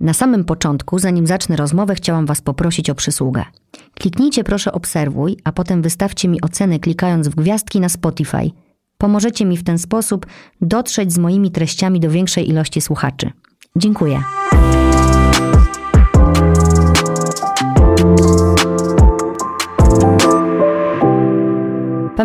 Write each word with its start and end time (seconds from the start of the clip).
Na 0.00 0.12
samym 0.12 0.44
początku, 0.44 0.98
zanim 0.98 1.26
zacznę 1.26 1.56
rozmowę, 1.56 1.94
chciałam 1.94 2.26
Was 2.26 2.40
poprosić 2.40 2.90
o 2.90 2.94
przysługę. 2.94 3.44
Kliknijcie 3.94 4.44
proszę 4.44 4.72
obserwuj, 4.72 5.36
a 5.44 5.52
potem 5.52 5.82
wystawcie 5.82 6.28
mi 6.28 6.40
oceny 6.40 6.80
klikając 6.80 7.28
w 7.28 7.34
gwiazdki 7.34 7.80
na 7.80 7.88
Spotify. 7.88 8.50
Pomożecie 8.98 9.44
mi 9.44 9.56
w 9.56 9.64
ten 9.64 9.78
sposób 9.78 10.26
dotrzeć 10.60 11.12
z 11.12 11.18
moimi 11.18 11.50
treściami 11.50 12.00
do 12.00 12.10
większej 12.10 12.48
ilości 12.48 12.80
słuchaczy. 12.80 13.30
Dziękuję. 13.76 14.22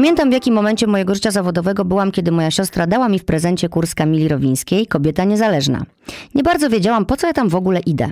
Pamiętam 0.02 0.30
w 0.30 0.34
jakim 0.34 0.54
momencie 0.54 0.88
mojego 0.88 1.16
życia 1.16 1.32
zawodowego 1.32 1.86
byłam, 1.86 2.12
kiedy 2.12 2.32
moja 2.32 2.52
siostra 2.52 2.88
dała 2.88 3.10
mi 3.10 3.20
w 3.20 3.26
prezencie 3.26 3.70
kurs 3.70 3.96
Kamili 3.96 4.28
Rowińskiej, 4.28 4.88
kobieta 4.88 5.24
niezależna. 5.24 5.86
Nie 6.36 6.44
bardzo 6.44 6.70
wiedziałam, 6.70 7.06
po 7.06 7.18
co 7.18 7.28
ja 7.28 7.34
tam 7.34 7.50
w 7.50 7.56
ogóle 7.56 7.80
idę. 7.80 8.12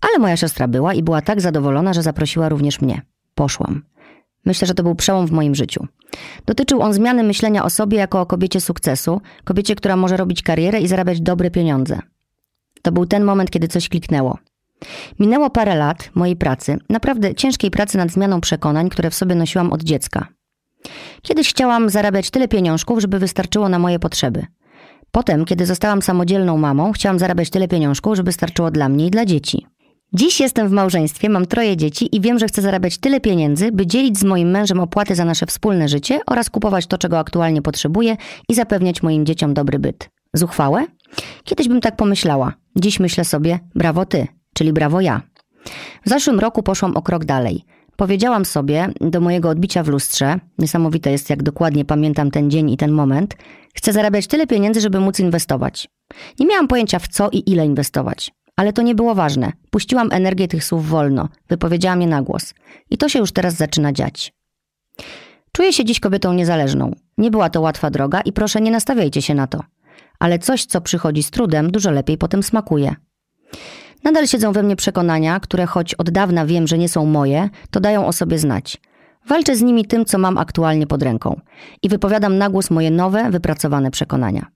Ale 0.00 0.18
moja 0.18 0.36
siostra 0.36 0.68
była 0.68 0.94
i 0.94 1.02
była 1.02 1.22
tak 1.22 1.40
zadowolona, 1.40 1.92
że 1.92 2.02
zaprosiła 2.02 2.48
również 2.48 2.80
mnie. 2.80 3.02
Poszłam. 3.34 3.82
Myślę, 4.44 4.66
że 4.66 4.74
to 4.74 4.82
był 4.82 4.94
przełom 4.94 5.26
w 5.26 5.32
moim 5.32 5.54
życiu. 5.54 5.86
Dotyczył 6.46 6.82
on 6.82 6.92
zmiany 6.92 7.22
myślenia 7.22 7.64
o 7.64 7.70
sobie 7.70 7.98
jako 7.98 8.20
o 8.20 8.26
kobiecie 8.26 8.60
sukcesu, 8.60 9.20
kobiecie, 9.44 9.74
która 9.74 9.96
może 9.96 10.16
robić 10.16 10.42
karierę 10.42 10.80
i 10.80 10.88
zarabiać 10.88 11.20
dobre 11.20 11.50
pieniądze. 11.50 11.98
To 12.82 12.92
był 12.92 13.06
ten 13.06 13.24
moment, 13.24 13.50
kiedy 13.50 13.68
coś 13.68 13.88
kliknęło. 13.88 14.38
Minęło 15.18 15.50
parę 15.50 15.74
lat 15.74 16.10
mojej 16.14 16.36
pracy, 16.36 16.78
naprawdę 16.88 17.34
ciężkiej 17.34 17.70
pracy 17.70 17.98
nad 17.98 18.10
zmianą 18.10 18.40
przekonań, 18.40 18.88
które 18.88 19.10
w 19.10 19.14
sobie 19.14 19.34
nosiłam 19.34 19.72
od 19.72 19.82
dziecka. 19.82 20.26
Kiedyś 21.22 21.50
chciałam 21.50 21.90
zarabiać 21.90 22.30
tyle 22.30 22.48
pieniążków, 22.48 23.00
żeby 23.00 23.18
wystarczyło 23.18 23.68
na 23.68 23.78
moje 23.78 23.98
potrzeby. 23.98 24.46
Potem, 25.10 25.44
kiedy 25.44 25.66
zostałam 25.66 26.02
samodzielną 26.02 26.58
mamą, 26.58 26.92
chciałam 26.92 27.18
zarabiać 27.18 27.50
tyle 27.50 27.68
pieniążków, 27.68 28.16
żeby 28.16 28.32
starczyło 28.32 28.70
dla 28.70 28.88
mnie 28.88 29.06
i 29.06 29.10
dla 29.10 29.26
dzieci. 29.26 29.66
Dziś 30.14 30.40
jestem 30.40 30.68
w 30.68 30.72
małżeństwie, 30.72 31.28
mam 31.28 31.46
troje 31.46 31.76
dzieci 31.76 32.16
i 32.16 32.20
wiem, 32.20 32.38
że 32.38 32.46
chcę 32.46 32.62
zarabiać 32.62 32.98
tyle 32.98 33.20
pieniędzy, 33.20 33.72
by 33.72 33.86
dzielić 33.86 34.18
z 34.18 34.24
moim 34.24 34.50
mężem 34.50 34.80
opłaty 34.80 35.14
za 35.14 35.24
nasze 35.24 35.46
wspólne 35.46 35.88
życie 35.88 36.20
oraz 36.26 36.50
kupować 36.50 36.86
to, 36.86 36.98
czego 36.98 37.18
aktualnie 37.18 37.62
potrzebuję 37.62 38.16
i 38.48 38.54
zapewniać 38.54 39.02
moim 39.02 39.26
dzieciom 39.26 39.54
dobry 39.54 39.78
byt. 39.78 40.10
Zuchwałe? 40.34 40.86
Kiedyś 41.44 41.68
bym 41.68 41.80
tak 41.80 41.96
pomyślała. 41.96 42.52
Dziś 42.76 43.00
myślę 43.00 43.24
sobie, 43.24 43.58
brawo 43.74 44.06
ty, 44.06 44.26
czyli 44.54 44.72
brawo 44.72 45.00
ja. 45.00 45.22
W 46.06 46.08
zeszłym 46.08 46.40
roku 46.40 46.62
poszłam 46.62 46.96
o 46.96 47.02
krok 47.02 47.24
dalej. 47.24 47.64
Powiedziałam 48.02 48.44
sobie 48.44 48.88
do 49.00 49.20
mojego 49.20 49.48
odbicia 49.48 49.82
w 49.82 49.88
lustrze, 49.88 50.38
niesamowite 50.58 51.10
jest 51.10 51.30
jak 51.30 51.42
dokładnie 51.42 51.84
pamiętam 51.84 52.30
ten 52.30 52.50
dzień 52.50 52.70
i 52.70 52.76
ten 52.76 52.92
moment, 52.92 53.36
chcę 53.74 53.92
zarabiać 53.92 54.26
tyle 54.26 54.46
pieniędzy, 54.46 54.80
żeby 54.80 55.00
móc 55.00 55.20
inwestować. 55.20 55.88
Nie 56.38 56.46
miałam 56.46 56.68
pojęcia 56.68 56.98
w 56.98 57.08
co 57.08 57.28
i 57.32 57.50
ile 57.50 57.66
inwestować. 57.66 58.32
Ale 58.56 58.72
to 58.72 58.82
nie 58.82 58.94
było 58.94 59.14
ważne. 59.14 59.52
Puściłam 59.70 60.08
energię 60.12 60.48
tych 60.48 60.64
słów 60.64 60.88
wolno, 60.88 61.28
wypowiedziałam 61.48 62.00
je 62.00 62.06
na 62.06 62.22
głos. 62.22 62.54
I 62.90 62.98
to 62.98 63.08
się 63.08 63.18
już 63.18 63.32
teraz 63.32 63.54
zaczyna 63.54 63.92
dziać. 63.92 64.32
Czuję 65.52 65.72
się 65.72 65.84
dziś 65.84 66.00
kobietą 66.00 66.32
niezależną. 66.32 66.92
Nie 67.18 67.30
była 67.30 67.50
to 67.50 67.60
łatwa 67.60 67.90
droga 67.90 68.20
i 68.20 68.32
proszę 68.32 68.60
nie 68.60 68.70
nastawiajcie 68.70 69.22
się 69.22 69.34
na 69.34 69.46
to. 69.46 69.60
Ale 70.18 70.38
coś, 70.38 70.64
co 70.64 70.80
przychodzi 70.80 71.22
z 71.22 71.30
trudem, 71.30 71.70
dużo 71.70 71.90
lepiej 71.90 72.18
potem 72.18 72.42
smakuje. 72.42 72.94
Nadal 74.04 74.26
siedzą 74.26 74.52
we 74.52 74.62
mnie 74.62 74.76
przekonania, 74.76 75.40
które 75.40 75.66
choć 75.66 75.94
od 75.94 76.10
dawna 76.10 76.46
wiem, 76.46 76.66
że 76.66 76.78
nie 76.78 76.88
są 76.88 77.06
moje, 77.06 77.48
to 77.70 77.80
dają 77.80 78.06
o 78.06 78.12
sobie 78.12 78.38
znać. 78.38 78.80
Walczę 79.28 79.56
z 79.56 79.62
nimi 79.62 79.84
tym, 79.84 80.04
co 80.04 80.18
mam 80.18 80.38
aktualnie 80.38 80.86
pod 80.86 81.02
ręką 81.02 81.40
i 81.82 81.88
wypowiadam 81.88 82.38
na 82.38 82.50
głos 82.50 82.70
moje 82.70 82.90
nowe, 82.90 83.30
wypracowane 83.30 83.90
przekonania. 83.90 84.46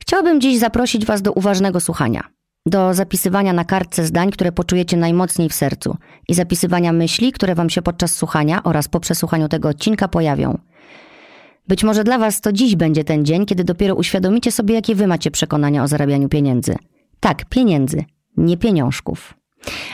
Chciałabym 0.00 0.40
dziś 0.40 0.58
zaprosić 0.58 1.06
Was 1.06 1.22
do 1.22 1.32
uważnego 1.32 1.80
słuchania, 1.80 2.22
do 2.66 2.94
zapisywania 2.94 3.52
na 3.52 3.64
kartce 3.64 4.06
zdań, 4.06 4.30
które 4.30 4.52
poczujecie 4.52 4.96
najmocniej 4.96 5.48
w 5.48 5.54
sercu 5.54 5.96
i 6.28 6.34
zapisywania 6.34 6.92
myśli, 6.92 7.32
które 7.32 7.54
Wam 7.54 7.70
się 7.70 7.82
podczas 7.82 8.16
słuchania 8.16 8.62
oraz 8.62 8.88
po 8.88 9.00
przesłuchaniu 9.00 9.48
tego 9.48 9.68
odcinka 9.68 10.08
pojawią. 10.08 10.58
Być 11.68 11.84
może 11.84 12.04
dla 12.04 12.18
Was 12.18 12.40
to 12.40 12.52
dziś 12.52 12.76
będzie 12.76 13.04
ten 13.04 13.24
dzień, 13.24 13.46
kiedy 13.46 13.64
dopiero 13.64 13.94
uświadomicie 13.94 14.52
sobie, 14.52 14.74
jakie 14.74 14.94
Wy 14.94 15.06
macie 15.06 15.30
przekonania 15.30 15.82
o 15.82 15.88
zarabianiu 15.88 16.28
pieniędzy. 16.28 16.76
Tak, 17.20 17.44
pieniędzy, 17.44 18.04
nie 18.38 18.56
pieniążków. 18.56 19.34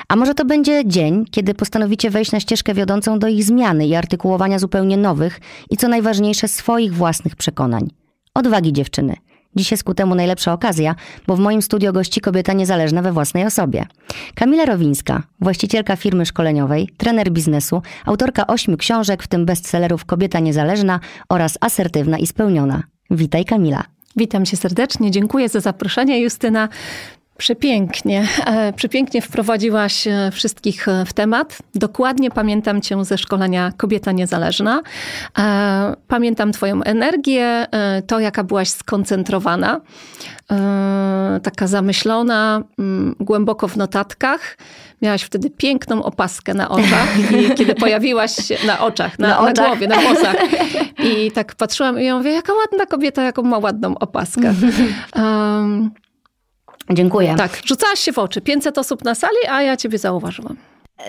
A 0.09 0.17
może 0.17 0.35
to 0.35 0.45
będzie 0.45 0.83
dzień, 0.87 1.25
kiedy 1.31 1.55
postanowicie 1.55 2.11
wejść 2.11 2.33
na 2.33 2.41
ścieżkę 2.41 2.75
wiodącą 2.75 3.19
do 3.19 3.29
ich 3.29 3.45
zmiany 3.45 3.87
i 3.87 3.95
artykułowania 3.95 4.59
zupełnie 4.59 4.97
nowych 4.97 5.41
i 5.71 5.77
co 5.77 5.89
najważniejsze 5.89 6.49
swoich 6.49 6.95
własnych 6.95 7.37
przekonań. 7.37 7.91
Odwagi 8.35 8.73
dziewczyny. 8.73 9.17
Dziś 9.57 9.71
jest 9.71 9.85
ku 9.85 9.95
temu 9.95 10.15
najlepsza 10.15 10.53
okazja, 10.53 10.95
bo 11.27 11.37
w 11.37 11.41
moim 11.41 11.63
studio 11.63 11.93
gości 11.93 12.21
kobieta 12.21 12.53
niezależna 12.53 13.03
we 13.03 13.13
własnej 13.13 13.47
osobie. 13.47 13.87
Kamila 14.35 14.65
Rowińska, 14.65 15.23
właścicielka 15.41 15.97
firmy 15.97 16.27
szkoleniowej, 16.27 16.89
trener 16.97 17.33
biznesu, 17.33 17.83
autorka 18.05 18.47
ośmiu 18.47 18.77
książek, 18.77 19.23
w 19.23 19.27
tym 19.27 19.47
bestsellerów 19.47 20.05
Kobieta 20.05 20.41
Niezależna 20.41 21.01
oraz 21.29 21.59
Asertywna 21.61 22.19
i 22.19 22.27
Spełniona. 22.27 22.83
Witaj 23.11 23.45
Kamila. 23.45 23.85
Witam 24.17 24.45
cię 24.45 24.57
serdecznie, 24.57 25.11
dziękuję 25.11 25.49
za 25.49 25.61
zaproszenie 25.61 26.21
Justyna. 26.21 26.69
Przepięknie, 27.39 28.27
e, 28.47 28.73
przepięknie 28.73 29.23
wprowadziłaś 29.23 30.07
e, 30.07 30.31
wszystkich 30.33 30.89
e, 30.89 31.05
w 31.05 31.13
temat. 31.13 31.59
Dokładnie 31.75 32.31
pamiętam 32.31 32.81
cię 32.81 33.05
ze 33.05 33.19
szkolenia 33.19 33.73
Kobieta 33.77 34.13
Niezależna. 34.13 34.83
Pamiętam 36.09 36.53
twoją 36.53 36.83
energię, 36.83 37.67
to 38.07 38.21
jaka 38.21 38.45
byłaś 38.45 38.69
skoncentrowana, 38.69 39.81
taka 41.43 41.67
zamyślona, 41.67 42.63
mm, 42.79 43.15
głęboko 43.21 43.69
w 43.69 43.77
notatkach. 43.77 44.57
Miałaś 45.03 45.23
wtedy 45.23 45.51
piękną 45.51 46.03
opaskę 46.03 46.55
na 46.55 46.69
oczach 46.69 47.31
i 47.31 47.51
kiedy 47.59 47.75
pojawiłaś 47.75 48.37
się 48.37 48.57
na 48.67 48.81
oczach, 48.81 49.19
na, 49.19 49.29
na, 49.29 49.41
oczach. 49.41 49.57
na 49.57 49.67
głowie, 49.67 49.89
na 49.89 49.97
włosach. 49.97 50.37
I 50.99 51.31
tak 51.31 51.55
patrzyłam 51.55 52.01
i 52.01 52.05
ja 52.05 52.17
mówię, 52.17 52.33
jaka 52.33 52.53
ładna 52.53 52.87
kobieta, 52.87 53.23
jaką 53.23 53.43
ma 53.43 53.59
ładną 53.59 53.99
opaskę. 53.99 54.55
Um, 55.17 55.91
Dziękuję. 56.91 57.35
Tak, 57.39 57.61
rzucałaś 57.65 58.01
się 58.01 58.13
w 58.13 58.19
oczy. 58.19 58.41
500 58.41 58.79
osób 58.79 59.05
na 59.05 59.15
sali, 59.15 59.37
a 59.49 59.63
ja 59.63 59.77
ciebie 59.77 59.99
zauważyłam. 59.99 60.57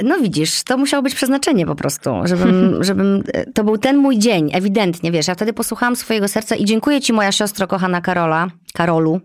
No 0.04 0.18
widzisz, 0.20 0.64
to 0.64 0.78
musiało 0.78 1.04
być 1.04 1.16
przeznaczenie 1.16 1.66
po 1.66 1.76
prostu, 1.76 2.12
żebym, 2.24 2.78
żebym, 2.84 3.24
to 3.54 3.64
był 3.64 3.78
ten 3.78 3.98
mój 3.98 4.18
dzień, 4.18 4.50
ewidentnie, 4.54 5.12
wiesz, 5.12 5.28
ja 5.28 5.36
wtedy 5.36 5.54
posłuchałam 5.54 5.96
swojego 5.96 6.28
serca 6.28 6.56
i 6.56 6.66
dziękuję 6.66 7.02
ci 7.02 7.14
moja 7.14 7.32
siostro, 7.32 7.68
kochana 7.68 8.02
Karola, 8.02 8.48
Karolu, 8.74 9.22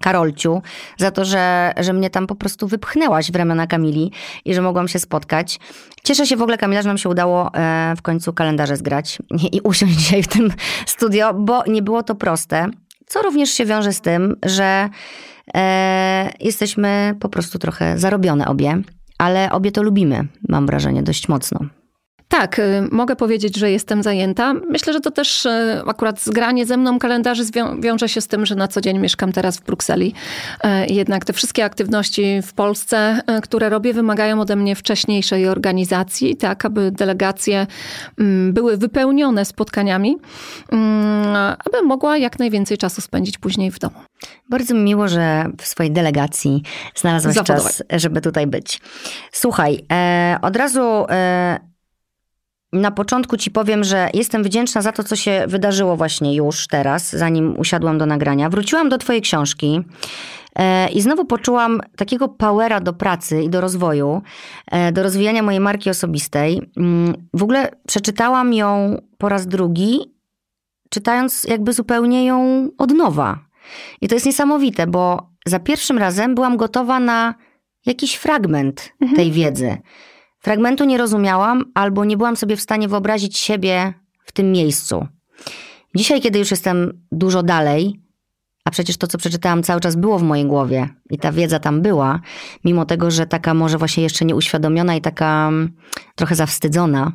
Karolciu, 0.00 0.62
za 0.98 1.10
to, 1.10 1.24
że, 1.24 1.72
że 1.80 1.92
mnie 1.92 2.10
tam 2.10 2.26
po 2.26 2.34
prostu 2.34 2.68
wypchnęłaś 2.68 3.32
w 3.32 3.36
ramiona 3.36 3.66
Kamili 3.66 4.12
i 4.44 4.54
że 4.54 4.62
mogłam 4.62 4.88
się 4.88 4.98
spotkać. 4.98 5.58
Cieszę 6.04 6.26
się 6.26 6.36
w 6.36 6.42
ogóle, 6.42 6.58
Kamila, 6.58 6.82
że 6.82 6.88
nam 6.88 6.98
się 6.98 7.08
udało 7.08 7.54
e, 7.54 7.94
w 7.96 8.02
końcu 8.02 8.32
kalendarze 8.32 8.76
zgrać 8.76 9.18
i 9.52 9.60
usiąść 9.60 9.94
dzisiaj 10.00 10.22
w 10.22 10.28
tym 10.28 10.52
studio, 10.86 11.34
bo 11.34 11.62
nie 11.66 11.82
było 11.82 12.02
to 12.02 12.14
proste, 12.14 12.66
co 13.06 13.22
również 13.22 13.50
się 13.50 13.64
wiąże 13.64 13.92
z 13.92 14.00
tym, 14.00 14.36
że 14.44 14.88
e, 15.54 16.30
jesteśmy 16.40 17.14
po 17.20 17.28
prostu 17.28 17.58
trochę 17.58 17.98
zarobione 17.98 18.46
obie, 18.46 18.82
ale 19.18 19.52
obie 19.52 19.72
to 19.72 19.82
lubimy, 19.82 20.28
mam 20.48 20.66
wrażenie, 20.66 21.02
dość 21.02 21.28
mocno. 21.28 21.60
Tak, 22.30 22.58
y, 22.58 22.88
mogę 22.90 23.16
powiedzieć, 23.16 23.56
że 23.56 23.70
jestem 23.70 24.02
zajęta. 24.02 24.54
Myślę, 24.54 24.92
że 24.92 25.00
to 25.00 25.10
też 25.10 25.46
y, 25.46 25.82
akurat 25.86 26.20
zgranie 26.20 26.66
ze 26.66 26.76
mną 26.76 26.98
kalendarzy 26.98 27.42
wiąże 27.80 28.08
się 28.08 28.20
z 28.20 28.28
tym, 28.28 28.46
że 28.46 28.54
na 28.54 28.68
co 28.68 28.80
dzień 28.80 28.98
mieszkam 28.98 29.32
teraz 29.32 29.58
w 29.58 29.64
Brukseli. 29.64 30.14
Y, 30.64 30.92
jednak 30.92 31.24
te 31.24 31.32
wszystkie 31.32 31.64
aktywności 31.64 32.42
w 32.42 32.52
Polsce, 32.52 33.20
które 33.42 33.68
robię, 33.68 33.94
wymagają 33.94 34.40
ode 34.40 34.56
mnie 34.56 34.76
wcześniejszej 34.76 35.48
organizacji, 35.48 36.36
tak 36.36 36.64
aby 36.64 36.90
delegacje 36.90 37.66
mm, 38.18 38.52
były 38.52 38.76
wypełnione 38.76 39.44
spotkaniami, 39.44 40.16
mm, 40.72 41.36
aby 41.36 41.82
mogła 41.86 42.16
jak 42.16 42.38
najwięcej 42.38 42.78
czasu 42.78 43.00
spędzić 43.00 43.38
później 43.38 43.70
w 43.70 43.78
domu. 43.78 43.96
Bardzo 44.48 44.74
mi 44.74 44.80
miło, 44.80 45.08
że 45.08 45.44
w 45.58 45.66
swojej 45.66 45.92
delegacji 45.92 46.62
znalazłaś 46.94 47.36
czas, 47.36 47.82
żeby 47.90 48.20
tutaj 48.20 48.46
być. 48.46 48.80
Słuchaj, 49.32 49.86
e, 49.92 50.38
od 50.42 50.56
razu 50.56 51.06
e, 51.10 51.69
na 52.72 52.90
początku 52.90 53.36
ci 53.36 53.50
powiem, 53.50 53.84
że 53.84 54.10
jestem 54.14 54.42
wdzięczna 54.42 54.82
za 54.82 54.92
to, 54.92 55.04
co 55.04 55.16
się 55.16 55.44
wydarzyło 55.48 55.96
właśnie 55.96 56.34
już 56.34 56.66
teraz, 56.66 57.12
zanim 57.16 57.58
usiadłam 57.58 57.98
do 57.98 58.06
nagrania. 58.06 58.50
Wróciłam 58.50 58.88
do 58.88 58.98
twojej 58.98 59.22
książki. 59.22 59.80
E, 60.56 60.88
I 60.88 61.00
znowu 61.00 61.24
poczułam 61.24 61.80
takiego 61.96 62.28
powera 62.28 62.80
do 62.80 62.92
pracy 62.92 63.42
i 63.42 63.50
do 63.50 63.60
rozwoju, 63.60 64.22
e, 64.70 64.92
do 64.92 65.02
rozwijania 65.02 65.42
mojej 65.42 65.60
marki 65.60 65.90
osobistej. 65.90 66.70
Mm, 66.76 67.28
w 67.34 67.42
ogóle 67.42 67.70
przeczytałam 67.86 68.54
ją 68.54 69.00
po 69.18 69.28
raz 69.28 69.46
drugi, 69.46 70.14
czytając 70.90 71.44
jakby 71.44 71.72
zupełnie 71.72 72.24
ją 72.24 72.68
od 72.78 72.90
nowa. 72.90 73.38
I 74.00 74.08
to 74.08 74.14
jest 74.14 74.26
niesamowite, 74.26 74.86
bo 74.86 75.30
za 75.46 75.58
pierwszym 75.58 75.98
razem 75.98 76.34
byłam 76.34 76.56
gotowa 76.56 77.00
na 77.00 77.34
jakiś 77.86 78.14
fragment 78.14 78.92
mhm. 79.00 79.16
tej 79.16 79.32
wiedzy. 79.32 79.76
Fragmentu 80.40 80.84
nie 80.84 80.98
rozumiałam 80.98 81.64
albo 81.74 82.04
nie 82.04 82.16
byłam 82.16 82.36
sobie 82.36 82.56
w 82.56 82.60
stanie 82.60 82.88
wyobrazić 82.88 83.38
siebie 83.38 83.94
w 84.24 84.32
tym 84.32 84.52
miejscu. 84.52 85.06
Dzisiaj, 85.94 86.20
kiedy 86.20 86.38
już 86.38 86.50
jestem 86.50 87.02
dużo 87.12 87.42
dalej, 87.42 88.00
a 88.64 88.70
przecież 88.70 88.96
to, 88.96 89.06
co 89.06 89.18
przeczytałam, 89.18 89.62
cały 89.62 89.80
czas 89.80 89.96
było 89.96 90.18
w 90.18 90.22
mojej 90.22 90.46
głowie 90.46 90.88
i 91.10 91.18
ta 91.18 91.32
wiedza 91.32 91.58
tam 91.58 91.82
była, 91.82 92.20
mimo 92.64 92.84
tego, 92.84 93.10
że 93.10 93.26
taka 93.26 93.54
może 93.54 93.78
właśnie 93.78 94.02
jeszcze 94.02 94.24
nieuświadomiona 94.24 94.94
i 94.94 95.00
taka 95.00 95.48
mm, 95.48 95.72
trochę 96.14 96.34
zawstydzona, 96.34 97.12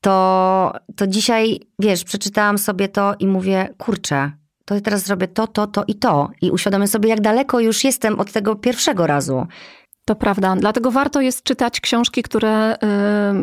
to, 0.00 0.72
to 0.96 1.06
dzisiaj, 1.06 1.60
wiesz, 1.78 2.04
przeczytałam 2.04 2.58
sobie 2.58 2.88
to 2.88 3.14
i 3.18 3.26
mówię, 3.26 3.74
kurczę, 3.78 4.32
to 4.64 4.80
teraz 4.80 5.02
zrobię 5.02 5.28
to, 5.28 5.46
to, 5.46 5.66
to 5.66 5.84
i 5.88 5.94
to. 5.94 6.30
I 6.40 6.50
uświadomię 6.50 6.88
sobie, 6.88 7.08
jak 7.08 7.20
daleko 7.20 7.60
już 7.60 7.84
jestem 7.84 8.20
od 8.20 8.32
tego 8.32 8.56
pierwszego 8.56 9.06
razu. 9.06 9.46
To 10.04 10.14
prawda. 10.14 10.56
Dlatego 10.56 10.90
warto 10.90 11.20
jest 11.20 11.42
czytać 11.42 11.80
książki, 11.80 12.22
które, 12.22 12.74
y, 12.74 12.76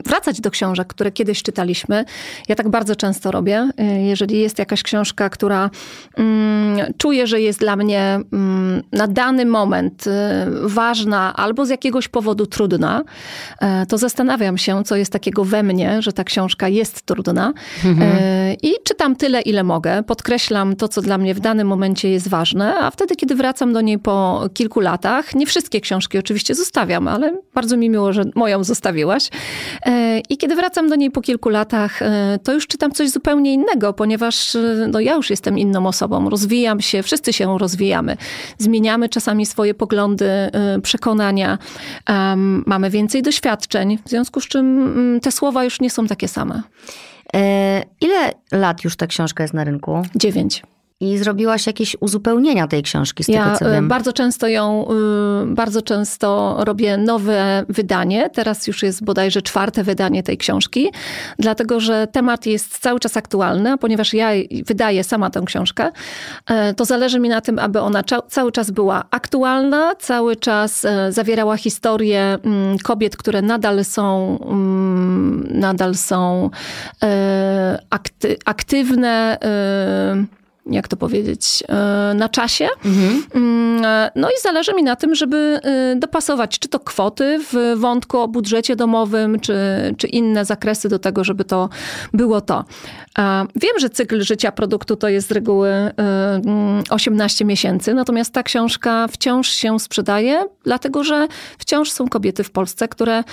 wracać 0.05 0.41
do 0.41 0.51
książek, 0.51 0.87
które 0.87 1.11
kiedyś 1.11 1.43
czytaliśmy. 1.43 2.05
Ja 2.47 2.55
tak 2.55 2.69
bardzo 2.69 2.95
często 2.95 3.31
robię. 3.31 3.69
Y, 3.79 4.01
jeżeli 4.01 4.39
jest 4.39 4.59
jakaś 4.59 4.83
książka, 4.83 5.29
która 5.29 5.69
mm, 6.17 6.93
czuję, 6.97 7.27
że 7.27 7.41
jest 7.41 7.59
dla 7.59 7.75
mnie 7.75 8.19
mm, 8.33 8.83
na 8.91 9.07
dany 9.07 9.45
moment 9.45 10.07
y, 10.07 10.11
ważna 10.63 11.33
albo 11.35 11.65
z 11.65 11.69
jakiegoś 11.69 12.07
powodu 12.07 12.45
trudna, 12.45 13.03
to 13.89 13.97
zastanawiam 13.97 14.57
się, 14.57 14.83
co 14.83 14.95
jest 14.95 15.13
takiego 15.13 15.45
we 15.45 15.63
mnie, 15.63 16.01
że 16.01 16.13
ta 16.13 16.23
książka 16.23 16.67
jest 16.67 17.01
trudna. 17.01 17.53
Mhm. 17.85 18.11
I 18.63 18.73
czytam 18.83 19.15
tyle, 19.15 19.41
ile 19.41 19.63
mogę. 19.63 20.03
Podkreślam 20.03 20.75
to, 20.75 20.87
co 20.87 21.01
dla 21.01 21.17
mnie 21.17 21.33
w 21.33 21.39
danym 21.39 21.67
momencie 21.67 22.09
jest 22.09 22.27
ważne, 22.27 22.75
a 22.79 22.91
wtedy, 22.91 23.15
kiedy 23.15 23.35
wracam 23.35 23.73
do 23.73 23.81
niej 23.81 23.99
po 23.99 24.49
kilku 24.53 24.79
latach, 24.79 25.35
nie 25.35 25.45
wszystkie 25.45 25.81
książki 25.81 26.17
oczywiście 26.17 26.50
oczywiście 26.51 26.55
zostawiam, 26.55 27.07
ale 27.07 27.41
bardzo 27.53 27.77
mi 27.77 27.89
miło, 27.89 28.13
że 28.13 28.23
moją 28.35 28.63
zostawiłaś. 28.63 29.29
E, 29.85 30.19
I 30.29 30.37
kiedy 30.37 30.55
wracam 30.55 30.89
do 30.89 30.95
niej 30.95 31.11
po 31.11 31.21
kilku 31.21 31.49
latach, 31.49 32.01
e, 32.01 32.39
to 32.43 32.53
już 32.53 32.67
czytam 32.67 32.91
coś 32.91 33.09
zupełnie 33.09 33.53
innego, 33.53 33.93
ponieważ 33.93 34.55
e, 34.55 34.87
no, 34.91 34.99
ja 34.99 35.15
już 35.15 35.29
jestem 35.29 35.57
inną 35.57 35.87
osobą. 35.87 36.29
Rozwijam 36.29 36.81
się, 36.81 37.03
wszyscy 37.03 37.33
się 37.33 37.57
rozwijamy. 37.57 38.17
Zmieniamy 38.57 39.09
czasami 39.09 39.45
swoje 39.45 39.73
poglądy, 39.73 40.29
przekonania. 40.83 41.57
Mamy 42.65 42.89
więcej 42.89 43.21
doświadczeń, 43.21 43.97
w 44.05 44.09
związku 44.09 44.41
z 44.41 44.47
czym 44.47 44.65
mm, 44.65 45.19
te 45.19 45.31
słowa 45.31 45.63
już 45.63 45.79
nie 45.79 45.89
są 45.89 46.07
takie 46.07 46.27
same. 46.27 46.61
Ile 48.01 48.31
lat 48.51 48.83
już 48.83 48.95
ta 48.95 49.07
książka 49.07 49.43
jest 49.43 49.53
na 49.53 49.63
rynku? 49.63 50.01
Dziewięć. 50.15 50.63
I 51.01 51.17
zrobiłaś 51.17 51.67
jakieś 51.67 51.95
uzupełnienia 51.99 52.67
tej 52.67 52.83
książki 52.83 53.23
z 53.23 53.27
ja 53.27 53.43
tego, 53.43 53.57
co 53.57 53.71
wiem. 53.71 53.87
bardzo 53.87 54.13
często 54.13 54.47
ją, 54.47 54.87
y, 55.43 55.55
bardzo 55.55 55.81
często 55.81 56.57
robię 56.59 56.97
nowe 56.97 57.65
wydanie. 57.69 58.29
Teraz 58.29 58.67
już 58.67 58.83
jest 58.83 59.03
bodajże 59.03 59.41
czwarte 59.41 59.83
wydanie 59.83 60.23
tej 60.23 60.37
książki, 60.37 60.91
dlatego 61.39 61.79
że 61.79 62.07
temat 62.07 62.45
jest 62.45 62.77
cały 62.79 62.99
czas 62.99 63.17
aktualny, 63.17 63.77
ponieważ 63.77 64.13
ja 64.13 64.29
wydaję 64.65 65.03
sama 65.03 65.29
tę 65.29 65.41
książkę, 65.45 65.91
e, 66.47 66.73
to 66.73 66.85
zależy 66.85 67.19
mi 67.19 67.29
na 67.29 67.41
tym, 67.41 67.59
aby 67.59 67.79
ona 67.79 68.03
cały 68.29 68.51
czas 68.51 68.71
była 68.71 69.03
aktualna, 69.11 69.95
cały 69.95 70.35
czas 70.35 70.85
e, 70.85 71.11
zawierała 71.11 71.57
historię 71.57 72.37
mm, 72.43 72.77
kobiet, 72.79 73.17
które 73.17 73.41
nadal 73.41 73.85
są, 73.85 74.37
mm, 74.41 75.47
nadal 75.49 75.95
są 75.95 76.49
e, 77.03 77.79
akty 77.89 78.37
aktywne, 78.45 79.37
jak 80.65 80.87
to 80.87 80.97
powiedzieć, 80.97 81.63
e, 81.69 82.13
na 82.13 82.29
czasie. 82.29 82.67
Mhm. 82.85 83.23
Mm, 83.35 83.85
e, 83.85 84.11
no 84.15 84.29
i 84.29 84.33
zależy 84.41 84.73
mi 84.73 84.83
na 84.83 84.95
tym, 84.95 85.15
żeby 85.15 85.59
e, 85.63 85.95
dopasować 85.95 86.59
czy 86.59 86.69
to 86.69 86.79
kwoty 86.79 87.39
w 87.51 87.79
wątku 87.79 88.19
o 88.19 88.27
budżecie 88.27 88.75
domowym, 88.75 89.39
czy, 89.39 89.55
czy 89.97 90.07
inne 90.07 90.45
zakresy 90.45 90.89
do 90.89 90.99
tego, 90.99 91.23
żeby 91.23 91.45
to 91.45 91.69
było 92.13 92.41
to. 92.41 92.65
Wiem, 93.55 93.79
że 93.79 93.89
cykl 93.89 94.21
życia 94.21 94.51
produktu 94.51 94.95
to 94.95 95.09
jest 95.09 95.27
z 95.27 95.31
reguły 95.31 95.69
18 96.89 97.45
miesięcy, 97.45 97.93
natomiast 97.93 98.33
ta 98.33 98.43
książka 98.43 99.07
wciąż 99.07 99.49
się 99.49 99.79
sprzedaje, 99.79 100.45
dlatego 100.63 101.03
że 101.03 101.27
wciąż 101.57 101.91
są 101.91 102.07
kobiety 102.07 102.43
w 102.43 102.51
Polsce, 102.51 102.87
które 102.87 103.23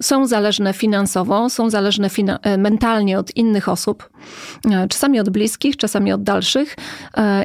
są 0.00 0.26
zależne 0.26 0.72
finansowo, 0.72 1.50
są 1.50 1.70
zależne 1.70 2.08
mentalnie 2.58 3.18
od 3.18 3.36
innych 3.36 3.68
osób, 3.68 4.10
czasami 4.88 5.20
od 5.20 5.30
bliskich, 5.30 5.76
czasami 5.76 6.12
od 6.12 6.22
dalszych 6.22 6.76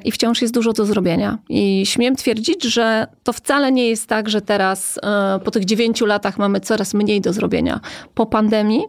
i 0.06 0.12
wciąż 0.12 0.42
jest 0.42 0.54
dużo 0.54 0.74
do 0.74 0.86
zrobienia. 0.86 1.38
I 1.50 1.86
śmiem 1.86 2.16
twierdzić, 2.16 2.64
że 2.64 3.08
to 3.24 3.34
wcale 3.34 3.72
nie 3.72 3.90
jest 3.90 4.08
tak, 4.08 4.30
że 4.30 4.42
teraz 4.42 5.00
po 5.44 5.52
tych 5.52 5.66
dziewięciu 5.66 6.06
latach 6.06 6.38
mamy 6.38 6.60
coraz 6.60 6.94
mniej 6.94 7.22
do 7.22 7.34
zrobienia. 7.34 7.80
Po 8.14 8.26
pandemii 8.26 8.82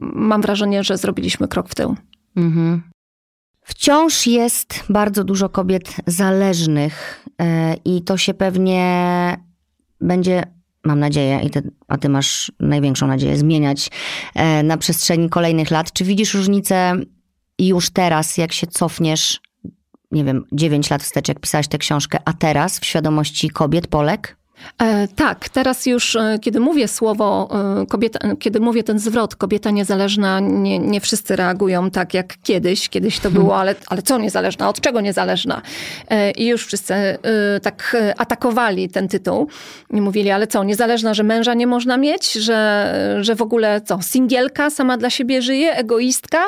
mam 0.00 0.42
wrażenie, 0.42 0.84
że 0.84 0.96
zrobiliśmy 0.96 1.48
krok 1.48 1.68
w 1.68 1.74
tył. 1.74 1.96
Mhm. 2.36 2.82
Wciąż 3.62 4.26
jest 4.26 4.84
bardzo 4.88 5.24
dużo 5.24 5.48
kobiet 5.48 5.96
zależnych 6.06 7.24
i 7.84 8.02
to 8.02 8.16
się 8.16 8.34
pewnie 8.34 9.36
będzie 10.00 10.42
mam 10.84 11.00
nadzieję, 11.00 11.40
i 11.44 11.50
ty, 11.50 11.70
a 11.88 11.98
ty 11.98 12.08
masz 12.08 12.52
największą 12.60 13.06
nadzieję, 13.06 13.36
zmieniać 13.36 13.90
na 14.64 14.76
przestrzeni 14.76 15.28
kolejnych 15.30 15.70
lat. 15.70 15.92
Czy 15.92 16.04
widzisz 16.04 16.34
różnicę 16.34 16.96
już 17.58 17.90
teraz, 17.90 18.36
jak 18.36 18.52
się 18.52 18.66
cofniesz, 18.66 19.40
nie 20.10 20.24
wiem, 20.24 20.44
9 20.52 20.90
lat 20.90 21.02
wstecz, 21.02 21.28
jak 21.28 21.40
pisałaś 21.40 21.68
tę 21.68 21.78
książkę, 21.78 22.18
a 22.24 22.32
teraz 22.32 22.78
w 22.78 22.86
świadomości 22.86 23.50
kobiet, 23.50 23.86
Polek? 23.86 24.36
E, 24.82 25.08
tak, 25.08 25.48
teraz 25.48 25.86
już, 25.86 26.16
e, 26.16 26.38
kiedy 26.40 26.60
mówię 26.60 26.88
słowo, 26.88 27.48
e, 27.82 27.86
kobieta, 27.86 28.18
kiedy 28.38 28.60
mówię 28.60 28.82
ten 28.82 28.98
zwrot, 28.98 29.36
kobieta 29.36 29.70
niezależna, 29.70 30.40
nie, 30.40 30.78
nie 30.78 31.00
wszyscy 31.00 31.36
reagują 31.36 31.90
tak 31.90 32.14
jak 32.14 32.34
kiedyś. 32.42 32.88
Kiedyś 32.88 33.18
to 33.18 33.30
było, 33.30 33.56
ale, 33.56 33.74
ale 33.86 34.02
co 34.02 34.18
niezależna? 34.18 34.68
Od 34.68 34.80
czego 34.80 35.00
niezależna? 35.00 35.62
I 36.36 36.46
już 36.46 36.66
wszyscy 36.66 36.94
tak 37.62 37.96
atakowali 38.18 38.88
ten 38.88 39.08
tytuł 39.08 39.48
mówili, 39.90 40.30
ale 40.30 40.46
co, 40.46 40.64
niezależna, 40.64 41.14
że 41.14 41.22
męża 41.22 41.54
nie 41.54 41.66
można 41.66 41.96
mieć? 41.96 42.32
Że, 42.32 43.18
że 43.20 43.34
w 43.34 43.42
ogóle 43.42 43.80
co, 43.80 44.02
singielka 44.02 44.70
sama 44.70 44.96
dla 44.96 45.10
siebie 45.10 45.42
żyje, 45.42 45.76
egoistka? 45.76 46.44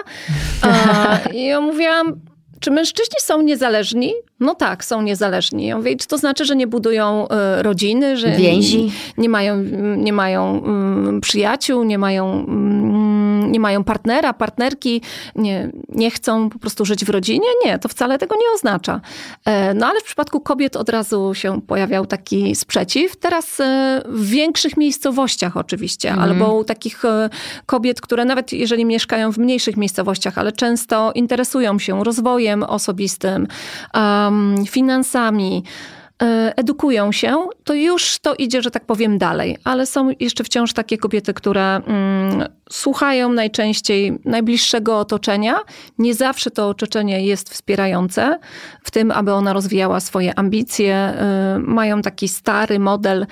I 1.34 1.44
ja 1.44 1.60
mówiłam, 1.60 2.20
czy 2.60 2.70
mężczyźni 2.70 3.16
są 3.20 3.42
niezależni? 3.42 4.12
No 4.40 4.54
tak, 4.54 4.84
są 4.84 5.02
niezależni. 5.02 5.66
Ja 5.66 5.76
mówię, 5.76 5.96
czy 5.96 6.06
to 6.06 6.18
znaczy, 6.18 6.44
że 6.44 6.56
nie 6.56 6.66
budują 6.66 7.28
e, 7.28 7.62
rodziny, 7.62 8.16
że 8.16 8.30
Więzi. 8.30 8.84
Nie, 8.84 8.90
nie 9.18 9.28
mają, 9.28 9.62
nie 9.96 10.12
mają 10.12 10.58
um, 10.58 11.20
przyjaciół, 11.20 11.84
nie 11.84 11.98
mają, 11.98 12.26
um, 12.26 12.89
nie 13.50 13.60
mają 13.60 13.84
partnera, 13.84 14.32
partnerki, 14.32 15.02
nie, 15.36 15.70
nie 15.88 16.10
chcą 16.10 16.50
po 16.50 16.58
prostu 16.58 16.84
żyć 16.84 17.04
w 17.04 17.08
rodzinie? 17.08 17.48
Nie, 17.64 17.78
to 17.78 17.88
wcale 17.88 18.18
tego 18.18 18.34
nie 18.34 18.54
oznacza. 18.54 19.00
E, 19.44 19.74
no 19.74 19.86
ale 19.86 20.00
w 20.00 20.04
przypadku 20.04 20.40
kobiet 20.40 20.76
od 20.76 20.88
razu 20.88 21.34
się 21.34 21.60
pojawiał 21.60 22.06
taki 22.06 22.54
sprzeciw. 22.54 23.16
Teraz 23.16 23.60
e, 23.60 24.02
w 24.08 24.28
większych 24.30 24.76
miejscowościach 24.76 25.56
oczywiście, 25.56 26.10
mhm. 26.10 26.30
albo 26.30 26.54
u 26.54 26.64
takich 26.64 27.02
kobiet, 27.66 28.00
które 28.00 28.24
nawet 28.24 28.52
jeżeli 28.52 28.84
mieszkają 28.84 29.32
w 29.32 29.38
mniejszych 29.38 29.76
miejscowościach, 29.76 30.38
ale 30.38 30.52
często 30.52 31.12
interesują 31.14 31.78
się 31.78 32.04
rozwojem 32.04 32.62
osobistym, 32.62 33.46
finansami, 34.68 35.64
e, 35.66 35.99
edukują 36.56 37.12
się, 37.12 37.36
to 37.64 37.74
już 37.74 38.18
to 38.18 38.34
idzie, 38.34 38.62
że 38.62 38.70
tak 38.70 38.84
powiem, 38.84 39.18
dalej. 39.18 39.56
Ale 39.64 39.86
są 39.86 40.10
jeszcze 40.20 40.44
wciąż 40.44 40.72
takie 40.72 40.98
kobiety, 40.98 41.34
które 41.34 41.76
mm, 41.76 42.48
słuchają 42.70 43.32
najczęściej 43.32 44.18
najbliższego 44.24 44.98
otoczenia. 44.98 45.58
Nie 45.98 46.14
zawsze 46.14 46.50
to 46.50 46.68
otoczenie 46.68 47.26
jest 47.26 47.50
wspierające 47.50 48.38
w 48.82 48.90
tym, 48.90 49.10
aby 49.10 49.32
ona 49.32 49.52
rozwijała 49.52 50.00
swoje 50.00 50.38
ambicje. 50.38 51.14
Y, 51.56 51.58
mają 51.58 52.02
taki 52.02 52.28
stary 52.28 52.78
model 52.78 53.22
y, 53.22 53.26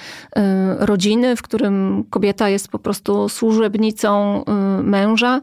rodziny, 0.78 1.36
w 1.36 1.42
którym 1.42 2.04
kobieta 2.10 2.48
jest 2.48 2.68
po 2.68 2.78
prostu 2.78 3.28
służebnicą 3.28 4.42
y, 4.42 4.82
męża. 4.82 5.40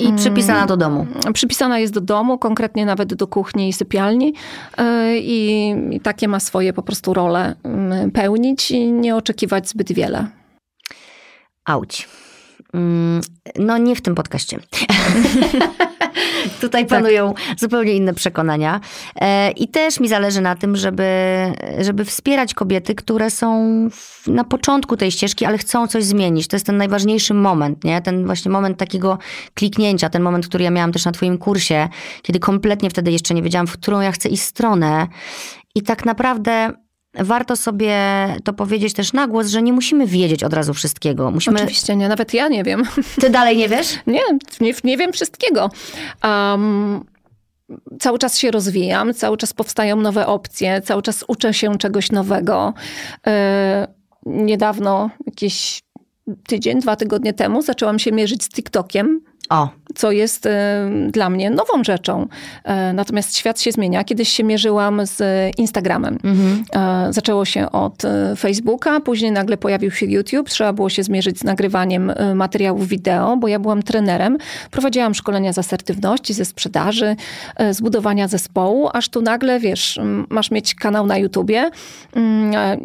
I 0.00 0.12
przypisana 0.12 0.66
do 0.66 0.76
domu. 0.76 1.06
Mm, 1.24 1.32
przypisana 1.32 1.78
jest 1.78 1.92
do 1.92 2.00
domu, 2.00 2.38
konkretnie 2.38 2.86
nawet 2.86 3.14
do 3.14 3.26
kuchni 3.26 3.68
i 3.68 3.72
sypialni. 3.72 4.34
E, 4.78 5.18
I, 5.18 5.70
i 5.90 6.00
takie 6.00 6.28
ma 6.28 6.40
swoje 6.40 6.72
po 6.72 6.82
prostu 6.82 7.14
role 7.14 7.54
mm, 7.64 8.10
pełnić 8.10 8.70
i 8.70 8.92
nie 8.92 9.16
oczekiwać 9.16 9.68
zbyt 9.68 9.92
wiele. 9.92 10.26
Auć. 11.64 12.08
Mm, 12.74 13.20
no 13.58 13.78
nie 13.78 13.96
w 13.96 14.00
tym 14.00 14.14
podcaście. 14.14 14.58
Tutaj 16.60 16.86
tak. 16.86 16.98
panują 16.98 17.34
tak. 17.34 17.58
zupełnie 17.58 17.92
inne 17.92 18.14
przekonania. 18.14 18.80
E, 19.20 19.50
I 19.50 19.68
też 19.68 20.00
mi 20.00 20.08
zależy 20.08 20.40
na 20.40 20.56
tym, 20.56 20.76
żeby, 20.76 21.06
żeby 21.80 22.04
wspierać 22.04 22.54
kobiety, 22.54 22.94
które 22.94 23.30
są 23.30 23.68
na 24.26 24.44
początku 24.44 24.96
tej 24.96 25.10
ścieżki, 25.10 25.44
ale 25.44 25.58
chcą 25.58 25.86
coś 25.86 26.04
zmienić. 26.04 26.48
To 26.48 26.56
jest 26.56 26.66
ten 26.66 26.76
najważniejszy 26.76 27.34
moment, 27.34 27.84
nie? 27.84 28.00
Ten 28.02 28.26
właśnie 28.26 28.50
moment 28.50 28.78
takiego 28.78 29.18
kliknięcia, 29.54 30.10
ten 30.10 30.22
moment, 30.22 30.46
który 30.46 30.64
ja 30.64 30.70
miałam 30.70 30.92
też 30.92 31.04
na 31.04 31.12
twoim 31.12 31.38
kursie, 31.38 31.88
kiedy 32.22 32.38
kompletnie 32.38 32.90
wtedy 32.90 33.12
jeszcze 33.12 33.34
nie 33.34 33.42
wiedziałam, 33.42 33.66
w 33.66 33.72
którą 33.72 34.00
ja 34.00 34.12
chcę 34.12 34.28
iść 34.28 34.42
stronę. 34.42 35.06
I 35.74 35.82
tak 35.82 36.04
naprawdę 36.04 36.72
warto 37.14 37.56
sobie 37.56 37.96
to 38.44 38.52
powiedzieć 38.52 38.92
też 38.92 39.12
na 39.12 39.26
głos, 39.26 39.46
że 39.46 39.62
nie 39.62 39.72
musimy 39.72 40.06
wiedzieć 40.06 40.44
od 40.44 40.52
razu 40.52 40.74
wszystkiego. 40.74 41.30
Musimy... 41.30 41.56
Oczywiście 41.56 41.96
nie, 41.96 42.08
nawet 42.08 42.34
ja 42.34 42.48
nie 42.48 42.64
wiem. 42.64 42.82
Ty 43.20 43.30
dalej 43.30 43.56
nie 43.56 43.68
wiesz? 43.68 43.98
nie, 44.06 44.20
nie, 44.60 44.72
nie 44.84 44.96
wiem 44.96 45.12
wszystkiego. 45.12 45.70
Um, 46.24 47.04
cały 48.00 48.18
czas 48.18 48.38
się 48.38 48.50
rozwijam, 48.50 49.14
cały 49.14 49.36
czas 49.36 49.52
powstają 49.52 49.96
nowe 49.96 50.26
opcje, 50.26 50.82
cały 50.82 51.02
czas 51.02 51.24
uczę 51.28 51.54
się 51.54 51.78
czegoś 51.78 52.12
nowego. 52.12 52.74
E, 53.26 53.88
niedawno, 54.26 55.10
jakieś 55.26 55.82
tydzień, 56.46 56.80
dwa 56.80 56.96
tygodnie 56.96 57.32
temu, 57.32 57.62
zaczęłam 57.62 57.98
się 57.98 58.12
mierzyć 58.12 58.44
z 58.44 58.48
TikTokiem. 58.48 59.20
O, 59.50 59.68
co 59.94 60.12
jest 60.12 60.46
e, 60.46 60.90
dla 61.10 61.30
mnie 61.30 61.50
nową 61.50 61.84
rzeczą. 61.84 62.26
E, 62.64 62.92
natomiast 62.92 63.36
świat 63.36 63.60
się 63.60 63.72
zmienia. 63.72 64.04
Kiedyś 64.04 64.28
się 64.28 64.44
mierzyłam 64.44 65.06
z 65.06 65.22
Instagramem. 65.58 66.18
Mhm. 66.24 66.64
E, 66.74 67.12
zaczęło 67.12 67.44
się 67.44 67.70
od 67.70 68.02
Facebooka, 68.38 69.00
później 69.00 69.32
nagle 69.32 69.56
pojawił 69.56 69.90
się 69.90 70.06
YouTube. 70.06 70.50
Trzeba 70.50 70.72
było 70.72 70.88
się 70.88 71.02
zmierzyć 71.02 71.38
z 71.38 71.44
nagrywaniem 71.44 72.12
materiałów 72.34 72.88
wideo, 72.88 73.36
bo 73.36 73.48
ja 73.48 73.58
byłam 73.58 73.82
trenerem. 73.82 74.38
Prowadziłam 74.70 75.14
szkolenia 75.14 75.52
z 75.52 75.58
asertywności, 75.58 76.34
ze 76.34 76.44
sprzedaży, 76.44 77.16
zbudowania 77.70 78.28
zespołu, 78.28 78.88
aż 78.92 79.08
tu 79.08 79.22
nagle, 79.22 79.60
wiesz, 79.60 80.00
masz 80.28 80.50
mieć 80.50 80.74
kanał 80.74 81.06
na 81.06 81.18
YouTubie, 81.18 81.70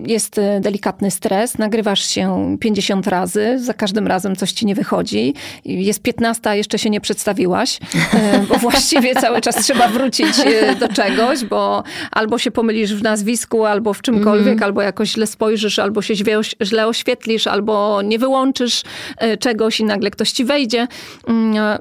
jest 0.06 0.42
delikatny 0.62 1.12
stres, 1.12 1.58
nagrywasz 1.58 2.06
się 2.06 2.58
50 2.60 3.08
razy, 3.08 3.60
za 3.60 3.74
każdym 3.74 4.08
razem 4.08 4.36
coś 4.36 4.52
ci 4.52 4.66
nie 4.66 4.76
wychodzi, 4.76 5.34
jest 5.66 6.02
15, 6.02 6.50
a 6.50 6.56
jeszcze 6.56 6.80
się 6.80 6.90
nie 6.90 6.97
nie 6.98 7.01
przedstawiłaś, 7.01 7.80
e, 8.13 8.39
bo 8.39 8.56
właściwie 8.70 9.16
cały 9.16 9.42
czas 9.42 9.56
trzeba 9.56 9.88
wrócić 9.88 10.39
e, 10.46 10.75
do 10.75 10.88
czegoś, 10.88 11.46
bo 11.46 11.84
albo 12.12 12.38
się 12.38 12.51
pomylisz 12.51 12.94
w 12.94 13.04
nazwisku, 13.04 13.66
albo 13.66 13.94
w 13.94 14.01
czymkolwiek, 14.01 14.48
mm. 14.48 14.63
albo 14.63 14.82
jakoś 14.82 15.10
źle 15.12 15.27
spojrzysz, 15.27 15.80
albo 15.80 16.01
się 16.01 16.13
źle 16.62 16.88
oświetlisz, 16.88 17.48
albo 17.48 18.01
nie 18.01 18.20
wyłączysz 18.20 18.84
e, 19.18 19.38
czegoś 19.38 19.80
i 19.80 19.84
nagle 19.84 20.12
ktoś 20.12 20.32
ci 20.32 20.46
wejdzie. 20.46 20.88
Mm, 21.27 21.77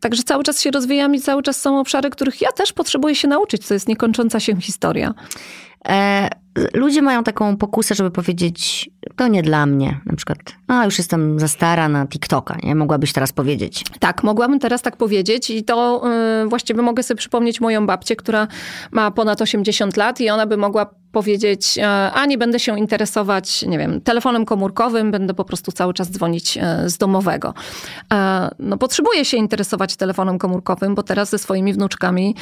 także 0.00 0.22
cały 0.22 0.44
czas 0.44 0.60
się 0.60 0.70
rozwijam 0.70 1.14
i 1.14 1.20
cały 1.20 1.42
czas 1.42 1.60
są 1.60 1.80
obszary, 1.80 2.10
których 2.10 2.40
ja 2.40 2.52
też 2.52 2.72
potrzebuję 2.72 3.14
się 3.14 3.28
nauczyć, 3.28 3.66
co 3.66 3.74
jest 3.74 3.88
niekończąca 3.88 4.40
się 4.40 4.60
historia. 4.60 5.14
E, 5.88 6.28
ludzie 6.74 7.02
mają 7.02 7.24
taką 7.24 7.56
pokusę, 7.56 7.94
żeby 7.94 8.10
powiedzieć, 8.10 8.90
to 9.16 9.28
nie 9.28 9.42
dla 9.42 9.66
mnie. 9.66 10.00
Na 10.06 10.16
przykład, 10.16 10.38
a 10.66 10.84
już 10.84 10.98
jestem 10.98 11.40
za 11.40 11.48
stara 11.48 11.88
na 11.88 12.06
TikToka, 12.06 12.56
nie? 12.62 12.74
Mogłabyś 12.74 13.12
teraz 13.12 13.32
powiedzieć. 13.32 13.84
Tak, 13.98 14.22
mogłabym 14.22 14.58
teraz 14.58 14.82
tak 14.82 14.96
powiedzieć 14.96 15.50
i 15.50 15.64
to 15.64 16.02
yy, 16.42 16.48
właściwie 16.48 16.82
mogę 16.82 17.02
sobie 17.02 17.18
przypomnieć 17.18 17.60
moją 17.60 17.86
babcię, 17.86 18.16
która 18.16 18.48
ma 18.90 19.10
ponad 19.10 19.42
80 19.42 19.96
lat 19.96 20.20
i 20.20 20.30
ona 20.30 20.46
by 20.46 20.56
mogła 20.56 21.03
powiedzieć, 21.14 21.78
e, 21.78 22.12
a 22.12 22.26
nie 22.26 22.38
będę 22.38 22.60
się 22.60 22.78
interesować, 22.78 23.62
nie 23.62 23.78
wiem, 23.78 24.00
telefonem 24.00 24.44
komórkowym, 24.44 25.10
będę 25.10 25.34
po 25.34 25.44
prostu 25.44 25.72
cały 25.72 25.94
czas 25.94 26.10
dzwonić 26.10 26.58
e, 26.58 26.82
z 26.86 26.98
domowego. 26.98 27.54
E, 28.12 28.50
no, 28.58 28.78
potrzebuję 28.78 29.24
się 29.24 29.36
interesować 29.36 29.96
telefonem 29.96 30.38
komórkowym, 30.38 30.94
bo 30.94 31.02
teraz 31.02 31.30
ze 31.30 31.38
swoimi 31.38 31.72
wnuczkami 31.72 32.34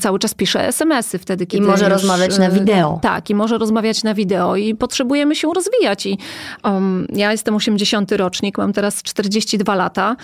cały 0.00 0.18
czas 0.18 0.34
piszę 0.34 0.68
SMS-y 0.68 1.18
wtedy, 1.18 1.46
kiedy. 1.46 1.64
I 1.64 1.66
może 1.66 1.84
już, 1.84 1.92
rozmawiać 1.92 2.38
na 2.38 2.50
wideo. 2.50 2.98
Tak, 3.02 3.30
i 3.30 3.34
może 3.34 3.58
rozmawiać 3.58 4.04
na 4.04 4.14
wideo 4.14 4.56
i 4.56 4.74
potrzebujemy 4.74 5.36
się 5.36 5.48
rozwijać. 5.54 6.06
I 6.06 6.18
um, 6.64 7.06
ja 7.12 7.32
jestem 7.32 7.54
80 7.54 8.12
rocznik, 8.12 8.58
mam 8.58 8.72
teraz 8.72 9.02
42 9.02 9.74
lata 9.74 10.16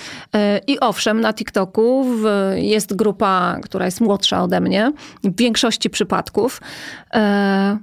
i 0.66 0.80
owszem, 0.80 1.20
na 1.20 1.32
TikToku 1.32 2.06
jest 2.54 2.96
grupa, 2.96 3.58
która 3.62 3.84
jest 3.84 4.00
młodsza 4.00 4.42
ode 4.42 4.60
mnie 4.60 4.92
w 5.24 5.36
większości 5.36 5.90
przypadków. 5.90 6.60
Uh, 7.12 7.18
e, 7.18 7.78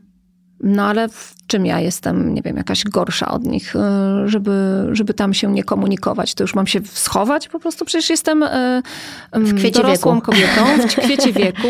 no 0.64 0.84
ale 0.84 1.08
czym 1.52 1.66
ja 1.66 1.80
jestem, 1.80 2.34
nie 2.34 2.42
wiem, 2.42 2.58
jakaś 2.58 2.84
gorsza 2.84 3.32
od 3.32 3.46
nich, 3.46 3.76
e, 3.76 4.24
żeby, 4.26 4.88
żeby 4.92 5.14
tam 5.14 5.34
się 5.34 5.52
nie 5.52 5.64
komunikować? 5.64 6.36
To 6.36 6.44
już 6.44 6.56
mam 6.56 6.68
się 6.68 6.80
schować? 6.94 7.48
Po 7.48 7.60
prostu 7.60 7.86
przecież 7.86 8.10
jestem 8.10 8.44
e, 8.44 8.82
w 9.34 9.56
kwiecie 9.56 9.82
dorosłą 9.82 10.16
wieku. 10.16 10.26
kobietą, 10.26 10.88
w 10.88 10.96
kwiecie 11.04 11.34
wieku, 11.34 11.68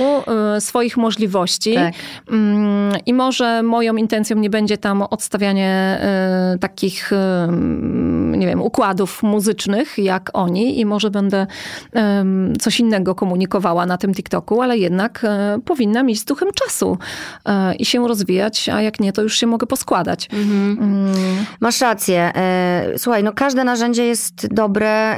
swoich 0.60 0.98
możliwości. 0.98 1.74
Tak. 1.74 1.94
Mm, 2.32 2.94
I 3.06 3.14
może 3.14 3.64
moją 3.64 3.96
intencją 3.96 4.38
nie 4.38 4.50
będzie 4.50 4.78
tam 4.78 5.02
odstawianie 5.02 6.02
takich, 6.60 7.12
nie 8.32 8.48
wiem, 8.48 8.62
układów 8.62 9.24
muzycznych 9.24 9.98
jak 9.98 10.30
oni 10.34 10.80
i 10.80 10.86
może 10.86 11.12
będę 11.12 11.48
coś 12.60 12.80
innego 12.80 13.16
komunikowała 13.16 13.86
na 13.86 13.98
tym 13.98 14.14
TikToku, 14.14 14.62
ale 14.62 14.78
jednak 14.78 15.26
powinnam 15.66 16.10
iść 16.10 16.22
z 16.22 16.26
duchem 16.26 16.50
czasu 16.54 16.98
i 17.80 17.86
się 17.86 18.08
rozwijać, 18.08 18.70
a 18.70 18.82
jak 18.82 19.00
nie, 19.00 19.14
to 19.14 19.22
już 19.22 19.38
się 19.38 19.48
mogę 19.48 19.68
poskładać. 19.72 20.30
Mhm. 20.34 20.78
Mm. 20.80 21.46
Masz 21.60 21.82
rację. 21.82 22.32
E, 22.36 22.94
słuchaj, 22.98 23.24
no 23.24 23.34
każde 23.34 23.64
narzędzie 23.64 24.06
jest 24.06 24.48
dobre 24.54 25.18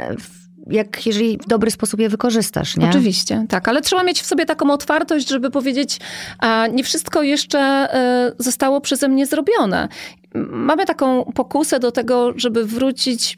jak 0.68 1.06
jeżeli 1.06 1.38
w 1.38 1.48
dobry 1.48 1.72
sposób 1.72 2.00
je 2.00 2.10
wykorzystasz, 2.10 2.78
nie? 2.78 2.90
Oczywiście, 2.90 3.46
tak, 3.50 3.68
ale 3.68 3.82
trzeba 3.82 4.04
mieć 4.04 4.22
w 4.22 4.26
sobie 4.26 4.46
taką 4.46 4.72
otwartość, 4.72 5.30
żeby 5.30 5.52
powiedzieć, 5.52 6.00
a 6.40 6.68
nie 6.68 6.84
wszystko 6.84 7.24
jeszcze 7.24 7.60
e, 7.60 8.32
zostało 8.40 8.82
przeze 8.82 9.08
mnie 9.08 9.26
zrobione. 9.26 9.88
Mamy 10.50 10.86
taką 10.86 11.24
pokusę 11.24 11.80
do 11.80 11.92
tego, 11.92 12.34
żeby 12.36 12.66
wrócić 12.66 13.36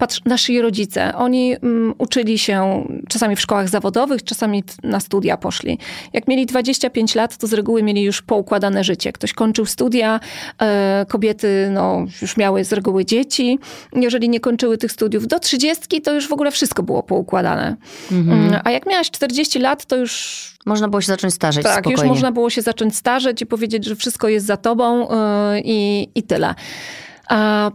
patrz, 0.00 0.20
nasi 0.24 0.60
rodzice, 0.60 1.14
oni 1.14 1.56
um, 1.62 1.94
uczyli 1.98 2.38
się 2.38 2.86
czasami 3.08 3.36
w 3.36 3.40
szkołach 3.40 3.68
zawodowych, 3.68 4.24
czasami 4.24 4.64
na 4.82 5.00
studia 5.00 5.36
poszli. 5.36 5.78
Jak 6.12 6.28
mieli 6.28 6.46
25 6.46 7.14
lat, 7.14 7.36
to 7.36 7.46
z 7.46 7.52
reguły 7.52 7.82
mieli 7.82 8.02
już 8.02 8.22
poukładane 8.22 8.84
życie. 8.84 9.12
Ktoś 9.12 9.32
kończył 9.32 9.66
studia, 9.66 10.20
e, 10.60 11.06
kobiety 11.08 11.68
no, 11.72 12.06
już 12.22 12.36
miały 12.36 12.64
z 12.64 12.72
reguły 12.72 13.04
dzieci. 13.04 13.58
Jeżeli 13.92 14.28
nie 14.28 14.40
kończyły 14.40 14.78
tych 14.78 14.92
studiów 14.92 15.26
do 15.26 15.38
30, 15.38 16.00
to 16.00 16.14
już 16.14 16.28
w 16.28 16.32
ogóle 16.32 16.50
wszystko 16.50 16.82
było 16.82 17.02
poukładane. 17.02 17.76
Mhm. 18.12 18.46
Mm, 18.46 18.60
a 18.64 18.70
jak 18.70 18.86
miałaś 18.86 19.10
40 19.10 19.58
lat, 19.58 19.86
to 19.86 19.96
już 19.96 20.40
można 20.66 20.88
było 20.88 21.00
się 21.00 21.06
zacząć 21.06 21.34
starzeć 21.34 21.62
Tak, 21.62 21.72
spokojnie. 21.72 22.02
już 22.02 22.08
można 22.08 22.32
było 22.32 22.50
się 22.50 22.62
zacząć 22.62 22.96
starzeć 22.96 23.42
i 23.42 23.46
powiedzieć, 23.46 23.84
że 23.84 23.96
wszystko 23.96 24.28
jest 24.28 24.46
za 24.46 24.56
tobą 24.56 25.00
yy, 25.00 25.60
i, 25.64 26.08
i 26.14 26.22
tyle 26.22 26.54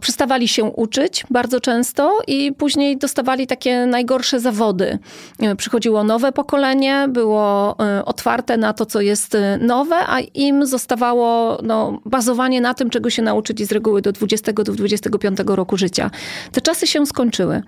przestawali 0.00 0.48
się 0.48 0.64
uczyć 0.64 1.24
bardzo 1.30 1.60
często 1.60 2.18
i 2.26 2.52
później 2.52 2.98
dostawali 2.98 3.46
takie 3.46 3.86
najgorsze 3.86 4.40
zawody. 4.40 4.98
E, 5.40 5.56
przychodziło 5.56 6.04
nowe 6.04 6.32
pokolenie, 6.32 7.06
było 7.08 7.76
e, 7.80 8.04
otwarte 8.04 8.56
na 8.56 8.72
to, 8.72 8.86
co 8.86 9.00
jest 9.00 9.34
e, 9.34 9.58
nowe, 9.58 9.96
a 10.06 10.20
im 10.20 10.66
zostawało 10.66 11.58
no, 11.62 12.00
bazowanie 12.04 12.60
na 12.60 12.74
tym, 12.74 12.90
czego 12.90 13.10
się 13.10 13.22
nauczyli 13.22 13.66
z 13.66 13.72
reguły 13.72 14.02
do 14.02 14.12
20 14.12 14.52
do 14.52 14.64
25 14.64 15.38
roku 15.46 15.76
życia. 15.76 16.10
Te 16.52 16.60
czasy 16.60 16.86
się 16.86 17.06
skończyły. 17.06 17.62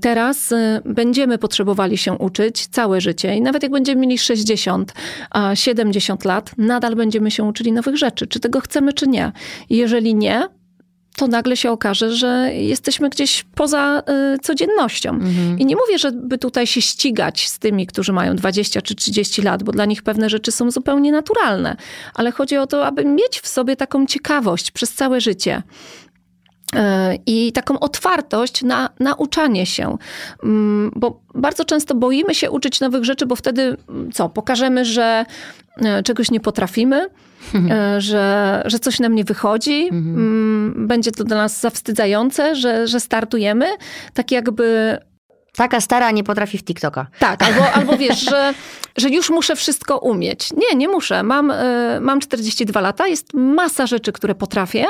Teraz 0.00 0.54
będziemy 0.84 1.38
potrzebowali 1.38 1.98
się 1.98 2.12
uczyć 2.12 2.66
całe 2.66 3.00
życie 3.00 3.34
i 3.34 3.40
nawet 3.40 3.62
jak 3.62 3.72
będziemy 3.72 4.00
mieli 4.00 4.18
60, 4.18 4.92
70 5.54 6.24
lat, 6.24 6.50
nadal 6.58 6.96
będziemy 6.96 7.30
się 7.30 7.44
uczyli 7.44 7.72
nowych 7.72 7.96
rzeczy. 7.96 8.26
Czy 8.26 8.40
tego 8.40 8.60
chcemy, 8.60 8.92
czy 8.92 9.06
nie. 9.08 9.32
Jeżeli 9.70 10.14
nie, 10.14 10.48
to 11.16 11.26
nagle 11.26 11.56
się 11.56 11.70
okaże, 11.70 12.12
że 12.12 12.50
jesteśmy 12.54 13.10
gdzieś 13.10 13.44
poza 13.54 14.02
y, 14.34 14.38
codziennością. 14.38 15.10
Mhm. 15.10 15.58
I 15.58 15.66
nie 15.66 15.76
mówię, 15.76 15.98
żeby 15.98 16.38
tutaj 16.38 16.66
się 16.66 16.82
ścigać 16.82 17.48
z 17.48 17.58
tymi, 17.58 17.86
którzy 17.86 18.12
mają 18.12 18.36
20 18.36 18.82
czy 18.82 18.94
30 18.94 19.42
lat, 19.42 19.62
bo 19.62 19.72
dla 19.72 19.84
nich 19.84 20.02
pewne 20.02 20.30
rzeczy 20.30 20.52
są 20.52 20.70
zupełnie 20.70 21.12
naturalne. 21.12 21.76
Ale 22.14 22.32
chodzi 22.32 22.56
o 22.56 22.66
to, 22.66 22.86
aby 22.86 23.04
mieć 23.04 23.40
w 23.40 23.48
sobie 23.48 23.76
taką 23.76 24.06
ciekawość 24.06 24.70
przez 24.70 24.94
całe 24.94 25.20
życie 25.20 25.62
y, 26.74 26.78
i 27.26 27.52
taką 27.52 27.78
otwartość 27.78 28.62
na 28.62 28.88
nauczanie 29.00 29.66
się. 29.66 29.96
Mm, 30.42 30.90
bo 30.96 31.20
bardzo 31.34 31.64
często 31.64 31.94
boimy 31.94 32.34
się 32.34 32.50
uczyć 32.50 32.80
nowych 32.80 33.04
rzeczy, 33.04 33.26
bo 33.26 33.36
wtedy 33.36 33.76
co? 34.12 34.28
Pokażemy, 34.28 34.84
że 34.84 35.24
y, 35.78 36.02
czegoś 36.02 36.30
nie 36.30 36.40
potrafimy, 36.40 37.08
E, 37.70 38.00
że, 38.00 38.62
że 38.66 38.78
coś 38.78 39.00
nam 39.00 39.14
nie 39.14 39.24
wychodzi. 39.24 39.88
Mhm. 39.92 40.16
Mm, 40.16 40.86
będzie 40.86 41.12
to 41.12 41.24
dla 41.24 41.36
nas 41.36 41.60
zawstydzające, 41.60 42.56
że, 42.56 42.86
że 42.86 43.00
startujemy. 43.00 43.66
Tak 44.14 44.30
jakby 44.30 44.98
Taka 45.56 45.80
stara 45.80 46.10
nie 46.10 46.24
potrafi 46.24 46.58
w 46.58 46.64
TikToka. 46.64 47.06
Tak, 47.18 47.42
albo, 47.42 47.72
albo 47.72 47.96
wiesz, 47.96 48.20
że, 48.20 48.54
że 48.96 49.08
już 49.08 49.30
muszę 49.30 49.56
wszystko 49.56 49.98
umieć. 49.98 50.48
Nie, 50.52 50.76
nie 50.76 50.88
muszę. 50.88 51.22
Mam, 51.22 51.50
y, 51.50 52.00
mam 52.00 52.20
42 52.20 52.80
lata, 52.80 53.06
jest 53.06 53.34
masa 53.34 53.86
rzeczy, 53.86 54.12
które 54.12 54.34
potrafię 54.34 54.86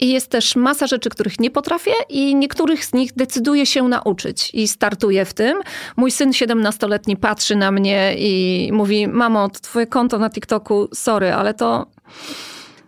i 0.00 0.12
jest 0.12 0.30
też 0.30 0.56
masa 0.56 0.86
rzeczy, 0.86 1.10
których 1.10 1.40
nie 1.40 1.50
potrafię 1.50 1.92
i 2.08 2.34
niektórych 2.34 2.84
z 2.84 2.92
nich 2.92 3.12
decyduję 3.14 3.66
się 3.66 3.82
nauczyć 3.82 4.50
i 4.54 4.68
startuję 4.68 5.24
w 5.24 5.34
tym. 5.34 5.60
Mój 5.96 6.10
syn 6.10 6.30
17-letni 6.30 7.16
patrzy 7.16 7.56
na 7.56 7.70
mnie 7.70 8.14
i 8.18 8.70
mówi, 8.72 9.08
mamo, 9.08 9.48
twoje 9.48 9.86
konto 9.86 10.18
na 10.18 10.30
TikToku, 10.30 10.88
sorry, 10.94 11.32
ale 11.32 11.54
to 11.54 11.86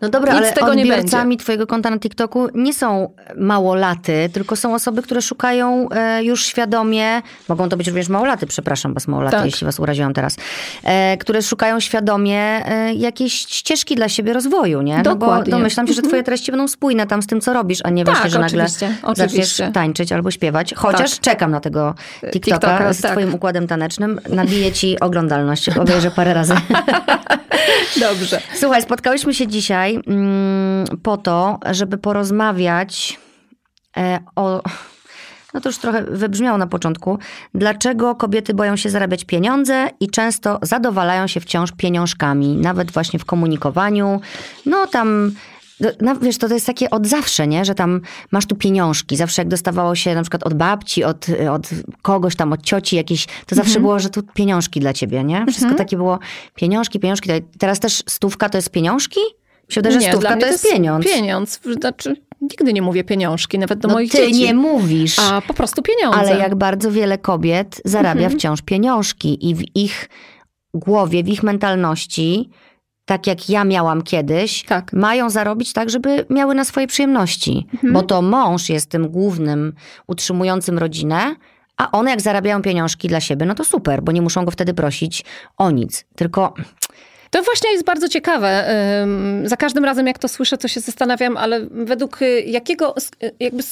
No 0.00 0.08
dobra, 0.08 0.32
Nic 0.32 0.42
ale 0.42 0.52
tego 0.52 0.66
odbiorcami 0.66 1.36
twojego 1.36 1.66
konta 1.66 1.90
na 1.90 1.98
TikToku 1.98 2.48
nie 2.54 2.74
są 2.74 3.10
małolaty, 3.36 4.30
tylko 4.32 4.56
są 4.56 4.74
osoby, 4.74 5.02
które 5.02 5.22
szukają 5.22 5.88
e, 5.90 6.24
już 6.24 6.46
świadomie, 6.46 7.22
mogą 7.48 7.68
to 7.68 7.76
być 7.76 7.86
również 7.86 8.08
małolaty, 8.08 8.46
przepraszam 8.46 8.94
was 8.94 9.08
małolaty, 9.08 9.36
Tak. 9.36 9.46
jeśli 9.46 9.64
was 9.64 9.80
uraziłam 9.80 10.14
teraz, 10.14 10.36
e, 10.84 11.16
które 11.16 11.42
szukają 11.42 11.80
świadomie 11.80 12.38
e, 12.38 12.94
jakiejś 12.94 13.32
ścieżki 13.32 13.96
dla 13.96 14.08
siebie 14.08 14.32
rozwoju, 14.32 14.82
nie? 14.82 14.96
No 14.96 15.02
bo 15.02 15.10
Dokładnie. 15.10 15.50
domyślam 15.50 15.86
się, 15.86 15.92
że 15.92 16.02
twoje 16.02 16.22
treści 16.22 16.52
będą 16.52 16.68
spójne 16.68 17.06
tam 17.06 17.22
z 17.22 17.26
tym, 17.26 17.40
co 17.40 17.52
robisz, 17.52 17.78
a 17.84 17.90
nie 17.90 18.04
właśnie, 18.04 18.22
Tak, 18.22 18.30
że 18.32 18.38
nagle 18.38 18.62
oczywiście, 18.64 18.94
zaczniesz 19.04 19.26
oczywiście. 19.26 19.70
tańczyć 19.72 20.12
albo 20.12 20.30
śpiewać. 20.30 20.74
Chociaż 20.76 21.10
Tak. 21.10 21.20
czekam 21.20 21.50
na 21.50 21.60
tego 21.60 21.94
TikToka, 22.32 22.58
TikToka, 22.60 22.92
z 22.92 23.00
tak. 23.00 23.12
twoim 23.12 23.34
układem 23.34 23.66
tanecznym. 23.66 24.20
Nabiję 24.28 24.72
ci 24.72 25.00
oglądalność, 25.00 25.68
obejrzę 25.68 26.10
parę 26.10 26.34
razy. 26.34 26.54
Dobrze. 28.00 28.40
Słuchaj, 28.54 28.82
spotkałyśmy 28.82 29.34
się 29.34 29.46
dzisiaj 29.46 29.87
mm, 29.96 30.86
po 31.02 31.16
to, 31.16 31.58
żeby 31.70 31.98
porozmawiać 31.98 33.18
e, 33.96 34.18
o. 34.36 34.62
No 35.54 35.60
to 35.60 35.68
już 35.68 35.78
trochę 35.78 36.02
wybrzmiało 36.02 36.58
na 36.58 36.66
początku. 36.66 37.18
Dlaczego 37.54 38.14
kobiety 38.14 38.54
boją 38.54 38.76
się 38.76 38.90
zarabiać 38.90 39.24
pieniądze 39.24 39.88
i 40.00 40.08
często 40.10 40.58
zadowalają 40.62 41.26
się 41.26 41.40
wciąż 41.40 41.72
pieniążkami, 41.72 42.56
nawet 42.56 42.90
właśnie 42.90 43.18
w 43.18 43.24
komunikowaniu. 43.24 44.20
No 44.66 44.86
tam. 44.86 45.32
No, 46.00 46.16
wiesz, 46.16 46.38
to, 46.38 46.48
to 46.48 46.54
jest 46.54 46.66
takie 46.66 46.90
od 46.90 47.06
zawsze, 47.06 47.46
nie? 47.46 47.64
Że 47.64 47.74
tam 47.74 48.00
masz 48.30 48.46
tu 48.46 48.56
pieniążki. 48.56 49.16
Zawsze 49.16 49.42
jak 49.42 49.48
dostawało 49.48 49.94
się 49.94 50.14
na 50.14 50.22
przykład 50.22 50.42
od 50.42 50.54
babci, 50.54 51.04
od, 51.04 51.26
od 51.50 51.70
kogoś 52.02 52.36
tam, 52.36 52.52
od 52.52 52.62
cioci 52.62 52.96
jakieś, 52.96 53.26
to 53.46 53.54
zawsze 53.54 53.80
było, 53.80 53.98
że 53.98 54.10
tu 54.10 54.22
pieniążki 54.22 54.80
dla 54.80 54.92
ciebie, 54.92 55.24
nie? 55.24 55.46
Wszystko 55.46 55.74
takie 55.74 55.96
było 55.96 56.18
pieniążki, 56.54 57.00
pieniążki. 57.00 57.30
Teraz 57.58 57.80
też 57.80 58.02
stówka 58.06 58.48
to 58.48 58.58
jest 58.58 58.70
pieniążki? 58.70 59.20
Wydaje, 59.74 59.92
że 59.94 60.00
Nie, 60.00 60.12
stówka 60.12 60.36
to 60.36 60.46
jest 60.46 60.70
pieniądz. 60.72 61.04
Pieniądz. 61.06 61.60
Znaczy, 61.80 62.16
nigdy 62.40 62.72
nie 62.72 62.82
mówię 62.82 63.04
pieniążki, 63.04 63.58
nawet 63.58 63.78
do 63.78 63.88
No 63.88 63.94
moich 63.94 64.12
ty 64.12 64.18
dzieci. 64.18 64.40
nie 64.40 64.54
mówisz. 64.54 65.18
A 65.18 65.40
po 65.40 65.54
prostu 65.54 65.82
pieniądze. 65.82 66.18
Ale 66.18 66.38
jak 66.38 66.54
bardzo 66.54 66.92
wiele 66.92 67.18
kobiet 67.18 67.80
zarabia 67.84 68.22
Mhm. 68.24 68.38
wciąż 68.38 68.62
pieniążki 68.62 69.50
i 69.50 69.54
w 69.54 69.76
ich 69.76 70.08
głowie, 70.74 71.22
w 71.24 71.28
ich 71.28 71.42
mentalności, 71.42 72.50
tak 73.04 73.26
jak 73.26 73.48
ja 73.50 73.64
miałam 73.64 74.02
kiedyś, 74.02 74.64
Tak. 74.64 74.92
mają 74.92 75.30
zarobić 75.30 75.72
tak, 75.72 75.90
żeby 75.90 76.26
miały 76.30 76.54
na 76.54 76.64
swoje 76.64 76.86
przyjemności. 76.86 77.66
Mhm. 77.74 77.92
Bo 77.92 78.02
to 78.02 78.22
mąż 78.22 78.68
jest 78.68 78.90
tym 78.90 79.08
głównym 79.08 79.72
utrzymującym 80.06 80.78
rodzinę, 80.78 81.34
a 81.76 81.90
one 81.90 82.10
jak 82.10 82.20
zarabiają 82.20 82.62
pieniążki 82.62 83.08
dla 83.08 83.20
siebie, 83.20 83.46
no 83.46 83.54
to 83.54 83.64
super, 83.64 84.02
bo 84.02 84.12
nie 84.12 84.22
muszą 84.22 84.44
go 84.44 84.50
wtedy 84.50 84.74
prosić 84.74 85.24
o 85.56 85.70
nic. 85.70 86.04
Tylko 86.16 86.54
To 87.30 87.42
właśnie 87.42 87.70
jest 87.70 87.84
bardzo 87.84 88.08
ciekawe. 88.08 88.74
Za 89.44 89.56
każdym 89.56 89.84
razem, 89.84 90.06
jak 90.06 90.18
to 90.18 90.28
słyszę, 90.28 90.58
to 90.58 90.68
się 90.68 90.80
zastanawiam, 90.80 91.36
ale 91.36 91.60
według 91.70 92.22
y, 92.22 92.40
jakiego, 92.40 92.94
y, 93.22 93.34
jakby 93.40 93.62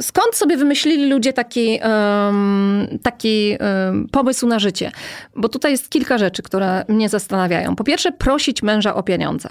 skąd 0.00 0.34
sobie 0.34 0.56
wymyślili 0.56 1.10
ludzie 1.10 1.32
taki, 1.32 1.78
em, 1.82 2.98
taki 3.02 3.56
em, 3.58 4.08
pomysł 4.12 4.46
na 4.46 4.58
życie? 4.58 4.92
Bo 5.36 5.48
tutaj 5.48 5.72
jest 5.72 5.90
kilka 5.90 6.18
rzeczy, 6.18 6.42
które 6.42 6.84
mnie 6.88 7.08
zastanawiają. 7.08 7.76
Po 7.76 7.84
pierwsze, 7.84 8.12
prosić 8.12 8.62
męża 8.62 8.94
o 8.94 9.02
pieniądze. 9.02 9.48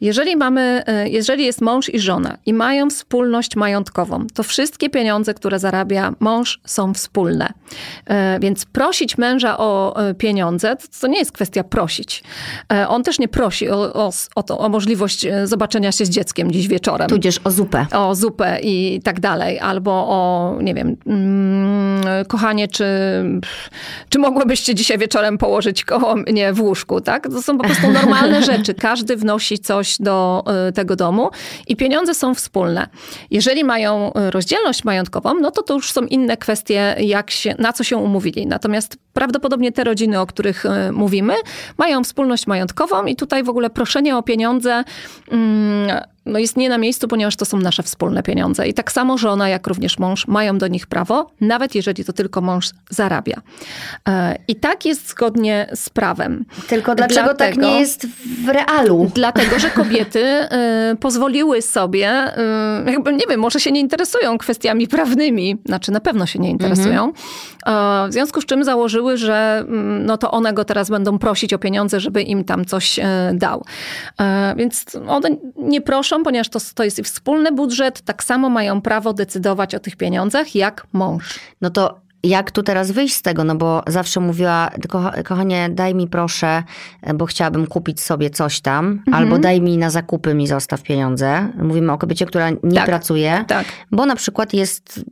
Jeżeli 0.00 0.36
mamy, 0.36 0.82
e, 0.86 1.08
jeżeli 1.08 1.44
jest 1.44 1.60
mąż 1.60 1.88
i 1.88 2.00
żona 2.00 2.36
i 2.46 2.54
mają 2.54 2.90
wspólność 2.90 3.56
majątkową, 3.56 4.26
to 4.34 4.42
wszystkie 4.42 4.90
pieniądze, 4.90 5.34
które 5.34 5.58
zarabia 5.58 6.12
mąż 6.20 6.60
są 6.66 6.94
wspólne. 6.94 7.52
E, 8.06 8.38
Więc 8.40 8.64
prosić 8.64 9.18
męża 9.18 9.58
o 9.58 9.96
e, 10.08 10.14
pieniądze, 10.14 10.76
to, 10.76 10.86
to 11.00 11.06
nie 11.06 11.18
jest 11.18 11.32
kwestia 11.32 11.64
prosić. 11.64 12.22
On 12.88 13.02
też 13.02 13.18
nie 13.18 13.28
prosi 13.28 13.70
o, 13.70 13.94
o, 13.94 14.10
o, 14.34 14.42
to, 14.42 14.58
o 14.58 14.68
możliwość 14.68 15.26
zobaczenia 15.44 15.92
się 15.92 16.06
z 16.06 16.10
dzieckiem 16.10 16.50
dziś 16.52 16.68
wieczorem 16.68 17.08
tudzież 17.08 17.40
o 17.44 17.50
zupę. 17.50 17.86
o 17.92 18.14
zupę 18.14 18.58
i 18.62 19.00
tak 19.04 19.20
dalej, 19.20 19.58
albo 19.70 19.90
o, 19.92 20.56
nie 20.62 20.74
wiem, 20.74 20.96
mm, 21.06 22.26
kochanie, 22.28 22.68
czy, 22.68 22.84
czy 24.08 24.18
mogłybyście 24.18 24.74
dzisiaj 24.74 24.98
wieczorem 24.98 25.38
położyć 25.38 25.84
koło 25.84 26.16
mnie 26.16 26.52
w 26.52 26.60
łóżku, 26.60 27.00
tak? 27.00 27.28
To 27.28 27.42
są 27.42 27.58
po 27.58 27.64
prostu 27.64 27.90
normalne 28.00 28.42
rzeczy. 28.42 28.74
Każdy 28.74 29.16
wnosi 29.16 29.58
coś 29.58 29.96
do 30.00 30.44
y, 30.68 30.72
tego 30.72 30.96
domu 30.96 31.30
i 31.68 31.76
pieniądze 31.76 32.14
są 32.14 32.34
wspólne. 32.34 32.88
Jeżeli 33.30 33.64
mają 33.64 34.12
y, 34.12 34.30
rozdzielność 34.30 34.84
majątkową, 34.84 35.34
no 35.40 35.50
to 35.50 35.62
to 35.62 35.74
już 35.74 35.92
są 35.92 36.02
inne 36.02 36.36
kwestie, 36.36 36.96
jak 36.98 37.30
się, 37.30 37.54
na 37.58 37.72
co 37.72 37.84
się 37.84 37.96
umówili. 37.96 38.46
Natomiast 38.46 38.98
prawdopodobnie 39.12 39.72
te 39.72 39.84
rodziny, 39.84 40.20
o 40.20 40.26
których 40.26 40.64
y, 40.64 40.92
mówimy, 40.92 41.34
mają 41.78 42.04
wspólność 42.04 42.46
majątkową 42.46 43.04
i 43.04 43.16
tutaj 43.16 43.42
w 43.42 43.48
ogóle 43.48 43.70
proszenie 43.70 44.16
o 44.16 44.22
pieniądze 44.22 44.84
mm, 45.30 46.00
no 46.30 46.38
jest 46.38 46.56
nie 46.56 46.68
na 46.68 46.78
miejscu, 46.78 47.08
ponieważ 47.08 47.36
to 47.36 47.44
są 47.44 47.58
nasze 47.58 47.82
wspólne 47.82 48.22
pieniądze. 48.22 48.68
I 48.68 48.74
tak 48.74 48.92
samo 48.92 49.18
żona, 49.18 49.48
jak 49.48 49.66
również 49.66 49.98
mąż 49.98 50.26
mają 50.26 50.58
do 50.58 50.68
nich 50.68 50.86
prawo, 50.86 51.30
nawet 51.40 51.74
jeżeli 51.74 52.04
to 52.04 52.12
tylko 52.12 52.40
mąż 52.40 52.70
zarabia. 52.90 53.40
E, 54.08 54.36
I 54.48 54.56
tak 54.56 54.84
jest 54.84 55.08
zgodnie 55.08 55.66
z 55.74 55.90
prawem. 55.90 56.44
Tylko 56.68 56.94
dlaczego 56.94 57.28
tak 57.28 57.36
Dlatego- 57.36 57.66
nie 57.66 57.80
jest 57.80 58.06
w 58.44 58.48
realu? 58.48 59.10
Dlatego, 59.14 59.58
że 59.58 59.70
kobiety 59.70 60.24
e, 60.24 60.96
pozwoliły 61.00 61.62
sobie, 61.62 62.08
e, 62.08 62.84
jakby 62.86 63.12
nie 63.12 63.26
wiem, 63.30 63.40
może 63.40 63.60
się 63.60 63.72
nie 63.72 63.80
interesują 63.80 64.38
kwestiami 64.38 64.88
prawnymi, 64.88 65.56
znaczy 65.66 65.92
na 65.92 66.00
pewno 66.00 66.26
się 66.26 66.38
nie 66.38 66.50
interesują, 66.50 67.12
w 68.08 68.12
związku 68.12 68.40
z 68.40 68.46
czym 68.46 68.64
założyły, 68.64 69.16
że 69.16 69.64
mm, 69.68 70.06
no 70.06 70.18
to 70.18 70.30
one 70.30 70.52
go 70.52 70.64
teraz 70.64 70.90
będą 70.90 71.18
prosić 71.18 71.54
o 71.54 71.58
pieniądze, 71.58 72.00
żeby 72.00 72.22
im 72.22 72.44
tam 72.44 72.64
coś 72.64 73.00
dał. 73.34 73.64
Więc 74.56 74.84
one 75.08 75.28
nie 75.56 75.80
proszą, 75.80 76.19
ponieważ 76.24 76.48
to, 76.48 76.58
to 76.74 76.84
jest 76.84 76.98
ich 76.98 77.06
wspólny 77.06 77.52
budżet, 77.52 78.00
tak 78.02 78.24
samo 78.24 78.50
mają 78.50 78.80
prawo 78.80 79.12
decydować 79.12 79.74
o 79.74 79.78
tych 79.80 79.96
pieniądzach 79.96 80.54
jak 80.54 80.86
mąż. 80.92 81.40
No 81.60 81.70
to 81.70 82.00
jak 82.22 82.50
tu 82.50 82.62
teraz 82.62 82.90
wyjść 82.90 83.14
z 83.14 83.22
tego? 83.22 83.44
No 83.44 83.54
bo 83.54 83.82
zawsze 83.86 84.20
mówiła, 84.20 84.70
"Kocha- 84.88 85.22
kochanie, 85.22 85.68
daj 85.72 85.94
mi 85.94 86.08
proszę, 86.08 86.62
bo 87.14 87.26
chciałabym 87.26 87.66
kupić 87.66 88.00
sobie 88.00 88.30
coś 88.30 88.60
tam, 88.60 88.86
Mhm. 88.86 89.14
albo 89.14 89.38
daj 89.38 89.60
mi 89.60 89.78
na 89.78 89.90
zakupy, 89.90 90.34
mi 90.34 90.46
zostaw 90.46 90.82
pieniądze. 90.82 91.48
Mówimy 91.62 91.92
o 91.92 91.98
kobiecie, 91.98 92.26
która 92.26 92.50
nie 92.50 92.74
Tak, 92.74 92.86
pracuje, 92.86 93.44
tak. 93.48 93.66
bo 93.92 94.06
na 94.06 94.16
przykład 94.16 94.52
jest 94.54 95.04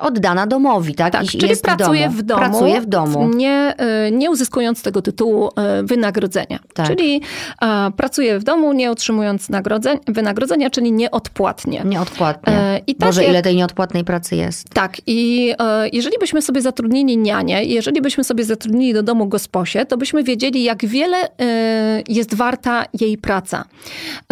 oddana 0.00 0.46
domowi, 0.46 0.94
tak? 0.94 1.12
Tak, 1.12 1.24
I 1.34 1.38
czyli 1.38 1.56
pracuje 1.62 2.08
w 2.08 2.12
w 2.12 2.22
domu. 2.22 2.40
domu, 2.40 2.50
Pracuje 2.50 2.80
w 2.80 2.86
domu. 2.86 3.28
Nie, 3.34 3.74
y, 4.08 4.10
nie 4.12 4.30
uzyskując 4.30 4.82
tego 4.82 5.02
tytułu 5.02 5.48
y, 5.48 5.82
wynagrodzenia. 5.82 6.58
Tak. 6.74 6.86
Czyli 6.86 7.20
e, 7.62 7.90
pracuje 7.96 8.38
w 8.38 8.44
domu, 8.44 8.72
nie 8.72 8.90
otrzymując 8.90 9.48
nagrodzeń, 9.48 9.98
wynagrodzenia, 10.08 10.70
czyli 10.70 10.92
nieodpłatnie. 10.92 11.82
Nieodpłatnie. 11.84 12.52
E, 12.52 12.80
i 12.86 12.94
tak 12.94 13.08
Boże, 13.08 13.22
jak- 13.22 13.30
ile 13.30 13.42
tej 13.42 13.56
nieodpłatnej 13.56 14.04
pracy 14.04 14.36
jest. 14.36 14.70
Tak, 14.74 14.96
i 15.06 15.52
e, 15.60 15.88
jeżeli 15.92 16.16
byśmy 16.20 16.42
sobie 16.42 16.60
zatrudnili 16.62 17.18
nianię, 17.18 17.64
i 17.64 17.74
jeżeli 17.74 18.00
byśmy 18.02 18.24
sobie 18.24 18.44
zatrudnili 18.44 18.94
do 18.94 19.02
domu 19.02 19.26
gosposię, 19.26 19.86
to 19.86 19.96
byśmy 19.96 20.24
wiedzieli, 20.24 20.62
jak 20.64 20.86
wiele 20.86 21.16
e, 21.40 22.02
jest 22.08 22.34
warta 22.34 22.84
jej 23.00 23.18
praca. 23.18 23.64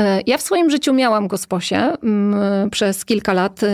E, 0.01 0.21
ja 0.27 0.39
w 0.39 0.43
swoim 0.43 0.71
życiu 0.71 0.95
miałam 0.95 1.29
gosposię. 1.29 1.93
Mm, 2.03 2.71
Przez 2.71 3.05
kilka 3.05 3.33
lat 3.33 3.61
e, 3.63 3.67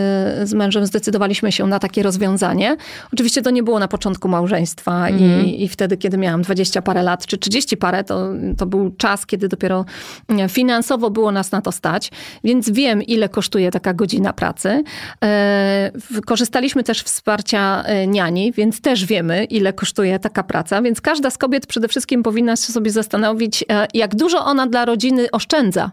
z 0.47 0.55
mężem 0.55 0.87
zdecydowaliśmy 0.87 1.53
się 1.53 1.66
na 1.66 1.74
takie 1.79 2.03
rozwiązanie. 2.03 2.77
Oczywiście 3.13 3.43
to 3.43 3.51
nie 3.51 3.63
było 3.63 3.79
na 3.79 3.89
początku 3.89 4.29
małżeństwa 4.29 5.11
i, 5.11 5.63
i 5.65 5.69
wtedy, 5.69 5.97
kiedy 5.97 6.19
miałam 6.19 6.43
20 6.43 6.83
parę 6.83 7.03
lat, 7.03 7.27
czy 7.27 7.39
30 7.39 7.77
parę, 7.77 8.05
to, 8.05 8.29
to 8.59 8.67
był 8.67 8.91
czas, 8.91 9.27
kiedy 9.27 9.49
dopiero 9.49 9.85
e, 10.29 10.49
finansowo 10.49 11.11
było 11.11 11.33
nas 11.33 11.53
na 11.53 11.61
to 11.61 11.73
stać, 11.73 12.11
więc 12.45 12.71
wiem, 12.71 13.03
ile 13.03 13.29
kosztuje 13.29 13.71
taka 13.71 13.95
godzina 13.95 14.33
pracy. 14.33 14.85
E, 15.25 15.91
Korzystaliśmy 16.27 16.85
też 16.85 17.03
wsparcia 17.03 17.83
e, 17.83 18.07
niani, 18.07 18.53
więc 18.53 18.81
też 18.81 19.05
wiemy, 19.05 19.45
ile 19.45 19.73
kosztuje 19.73 20.19
taka 20.19 20.43
praca, 20.43 20.83
więc 20.83 21.01
każda 21.01 21.31
z 21.31 21.39
kobiet 21.39 21.67
przede 21.67 21.89
wszystkim 21.89 22.23
powinna 22.23 22.57
się 22.57 22.73
sobie 22.73 22.91
zastanowić, 22.91 23.65
jak 23.95 24.15
dużo 24.15 24.45
ona 24.45 24.67
dla 24.67 24.85
rodziny 24.85 25.31
oszczędza. 25.31 25.91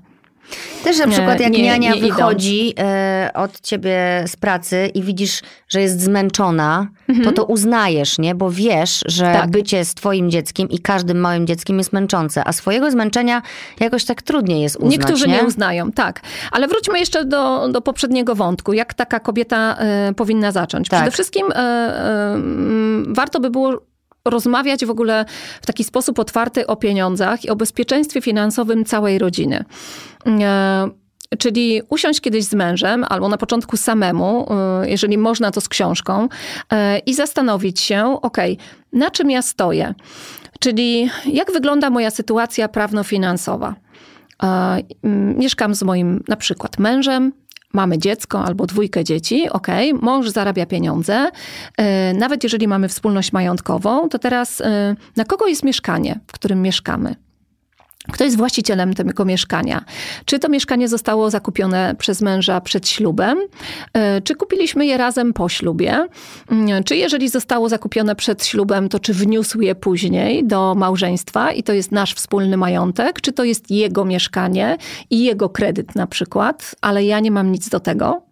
Też 0.84 1.00
na 1.00 1.08
przykład 1.08 1.40
jak 1.40 1.52
nie- 1.54 1.64
niania 1.64 1.94
nie 1.96 2.02
wychodzi 2.02 2.74
e, 2.80 3.30
od 3.34 3.62
ciebie 3.62 4.24
z 4.28 4.36
pracy 4.36 4.92
i 4.94 5.04
widzisz, 5.04 5.42
że 5.70 5.82
jest 5.82 6.02
zmęczona, 6.02 6.88
to 7.24 7.32
to 7.32 7.46
uznajesz, 7.46 8.18
nie? 8.20 8.36
Bo 8.36 8.52
wiesz, 8.52 9.04
że 9.06 9.26
Mhm. 9.26 9.42
Tak. 9.42 9.52
bycie 9.52 9.86
z 9.86 9.94
twoim 9.94 10.32
dzieckiem 10.32 10.70
i 10.70 10.80
każdym 10.80 11.20
małym 11.20 11.48
dzieckiem 11.48 11.78
jest 11.78 11.94
męczące, 11.94 12.44
a 12.48 12.54
swojego 12.54 12.92
zmęczenia 12.92 13.42
jakoś 13.80 14.06
tak 14.06 14.22
trudniej 14.22 14.62
jest 14.62 14.76
uznać, 14.76 14.92
Niektórzy 14.92 15.28
nie? 15.28 15.34
nie? 15.38 15.44
uznają, 15.44 15.92
tak. 15.92 16.22
Ale 16.52 16.68
wróćmy 16.68 17.00
jeszcze 17.00 17.26
do, 17.26 17.68
do 17.68 17.82
poprzedniego 17.82 18.36
wątku. 18.36 18.74
Jak 18.74 18.94
taka 18.94 19.20
kobieta 19.20 19.76
e, 19.80 20.14
powinna 20.14 20.52
zacząć? 20.52 20.90
Tak. 20.90 21.00
Przede 21.00 21.12
wszystkim 21.12 21.46
mm, 21.52 23.14
warto 23.14 23.40
by 23.40 23.50
było 23.50 23.82
rozmawiać 24.26 24.86
w 24.86 24.90
ogóle 24.90 25.26
w 25.62 25.66
taki 25.66 25.84
sposób 25.84 26.20
otwarty 26.20 26.68
o 26.68 26.76
pieniądzach 26.76 27.46
i 27.46 27.50
o 27.50 27.56
bezpieczeństwie 27.56 28.22
finansowym 28.22 28.86
całej 28.86 29.20
rodziny. 29.20 29.66
E, 30.26 30.90
Czyli 31.40 31.82
usiąść 31.90 32.22
kiedyś 32.22 32.44
z 32.44 32.54
mężem, 32.54 33.06
albo 33.10 33.30
na 33.30 33.38
początku 33.38 33.78
samemu, 33.78 34.48
e, 34.54 34.90
jeżeli 34.90 35.18
można, 35.18 35.52
to 35.52 35.62
z 35.62 35.70
książką, 35.70 36.28
e, 36.74 37.00
i 37.00 37.14
zastanowić 37.14 37.80
się, 37.80 38.18
ok, 38.22 38.38
na 38.94 39.12
czym 39.12 39.32
ja 39.32 39.42
stoję? 39.42 39.94
Czyli 40.60 41.10
jak 41.26 41.52
wygląda 41.52 41.90
moja 41.90 42.12
sytuacja 42.12 42.68
prawno-finansowa? 42.68 43.76
Mieszkam 45.38 45.76
z 45.76 45.84
moim 45.84 46.24
na 46.28 46.36
przykład 46.36 46.80
mężem, 46.80 47.34
mamy 47.74 47.98
dziecko 47.98 48.44
albo 48.44 48.66
dwójkę 48.66 49.04
dzieci, 49.04 49.50
ok, 49.50 49.68
mąż 50.02 50.30
zarabia 50.30 50.66
pieniądze, 50.66 51.32
nawet 52.14 52.44
jeżeli 52.44 52.68
mamy 52.68 52.88
wspólność 52.88 53.34
majątkową, 53.34 54.10
to 54.10 54.20
teraz 54.20 54.62
na 55.16 55.26
kogo 55.26 55.48
jest 55.48 55.64
mieszkanie, 55.64 56.20
w 56.28 56.32
którym 56.32 56.62
mieszkamy? 56.62 57.16
Kto 58.12 58.24
jest 58.24 58.38
właścicielem 58.38 58.94
tego 58.94 59.26
mieszkania? 59.26 59.86
Czy 60.26 60.40
to 60.40 60.50
mieszkanie 60.50 60.88
zostało 60.88 61.30
zakupione 61.30 61.96
przez 61.98 62.22
męża 62.22 62.62
przed 62.62 62.88
ślubem? 62.88 63.38
E, 63.94 64.22
czy 64.22 64.36
kupiliśmy 64.36 64.86
je 64.86 64.98
razem 64.98 65.34
po 65.34 65.50
ślubie? 65.50 66.08
Mm, 66.52 66.84
czy 66.84 66.96
jeżeli 66.96 67.30
zostało 67.30 67.70
zakupione 67.70 68.16
przed 68.16 68.46
ślubem, 68.46 68.90
to 68.90 69.00
czy 69.00 69.14
wniósł 69.14 69.62
je 69.62 69.76
później 69.76 70.48
do 70.48 70.76
małżeństwa 70.76 71.52
i 71.52 71.64
to 71.64 71.74
jest 71.74 71.92
nasz 71.92 72.14
wspólny 72.14 72.58
majątek? 72.58 73.22
Czy 73.22 73.32
to 73.32 73.44
jest 73.44 73.72
jego 73.72 74.06
mieszkanie 74.06 74.78
i 75.10 75.24
jego 75.24 75.50
kredyt 75.50 75.96
na 75.96 76.08
przykład, 76.08 76.76
ale 76.82 77.04
ja 77.04 77.20
nie 77.20 77.32
mam 77.32 77.52
nic 77.52 77.70
do 77.70 77.80
tego? 77.80 78.31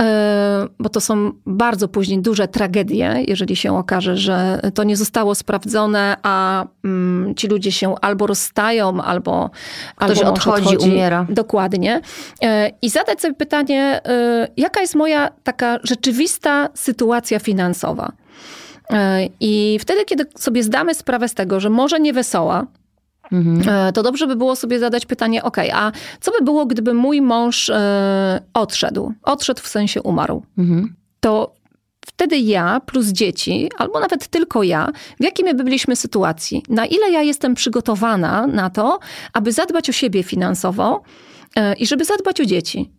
E, 0.00 0.66
bo 0.78 0.88
to 0.88 1.00
są 1.00 1.32
bardzo 1.46 1.88
później 1.88 2.22
duże 2.22 2.48
tragedie, 2.48 3.24
jeżeli 3.28 3.56
się 3.56 3.78
okaże, 3.78 4.16
że 4.16 4.60
to 4.74 4.84
nie 4.84 4.96
zostało 4.96 5.34
sprawdzone, 5.34 6.16
a 6.22 6.66
mm, 6.84 7.34
ci 7.34 7.48
ludzie 7.48 7.72
się 7.72 7.94
albo 8.00 8.26
rozstają, 8.26 9.02
albo, 9.02 9.50
Ktoś 9.96 10.18
albo 10.18 10.30
odchodzi, 10.32 10.66
odchodzi, 10.68 10.90
umiera. 10.90 11.26
Dokładnie. 11.28 12.00
E, 12.42 12.70
I 12.82 12.90
zadać 12.90 13.20
sobie 13.20 13.34
pytanie, 13.34 14.00
e, 14.04 14.48
jaka 14.56 14.80
jest 14.80 14.94
moja 14.94 15.30
taka 15.44 15.78
rzeczywista 15.82 16.68
sytuacja 16.74 17.38
finansowa? 17.38 18.12
I 19.40 19.78
wtedy, 19.80 20.04
kiedy 20.04 20.24
sobie 20.38 20.62
zdamy 20.62 20.94
sprawę 20.94 21.28
z 21.28 21.34
tego, 21.34 21.60
że 21.60 21.70
może 21.70 22.00
nie 22.00 22.12
wesoła, 22.12 22.66
Mhm. 23.32 23.68
E, 23.68 23.92
to 23.92 24.02
dobrze 24.02 24.26
by 24.26 24.36
było 24.36 24.56
sobie 24.56 24.78
zadać 24.78 25.06
pytanie, 25.06 25.42
ok, 25.42 25.56
a 25.72 25.92
co 26.20 26.30
by 26.38 26.44
było, 26.44 26.66
gdyby 26.66 26.94
mój 26.94 27.22
mąż 27.22 27.70
e, 27.70 28.40
odszedł? 28.54 29.12
Odszedł 29.22 29.60
w 29.62 29.68
sensie 29.68 30.02
umarł. 30.02 30.42
Mhm. 30.58 30.94
To 31.20 31.54
wtedy 32.06 32.38
ja 32.38 32.80
plus 32.80 33.06
dzieci, 33.06 33.70
albo 33.78 34.00
nawet 34.00 34.26
tylko 34.26 34.62
ja, 34.62 34.92
w 35.20 35.24
jakiej 35.24 35.44
my 35.44 35.54
byliśmy 35.54 35.96
sytuacji? 35.96 36.62
Na 36.68 36.86
ile 36.86 37.10
ja 37.10 37.22
jestem 37.22 37.54
przygotowana 37.54 38.46
na 38.46 38.70
to, 38.70 38.98
aby 39.32 39.52
zadbać 39.52 39.90
o 39.90 39.92
siebie 39.92 40.22
finansowo 40.22 41.02
e, 41.56 41.74
i 41.74 41.86
żeby 41.86 42.04
zadbać 42.04 42.40
o 42.40 42.44
dzieci? 42.44 42.90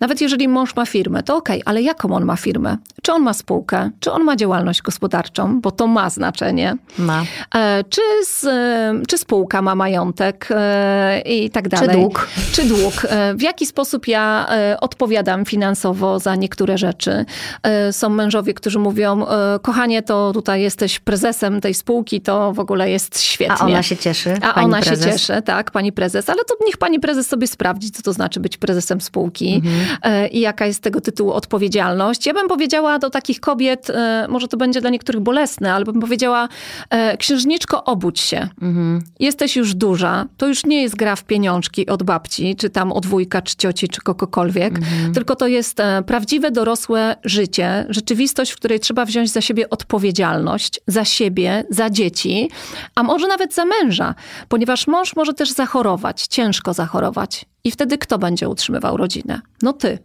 Nawet 0.00 0.20
jeżeli 0.20 0.48
mąż 0.48 0.76
ma 0.76 0.86
firmę, 0.86 1.22
to 1.22 1.36
okej, 1.36 1.62
okay, 1.62 1.70
ale 1.70 1.82
jaką 1.82 2.12
on 2.14 2.24
ma 2.24 2.36
firmę? 2.36 2.76
Czy 3.02 3.12
on 3.12 3.22
ma 3.22 3.34
spółkę? 3.34 3.90
Czy 4.00 4.12
on 4.12 4.24
ma 4.24 4.36
działalność 4.36 4.82
gospodarczą? 4.82 5.60
Bo 5.60 5.70
to 5.70 5.86
ma 5.86 6.10
znaczenie. 6.10 6.76
Ma. 6.98 7.24
E, 7.54 7.84
czy, 7.90 8.00
z, 8.24 8.44
e, 8.44 9.02
czy 9.08 9.18
spółka 9.18 9.62
ma 9.62 9.74
majątek 9.74 10.48
e, 10.50 11.20
i 11.20 11.50
tak 11.50 11.68
dalej? 11.68 11.88
Czy 11.88 11.94
dług? 11.94 12.28
Czy 12.52 12.64
dług? 12.64 13.06
W 13.34 13.42
jaki 13.42 13.66
sposób 13.66 14.08
ja 14.08 14.48
odpowiadam 14.80 15.44
finansowo 15.44 16.18
za 16.18 16.36
niektóre 16.36 16.78
rzeczy? 16.78 17.24
Są 17.90 18.08
mężowie, 18.08 18.54
którzy 18.54 18.78
mówią, 18.78 19.26
kochanie, 19.62 20.02
to 20.02 20.32
tutaj 20.32 20.62
jesteś 20.62 21.00
prezesem 21.00 21.60
tej 21.60 21.74
spółki, 21.74 22.20
to 22.20 22.52
w 22.52 22.60
ogóle 22.60 22.90
jest 22.90 23.20
świetnie. 23.20 23.56
A 23.58 23.64
ona 23.64 23.82
się 23.82 23.96
cieszy. 23.96 24.34
A 24.42 24.54
ona 24.54 24.80
prezes. 24.80 25.04
się 25.04 25.12
cieszy, 25.12 25.42
tak, 25.42 25.70
pani 25.70 25.92
prezes. 25.92 26.28
Ale 26.30 26.44
to 26.44 26.54
niech 26.66 26.76
pani 26.76 27.00
prezes 27.00 27.26
sobie 27.26 27.46
sprawdzi, 27.46 27.90
co 27.90 28.02
to 28.02 28.12
znaczy 28.12 28.40
być 28.40 28.56
prezesem 28.56 29.00
spółki. 29.00 29.54
Mhm. 29.54 29.85
E, 30.02 30.28
i 30.28 30.40
jaka 30.40 30.66
jest 30.66 30.78
z 30.78 30.80
tego 30.80 31.00
tytułu 31.00 31.32
odpowiedzialność. 31.32 32.26
Ja 32.26 32.34
bym 32.34 32.48
powiedziała 32.48 32.98
do 32.98 33.10
takich 33.10 33.40
kobiet, 33.40 33.90
e, 33.90 34.26
może 34.28 34.48
to 34.48 34.56
będzie 34.56 34.80
dla 34.80 34.90
niektórych 34.90 35.22
bolesne, 35.22 35.74
ale 35.74 35.84
bym 35.84 36.00
powiedziała, 36.00 36.48
e, 36.90 37.16
księżniczko, 37.16 37.84
obudź 37.84 38.20
się. 38.20 38.48
Mhm. 38.62 39.02
Jesteś 39.20 39.56
już 39.56 39.74
duża, 39.74 40.26
to 40.36 40.46
już 40.46 40.66
nie 40.66 40.82
jest 40.82 40.96
gra 40.96 41.16
w 41.16 41.24
pieniążki 41.24 41.86
od 41.86 42.02
babci, 42.02 42.56
czy 42.56 42.70
tam 42.70 42.92
od 42.92 43.06
wujka, 43.06 43.42
czy 43.42 43.56
cioci, 43.56 43.88
czy 43.88 44.00
kogokolwiek, 44.00 44.78
mhm. 44.78 45.14
tylko 45.14 45.36
to 45.36 45.46
jest 45.46 45.78
prawdziwe 46.06 46.50
dorosłe 46.50 47.16
życie, 47.24 47.86
rzeczywistość, 47.88 48.52
w 48.52 48.56
której 48.56 48.80
trzeba 48.80 49.04
wziąć 49.04 49.30
za 49.30 49.40
siebie 49.40 49.70
odpowiedzialność, 49.70 50.80
za 50.86 51.04
siebie, 51.04 51.64
za 51.70 51.90
dzieci, 51.90 52.50
a 52.94 53.02
może 53.02 53.28
nawet 53.28 53.54
za 53.54 53.64
męża, 53.64 54.14
ponieważ 54.48 54.86
mąż 54.86 55.16
może 55.16 55.34
też 55.34 55.50
zachorować, 55.50 56.26
ciężko 56.26 56.72
zachorować. 56.72 57.46
I 57.66 57.70
wtedy 57.70 57.98
kto 57.98 58.18
będzie 58.18 58.48
utrzymywał 58.48 58.96
rodzinę? 58.96 59.40
No 59.62 59.72
ty. 59.72 59.98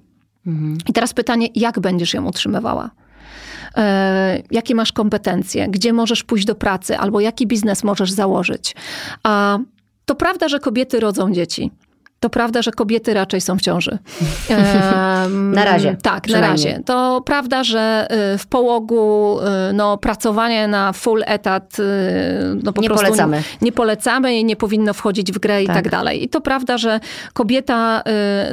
Mhm. 0.48 0.78
I 0.90 0.94
teraz 0.94 1.14
pytanie, 1.14 1.48
jak 1.56 1.80
będziesz 1.80 2.14
ją 2.14 2.26
utrzymywała? 2.26 2.92
E, 3.78 4.42
jakie 4.52 4.76
masz 4.76 4.92
kompetencje? 4.92 5.68
Gdzie 5.70 5.94
możesz 5.94 6.24
pójść 6.24 6.46
do 6.46 6.56
pracy? 6.56 6.98
Albo 6.98 7.20
jaki 7.20 7.48
biznes 7.48 7.84
możesz 7.84 8.12
założyć? 8.12 8.76
A 9.24 9.60
to 10.06 10.16
prawda, 10.16 10.50
że 10.50 10.60
kobiety 10.60 11.00
rodzą 11.00 11.34
dzieci. 11.34 11.72
To 12.22 12.30
prawda, 12.30 12.62
że 12.62 12.72
kobiety 12.72 13.14
raczej 13.14 13.42
są 13.42 13.58
w 13.58 13.62
ciąży. 13.62 13.98
na 15.30 15.66
razie. 15.66 15.98
Tak, 16.02 16.28
na 16.28 16.42
razie. 16.42 16.82
To 16.86 17.22
prawda, 17.26 17.64
że 17.64 18.08
y, 18.34 18.38
w 18.38 18.48
połogu 18.48 19.40
y, 19.40 19.74
no, 19.74 19.98
pracowanie 19.98 20.68
na 20.68 20.94
full 20.94 21.24
etat 21.26 21.80
y, 21.80 21.84
no, 22.64 22.74
po 22.74 22.82
nie 22.82 22.88
prostu 22.88 23.06
polecamy. 23.06 23.38
Nie, 23.38 23.44
nie 23.62 23.72
polecamy 23.72 24.36
i 24.38 24.46
nie 24.46 24.56
powinno 24.56 24.94
wchodzić 24.94 25.32
w 25.32 25.40
grę 25.40 25.54
tak. 25.54 25.64
i 25.64 25.68
tak 25.68 25.90
dalej. 25.90 26.24
I 26.24 26.30
to 26.30 26.42
prawda, 26.42 26.78
że 26.78 27.00
kobieta 27.34 28.04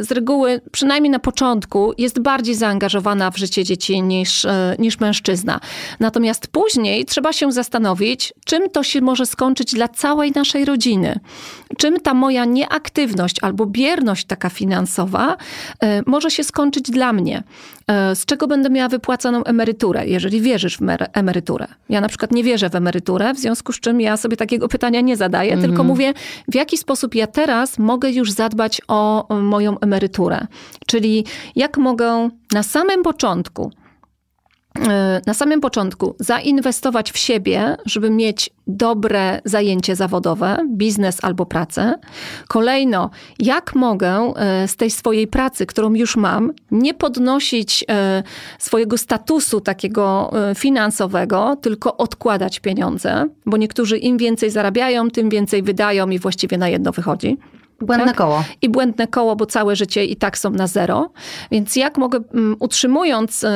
z 0.01 0.13
reguły, 0.13 0.61
przynajmniej 0.73 1.11
na 1.11 1.19
początku, 1.19 1.93
jest 1.99 2.21
bardziej 2.21 2.55
zaangażowana 2.55 3.31
w 3.31 3.37
życie 3.37 3.65
dzieci 3.65 4.03
niż, 4.03 4.47
niż 4.79 5.01
mężczyzna. 5.01 5.61
Natomiast 6.01 6.47
później 6.47 7.05
trzeba 7.05 7.33
się 7.33 7.53
zastanowić, 7.53 8.33
czym 8.45 8.71
to 8.71 8.83
się 8.83 9.01
może 9.01 9.27
skończyć 9.27 9.75
dla 9.75 9.89
całej 9.89 10.33
naszej 10.33 10.65
rodziny. 10.65 11.21
Czym 11.79 12.01
ta 12.01 12.15
moja 12.15 12.45
nieaktywność 12.45 13.37
albo 13.43 13.58
albo 13.59 13.67
bierność 13.67 14.25
taka 14.27 14.51
finansowa 14.51 15.37
e, 15.83 16.03
może 16.07 16.31
się 16.31 16.45
skończyć 16.45 16.91
dla 16.91 17.13
mnie. 17.13 17.43
E, 17.87 18.17
z 18.17 18.25
czego 18.25 18.47
będę 18.47 18.71
miała 18.71 18.89
wypłacaną 18.89 19.45
emeryturę, 19.45 20.07
jeżeli 20.07 20.41
wierzysz 20.41 20.79
w 20.79 20.81
emeryturę? 21.13 21.67
Ja 21.89 22.01
na 22.01 22.09
przykład 22.09 22.33
nie 22.33 22.45
wierzę 22.45 22.71
w 22.71 22.75
emeryturę, 22.75 23.35
w 23.35 23.39
związku 23.39 23.73
z 23.73 23.81
czym 23.81 24.01
ja 24.01 24.17
sobie 24.17 24.37
takiego 24.37 24.69
pytania 24.69 25.01
nie 25.01 25.17
zadaję, 25.17 25.53
mhm. 25.53 25.71
tylko 25.71 25.85
mówię, 25.85 26.15
w 26.49 26.55
jaki 26.55 26.77
sposób 26.79 27.15
ja 27.15 27.27
teraz 27.27 27.79
mogę 27.79 28.11
już 28.11 28.31
zadbać 28.31 28.81
o 28.89 29.27
moją 29.43 29.81
emeryturę. 29.81 30.47
Czyli 30.87 31.25
jak 31.57 31.79
mogę 31.79 32.31
na 32.53 32.63
samym 32.63 33.03
początku 33.03 33.71
E, 33.71 33.88
na 35.27 35.35
samym 35.35 35.61
początku 35.61 36.15
zainwestować 36.19 37.13
w 37.13 37.19
siebie, 37.19 37.77
żeby 37.87 38.11
mieć 38.11 38.51
dobre 38.67 39.41
zajęcie 39.45 39.97
zawodowe, 39.97 40.57
biznes 40.69 41.19
albo 41.25 41.47
pracę. 41.47 41.95
Kolejno, 42.49 43.11
jak 43.39 43.75
mogę 43.75 44.33
e, 44.37 44.69
z 44.69 44.77
tej 44.77 44.91
swojej 44.91 45.27
pracy, 45.27 45.67
którą 45.67 45.95
już 45.95 46.17
mam, 46.17 46.53
nie 46.71 46.95
podnosić 46.95 47.85
e, 47.89 48.23
swojego 48.59 48.99
statusu 48.99 49.61
takiego 49.61 50.33
finansowego, 50.55 51.57
tylko 51.63 51.97
odkładać 51.97 52.61
pieniądze, 52.61 53.29
bo 53.47 53.57
niektórzy 53.57 53.99
im 53.99 54.19
więcej 54.19 54.51
zarabiają, 54.51 55.11
tym 55.11 55.29
więcej 55.29 55.63
wydają 55.63 56.11
i 56.11 56.19
właściwie 56.19 56.59
na 56.59 56.69
jedno 56.69 56.93
wychodzi. 56.93 57.39
Błędne 57.81 58.07
tak? 58.07 58.17
koło. 58.17 58.45
I 58.63 58.69
błędne 58.69 59.07
koło, 59.07 59.37
bo 59.37 59.47
całe 59.47 59.77
życie 59.77 60.05
i 60.05 60.17
tak 60.17 60.39
są 60.39 60.51
na 60.51 60.67
zero. 60.67 61.11
Więc 61.51 61.77
jak 61.77 61.99
mogę, 61.99 62.21
mm, 62.35 62.57
utrzymując 62.59 63.45
y, 63.45 63.49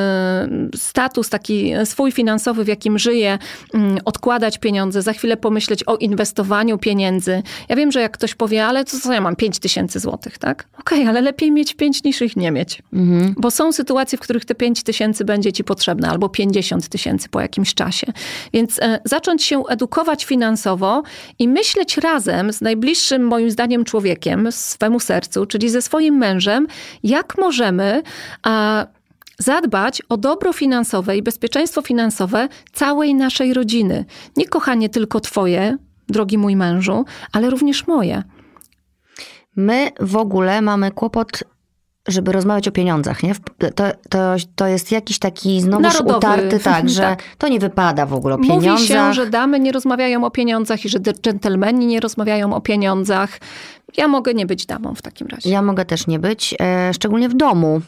status 0.76 1.30
taki 1.30 1.72
swój 1.84 2.12
finansowy, 2.12 2.64
w 2.64 2.68
jakim 2.68 2.98
żyję, 2.98 3.38
mm, 3.74 3.98
odkładać 4.04 4.58
pieniądze, 4.58 5.02
za 5.02 5.12
chwilę 5.12 5.36
pomyśleć 5.36 5.84
o 5.84 5.96
inwestowaniu 5.96 6.78
pieniędzy. 6.78 7.42
Ja 7.68 7.76
wiem, 7.76 7.92
że 7.92 8.00
jak 8.00 8.12
ktoś 8.12 8.34
powie, 8.34 8.66
ale 8.66 8.84
co, 8.84 9.00
co 9.00 9.12
ja 9.12 9.20
mam 9.20 9.36
5 9.36 9.58
tysięcy 9.58 10.00
złotych, 10.00 10.38
tak? 10.38 10.68
Okej, 10.80 10.98
okay, 10.98 11.10
ale 11.10 11.20
lepiej 11.20 11.52
mieć 11.52 11.74
5 11.74 12.04
niż 12.04 12.22
ich 12.22 12.36
nie 12.36 12.50
mieć. 12.50 12.82
Mhm. 12.92 13.34
Bo 13.38 13.50
są 13.50 13.72
sytuacje, 13.72 14.18
w 14.18 14.20
których 14.20 14.44
te 14.44 14.54
5 14.54 14.82
tysięcy 14.82 15.24
będzie 15.24 15.52
ci 15.52 15.64
potrzebne, 15.64 16.10
albo 16.10 16.28
50 16.28 16.88
tysięcy 16.88 17.28
po 17.28 17.40
jakimś 17.40 17.74
czasie. 17.74 18.06
Więc 18.52 18.78
e, 18.78 18.98
zacząć 19.04 19.42
się 19.42 19.62
edukować 19.68 20.24
finansowo 20.24 21.02
i 21.38 21.48
myśleć 21.48 21.96
razem 21.96 22.52
z 22.52 22.60
najbliższym, 22.60 23.22
moim 23.22 23.50
zdaniem, 23.50 23.84
człowiekiem, 23.84 24.11
człowiekiem, 24.12 24.52
swemu 24.52 25.00
sercu, 25.00 25.46
czyli 25.46 25.70
ze 25.70 25.82
swoim 25.82 26.14
mężem, 26.14 26.66
jak 27.02 27.38
możemy 27.38 28.02
a, 28.42 28.86
zadbać 29.38 30.02
o 30.08 30.16
dobro 30.16 30.52
finansowe 30.52 31.16
i 31.16 31.22
bezpieczeństwo 31.22 31.82
finansowe 31.82 32.48
całej 32.72 33.14
naszej 33.14 33.54
rodziny. 33.54 34.04
Nie 34.36 34.48
kochanie 34.48 34.88
tylko 34.88 35.20
twoje, 35.20 35.76
drogi 36.08 36.38
mój 36.38 36.56
mężu, 36.56 37.04
ale 37.32 37.50
również 37.50 37.86
moje. 37.86 38.22
My 39.56 39.90
w 40.00 40.16
ogóle 40.16 40.62
mamy 40.62 40.90
kłopot 40.90 41.42
żeby 42.08 42.32
rozmawiać 42.32 42.68
o 42.68 42.72
pieniądzach, 42.72 43.22
nie? 43.22 43.34
To, 43.74 43.84
to, 44.08 44.34
to 44.56 44.66
jest 44.66 44.92
jakiś 44.92 45.18
taki 45.18 45.60
znowu 45.60 46.16
utarty, 46.16 46.58
tak, 46.64 46.88
że 46.88 47.02
tak. 47.02 47.22
to 47.38 47.48
nie 47.48 47.58
wypada 47.58 48.06
w 48.06 48.14
ogóle 48.14 48.34
o 48.34 48.38
pieniądzach. 48.38 48.72
Mówi 48.72 48.86
się, 48.86 49.14
że 49.14 49.26
damy 49.30 49.60
nie 49.60 49.72
rozmawiają 49.72 50.24
o 50.24 50.30
pieniądzach 50.30 50.84
i 50.84 50.88
że 50.88 50.98
dżentelmeni 51.00 51.86
nie 51.86 52.00
rozmawiają 52.00 52.54
o 52.54 52.60
pieniądzach. 52.60 53.38
Ja 53.96 54.08
mogę 54.08 54.34
nie 54.34 54.46
być 54.46 54.66
damą 54.66 54.94
w 54.94 55.02
takim 55.02 55.26
razie. 55.26 55.50
Ja 55.50 55.62
mogę 55.62 55.84
też 55.84 56.06
nie 56.06 56.18
być, 56.18 56.54
e, 56.60 56.94
szczególnie 56.94 57.28
w 57.28 57.34
domu 57.34 57.80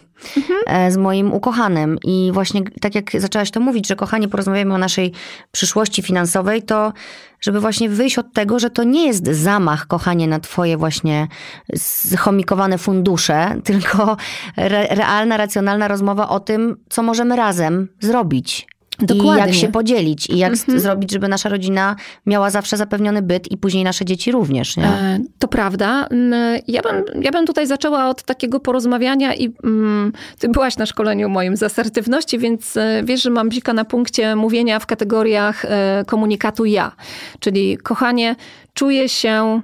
e, 0.66 0.90
z 0.90 0.96
moim 0.96 1.32
ukochanym. 1.32 1.98
I 2.04 2.30
właśnie 2.32 2.62
tak 2.80 2.94
jak 2.94 3.10
zaczęłaś 3.18 3.50
to 3.50 3.60
mówić, 3.60 3.88
że 3.88 3.96
kochanie, 3.96 4.28
porozmawiamy 4.28 4.74
o 4.74 4.78
naszej 4.78 5.12
przyszłości 5.52 6.02
finansowej, 6.02 6.62
to 6.62 6.92
żeby 7.40 7.60
właśnie 7.60 7.88
wyjść 7.88 8.18
od 8.18 8.32
tego, 8.32 8.58
że 8.58 8.70
to 8.70 8.84
nie 8.84 9.06
jest 9.06 9.26
zamach, 9.26 9.86
kochanie, 9.86 10.28
na 10.28 10.40
twoje 10.40 10.76
właśnie 10.76 11.28
zchomikowane 11.76 12.78
fundusze, 12.78 13.54
tylko 13.64 14.16
re, 14.56 14.86
realna, 14.90 15.36
racjonalna 15.36 15.88
rozmowa 15.88 16.28
o 16.28 16.40
tym, 16.40 16.76
co 16.88 17.02
możemy 17.02 17.36
razem 17.36 17.88
zrobić. 18.00 18.66
Dokładnie. 18.98 19.42
I 19.42 19.46
jak 19.46 19.54
się 19.54 19.68
podzielić 19.68 20.30
i 20.30 20.38
jak 20.38 20.52
mhm. 20.52 20.80
zrobić, 20.80 21.12
żeby 21.12 21.28
nasza 21.28 21.48
rodzina 21.48 21.96
miała 22.26 22.50
zawsze 22.50 22.76
zapewniony 22.76 23.22
byt 23.22 23.52
i 23.52 23.56
później 23.56 23.84
nasze 23.84 24.04
dzieci 24.04 24.32
również. 24.32 24.76
Nie? 24.76 24.84
E, 24.84 25.20
to 25.38 25.48
prawda. 25.48 26.06
Mm, 26.06 26.60
ja 26.68 26.82
bym, 26.82 27.22
ja 27.22 27.30
bym 27.30 27.46
tutaj 27.46 27.66
zaczęła 27.66 28.08
od 28.08 28.22
takiego 28.22 28.60
porozmawiania 28.60 29.34
i 29.34 29.54
mm, 29.64 30.12
ty 30.38 30.48
byłaś 30.48 30.76
na 30.76 30.86
szkoleniu 30.86 31.28
moim 31.28 31.56
z 31.56 31.62
asertywności, 31.62 32.38
więc 32.38 32.76
e, 32.76 33.02
wiesz, 33.04 33.22
że 33.22 33.30
mam 33.30 33.48
bzika 33.48 33.72
na 33.72 33.84
punkcie 33.84 34.36
mówienia 34.36 34.78
w 34.78 34.86
kategoriach 34.86 35.64
e, 35.64 36.04
komunikatu 36.06 36.64
ja. 36.64 36.92
Czyli 37.40 37.78
kochanie, 37.78 38.36
czuję 38.74 39.08
się... 39.08 39.60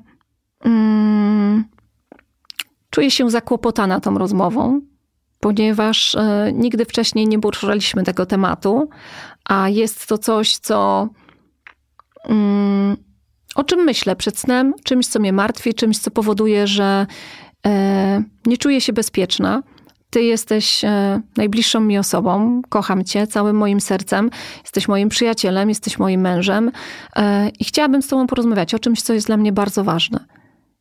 Mm, 0.64 1.64
czuję 2.90 3.10
się 3.10 3.30
zakłopotana 3.30 4.00
tą 4.00 4.18
rozmową 4.18 4.80
ponieważ 5.40 6.14
e, 6.14 6.52
nigdy 6.54 6.84
wcześniej 6.84 7.28
nie 7.28 7.40
poruszaliśmy 7.40 8.02
tego 8.04 8.26
tematu, 8.26 8.88
a 9.44 9.68
jest 9.68 10.06
to 10.06 10.18
coś, 10.18 10.56
co. 10.56 11.08
Mm, 12.24 12.96
o 13.54 13.64
czym 13.64 13.80
myślę 13.80 14.16
przed 14.16 14.38
snem, 14.38 14.74
czymś, 14.84 15.06
co 15.06 15.18
mnie 15.18 15.32
martwi, 15.32 15.74
czymś, 15.74 15.98
co 15.98 16.10
powoduje, 16.10 16.66
że 16.66 17.06
e, 17.66 18.22
nie 18.46 18.56
czuję 18.56 18.80
się 18.80 18.92
bezpieczna. 18.92 19.62
Ty 20.10 20.22
jesteś 20.22 20.84
e, 20.84 21.20
najbliższą 21.36 21.80
mi 21.80 21.98
osobą, 21.98 22.62
kocham 22.68 23.04
cię 23.04 23.26
całym 23.26 23.56
moim 23.56 23.80
sercem, 23.80 24.30
jesteś 24.62 24.88
moim 24.88 25.08
przyjacielem, 25.08 25.68
jesteś 25.68 25.98
moim 25.98 26.20
mężem 26.20 26.70
i 27.58 27.64
chciałabym 27.64 28.02
z 28.02 28.08
tobą 28.08 28.26
porozmawiać 28.26 28.74
o 28.74 28.78
czymś, 28.78 29.02
co 29.02 29.12
jest 29.12 29.26
dla 29.26 29.36
mnie 29.36 29.52
bardzo 29.52 29.84
ważne. 29.84 30.24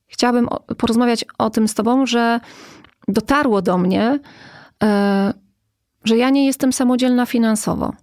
Chciałabym 0.08 0.48
porozmawiać 0.78 1.26
o 1.38 1.50
tym 1.50 1.68
z 1.68 1.74
tobą, 1.74 2.06
że 2.06 2.40
dotarło 3.10 3.62
do 3.62 3.78
mnie, 3.78 4.20
E, 4.84 5.34
że 6.04 6.18
ja 6.18 6.30
nie 6.30 6.46
jestem 6.46 6.74
samodzielna 6.74 7.26
finansowo. 7.26 7.94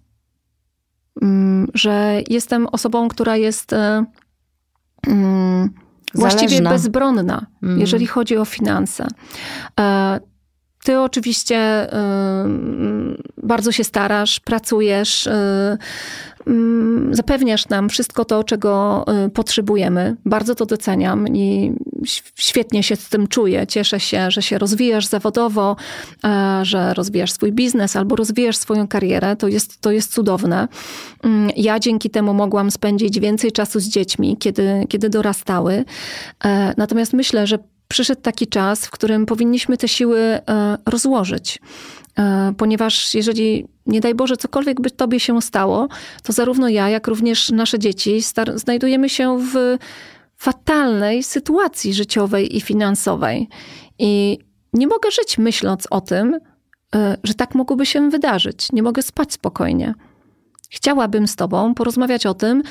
Mm, 1.21 1.67
że 1.73 2.21
jestem 2.29 2.67
osobą, 2.67 3.07
która 3.07 3.37
jest 3.37 3.73
e, 3.73 4.05
mm, 5.07 5.69
właściwie 6.13 6.61
bezbronna, 6.61 7.45
mm. 7.63 7.79
jeżeli 7.79 8.07
chodzi 8.07 8.37
o 8.37 8.45
finanse. 8.45 9.07
E, 9.79 10.19
ty 10.83 10.99
oczywiście 10.99 11.87
bardzo 13.43 13.71
się 13.71 13.83
starasz, 13.83 14.39
pracujesz, 14.39 15.29
Mm, 16.47 17.15
zapewniasz 17.15 17.69
nam 17.69 17.89
wszystko 17.89 18.25
to, 18.25 18.43
czego 18.43 19.05
potrzebujemy. 19.33 20.15
Bardzo 20.25 20.55
to 20.55 20.65
doceniam 20.65 21.27
i 21.27 21.73
świetnie 22.35 22.83
się 22.83 22.95
z 22.95 23.09
tym 23.09 23.27
czuję. 23.27 23.67
Cieszę 23.67 23.99
się, 23.99 24.31
że 24.31 24.41
się 24.41 24.57
rozwijasz 24.57 25.05
zawodowo, 25.05 25.75
e, 26.23 26.59
że 26.63 26.93
rozwijasz 26.93 27.31
swój 27.31 27.51
biznes 27.51 27.95
albo 27.95 28.15
rozwijasz 28.15 28.57
swoją 28.57 28.87
karierę. 28.87 29.35
To 29.35 29.47
jest, 29.47 29.81
to 29.81 29.91
jest 29.91 30.13
cudowne. 30.13 30.67
Mm, 31.23 31.49
ja 31.55 31.79
dzięki 31.79 32.09
temu 32.09 32.33
mogłam 32.33 32.71
spędzić 32.71 33.19
więcej 33.19 33.51
czasu 33.51 33.79
z 33.79 33.87
dziećmi, 33.87 34.37
kiedy, 34.39 34.85
kiedy 34.89 35.09
dorastały. 35.09 35.85
E, 36.45 36.73
natomiast 36.77 37.13
myślę, 37.13 37.47
że 37.47 37.59
przyszedł 37.87 38.21
taki 38.21 38.47
czas, 38.47 38.85
w 38.85 38.91
którym 38.91 39.25
powinniśmy 39.25 39.77
te 39.77 39.87
siły 39.87 40.19
e, 40.19 40.41
rozłożyć. 40.85 41.59
Ponieważ 42.57 43.15
jeżeli, 43.15 43.65
nie 43.85 44.01
daj 44.01 44.15
Boże, 44.15 44.37
cokolwiek 44.37 44.81
by 44.81 44.91
tobie 44.91 45.19
się 45.19 45.41
stało, 45.41 45.87
to 46.23 46.33
zarówno 46.33 46.69
ja, 46.69 46.89
jak 46.89 47.07
również 47.07 47.51
nasze 47.51 47.79
dzieci 47.79 48.21
znajdujemy 48.55 49.09
się 49.09 49.39
w 49.53 49.77
fatalnej 50.37 51.23
sytuacji 51.23 51.93
życiowej 51.93 52.57
i 52.57 52.61
finansowej. 52.61 53.49
I 53.99 54.39
nie 54.73 54.87
mogę 54.87 55.11
żyć 55.11 55.37
myśląc 55.37 55.87
o 55.89 56.01
tym, 56.01 56.39
e, 56.95 57.17
że 57.23 57.33
tak 57.33 57.55
mogłoby 57.55 57.85
się 57.85 58.09
wydarzyć. 58.09 58.71
Nie 58.71 58.83
mogę 58.83 59.01
spać 59.01 59.33
spokojnie. 59.33 59.93
Chciałabym 60.69 61.27
z 61.27 61.35
Tobą 61.35 61.73
porozmawiać 61.73 62.25
o 62.25 62.33
tym, 62.33 62.63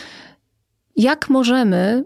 jak 0.96 1.30
możemy 1.30 2.04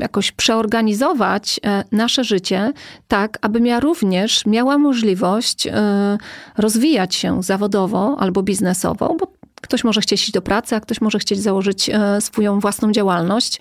jakoś 0.00 0.32
przeorganizować 0.32 1.60
e, 1.64 1.84
nasze 1.92 2.24
życie 2.24 2.72
tak, 3.08 3.38
abym 3.40 3.66
ja 3.66 3.80
również 3.80 4.46
miała 4.46 4.78
możliwość 4.78 5.66
e, 5.66 6.18
rozwijać 6.58 7.14
się 7.14 7.42
zawodowo 7.42 8.16
albo 8.18 8.42
biznesowo, 8.42 9.16
bo 9.20 9.32
ktoś 9.72 9.84
może 9.84 10.00
chcieć 10.00 10.22
iść 10.22 10.32
do 10.32 10.42
pracy, 10.42 10.76
a 10.76 10.80
ktoś 10.80 11.00
może 11.00 11.18
chcieć 11.18 11.40
założyć 11.40 11.90
e, 11.90 12.20
swoją 12.20 12.60
własną 12.60 12.92
działalność. 12.92 13.60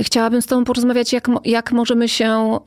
Chciałabym 0.00 0.42
z 0.42 0.46
Tobą 0.46 0.64
porozmawiać, 0.64 1.12
jak, 1.12 1.28
jak 1.44 1.72
możemy 1.72 2.08
się 2.08 2.58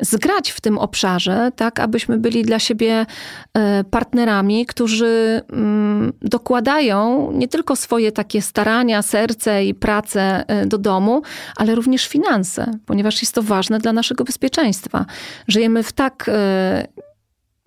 zgrać 0.00 0.50
w 0.50 0.60
tym 0.60 0.78
obszarze, 0.78 1.50
tak 1.56 1.80
abyśmy 1.80 2.18
byli 2.18 2.42
dla 2.42 2.58
siebie 2.58 3.06
e, 3.54 3.84
partnerami, 3.84 4.66
którzy 4.66 5.42
mm, 5.52 6.12
dokładają 6.22 7.30
nie 7.32 7.48
tylko 7.48 7.76
swoje 7.76 8.12
takie 8.12 8.42
starania, 8.42 9.02
serce 9.02 9.64
i 9.64 9.74
pracę 9.74 10.44
e, 10.48 10.66
do 10.66 10.78
domu, 10.78 11.22
ale 11.56 11.74
również 11.74 12.06
finanse, 12.06 12.70
ponieważ 12.86 13.22
jest 13.22 13.34
to 13.34 13.42
ważne 13.42 13.78
dla 13.78 13.92
naszego 13.92 14.24
bezpieczeństwa. 14.24 15.06
Żyjemy 15.48 15.82
w 15.82 15.92
tak 15.92 16.24
e, 16.28 16.86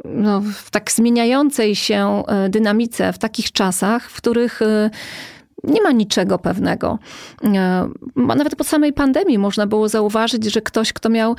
no, 0.05 0.41
w 0.41 0.71
tak 0.71 0.91
zmieniającej 0.91 1.75
się 1.75 2.23
dynamice, 2.49 3.13
w 3.13 3.17
takich 3.17 3.51
czasach, 3.51 4.09
w 4.09 4.17
których 4.17 4.59
nie 5.63 5.81
ma 5.81 5.91
niczego 5.91 6.39
pewnego. 6.39 6.99
Nawet 8.15 8.55
po 8.55 8.63
samej 8.63 8.93
pandemii 8.93 9.37
można 9.37 9.67
było 9.67 9.89
zauważyć, 9.89 10.45
że 10.53 10.61
ktoś, 10.61 10.93
kto 10.93 11.09
miał 11.09 11.35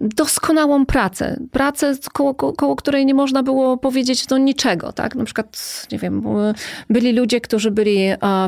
doskonałą 0.00 0.86
pracę, 0.86 1.40
pracę, 1.50 1.94
koło, 2.12 2.34
koło 2.34 2.76
której 2.76 3.06
nie 3.06 3.14
można 3.14 3.42
było 3.42 3.76
powiedzieć 3.76 4.28
no 4.28 4.38
niczego, 4.38 4.92
tak? 4.92 5.14
Na 5.14 5.24
przykład, 5.24 5.86
nie 5.92 5.98
wiem, 5.98 6.22
byli 6.90 7.12
ludzie, 7.12 7.40
którzy 7.40 7.70
byli 7.70 7.98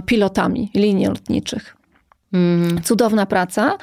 pilotami 0.06 0.70
linii 0.74 1.06
lotniczych. 1.06 1.76
Mm. 2.32 2.82
Cudowna 2.82 3.26
praca. 3.26 3.76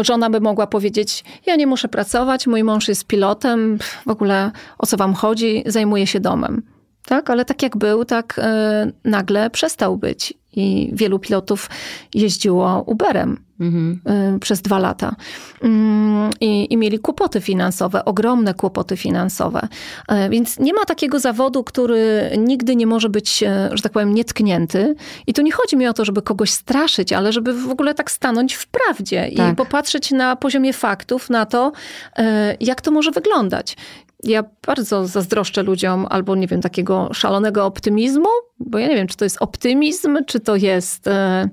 Żona 0.00 0.30
by 0.30 0.40
mogła 0.40 0.66
powiedzieć: 0.66 1.24
Ja 1.46 1.56
nie 1.56 1.66
muszę 1.66 1.88
pracować, 1.88 2.46
mój 2.46 2.64
mąż 2.64 2.88
jest 2.88 3.06
pilotem, 3.06 3.78
w 4.06 4.10
ogóle 4.10 4.50
o 4.78 4.86
co 4.86 4.96
wam 4.96 5.14
chodzi, 5.14 5.62
zajmuje 5.66 6.06
się 6.06 6.20
domem. 6.20 6.62
Tak, 7.06 7.30
ale 7.30 7.44
tak 7.44 7.62
jak 7.62 7.76
był, 7.76 8.04
tak 8.04 8.40
e, 8.42 8.92
nagle 9.04 9.50
przestał 9.50 9.96
być. 9.96 10.34
I 10.56 10.90
wielu 10.92 11.18
pilotów 11.18 11.70
jeździło 12.14 12.82
Uberem 12.86 13.44
mhm. 13.60 14.00
Y, 14.34 14.38
przez 14.38 14.62
dwa 14.62 14.78
lata. 14.78 15.16
Mm, 15.62 16.30
I, 16.40 16.72
I, 16.72 16.76
mieli 16.76 16.98
kłopoty 16.98 17.40
finansowe, 17.40 18.04
ogromne 18.04 18.54
kłopoty 18.54 18.96
finansowe. 18.96 19.68
Y, 20.12 20.28
więc 20.30 20.58
nie 20.58 20.72
ma 20.72 20.84
takiego 20.84 21.20
zawodu, 21.20 21.64
który 21.64 22.30
nigdy 22.38 22.76
nie 22.76 22.86
może 22.86 23.08
być, 23.08 23.42
y, 23.42 23.46
że 23.72 23.82
tak 23.82 23.92
powiem, 23.92 24.14
nietknięty. 24.14 24.94
I 25.26 25.34
tu 25.34 25.42
nie 25.42 25.52
chodzi 25.52 25.76
mi 25.76 25.86
o 25.86 25.92
to, 25.92 26.04
żeby 26.04 26.22
kogoś 26.22 26.50
straszyć, 26.50 27.12
ale 27.12 27.32
żeby 27.32 27.54
w 27.54 27.70
ogóle 27.70 27.94
tak 27.94 28.10
stanąć 28.10 28.54
w 28.54 28.66
prawdzie 28.66 29.30
tak. 29.36 29.52
i 29.52 29.56
popatrzeć 29.56 30.10
na 30.10 30.36
poziomie 30.36 30.72
faktów 30.72 31.30
na 31.30 31.46
to, 31.46 31.72
jak 32.60 32.80
to 32.80 32.90
może 32.90 33.10
wyglądać 33.10 33.76
ja 34.24 34.44
bardzo 34.66 35.06
zazdroszczę 35.06 35.62
ludziom 35.62 36.06
albo, 36.10 36.36
nie 36.36 36.46
wiem, 36.46 36.60
takiego 36.60 37.08
szalonego 37.12 37.66
optymizmu, 37.66 38.28
bo 38.60 38.78
ja 38.78 38.88
nie 38.88 38.94
wiem, 38.94 39.06
czy 39.06 39.16
to 39.16 39.24
jest 39.24 39.36
optymizm, 39.40 40.18
czy 40.26 40.40
to 40.40 40.56
jest, 40.56 41.08
e, 41.08 41.48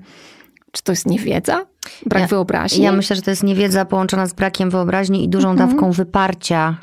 czy 0.72 0.84
to 0.84 0.92
jest 0.92 1.06
niewiedza, 1.06 1.66
brak 2.06 2.22
ja, 2.22 2.28
wyobraźni. 2.28 2.84
Ja 2.84 2.92
myślę, 2.92 3.16
że 3.16 3.22
to 3.22 3.30
jest 3.30 3.44
niewiedza 3.44 3.86
połączona 3.86 4.28
z 4.28 4.34
brakiem 4.34 4.70
wyobraźni 4.70 5.24
i 5.24 5.30
dużą 5.30 5.52
mhm. 5.52 5.70
dawką 5.70 5.92
wyparcia 5.92 6.78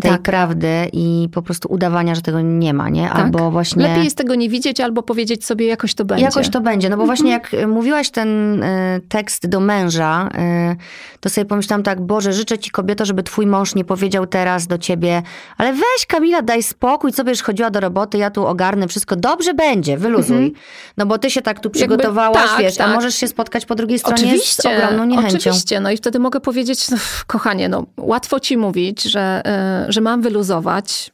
tej 0.00 0.10
tak. 0.10 0.22
prawdy 0.22 0.88
i 0.92 1.28
po 1.32 1.42
prostu 1.42 1.72
udawania, 1.72 2.14
że 2.14 2.22
tego 2.22 2.40
nie 2.40 2.74
ma, 2.74 2.88
nie? 2.88 3.08
Tak. 3.08 3.16
Albo 3.16 3.38
tak. 3.38 3.52
właśnie... 3.52 3.82
Lepiej 3.82 4.04
jest 4.04 4.16
tego 4.16 4.34
nie 4.34 4.48
widzieć, 4.48 4.80
albo 4.80 5.02
powiedzieć 5.02 5.44
sobie, 5.44 5.66
jakoś 5.66 5.94
to 5.94 6.04
będzie. 6.04 6.24
Jakoś 6.24 6.48
to 6.48 6.60
będzie, 6.60 6.88
no 6.88 6.96
bo 6.96 7.06
właśnie 7.06 7.34
mhm. 7.34 7.60
jak 7.60 7.70
mówiłaś 7.70 8.10
ten 8.10 8.62
y, 8.62 9.00
tekst 9.08 9.46
do 9.46 9.60
męża, 9.60 10.28
y, 10.72 10.76
to 11.20 11.28
sobie 11.28 11.44
pomyślałam 11.44 11.82
tak, 11.82 12.00
Boże, 12.00 12.32
życzę 12.32 12.58
ci 12.58 12.70
kobieto, 12.70 13.04
żeby 13.04 13.22
twój 13.22 13.46
mąż 13.46 13.74
nie 13.74 13.84
powiedział 13.84 14.26
teraz 14.26 14.66
do 14.66 14.78
ciebie, 14.78 15.22
ale 15.58 15.72
weź 15.72 16.06
Kamila, 16.08 16.42
daj 16.42 16.62
spokój, 16.62 17.12
co 17.12 17.24
będziesz 17.24 17.42
chodziła 17.42 17.70
do 17.70 17.80
roboty, 17.80 18.18
ja 18.18 18.30
tu 18.30 18.46
ogarnę 18.46 18.88
wszystko, 18.88 19.16
dobrze 19.16 19.54
będzie, 19.54 19.98
wyluzuj. 19.98 20.36
Mhm. 20.36 20.52
No 20.96 21.06
bo 21.06 21.18
ty 21.18 21.30
się 21.30 21.42
tak 21.42 21.60
tu 21.60 21.70
przygotowałaś, 21.70 22.50
tak, 22.50 22.60
wiesz, 22.60 22.76
tak. 22.76 22.88
a 22.88 22.94
możesz 22.94 23.14
się 23.14 23.28
spotkać 23.28 23.66
po 23.66 23.74
drugiej 23.74 23.98
stronie 23.98 24.24
oczywiście, 24.24 24.62
z 24.62 24.66
ogromną 24.66 25.04
niechęcią. 25.04 25.36
Oczywiście, 25.36 25.80
no 25.80 25.90
i 25.90 25.96
wtedy 25.96 26.18
mogę 26.18 26.40
powiedzieć, 26.40 26.90
no, 26.90 26.96
kochanie, 27.26 27.68
no 27.68 27.86
łatwo 27.96 28.40
ci 28.40 28.56
mówić, 28.56 29.02
że, 29.02 29.42
y, 29.46 29.71
że 29.88 30.00
mam 30.00 30.22
wyluzować, 30.22 31.12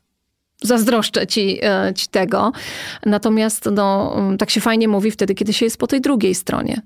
zazdroszczę 0.63 1.27
ci, 1.27 1.59
e, 1.63 1.93
ci 1.95 2.09
tego. 2.09 2.53
Natomiast 3.07 3.69
no, 3.73 4.17
tak 4.39 4.51
się 4.51 4.61
fajnie 4.61 4.89
mówi 4.89 5.11
wtedy, 5.11 5.35
kiedy 5.35 5.53
się 5.53 5.67
jest 5.67 5.77
po 5.77 5.87
tej 5.87 6.01
drugiej 6.01 6.35
stronie. 6.35 6.83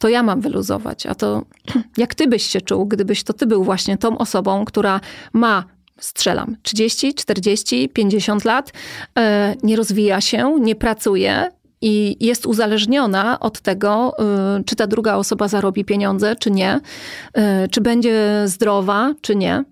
to 0.00 0.08
ja 0.08 0.22
mam 0.22 0.40
wyluzować. 0.40 1.06
A 1.06 1.14
to 1.14 1.42
jak 1.96 2.14
ty 2.14 2.26
byś 2.26 2.42
się 2.42 2.60
czuł, 2.60 2.86
gdybyś 2.86 3.22
to 3.22 3.32
ty 3.32 3.46
był 3.46 3.64
właśnie 3.64 3.98
tą 3.98 4.18
osobą, 4.18 4.64
która 4.64 5.00
ma 5.32 5.64
strzelam 6.00 6.56
30, 6.62 7.14
40, 7.14 7.88
50 7.88 8.44
lat, 8.44 8.72
e, 9.18 9.54
nie 9.62 9.76
rozwija 9.76 10.20
się, 10.20 10.56
nie 10.60 10.74
pracuje, 10.74 11.50
i 11.82 12.16
jest 12.20 12.46
uzależniona 12.46 13.40
od 13.40 13.60
tego, 13.60 14.14
y, 14.58 14.64
czy 14.64 14.76
ta 14.76 14.86
druga 14.86 15.14
osoba 15.14 15.48
zarobi 15.48 15.84
pieniądze, 15.84 16.36
czy 16.36 16.50
nie, 16.50 16.80
czy 17.70 17.80
będzie 17.80 18.42
zdrowa, 18.46 19.14
czy 19.20 19.36
nie. 19.36 19.64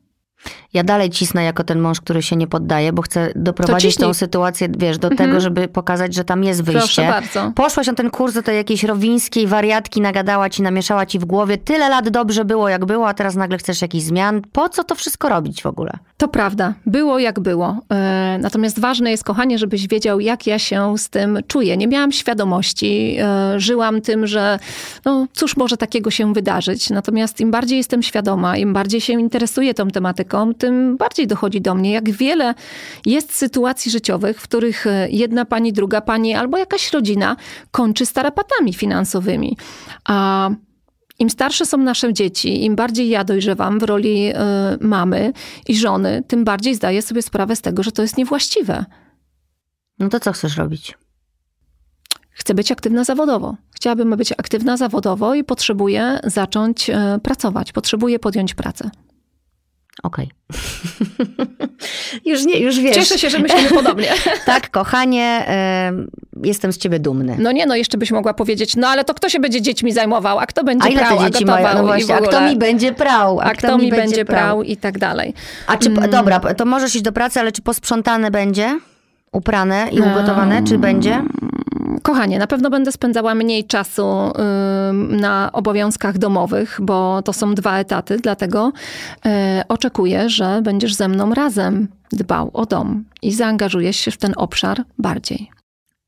Ja 0.75 0.85
dalej 0.85 1.11
cisnę 1.11 1.45
jako 1.45 1.65
ten 1.65 1.81
mąż, 1.81 2.01
który 2.01 2.23
się 2.23 2.37
nie 2.37 2.47
poddaje, 2.47 2.93
bo 2.93 3.03
chcę 3.03 3.33
doprowadzić 3.37 3.97
tą 3.97 4.15
sytuację, 4.15 4.69
wiesz, 4.79 4.99
do 4.99 5.09
mhm. 5.09 5.29
tego, 5.29 5.41
żeby 5.41 5.69
pokazać, 5.69 6.15
że 6.15 6.25
tam 6.25 6.45
jest 6.45 6.63
wyjście. 6.63 6.81
Proszę 6.81 7.03
bardzo. 7.03 7.53
Poszłaś 7.55 7.87
na 7.87 7.95
ten 7.95 8.11
kurs 8.11 8.35
do 8.35 8.43
tej 8.43 8.57
jakiejś 8.57 8.85
rowińskiej 8.85 9.47
wariatki, 9.47 10.01
nagadała 10.01 10.51
ci, 10.51 10.63
namieszała 10.63 11.07
ci 11.07 11.19
w 11.19 11.25
głowie. 11.25 11.59
Tyle 11.59 11.89
lat 11.89 12.09
dobrze 12.09 12.45
było, 12.45 12.69
jak 12.69 12.85
było, 12.85 13.09
a 13.09 13.15
teraz 13.15 13.35
nagle 13.35 13.59
chcesz 13.59 13.83
jakichś 13.83 14.05
zmian. 14.05 14.43
Po 14.53 14.69
co 14.69 14.85
to 14.85 14.95
wszystko 14.95 15.29
robić 15.29 15.63
w 15.63 15.67
ogóle? 15.67 15.93
To 16.17 16.29
prawda. 16.29 16.75
Było 16.87 17.19
jak 17.19 17.41
było. 17.41 17.77
E, 17.93 18.39
natomiast 18.41 18.81
ważne 18.81 19.11
jest, 19.11 19.25
kochanie, 19.25 19.59
żebyś 19.59 19.89
wiedział, 19.89 20.21
jak 20.21 20.47
ja 20.47 20.59
się 20.59 20.99
z 20.99 21.09
tym 21.09 21.39
czuję. 21.47 21.77
Nie 21.77 21.89
miałam 21.89 22.13
świadomości. 22.13 23.17
E, 23.21 23.61
żyłam 23.61 24.01
tym, 24.01 24.27
że 24.27 24.59
no 25.05 25.27
cóż 25.33 25.57
może 25.57 25.77
takiego 25.77 26.11
się 26.11 26.33
wydarzyć. 26.33 26.91
Natomiast 26.91 27.41
im 27.41 27.51
bardziej 27.51 27.79
jestem 27.79 28.03
świadoma, 28.03 28.57
im 28.57 28.73
bardziej 28.73 29.01
się 29.01 29.13
interesuję 29.13 29.75
tą 29.75 29.89
tematyką, 29.89 30.55
tym 30.61 30.97
bardziej 30.97 31.27
dochodzi 31.27 31.61
do 31.61 31.75
mnie, 31.75 31.93
jak 31.93 32.11
wiele 32.11 32.55
jest 33.07 33.35
sytuacji 33.35 33.91
życiowych, 33.91 34.41
w 34.41 34.43
których 34.43 34.87
e, 34.87 35.09
jedna 35.11 35.45
pani, 35.45 35.73
druga 35.73 36.01
pani 36.01 36.35
albo 36.35 36.59
jakaś 36.59 36.93
rodzina 36.93 37.37
kończy 37.71 38.07
starapatami 38.07 38.75
finansowymi. 38.75 39.57
A 40.05 40.51
im 41.19 41.31
starsze 41.31 41.67
są 41.67 41.79
nasze 41.79 42.13
dzieci, 42.13 42.65
im 42.65 42.77
bardziej 42.77 43.09
ja 43.09 43.25
dojrzewam 43.25 43.79
w 43.79 43.83
roli 43.83 44.31
y, 44.31 44.35
mamy 44.81 45.33
i 45.69 45.77
żony, 45.77 46.23
tym 46.27 46.45
bardziej 46.45 46.75
zdaję 46.75 47.03
sobie 47.03 47.23
sprawę 47.23 47.57
z 47.57 47.61
tego, 47.61 47.83
że 47.83 47.93
to 47.93 48.03
jest 48.03 48.17
niewłaściwe. 48.17 48.85
No 49.99 50.09
to 50.09 50.21
co 50.21 50.33
chcesz 50.33 50.57
robić? 50.57 50.99
Chcę 52.31 52.55
być 52.55 52.73
aktywna 52.73 53.05
zawodowo. 53.05 53.57
Chciałabym 53.71 54.17
być 54.17 54.33
aktywna 54.33 54.77
zawodowo 54.77 55.35
i 55.35 55.45
potrzebuję 55.45 56.21
zacząć 56.25 56.91
y, 56.91 56.95
pracować, 57.23 57.73
potrzebuję 57.73 58.19
podjąć 58.19 58.55
pracę. 58.55 58.91
Okej. 60.03 60.31
Okay. 60.49 61.69
już 62.25 62.45
nie, 62.45 62.59
już 62.59 62.81
wiesz. 62.81 62.95
Cieszę 62.95 63.19
się, 63.19 63.31
że 63.31 63.39
myślimy 63.39 63.69
podobnie. 63.69 64.09
tak, 64.47 64.71
kochanie, 64.71 65.47
y, 66.43 66.47
jestem 66.47 66.73
z 66.73 66.79
ciebie 66.79 66.99
dumny. 66.99 67.37
No 67.39 67.53
nie, 67.53 67.67
no 67.67 67.77
jeszcze 67.77 67.99
byś 67.99 68.11
mogła 68.11 68.35
powiedzieć, 68.35 68.77
no 68.77 68.89
ale 68.89 69.05
to 69.05 69.15
kto 69.15 69.29
się 69.29 69.41
będzie 69.41 69.63
dziećmi 69.63 69.93
zajmował, 69.93 70.39
a 70.39 70.47
kto 70.47 70.65
będzie 70.65 70.89
a 70.89 70.93
prał, 70.93 71.19
a 71.19 71.31
gotował 71.31 71.63
mają? 71.63 71.75
No 71.75 71.85
właśnie, 71.85 72.15
a 72.15 72.21
kto 72.21 72.41
mi 72.41 72.57
będzie 72.57 72.93
prał, 72.93 73.41
a, 73.41 73.45
a 73.45 73.51
kto, 73.51 73.69
kto, 73.69 73.79
mi 73.79 73.91
będzie 73.91 74.25
prał. 74.25 74.37
prał 74.37 74.63
i 74.63 74.77
tak 74.77 74.99
dalej. 74.99 75.35
A 75.67 75.77
czy, 75.77 75.89
mm. 75.89 76.11
dobra, 76.11 76.41
to 76.41 76.65
możesz 76.65 76.95
iść 76.95 77.05
do 77.05 77.13
pracy, 77.13 77.41
ale 77.41 77.53
czy 77.53 77.63
posprzątane 77.63 78.31
będzie? 78.31 78.81
Uprane 79.33 79.89
i 79.93 80.01
ugotowane, 80.01 80.63
czy 80.65 80.79
będzie? 80.79 81.23
Kochanie, 82.03 82.39
na 82.39 82.47
pewno 82.47 82.71
będę 82.71 82.93
spędzała 82.93 83.35
mniej 83.35 83.65
czasu 83.65 84.33
na 85.09 85.51
obowiązkach 85.53 86.19
domowych, 86.19 86.79
bo 86.83 87.23
to 87.23 87.33
są 87.33 87.55
dwa 87.55 87.79
etaty, 87.79 88.19
dlatego 88.19 88.73
e, 89.27 89.65
oczekuję, 89.69 90.29
że 90.29 90.61
będziesz 90.63 90.95
ze 90.95 91.09
mną 91.09 91.35
razem 91.35 91.89
dbał 92.13 92.51
o 92.55 92.67
dom 92.67 93.05
i 93.23 93.33
zaangażujesz 93.33 93.97
się 93.97 94.11
w 94.11 94.17
ten 94.17 94.33
obszar 94.37 94.85
bardziej. 94.99 95.51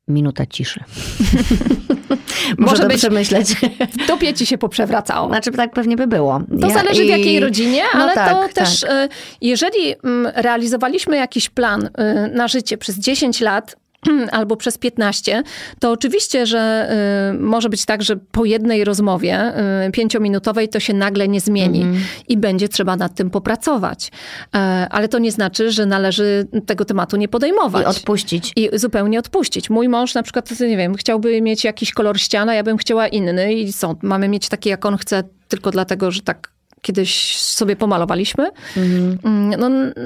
Minuta 0.07 0.45
ciszy. 0.45 0.83
Może 2.57 2.87
być 2.87 2.97
przemyśleć. 2.97 3.55
W 4.03 4.07
topie 4.07 4.33
ci 4.33 4.45
się 4.45 4.57
poprzewracało. 4.57 5.27
Znaczy 5.27 5.51
tak 5.51 5.73
pewnie 5.73 5.95
by 5.95 6.07
było. 6.07 6.41
To 6.61 6.67
ja 6.67 6.73
zależy 6.73 7.03
i... 7.03 7.05
w 7.05 7.09
jakiej 7.09 7.39
rodzinie, 7.39 7.83
no 7.93 8.03
ale 8.03 8.13
tak, 8.13 8.29
to 8.29 8.41
tak. 8.41 8.53
też, 8.53 8.83
e, 8.83 9.09
jeżeli 9.41 9.95
mm, 10.03 10.31
realizowaliśmy 10.35 11.17
jakiś 11.17 11.49
plan 11.49 11.89
e, 11.93 12.27
na 12.27 12.47
życie 12.47 12.77
przez 12.77 12.99
10 12.99 13.41
lat, 13.41 13.75
albo 14.31 14.55
przez 14.55 14.77
15, 14.77 15.43
to 15.79 15.91
oczywiście, 15.91 16.45
że 16.45 16.91
y, 17.31 17.39
może 17.39 17.69
być 17.69 17.85
tak, 17.85 18.03
że 18.03 18.15
po 18.15 18.45
jednej 18.45 18.83
rozmowie 18.83 19.53
y, 19.87 19.91
pięciominutowej 19.91 20.69
to 20.69 20.79
się 20.79 20.93
nagle 20.93 21.27
nie 21.27 21.41
zmieni 21.41 21.81
mm. 21.81 22.01
i 22.27 22.37
będzie 22.37 22.69
trzeba 22.69 22.95
nad 22.95 23.15
tym 23.15 23.29
popracować. 23.29 24.11
E, 24.55 24.57
ale 24.89 25.07
to 25.07 25.19
nie 25.19 25.31
znaczy, 25.31 25.71
że 25.71 25.85
należy 25.85 26.47
tego 26.65 26.85
tematu 26.85 27.17
nie 27.17 27.27
podejmować. 27.27 27.83
I 27.83 27.85
odpuścić. 27.85 28.53
I 28.55 28.69
zupełnie 28.73 29.19
odpuścić. 29.19 29.69
Mój 29.69 29.89
mąż 29.89 30.13
na 30.13 30.23
przykład, 30.23 30.59
nie 30.59 30.77
wiem, 30.77 30.95
chciałby 30.95 31.41
mieć 31.41 31.63
jakiś 31.63 31.91
kolor 31.91 32.19
ściana, 32.19 32.53
ja 32.53 32.63
bym 32.63 32.77
chciała 32.77 33.07
inny 33.07 33.53
i 33.53 33.73
są, 33.73 33.95
mamy 34.01 34.27
mieć 34.27 34.49
taki, 34.49 34.69
jak 34.69 34.85
on 34.85 34.97
chce, 34.97 35.23
tylko 35.47 35.71
dlatego, 35.71 36.11
że 36.11 36.21
tak 36.21 36.52
kiedyś 36.83 37.39
sobie 37.39 37.75
pomalowaliśmy. 37.75 38.51
Mhm. 38.77 39.19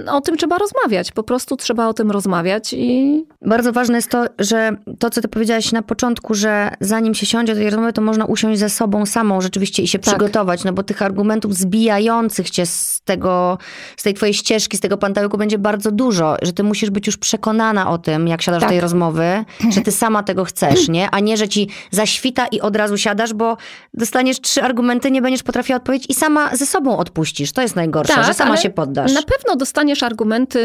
No, 0.06 0.16
o 0.18 0.22
tym 0.22 0.38
trzeba 0.38 0.58
rozmawiać. 0.58 1.12
Po 1.12 1.24
prostu 1.24 1.58
trzeba 1.58 1.88
o 1.88 1.94
tym 1.94 2.12
rozmawiać 2.12 2.74
i... 2.74 3.26
Bardzo 3.42 3.74
ważne 3.74 3.96
jest 3.96 4.12
to, 4.12 4.26
że 4.40 4.72
to, 5.00 5.10
co 5.10 5.22
ty 5.22 5.28
powiedziałaś 5.28 5.72
na 5.72 5.82
początku, 5.82 6.34
że 6.34 6.72
zanim 6.80 7.16
się 7.16 7.26
siądzie 7.26 7.54
do 7.54 7.60
tej 7.60 7.70
rozmowy, 7.70 7.94
to 7.94 8.02
można 8.02 8.26
usiąść 8.26 8.60
ze 8.60 8.70
sobą 8.70 9.06
samą 9.06 9.42
rzeczywiście 9.42 9.84
i 9.84 9.88
się 9.88 10.00
tak. 10.00 10.14
przygotować, 10.14 10.64
no 10.64 10.74
bo 10.74 10.84
tych 10.84 11.02
argumentów 11.02 11.56
zbijających 11.56 12.50
cię 12.50 12.66
z 12.66 13.02
tego, 13.06 13.58
z 13.98 14.04
tej 14.04 14.14
twojej 14.14 14.34
ścieżki, 14.34 14.78
z 14.78 14.80
tego 14.80 14.98
pantałyku 14.98 15.38
będzie 15.38 15.58
bardzo 15.58 15.92
dużo, 15.92 16.36
że 16.42 16.54
ty 16.54 16.64
musisz 16.64 16.90
być 16.90 17.08
już 17.08 17.18
przekonana 17.18 17.90
o 17.90 17.98
tym, 17.98 18.28
jak 18.28 18.42
siadasz 18.42 18.62
tak. 18.62 18.70
do 18.70 18.72
tej 18.72 18.82
rozmowy, 18.82 19.46
że 19.70 19.82
ty 19.82 19.92
sama 19.92 20.24
tego 20.24 20.46
chcesz, 20.46 20.90
nie? 20.90 21.10
A 21.12 21.20
nie, 21.20 21.38
że 21.38 21.48
ci 21.48 21.70
zaświta 21.92 22.48
i 22.48 22.62
od 22.62 22.76
razu 22.76 22.98
siadasz, 22.98 23.34
bo 23.34 23.58
dostaniesz 23.94 24.42
trzy 24.42 24.64
argumenty, 24.64 25.12
nie 25.12 25.22
będziesz 25.22 25.44
potrafiła 25.44 25.78
odpowiedzieć 25.78 26.10
i 26.10 26.14
sama 26.14 26.56
ze 26.56 26.67
sobą 26.68 26.98
odpuścisz. 26.98 27.52
To 27.52 27.62
jest 27.62 27.76
najgorsze, 27.76 28.14
tak, 28.14 28.26
że 28.26 28.34
sama 28.34 28.58
się 28.58 28.70
poddasz. 28.70 29.14
Na 29.14 29.24
pewno 29.24 29.56
dostaniesz 29.56 30.04
argumenty, 30.04 30.60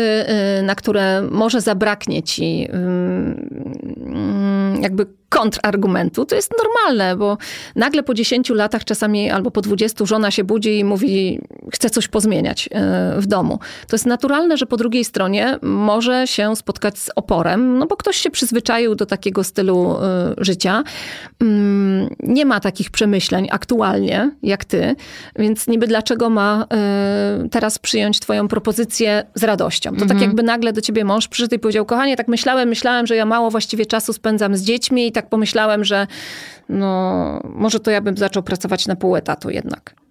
y, 0.59 0.62
na 0.62 0.75
które 0.75 1.23
może 1.31 1.61
zabraknie 1.61 2.23
ci 2.23 2.69
jakby 4.81 5.07
kontrargumentu. 5.33 6.25
To 6.25 6.35
jest 6.35 6.53
normalne, 6.65 7.17
bo 7.17 7.39
nagle 7.77 8.03
po 8.03 8.15
10 8.15 8.51
latach, 8.51 8.85
czasami 8.85 9.31
albo 9.31 9.51
po 9.51 9.61
20, 9.61 10.05
żona 10.05 10.31
się 10.31 10.45
budzi 10.45 10.79
i 10.79 10.85
mówi, 10.85 11.41
chce 11.73 11.91
coś 11.91 12.09
pozmieniać 12.09 12.67
y, 13.17 13.21
w 13.21 13.27
domu. 13.27 13.59
To 13.89 13.97
jest 13.97 14.07
naturalne, 14.07 14.57
że 14.57 14.67
po 14.67 14.77
drugiej 14.77 15.05
stronie 15.05 15.59
może 15.63 16.27
się 16.27 16.57
spotkać 16.57 16.99
z 16.99 17.11
oporem, 17.17 17.79
no 17.79 17.87
bo 17.87 17.97
ktoś 17.97 18.17
się 18.17 18.31
przyzwyczaił 18.31 18.95
do 18.95 19.07
takiego 19.07 19.45
stylu 19.45 19.97
y, 19.97 20.45
życia. 20.45 20.85
Nie 22.23 22.45
ma 22.47 22.61
takich 22.61 22.91
przemyśleń 22.91 23.49
aktualnie, 23.51 24.31
jak 24.43 24.65
ty, 24.65 24.97
więc 25.37 25.67
niby 25.69 25.87
dlaczego 25.87 26.31
ma 26.31 26.67
y, 27.45 27.49
teraz 27.49 27.79
przyjąć 27.79 28.21
twoją 28.21 28.49
propozycję 28.49 29.27
z 29.35 29.45
radością. 29.45 29.91
To 29.91 29.97
tak 29.97 30.03
mhm. 30.03 30.21
tak 30.21 30.29
jakby 30.29 30.43
nagle 30.43 30.73
do 30.73 30.81
ciebie 30.81 31.05
mąż 31.05 31.29
przyszedł 31.29 31.55
i 31.55 31.59
powiedział, 31.59 31.85
kochanie, 31.85 32.17
tak 32.17 32.29
myślałem, 32.29 32.69
myślałem, 32.69 33.07
że 33.07 33.17
ja 33.17 33.27
mało 33.27 33.51
właściwie 33.51 33.87
czasu 33.87 34.13
spędzam 34.13 34.57
z 34.57 34.62
dziećmi 34.62 35.07
i 35.07 35.12
tak 35.12 35.29
pomyślałem, 35.29 35.85
że 35.85 36.07
no, 36.68 37.40
może 37.44 37.81
to 37.81 37.90
ja 37.90 38.01
bym 38.01 38.16
zaczął 38.16 38.42
pracować 38.42 38.87
na 38.87 38.96
pół 38.96 39.16
etatu 39.16 39.51
jednak 39.51 40.02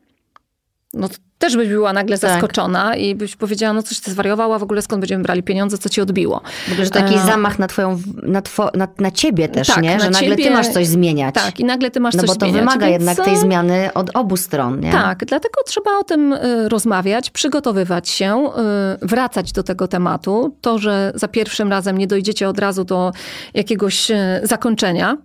no 0.94 1.10
też 1.38 1.58
byś 1.58 1.70
była 1.70 1.94
nagle 1.94 2.20
tak. 2.20 2.32
zaskoczona 2.32 2.96
i 2.96 3.16
byś 3.16 3.36
powiedziała, 3.36 3.74
no 3.74 3.84
coś 3.84 4.00
ty 4.00 4.12
zwariowała, 4.12 4.60
w 4.60 4.64
ogóle 4.64 4.82
skąd 4.82 5.00
będziemy 5.00 5.24
brali 5.24 5.44
pieniądze, 5.44 5.78
co 5.78 5.90
ci 5.90 6.02
odbiło. 6.02 6.42
Ogóle, 6.72 6.86
że 6.86 6.92
taki 6.92 7.16
e... 7.16 7.26
zamach 7.26 7.60
na 7.60 7.68
twoją, 7.68 8.02
na, 8.24 8.42
two, 8.42 8.72
na, 8.74 8.88
na 9.00 9.12
ciebie 9.12 9.50
też, 9.50 9.68
tak, 9.68 9.84
nie? 9.84 10.00
Że 10.00 10.10
nagle 10.10 10.30
ciebie... 10.30 10.44
ty 10.44 10.52
masz 10.52 10.68
coś 10.68 10.88
zmieniać. 10.88 11.36
Tak, 11.36 11.60
i 11.60 11.66
nagle 11.66 11.92
ty 11.92 12.00
masz 12.00 12.16
no 12.16 12.22
coś 12.22 12.30
zmieniać. 12.30 12.42
No 12.42 12.48
bo 12.48 12.54
to 12.54 12.60
wymaga 12.60 12.88
więc... 12.88 13.02
jednak 13.02 13.26
tej 13.26 13.38
zmiany 13.38 13.94
od 13.94 14.10
obu 14.14 14.38
stron, 14.38 14.80
nie? 14.80 14.92
Tak, 14.92 15.26
dlatego 15.26 15.64
trzeba 15.66 15.92
o 16.00 16.04
tym 16.04 16.34
e, 16.34 16.70
rozmawiać, 16.70 17.30
przygotowywać 17.30 18.10
się, 18.10 18.52
e, 18.58 18.98
wracać 19.02 19.52
do 19.52 19.64
tego 19.64 19.88
tematu. 19.88 20.56
To, 20.62 20.80
że 20.80 21.12
za 21.16 21.28
pierwszym 21.28 21.70
razem 21.70 21.98
nie 21.98 22.08
dojdziecie 22.08 22.50
od 22.50 22.60
razu 22.60 22.84
do 22.84 23.12
jakiegoś 23.54 24.12
e, 24.12 24.42
zakończenia, 24.44 25.18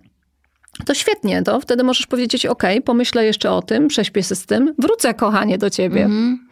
to 0.85 0.93
świetnie, 0.93 1.43
to 1.43 1.59
wtedy 1.59 1.83
możesz 1.83 2.07
powiedzieć, 2.07 2.45
ok, 2.45 2.63
pomyślę 2.85 3.25
jeszcze 3.25 3.51
o 3.51 3.61
tym, 3.61 3.87
prześpię 3.87 4.23
się 4.23 4.35
z 4.35 4.45
tym, 4.45 4.73
wrócę 4.77 5.13
kochanie 5.13 5.57
do 5.57 5.69
ciebie. 5.69 6.05
Mm. 6.05 6.47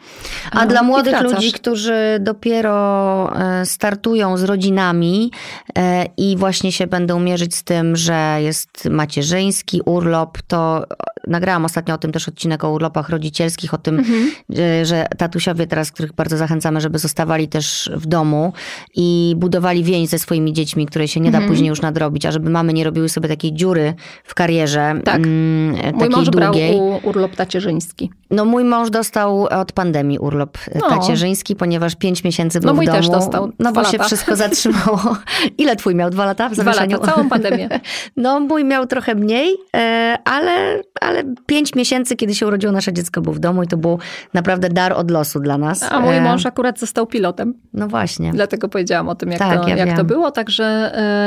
A 0.51 0.65
no, 0.65 0.71
dla 0.71 0.83
młodych 0.83 1.21
ludzi, 1.21 1.51
którzy 1.51 2.17
dopiero 2.19 3.29
e, 3.39 3.65
startują 3.65 4.37
z 4.37 4.43
rodzinami 4.43 5.31
e, 5.77 6.05
i 6.17 6.37
właśnie 6.37 6.71
się 6.71 6.87
będą 6.87 7.19
mierzyć 7.19 7.55
z 7.55 7.63
tym, 7.63 7.95
że 7.95 8.37
jest 8.39 8.85
macierzyński 8.85 9.81
urlop, 9.85 10.37
to 10.47 10.85
nagrałam 11.27 11.65
ostatnio 11.65 11.95
o 11.95 11.97
tym 11.97 12.11
też 12.11 12.27
odcinek 12.27 12.63
o 12.63 12.71
urlopach 12.71 13.09
rodzicielskich, 13.09 13.73
o 13.73 13.77
tym, 13.77 14.03
mm-hmm. 14.03 14.85
że 14.85 15.07
tatusiowie 15.17 15.67
teraz, 15.67 15.91
których 15.91 16.13
bardzo 16.13 16.37
zachęcamy, 16.37 16.81
żeby 16.81 16.99
zostawali 16.99 17.47
też 17.47 17.91
w 17.93 18.05
domu 18.05 18.53
i 18.95 19.33
budowali 19.37 19.83
więź 19.83 20.09
ze 20.09 20.19
swoimi 20.19 20.53
dziećmi, 20.53 20.85
której 20.85 21.07
się 21.07 21.19
nie 21.19 21.31
da 21.31 21.39
mm-hmm. 21.39 21.47
później 21.47 21.69
już 21.69 21.81
nadrobić, 21.81 22.25
a 22.25 22.31
żeby 22.31 22.49
mamy 22.49 22.73
nie 22.73 22.83
robiły 22.83 23.09
sobie 23.09 23.29
takiej 23.29 23.53
dziury 23.53 23.93
w 24.23 24.33
karierze. 24.33 24.93
Tak. 25.03 25.15
Mm, 25.15 25.75
mój 25.95 26.09
mąż 26.09 26.29
długiej. 26.29 26.71
brał 26.77 26.99
urlop 27.03 27.35
tacierzyński. 27.35 28.11
No 28.31 28.45
mój 28.45 28.63
mąż 28.63 28.89
dostał 28.89 29.43
od 29.43 29.71
pandemii 29.71 30.19
urlop 30.19 30.57
No. 30.75 30.89
tacierzyński, 30.89 31.55
ponieważ 31.55 31.95
pięć 31.95 32.23
miesięcy 32.23 32.59
był 32.59 32.67
No 32.67 32.73
w 32.73 32.75
mój 32.75 32.85
domu. 32.85 32.97
też 32.97 33.09
dostał 33.09 33.51
No 33.59 33.71
bo 33.73 33.81
dwa 33.81 33.91
się 33.91 33.97
lata. 33.97 34.07
wszystko 34.07 34.35
zatrzymało. 34.35 35.17
Ile 35.57 35.75
twój 35.75 35.95
miał? 35.95 36.09
Dwa 36.09 36.25
lata 36.25 36.49
w 36.49 36.53
Dwa 36.53 36.63
zawieszeniu? 36.63 36.97
lata, 36.99 37.11
całą 37.13 37.29
pandemię. 37.29 37.69
No 38.17 38.39
mój 38.39 38.65
miał 38.65 38.85
trochę 38.87 39.15
mniej, 39.15 39.55
e, 39.75 40.17
ale, 40.25 40.81
ale 41.01 41.23
pięć 41.45 41.75
miesięcy, 41.75 42.15
kiedy 42.15 42.35
się 42.35 42.47
urodziło 42.47 42.73
nasze 42.73 42.93
dziecko, 42.93 43.21
był 43.21 43.33
w 43.33 43.39
domu 43.39 43.63
i 43.63 43.67
to 43.67 43.77
był 43.77 43.99
naprawdę 44.33 44.69
dar 44.69 44.93
od 44.93 45.11
losu 45.11 45.39
dla 45.39 45.57
nas. 45.57 45.83
A 45.91 45.99
mój 45.99 46.15
E, 46.15 46.21
mąż 46.21 46.45
akurat 46.45 46.79
został 46.79 47.07
pilotem. 47.07 47.53
No 47.73 47.87
właśnie. 47.87 48.31
Dlatego 48.31 48.69
powiedziałam 48.69 49.09
o 49.09 49.15
tym, 49.15 49.29
jak, 49.31 49.39
Tak, 49.39 49.61
to, 49.63 49.67
ja 49.69 49.75
jak 49.75 49.97
to 49.97 50.03
było. 50.03 50.31
Także 50.31 50.65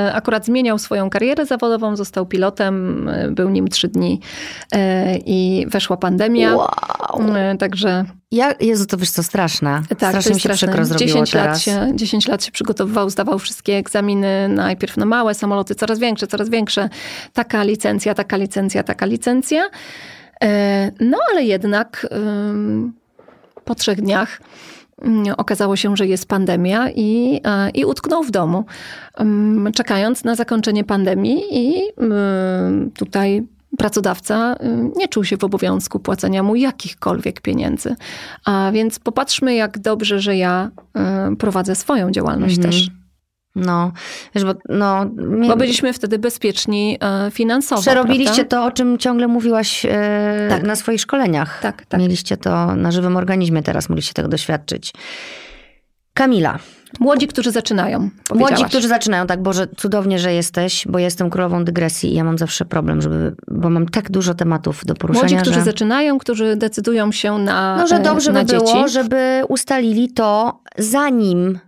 e, 0.09 0.12
akurat 0.15 0.45
zmieniał 0.47 0.79
swoją 0.79 1.11
karierę 1.11 1.47
zawodową, 1.47 1.97
został 1.97 2.27
pilotem, 2.27 2.78
e, 3.09 3.31
był 3.31 3.49
nim 3.51 3.68
trzy 3.68 3.89
dni 3.89 4.20
e, 4.72 5.16
i 5.16 5.66
weszła 5.68 5.97
pandemia. 5.97 6.57
Wow. 6.57 6.68
E, 7.37 7.57
Także 7.57 8.05
Ja, 8.31 8.53
Jezu, 8.61 8.87
to 8.87 8.97
wiesz 8.97 9.11
co, 9.11 9.22
straszne. 9.22 9.83
tak, 9.89 9.97
strasznie 10.11 10.35
mi 10.35 10.41
się 10.41 10.49
straszne. 10.49 10.68
przykro 10.68 10.85
zrobiło 10.85 11.09
10 11.09 11.35
lat, 11.35 11.45
teraz. 11.45 11.62
się, 11.62 11.93
10 11.95 12.29
lat 12.29 12.45
się 12.45 12.53
przygotowywał, 12.53 13.11
zdawał 13.11 13.39
wszystkie 13.39 13.76
egzaminy, 13.76 14.49
najpierw 14.49 14.97
na 14.97 15.07
małe 15.07 15.35
samoloty, 15.35 15.74
coraz 15.74 15.99
większe, 15.99 16.26
coraz 16.26 16.49
większe. 16.49 16.89
Taka 17.33 17.62
licencja, 17.62 18.14
taka 18.14 18.37
licencja, 18.37 18.83
taka 18.83 19.07
licencja. 19.07 19.70
No 21.01 21.18
ale 21.31 21.45
jednak 21.45 22.07
po 23.64 23.74
trzech 23.74 24.01
dniach 24.01 24.41
okazało 25.37 25.77
się, 25.77 25.97
że 25.97 26.07
jest 26.07 26.29
pandemia 26.29 26.91
i, 26.91 27.41
e, 27.45 27.71
i 27.71 27.85
utknął 27.85 28.23
w 28.23 28.31
domu, 28.31 28.65
ym, 29.21 29.69
czekając 29.75 30.25
na 30.25 30.35
zakończenie 30.35 30.85
pandemii 30.85 31.43
i 31.51 31.83
ym, 32.03 32.91
tutaj 32.91 33.47
pracodawca 33.79 34.57
nie 34.97 35.09
czuł 35.09 35.25
się 35.25 35.37
w 35.37 35.45
obowiązku 35.45 35.99
płacenia 36.01 36.43
mu 36.43 36.55
jakichkolwiek 36.57 37.41
pieniędzy. 37.41 37.97
A 38.45 38.71
więc 38.73 38.99
popatrzmy, 38.99 39.55
jak 39.55 39.79
dobrze, 39.79 40.21
że 40.21 40.37
ja 40.37 40.71
ym, 41.27 41.37
prowadzę 41.37 41.75
swoją 41.75 42.11
działalność 42.11 42.57
Mhm. 42.57 42.73
też. 42.73 42.91
No, 43.67 43.93
wiesz, 44.35 44.45
bo 44.45 44.55
no... 44.69 45.07
Bo 45.49 45.57
byliśmy 45.57 45.93
wtedy 45.93 46.19
bezpieczni 46.19 46.99
e, 47.01 47.31
finansowo. 47.31 47.83
Przerobiliście 47.83 48.35
prawda? 48.35 48.57
to, 48.57 48.65
o 48.65 48.71
czym 48.71 48.99
ciągle 48.99 49.29
mówiłaś 49.29 49.85
e, 49.85 50.47
Tak. 50.51 50.63
na 50.63 50.77
swoich 50.77 51.01
szkoleniach. 51.01 51.59
Tak, 51.63 51.87
tak. 51.87 52.01
Mieliście 52.01 52.37
to 52.37 52.75
na 52.77 52.93
żywym 52.93 53.17
organizmie, 53.17 53.63
teraz 53.63 53.89
mogliście 53.89 54.15
tego 54.15 54.29
doświadczyć. 54.29 54.93
Kamila, 56.15 56.59
Młodzi, 57.01 57.27
którzy 57.29 57.51
zaczynają. 57.51 58.11
młodzi, 58.35 58.65
którzy 58.65 58.89
zaczynają, 58.89 59.27
tak, 59.27 59.43
Boże, 59.43 59.67
cudownie, 59.77 60.19
że 60.19 60.35
jesteś, 60.35 60.87
bo 60.89 60.99
jestem 60.99 61.31
królową 61.31 61.65
dygresji 61.65 62.13
i 62.13 62.15
ja 62.15 62.25
mam 62.25 62.39
zawsze 62.39 62.65
problem, 62.65 63.03
żeby, 63.03 63.35
bo 63.49 63.71
mam 63.71 63.89
tak 63.89 64.11
dużo 64.11 64.35
tematów 64.35 64.85
do 64.85 64.95
poruszenia, 64.95 65.29
Młodzi, 65.29 65.43
którzy 65.43 65.59
że... 65.59 65.65
zaczynają, 65.65 66.19
którzy 66.19 66.57
decydują 66.57 67.13
się 67.13 67.39
na 67.39 67.77
No, 67.77 67.87
że 67.87 67.97
e, 67.97 68.01
dobrze 68.03 68.33
na 68.33 68.45
by 68.45 68.53
było, 68.53 68.67
dzieci. 68.67 68.89
żeby 68.93 69.43
ustalili 69.49 70.13
to 70.13 70.61
zanim 70.79 71.59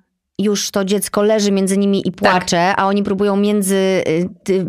już 0.43 0.71
to 0.71 0.85
dziecko 0.85 1.23
leży 1.23 1.53
między 1.53 1.79
nimi 1.79 2.09
i 2.09 2.13
płacze, 2.13 2.77
a 2.77 2.87
oni 2.87 3.03
próbują 3.03 3.37
między 3.37 3.75
y, 3.77 4.29
ty, 4.45 4.67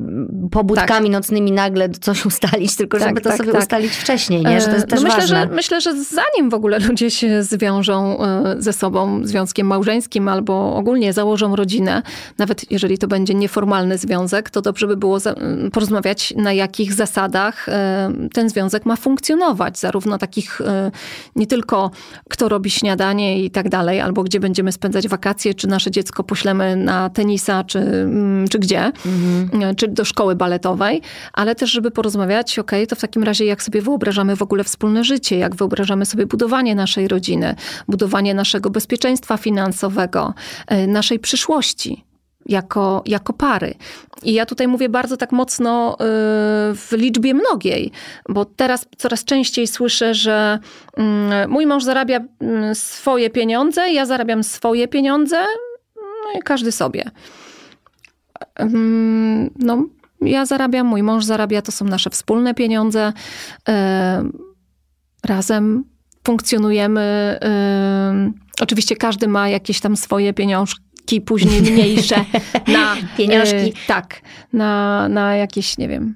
pobudkami 0.52 1.10
nocnymi 1.10 1.52
nagle 1.52 1.90
coś 1.90 2.26
ustalić, 2.26 2.76
tylko 2.76 3.00
Tak, 3.00 3.08
żeby 3.08 3.22
to 3.22 3.30
tak, 3.30 3.38
sobie 3.38 3.52
tak. 3.52 3.62
ustalić 3.62 3.92
wcześniej, 3.92 4.44
nie? 4.44 4.62
Że 4.62 4.68
to 4.68 4.74
jest 4.74 4.86
E, 4.86 4.88
też 4.88 5.00
no 5.00 5.04
myślę, 5.04 5.22
ważne. 5.22 5.48
że, 5.48 5.56
myślę, 5.56 5.82
że 5.82 6.04
zanim 6.04 6.50
w 6.50 6.54
ogóle 6.54 6.80
ludzie 6.80 7.12
się 7.12 7.44
zwiążą 7.44 8.24
e, 8.24 8.56
ze 8.60 8.74
sobą 8.74 9.26
związkiem 9.28 9.68
małżeńskim 9.68 10.28
albo 10.28 10.76
ogólnie 10.76 11.14
założą 11.14 11.56
rodzinę, 11.56 12.02
nawet 12.38 12.72
jeżeli 12.72 12.98
to 12.98 13.08
będzie 13.08 13.34
nieformalny 13.34 13.98
związek, 13.98 14.50
to 14.50 14.62
dobrze 14.62 14.88
by 14.88 14.98
było 14.98 15.18
porozmawiać, 15.74 16.34
na 16.38 16.54
jakich 16.54 16.94
zasadach 16.94 17.70
e, 17.70 18.12
ten 18.34 18.50
związek 18.50 18.86
ma 18.86 18.96
funkcjonować. 18.96 19.80
Zarówno 19.80 20.18
takich 20.18 20.62
nie 21.36 21.48
tylko 21.48 21.92
kto 22.30 22.50
robi 22.50 22.70
śniadanie 22.70 23.44
i 23.44 23.52
tak 23.52 23.70
dalej, 23.70 24.02
albo 24.02 24.24
gdzie 24.24 24.40
będziemy 24.40 24.72
spędzać 24.72 25.08
wakacje, 25.08 25.54
czy 25.62 25.68
nasze 25.68 25.92
dziecko 25.92 26.24
poślemy 26.24 26.76
na 26.76 27.10
tenisa, 27.10 27.64
czy, 27.64 27.80
mm, 27.80 28.48
czy 28.48 28.60
gdzie, 28.60 28.92
e, 29.62 29.76
czy 29.76 29.88
do 29.88 30.06
szkoły 30.06 30.36
baletowej, 30.36 31.02
ale 31.34 31.56
też, 31.56 31.72
żeby 31.72 31.92
porozmawiać, 31.92 32.60
ok, 32.60 32.72
to 32.90 32.96
w 32.96 33.00
takim 33.00 33.24
razie 33.24 33.46
jak 33.46 33.64
sobie 33.64 33.82
wyobrażamy 33.82 34.36
w 34.36 34.42
ogóle 34.42 34.64
wspólne 34.64 35.04
życie, 35.04 35.38
jak 35.38 35.56
wyobrażamy 35.56 36.06
sobie 36.06 36.26
budowanie 36.26 36.76
naszej 36.76 37.08
rodziny, 37.08 37.56
budowanie 37.88 38.34
naszego 38.34 38.70
bezpieczeństwa 38.70 39.38
finansowego, 39.38 40.34
e, 40.68 40.88
naszej 40.88 41.20
przyszłości. 41.20 42.11
Jako, 42.46 43.04
jako 43.06 43.34
pary. 43.34 43.74
I 44.24 44.34
ja 44.34 44.46
tutaj 44.46 44.68
mówię 44.68 44.90
bardzo 44.90 45.18
tak 45.18 45.32
mocno 45.32 45.94
y, 45.94 45.98
w 46.76 46.88
liczbie 46.92 47.34
mnogiej, 47.34 47.92
bo 48.30 48.46
teraz 48.46 48.86
coraz 48.98 49.26
częściej 49.26 49.68
słyszę, 49.68 50.14
że 50.14 50.60
mm, 50.98 51.50
mój 51.52 51.66
mąż 51.66 51.84
zarabia 51.84 52.20
mm, 52.40 52.76
swoje 52.76 53.30
pieniądze, 53.30 53.92
ja 53.92 54.06
zarabiam 54.06 54.44
swoje 54.44 54.88
pieniądze, 54.88 55.38
no 55.96 56.40
i 56.40 56.42
każdy 56.42 56.72
sobie. 56.72 57.12
Mm, 58.56 59.50
No, 59.56 59.86
ja 60.22 60.46
zarabiam, 60.46 60.88
mój 60.88 61.04
mąż 61.04 61.26
zarabia, 61.26 61.62
to 61.62 61.72
są 61.72 61.86
nasze 61.86 62.10
wspólne 62.10 62.54
pieniądze. 62.54 63.14
E, 63.70 64.24
Razem 65.26 65.84
funkcjonujemy. 66.24 67.02
e, 67.44 68.32
Oczywiście 68.62 68.96
każdy 68.96 69.28
ma 69.28 69.50
jakieś 69.50 69.80
tam 69.82 69.98
swoje 69.98 70.34
pieniążki, 70.34 70.82
później 71.26 71.62
mniejsze 71.62 72.16
na 72.68 72.96
Pieniążki. 73.18 73.56
e, 73.56 73.88
tak, 73.88 74.22
na, 74.54 75.10
na 75.10 75.36
jakieś, 75.36 75.78
nie 75.78 75.88
wiem. 75.88 76.16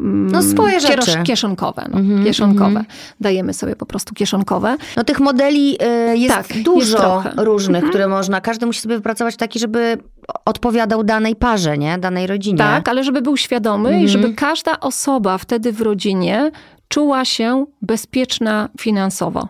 mm, 0.00 0.30
No, 0.30 0.42
swoje 0.42 0.80
rzeczy. 0.80 1.22
Kieszonkowe. 1.24 1.86
No, 1.92 1.98
Mhm, 1.98 2.24
kieszonkowe. 2.24 2.66
mhm. 2.66 2.84
Dajemy 3.20 3.54
sobie 3.54 3.76
po 3.76 3.86
prostu 3.86 4.14
kieszonkowe. 4.14 4.76
No 4.96 5.04
tych 5.04 5.20
modeli 5.20 5.78
y, 6.12 6.18
jest 6.18 6.34
Tak, 6.34 6.50
jest 6.50 6.62
dużo. 6.62 7.16
Mhm. 7.16 7.40
różnych, 7.40 7.84
które 7.88 8.08
można, 8.08 8.40
każdy 8.40 8.66
musi 8.66 8.80
sobie 8.80 8.96
wypracować 8.96 9.36
taki, 9.36 9.58
żeby 9.58 9.98
odpowiadał 10.44 11.04
danej 11.04 11.36
parze, 11.36 11.78
nie? 11.78 11.98
Danej 11.98 12.26
rodzinie. 12.26 12.58
Tak, 12.58 12.88
ale 12.88 13.04
żeby 13.04 13.22
był 13.22 13.36
świadomy 13.36 13.88
Mhm. 13.88 14.04
i 14.04 14.08
żeby 14.08 14.34
każda 14.34 14.80
osoba 14.80 15.38
wtedy 15.38 15.72
w 15.72 15.80
rodzinie 15.80 16.50
czuła 16.88 17.24
się 17.24 17.66
bezpieczna 17.82 18.68
finansowo. 18.80 19.48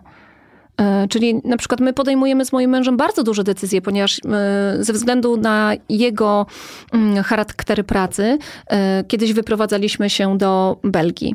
E, 0.80 1.08
Czyli 1.08 1.40
na 1.44 1.56
przykład 1.56 1.80
my 1.80 1.92
podejmujemy 1.92 2.44
z 2.44 2.52
moim 2.52 2.70
mężem 2.70 2.96
bardzo 2.96 3.22
duże 3.22 3.44
decyzje, 3.44 3.82
ponieważ 3.82 4.18
e, 4.18 4.76
ze 4.80 4.92
względu 4.92 5.36
na 5.36 5.72
jego 5.88 6.46
mm, 6.92 7.22
charakter 7.22 7.86
pracy, 7.86 8.38
e, 8.66 9.04
kiedyś 9.04 9.32
wyprowadzaliśmy 9.32 10.10
się 10.10 10.38
do 10.38 10.76
Belgii. 10.84 11.34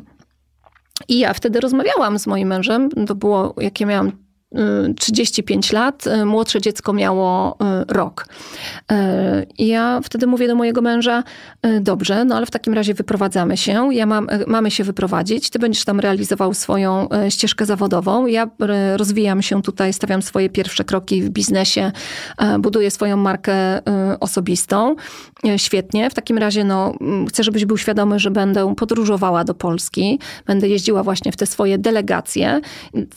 I 1.08 1.18
ja 1.18 1.34
wtedy 1.34 1.60
rozmawiałam 1.60 2.18
z 2.18 2.26
moim 2.26 2.48
mężem, 2.48 2.90
to 3.06 3.14
było, 3.14 3.54
jak 3.58 3.80
ja 3.80 3.86
miałam 3.86 4.12
35 4.98 5.72
lat, 5.72 6.06
y, 6.06 6.24
młodsze 6.24 6.60
dziecko 6.60 6.92
miało 6.92 7.56
y, 7.90 7.92
rok. 7.92 8.26
Y, 8.92 8.96
I 9.58 9.66
ja 9.66 10.00
wtedy 10.04 10.26
mówię 10.26 10.48
do 10.48 10.54
mojego 10.54 10.82
męża, 10.82 11.22
dobrze, 11.80 12.24
no 12.24 12.36
ale 12.36 12.46
w 12.46 12.50
takim 12.50 12.74
razie 12.74 12.94
wyprowadzamy 12.94 13.56
się, 13.56 13.88
ja 13.94 14.06
mam, 14.06 14.26
mamy 14.46 14.70
się 14.70 14.84
wyprowadzić, 14.84 15.50
ty 15.50 15.58
będziesz 15.58 15.84
tam 15.84 16.00
realizował 16.00 16.54
swoją 16.54 17.08
ścieżkę 17.28 17.66
zawodową, 17.66 18.26
ja 18.26 18.50
rozwijam 18.96 19.42
się 19.42 19.62
tutaj, 19.62 19.92
stawiam 19.92 20.22
swoje 20.22 20.50
pierwsze 20.50 20.84
kroki 20.84 21.22
w 21.22 21.30
biznesie, 21.30 21.92
buduję 22.58 22.90
swoją 22.90 23.16
markę 23.16 23.82
osobistą. 24.20 24.96
Świetnie, 25.56 26.10
w 26.10 26.14
takim 26.14 26.38
razie 26.38 26.64
no, 26.64 26.94
mm, 27.00 27.26
chcę, 27.26 27.44
żebyś 27.44 27.64
był 27.64 27.78
świadomy, 27.78 28.18
że 28.18 28.30
będę 28.30 28.74
podróżowała 28.74 29.44
do 29.44 29.54
Polski, 29.54 30.18
będę 30.46 30.68
jeździła 30.68 31.02
właśnie 31.02 31.32
w 31.32 31.36
te 31.36 31.46
swoje 31.46 31.78
delegacje. 31.78 32.60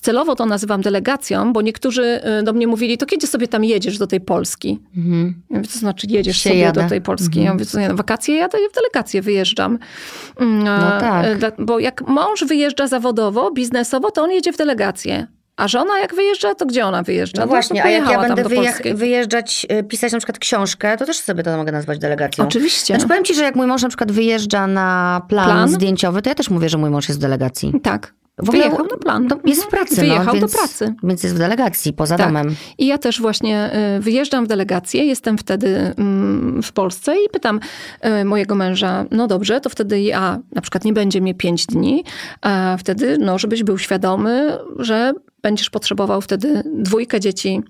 Celowo 0.02 0.36
to 0.36 0.46
nazywam 0.46 0.82
delegacją, 0.82 1.25
bo 1.54 1.62
niektórzy 1.62 2.22
y, 2.40 2.44
do 2.44 2.54
mnie 2.54 2.68
mówili, 2.68 2.98
to 2.98 3.06
kiedy 3.06 3.28
sobie 3.28 3.48
tam 3.48 3.64
jedziesz 3.64 3.98
do 3.98 4.08
tej 4.08 4.22
Polski? 4.22 4.80
Mhm. 4.98 5.34
Ja 5.50 5.58
mówię, 5.58 5.70
to 5.70 5.80
znaczy 5.80 6.08
jedziesz 6.10 6.38
Się 6.38 6.50
sobie 6.50 6.62
jadę. 6.62 6.84
do 6.84 6.90
tej 6.90 7.02
Polski. 7.02 7.44
Ja 7.44 7.54
mówię, 7.54 7.66
co 7.66 7.80
nie, 7.80 7.88
na 7.88 7.94
wakacje 7.96 8.36
jadę, 8.36 8.58
w 8.72 8.76
delegację 8.76 9.22
wyjeżdżam. 9.22 9.80
Mm, 10.40 10.64
No 10.64 10.72
a, 10.94 11.00
tak. 11.00 11.26
e, 11.26 11.52
Bo 11.60 11.80
jak 11.80 12.08
mąż 12.08 12.44
wyjeżdża 12.44 12.88
zawodowo, 12.88 13.52
biznesowo, 13.52 14.12
to 14.12 14.24
on 14.24 14.32
jedzie 14.32 14.54
w 14.54 14.58
delegację. 14.58 15.28
A 15.58 15.68
żona 15.68 16.00
jak 16.00 16.16
wyjeżdża, 16.16 16.56
to 16.56 16.66
gdzie 16.66 16.86
ona 16.86 17.04
wyjeżdża? 17.04 17.42
No 17.42 17.48
właśnie, 17.48 17.82
to 17.82 17.88
a 17.88 17.90
jak 17.90 18.10
ja 18.10 18.22
będę 18.22 18.44
wyjeżdżać, 18.96 19.66
y, 19.80 19.84
pisać 19.84 20.12
na 20.12 20.18
przykład 20.20 20.40
książkę, 20.40 20.98
to 20.98 21.06
też 21.06 21.18
sobie 21.18 21.44
to 21.44 21.58
mogę 21.58 21.72
nazwać 21.72 22.00
delegacją. 22.00 22.46
Oczywiście. 22.46 22.94
Znaczy 22.94 23.08
powiem 23.08 23.24
ci, 23.24 23.36
że 23.36 23.44
jak 23.44 23.56
mój 23.56 23.68
mąż 23.68 23.82
na 23.82 23.88
przykład 23.90 24.12
wyjeżdża 24.12 24.68
na 24.68 25.22
plan, 25.30 25.46
Plan? 25.46 25.70
zdjęciowy, 25.70 26.22
to 26.22 26.30
ja 26.30 26.36
też 26.36 26.50
mówię, 26.50 26.70
że 26.70 26.78
mój 26.78 26.90
mąż 26.90 27.08
jest 27.08 27.20
w 27.20 27.22
delegacji. 27.22 27.74
Tak. 27.84 28.14
W 28.38 28.50
ogóle 28.50 28.64
Wyjechał 28.64 28.88
na 28.92 28.98
plan. 28.98 29.28
To 29.28 29.40
jest 29.46 29.62
w 29.62 29.66
Mhm. 29.66 29.86
pracy, 29.86 30.02
Wyjechał 30.02 30.26
no, 30.26 30.34
więc, 30.34 30.52
do 30.52 30.58
pracy. 30.58 30.94
Więc 31.04 31.24
jest 31.24 31.36
w 31.36 31.38
delegacji, 31.40 31.94
poza 31.94 32.18
Tak. 32.18 32.28
domem. 32.28 32.56
I 32.78 32.86
ja 32.88 32.98
też 32.98 33.22
właśnie 33.22 33.72
y, 33.98 34.00
wyjeżdżam 34.00 34.46
w 34.46 34.48
delegację, 34.48 35.06
jestem 35.06 35.38
wtedy 35.38 35.94
mm, 35.98 36.64
w 36.64 36.72
Polsce 36.72 37.16
i 37.26 37.30
pytam 37.30 37.60
y, 38.22 38.26
mojego 38.26 38.56
męża, 38.56 39.06
no 39.12 39.28
dobrze, 39.28 39.62
to 39.62 39.70
wtedy 39.70 40.02
ja, 40.02 40.40
na 40.56 40.62
przykład 40.62 40.86
nie 40.86 40.94
będzie 40.94 41.22
mnie 41.22 41.36
pięć 41.36 41.66
dni, 41.66 42.04
a 42.42 42.76
wtedy, 42.80 43.18
no 43.18 43.40
żebyś 43.40 43.64
był 43.64 43.78
świadomy, 43.78 44.58
że 44.80 45.14
będziesz 45.42 45.70
potrzebował 45.70 46.22
wtedy 46.22 46.64
dwójkę 46.66 47.20
dzieci 47.20 47.62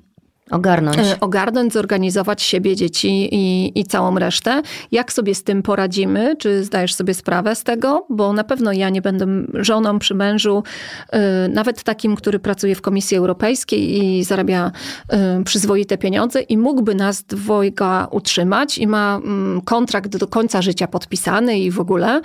Ogarnąć. 0.51 0.97
E, 0.97 1.19
ogarnąć, 1.19 1.73
zorganizować 1.73 2.41
siebie, 2.41 2.75
dzieci 2.75 3.35
i, 3.35 3.71
i 3.79 3.85
całą 3.85 4.19
resztę. 4.19 4.61
Jak 4.91 5.13
sobie 5.13 5.35
z 5.35 5.43
tym 5.43 5.63
poradzimy? 5.63 6.35
Czy 6.35 6.63
zdajesz 6.63 6.93
sobie 6.93 7.13
sprawę 7.13 7.55
z 7.55 7.63
tego? 7.63 8.05
Bo 8.09 8.33
na 8.33 8.43
pewno 8.43 8.73
ja 8.73 8.89
nie 8.89 9.01
będę 9.01 9.27
żoną 9.53 9.99
przy 9.99 10.15
mężu, 10.15 10.63
e, 11.09 11.47
nawet 11.47 11.83
takim, 11.83 12.15
który 12.15 12.39
pracuje 12.39 12.75
w 12.75 12.81
Komisji 12.81 13.17
Europejskiej 13.17 14.03
i 14.03 14.23
zarabia 14.23 14.71
e, 15.09 15.43
przyzwoite 15.43 15.97
pieniądze 15.97 16.41
i 16.41 16.57
mógłby 16.57 16.95
nas 16.95 17.23
dwojga 17.23 18.07
utrzymać 18.11 18.77
i 18.77 18.87
ma 18.87 19.21
kontrakt 19.65 20.17
do 20.17 20.27
końca 20.27 20.61
życia 20.61 20.87
podpisany 20.87 21.59
i 21.59 21.71
w 21.71 21.79
ogóle 21.79 22.21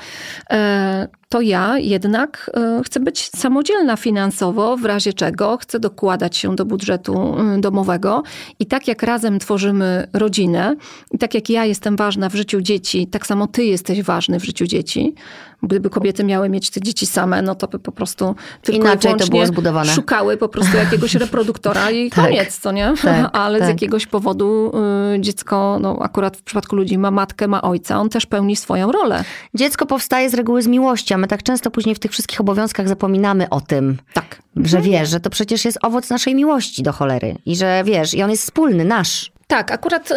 to 1.31 1.41
ja 1.41 1.79
jednak 1.79 2.51
e, 2.55 2.83
chcę 2.85 3.01
być 3.01 3.31
samodzielna 3.37 3.97
finansowo, 3.97 4.77
w 4.77 4.85
razie 4.85 5.13
czego 5.13 5.57
chcę 5.57 5.81
dokładać 5.81 6.37
się 6.37 6.57
do 6.57 6.65
budżetu 6.65 7.37
e, 7.39 7.61
domowego. 7.61 8.23
I 8.59 8.67
tak 8.67 8.89
jak 8.89 9.03
razem 9.03 9.39
tworzymy 9.39 10.09
rodzinę, 10.13 10.77
i 11.11 11.19
tak 11.19 11.35
jak 11.35 11.51
ja 11.51 11.65
jestem 11.65 11.97
ważna 11.97 12.29
w 12.29 12.35
życiu 12.35 12.61
dzieci, 12.61 13.07
tak 13.07 13.27
samo 13.27 13.47
ty 13.47 13.65
jesteś 13.65 14.03
ważny 14.03 14.41
w 14.41 14.45
życiu 14.45 14.67
dzieci, 14.67 15.15
Gdyby 15.63 15.91
kobiety 15.91 16.25
miały 16.25 16.49
mieć 16.49 16.71
te 16.71 16.81
dzieci 16.81 17.07
same, 17.07 17.43
no 17.43 17.55
to 17.55 17.69
by 17.69 17.79
po 17.79 17.93
prostu 17.93 18.35
tylko 18.63 18.81
Inaczej 18.81 19.15
to 19.15 19.27
było 19.27 19.47
zbudowane. 19.47 19.93
szukały 19.93 20.37
po 20.37 20.49
prostu 20.49 20.77
jakiegoś 20.77 21.15
reproduktora 21.25 21.91
i 21.91 22.11
tak, 22.11 22.25
koniec, 22.25 22.59
co 22.59 22.73
nie? 22.73 22.95
Tak, 23.03 23.31
Ale 23.37 23.59
tak. 23.59 23.67
z 23.67 23.69
jakiegoś 23.69 24.07
powodu 24.07 24.73
y, 25.17 25.21
dziecko, 25.21 25.79
no 25.81 25.99
akurat 26.03 26.37
w 26.37 26.43
przypadku 26.43 26.77
ludzi 26.77 26.99
ma 26.99 27.11
matkę, 27.11 27.49
ma 27.49 27.63
ojca, 27.63 27.99
on 27.99 28.09
też 28.09 28.27
pełni 28.27 28.57
swoją 28.57 28.93
rolę. 28.93 29.25
Dziecko 29.55 29.87
powstaje 29.87 30.31
z 30.31 30.35
reguły 30.35 30.63
z 30.63 30.67
miłości, 30.67 31.15
a 31.15 31.19
my 31.19 31.29
tak 31.29 31.43
często 31.43 31.71
później 31.71 31.95
w 31.95 31.99
tych 31.99 32.11
wszystkich 32.11 32.41
obowiązkach 32.41 32.89
zapominamy 32.89 33.49
o 33.49 33.61
tym. 33.61 33.97
Tak. 34.13 34.43
Że 34.57 34.79
mhm. 34.79 34.93
wiesz, 34.93 35.09
że 35.09 35.21
to 35.21 35.31
przecież 35.31 35.65
jest 35.65 35.79
owoc 35.83 36.11
naszej 36.11 36.35
miłości 36.35 36.83
do 36.83 36.93
cholery. 36.93 37.35
I 37.47 37.57
że 37.57 37.83
wiesz, 37.85 38.15
i 38.15 38.23
on 38.23 38.31
jest 38.31 38.43
wspólny, 38.43 38.85
nasz. 38.85 39.33
Tak, 39.51 39.71
akurat 39.71 40.11
y, 40.11 40.15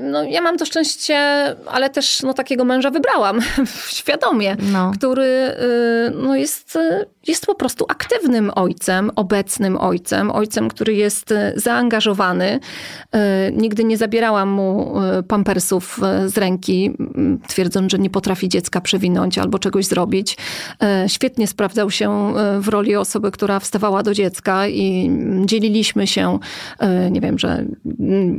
no, 0.00 0.22
ja 0.22 0.40
mam 0.40 0.56
to 0.56 0.66
szczęście, 0.66 1.16
ale 1.66 1.90
też 1.90 2.22
no, 2.22 2.34
takiego 2.34 2.64
męża 2.64 2.90
wybrałam 2.90 3.40
świadomie, 4.00 4.56
no. 4.72 4.92
który 4.96 5.24
y, 5.24 6.12
no, 6.14 6.36
jest, 6.36 6.78
jest 7.26 7.46
po 7.46 7.54
prostu 7.54 7.84
aktywnym 7.88 8.50
ojcem, 8.54 9.10
obecnym 9.16 9.76
ojcem, 9.76 10.30
ojcem, 10.30 10.68
który 10.68 10.94
jest 10.94 11.34
zaangażowany. 11.56 12.60
Y, 13.14 13.18
nigdy 13.52 13.84
nie 13.84 13.96
zabierałam 13.96 14.48
mu 14.48 14.94
pampersów 15.28 16.00
z 16.26 16.38
ręki, 16.38 16.96
twierdząc, 17.48 17.92
że 17.92 17.98
nie 17.98 18.10
potrafi 18.10 18.48
dziecka 18.48 18.80
przewinąć 18.80 19.38
albo 19.38 19.58
czegoś 19.58 19.86
zrobić. 19.86 20.36
Świetnie 21.06 21.46
sprawdzał 21.46 21.90
się 21.90 22.34
w 22.60 22.68
roli 22.68 22.96
osoby, 22.96 23.30
która 23.30 23.60
wstawała 23.60 24.02
do 24.02 24.14
dziecka 24.14 24.68
i 24.68 25.10
dzieliliśmy 25.44 26.06
się, 26.06 26.38
nie 27.10 27.20
wiem, 27.20 27.38
że 27.38 27.64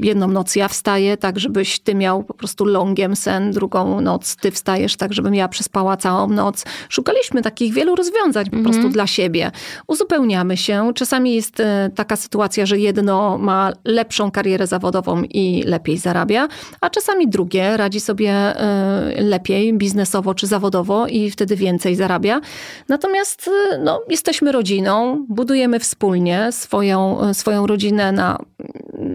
jedną 0.01 0.30
noc 0.31 0.55
ja 0.55 0.67
wstaję 0.67 1.17
tak, 1.17 1.39
żebyś 1.39 1.79
ty 1.79 1.95
miał 1.95 2.23
po 2.23 2.33
prostu 2.33 2.65
longiem 2.65 3.15
sen, 3.15 3.51
drugą 3.51 4.01
noc 4.01 4.35
ty 4.35 4.51
wstajesz 4.51 4.95
tak, 4.95 5.13
żebym 5.13 5.35
ja 5.35 5.47
przespała 5.47 5.97
całą 5.97 6.27
noc. 6.27 6.65
Szukaliśmy 6.89 7.41
takich 7.41 7.73
wielu 7.73 7.95
rozwiązań 7.95 8.45
po 8.45 8.51
prostu 8.57 8.69
mhm. 8.69 8.93
dla 8.93 9.07
siebie. 9.07 9.51
Uzupełniamy 9.87 10.57
się. 10.57 10.91
Czasami 10.95 11.35
jest 11.35 11.59
e, 11.59 11.89
taka 11.95 12.15
sytuacja, 12.15 12.65
że 12.65 12.79
jedno 12.79 13.37
ma 13.37 13.71
lepszą 13.85 14.31
karierę 14.31 14.67
zawodową 14.67 15.23
i 15.23 15.63
lepiej 15.65 15.97
zarabia, 15.97 16.47
a 16.81 16.89
czasami 16.89 17.27
drugie 17.27 17.77
radzi 17.77 17.99
sobie 17.99 18.31
e, 18.31 19.23
lepiej 19.23 19.73
biznesowo 19.73 20.33
czy 20.33 20.47
zawodowo 20.47 21.07
i 21.07 21.31
wtedy 21.31 21.55
więcej 21.55 21.95
zarabia. 21.95 22.41
Natomiast 22.89 23.49
e, 23.71 23.77
no, 23.77 24.01
jesteśmy 24.09 24.51
rodziną, 24.51 25.25
budujemy 25.29 25.79
wspólnie 25.79 26.51
swoją, 26.51 27.19
swoją 27.33 27.67
rodzinę 27.67 28.11
na 28.11 28.37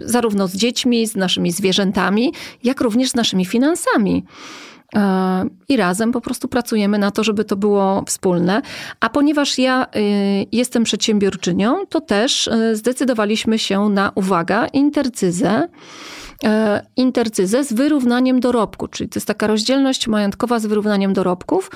zarówno 0.04 0.48
z 0.48 0.56
dziećmi, 0.56 1.06
z 1.06 1.16
naszymi 1.16 1.52
zwierzętami, 1.52 2.32
jak 2.64 2.80
również 2.80 3.10
z 3.10 3.14
naszymi 3.14 3.44
finansami. 3.44 4.24
E, 4.94 5.44
I 5.68 5.76
razem 5.76 6.12
po 6.12 6.20
prostu 6.20 6.48
pracujemy 6.48 6.98
na 6.98 7.10
to, 7.10 7.24
żeby 7.24 7.44
to 7.44 7.56
było 7.56 8.04
wspólne. 8.06 8.62
A 9.00 9.08
ponieważ 9.08 9.58
ja 9.58 9.86
y, 9.96 10.46
jestem 10.52 10.84
przedsiębiorczynią, 10.84 11.86
to 11.86 12.00
też 12.00 12.46
y, 12.46 12.76
zdecydowaliśmy 12.76 13.58
się 13.58 13.88
na, 13.88 14.12
uwaga, 14.14 14.66
intercyzę 14.66 15.68
e, 16.44 16.86
intercyzę 16.96 17.64
z 17.64 17.72
wyrównaniem 17.72 18.40
dorobku, 18.40 18.88
czyli 18.88 19.08
to 19.10 19.16
jest 19.16 19.26
taka 19.26 19.46
rozdzielność 19.46 20.08
majątkowa 20.08 20.58
z 20.58 20.66
wyrównaniem 20.66 21.12
dorobków, 21.12 21.70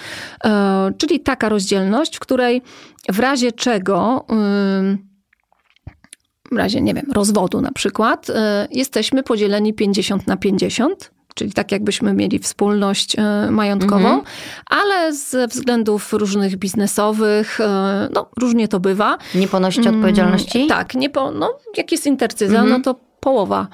e, 0.45 0.93
czyli 0.99 1.21
taka 1.21 1.49
rozdzielność, 1.49 2.17
w 2.17 2.21
której 2.21 2.63
w 3.09 3.19
razie 3.19 3.53
czego 3.53 4.27
razie, 6.59 6.81
nie 6.81 6.95
wiem, 6.95 7.07
rozwodu 7.15 7.61
na 7.61 7.73
przykład, 7.73 8.31
e, 8.31 8.69
jesteśmy 8.71 9.23
podzieleni 9.23 9.75
50 9.75 10.27
na 10.27 10.37
50 10.37 11.11
czyli 11.35 11.53
tak 11.53 11.73
jakbyśmy 11.73 12.15
mieli 12.15 12.39
wspólność 12.39 13.17
e, 13.19 13.51
majątkową, 13.51 14.09
mhm. 14.09 14.23
ale 14.67 15.13
ze 15.13 15.49
względów 15.49 16.13
różnych 16.13 16.57
biznesowych, 16.57 17.61
e, 17.61 18.09
no 18.15 18.31
różnie 18.41 18.69
to 18.69 18.81
bywa. 18.81 19.19
Nie 19.35 19.49
ponosicie 19.49 19.89
mm, 19.89 20.01
odpowiedzialności? 20.01 20.67
Tak, 20.67 20.95
nie 20.95 21.11
po, 21.11 21.31
no, 21.31 21.59
jak 21.77 21.93
jest 21.93 22.07
intercyza, 22.07 22.61
mhm. 22.61 22.69
no 22.69 22.81
to 22.81 23.01
połowa, 23.21 23.69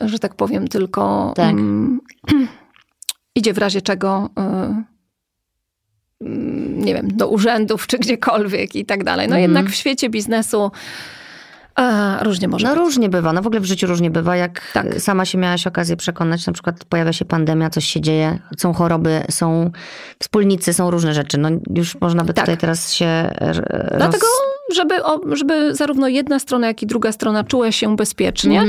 że 0.00 0.18
tak 0.18 0.34
powiem, 0.34 0.68
tylko 0.68 1.32
tak. 1.36 1.54
um, 1.54 2.00
idzie 3.34 3.52
w 3.52 3.58
razie 3.58 3.82
czego 3.82 4.30
um, 4.36 4.84
nie 6.78 6.94
wiem, 6.94 7.08
do 7.16 7.28
urzędów 7.28 7.86
czy 7.86 7.98
gdziekolwiek 7.98 8.76
i 8.76 8.84
tak 8.84 9.04
dalej. 9.04 9.28
No 9.28 9.36
mhm. 9.36 9.42
jednak 9.42 9.72
w 9.72 9.74
świecie 9.74 10.10
biznesu 10.10 10.70
a, 11.78 12.18
różnie 12.24 12.48
może 12.48 12.66
No 12.66 12.74
być. 12.74 12.78
różnie 12.78 13.08
bywa, 13.08 13.32
no 13.32 13.42
w 13.42 13.46
ogóle 13.46 13.60
w 13.60 13.64
życiu 13.64 13.86
różnie 13.86 14.10
bywa. 14.10 14.36
Jak 14.36 14.72
tak. 14.72 15.00
sama 15.00 15.24
się 15.24 15.38
miałaś 15.38 15.66
okazję 15.66 15.96
przekonać, 15.96 16.46
na 16.46 16.52
przykład 16.52 16.84
pojawia 16.84 17.12
się 17.12 17.24
pandemia, 17.24 17.70
coś 17.70 17.84
się 17.84 18.00
dzieje, 18.00 18.38
są 18.58 18.72
choroby, 18.72 19.22
są 19.30 19.70
wspólnicy, 20.18 20.72
są 20.72 20.90
różne 20.90 21.14
rzeczy. 21.14 21.38
No 21.38 21.48
już 21.74 22.00
można 22.00 22.24
by 22.24 22.34
tak. 22.34 22.44
tutaj 22.44 22.58
teraz 22.58 22.92
się 22.92 23.30
roz... 23.40 23.60
Dlatego 23.96 24.26
żeby, 24.74 24.94
żeby 25.32 25.74
zarówno 25.74 26.08
jedna 26.08 26.38
strona, 26.38 26.66
jak 26.66 26.82
i 26.82 26.86
druga 26.86 27.12
strona 27.12 27.44
czuła 27.44 27.72
się 27.72 27.96
bezpiecznie, 27.96 28.60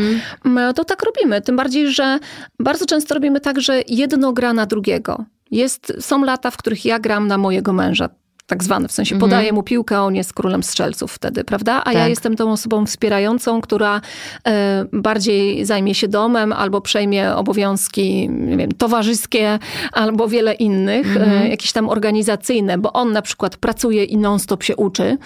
mm. 0.46 0.74
to 0.74 0.86
tak 0.86 1.04
robimy. 1.04 1.42
Tym 1.42 1.56
bardziej, 1.56 1.92
że 1.92 2.20
bardzo 2.60 2.86
często 2.86 3.14
robimy 3.14 3.40
tak, 3.40 3.62
że 3.62 3.82
jedno 3.88 4.34
gra 4.34 4.54
na 4.54 4.66
drugiego. 4.66 5.26
Jest, 5.52 5.94
są 6.00 6.24
lata, 6.24 6.52
w 6.52 6.58
których 6.58 6.86
ja 6.86 7.00
gram 7.00 7.28
na 7.28 7.38
mojego 7.38 7.74
męża 7.74 8.10
tak 8.50 8.64
zwany, 8.64 8.88
w 8.88 8.92
sensie 8.92 9.16
mhm. 9.16 9.30
podaje 9.30 9.54
mu 9.54 9.64
piłkę, 9.64 10.02
on 10.02 10.16
jest 10.16 10.34
królem 10.34 10.64
strzelców 10.64 11.12
wtedy, 11.12 11.44
prawda? 11.44 11.74
A 11.74 11.84
tak. 11.84 11.94
ja 11.94 12.08
jestem 12.08 12.36
tą 12.36 12.52
osobą 12.52 12.86
wspierającą, 12.86 13.62
która 13.62 14.02
e, 14.48 14.86
bardziej 14.94 15.66
zajmie 15.66 15.96
się 15.96 16.08
domem 16.08 16.54
albo 16.54 16.82
przejmie 16.82 17.36
obowiązki, 17.36 18.30
nie 18.30 18.58
wiem, 18.58 18.72
towarzyskie 18.72 19.60
albo 19.92 20.28
wiele 20.28 20.54
innych, 20.54 21.18
e, 21.18 21.22
mhm. 21.22 21.52
jakieś 21.52 21.72
tam 21.72 21.90
organizacyjne, 21.90 22.78
bo 22.78 22.94
on 22.94 23.12
na 23.12 23.22
przykład 23.22 23.58
pracuje 23.58 24.04
i 24.04 24.18
non-stop 24.18 24.64
się 24.64 24.76
uczy 24.76 25.18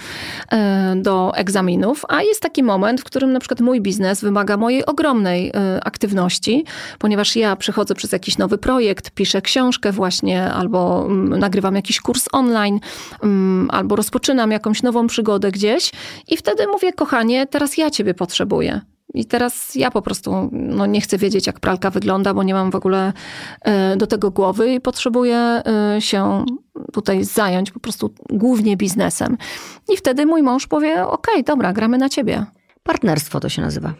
e, 0.51 0.95
do 0.95 1.31
egzaminów, 1.35 2.05
a 2.09 2.21
jest 2.21 2.41
taki 2.41 2.63
moment, 2.63 3.01
w 3.01 3.03
którym 3.03 3.33
na 3.33 3.39
przykład 3.39 3.61
mój 3.61 3.81
biznes 3.81 4.21
wymaga 4.21 4.57
mojej 4.57 4.85
ogromnej 4.85 5.51
aktywności, 5.85 6.65
ponieważ 6.99 7.35
ja 7.35 7.55
przechodzę 7.55 7.95
przez 7.95 8.11
jakiś 8.11 8.37
nowy 8.37 8.57
projekt, 8.57 9.11
piszę 9.11 9.41
książkę 9.41 9.91
właśnie 9.91 10.51
albo 10.51 11.05
mm, 11.05 11.39
nagrywam 11.39 11.75
jakiś 11.75 11.99
kurs 12.01 12.25
online, 12.31 12.79
albo 13.69 13.95
rozpoczynam 13.95 14.51
jakąś 14.51 14.83
nową 14.83 15.07
przygodę 15.07 15.51
gdzieś 15.51 15.91
i 16.27 16.37
wtedy 16.37 16.67
mówię, 16.67 16.93
kochanie, 16.93 17.47
teraz 17.47 17.77
ja 17.77 17.91
ciebie 17.91 18.13
potrzebuję. 18.13 18.81
I 19.13 19.25
teraz 19.25 19.75
ja 19.75 19.91
po 19.91 20.01
prostu 20.01 20.49
no, 20.51 20.85
nie 20.85 21.01
chcę 21.01 21.17
wiedzieć, 21.17 21.47
jak 21.47 21.59
pralka 21.59 21.89
wygląda, 21.89 22.33
bo 22.33 22.43
nie 22.43 22.53
mam 22.53 22.71
w 22.71 22.75
ogóle 22.75 23.13
e, 23.61 23.97
do 23.97 24.07
tego 24.07 24.31
głowy 24.31 24.73
i 24.73 24.81
potrzebuję 24.81 25.37
e, 25.37 25.61
się 25.99 26.45
tutaj 26.93 27.23
zająć 27.23 27.71
po 27.71 27.79
prostu 27.79 28.13
głównie 28.29 28.77
biznesem. 28.77 29.37
I 29.89 29.97
wtedy 29.97 30.25
mój 30.25 30.43
mąż 30.43 30.67
powie: 30.67 31.07
OK, 31.07 31.27
dobra, 31.45 31.73
gramy 31.73 31.97
na 31.97 32.09
ciebie. 32.09 32.45
Partnerstwo 32.83 33.39
to 33.39 33.49
się 33.49 33.61
nazywa. 33.61 33.93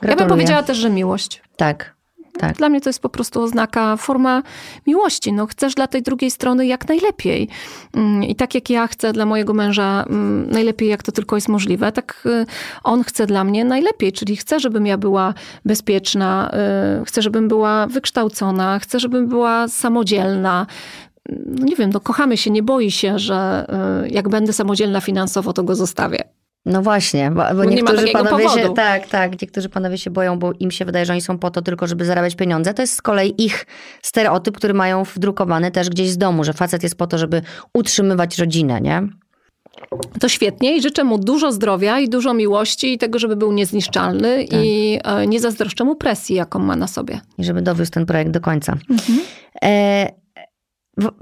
Gratuluję. 0.00 0.10
Ja 0.10 0.16
bym 0.16 0.28
powiedziała 0.28 0.62
też, 0.62 0.78
że 0.78 0.90
miłość. 0.90 1.42
Tak. 1.56 1.99
Tak. 2.38 2.56
Dla 2.56 2.68
mnie 2.68 2.80
to 2.80 2.88
jest 2.88 3.00
po 3.00 3.08
prostu 3.08 3.42
oznaka, 3.42 3.96
forma 3.96 4.42
miłości. 4.86 5.32
No, 5.32 5.46
chcesz 5.46 5.74
dla 5.74 5.86
tej 5.86 6.02
drugiej 6.02 6.30
strony 6.30 6.66
jak 6.66 6.88
najlepiej. 6.88 7.48
Mm, 7.94 8.22
I 8.22 8.34
tak 8.34 8.54
jak 8.54 8.70
ja 8.70 8.86
chcę 8.86 9.12
dla 9.12 9.26
mojego 9.26 9.54
męża 9.54 10.04
mm, 10.08 10.50
najlepiej, 10.50 10.88
jak 10.88 11.02
to 11.02 11.12
tylko 11.12 11.36
jest 11.36 11.48
możliwe, 11.48 11.92
tak 11.92 12.22
y, 12.26 12.46
on 12.84 13.04
chce 13.04 13.26
dla 13.26 13.44
mnie 13.44 13.64
najlepiej. 13.64 14.12
Czyli 14.12 14.36
chce, 14.36 14.60
żebym 14.60 14.86
ja 14.86 14.98
była 14.98 15.34
bezpieczna, 15.64 16.50
y, 17.00 17.04
chcę, 17.04 17.22
żebym 17.22 17.48
była 17.48 17.86
wykształcona, 17.86 18.78
chcę, 18.78 19.00
żebym 19.00 19.28
była 19.28 19.68
samodzielna, 19.68 20.66
no 21.28 21.64
nie 21.64 21.76
wiem, 21.76 21.90
no 21.90 22.00
kochamy 22.00 22.36
się, 22.36 22.50
nie 22.50 22.62
boi 22.62 22.90
się, 22.90 23.18
że 23.18 23.66
y, 24.04 24.08
jak 24.08 24.28
będę 24.28 24.52
samodzielna 24.52 25.00
finansowo, 25.00 25.52
to 25.52 25.62
go 25.62 25.74
zostawię. 25.74 26.39
No 26.66 26.82
właśnie, 26.82 27.30
bo, 27.30 27.42
bo 27.54 27.64
niektórzy 27.64 28.08
panowie 28.08 28.44
powodu. 28.44 28.62
się, 28.62 28.74
tak, 28.74 29.06
tak, 29.06 29.42
niektórzy 29.42 29.68
panowie 29.68 29.98
się 29.98 30.10
boją, 30.10 30.38
bo 30.38 30.52
im 30.52 30.70
się 30.70 30.84
wydaje, 30.84 31.06
że 31.06 31.12
oni 31.12 31.22
są 31.22 31.38
po 31.38 31.50
to 31.50 31.62
tylko, 31.62 31.86
żeby 31.86 32.04
zarabiać 32.04 32.36
pieniądze. 32.36 32.74
To 32.74 32.82
jest 32.82 32.94
z 32.94 33.02
kolei 33.02 33.44
ich 33.44 33.66
stereotyp, 34.02 34.56
który 34.56 34.74
mają 34.74 35.04
wdrukowany 35.04 35.70
też 35.70 35.90
gdzieś 35.90 36.10
z 36.10 36.18
domu, 36.18 36.44
że 36.44 36.52
facet 36.52 36.82
jest 36.82 36.94
po 36.94 37.06
to, 37.06 37.18
żeby 37.18 37.42
utrzymywać 37.74 38.38
rodzinę, 38.38 38.80
nie? 38.80 39.08
to 40.20 40.28
świetnie 40.28 40.76
i 40.76 40.82
życzę 40.82 41.04
mu 41.04 41.18
dużo 41.18 41.52
zdrowia 41.52 42.00
i 42.00 42.08
dużo 42.08 42.34
miłości 42.34 42.92
i 42.92 42.98
tego, 42.98 43.18
żeby 43.18 43.36
był 43.36 43.52
niezniszczalny 43.52 44.44
tak. 44.50 44.60
i 44.62 44.98
e, 45.04 45.26
nie 45.26 45.40
zazdroszczę 45.40 45.84
mu 45.84 45.96
presji, 45.96 46.36
jaką 46.36 46.58
ma 46.58 46.76
na 46.76 46.86
sobie. 46.86 47.20
I 47.38 47.44
żeby 47.44 47.62
dowiózł 47.62 47.90
ten 47.90 48.06
projekt 48.06 48.30
do 48.30 48.40
końca. 48.40 48.76
Mhm. 48.90 49.18
E, 49.64 50.06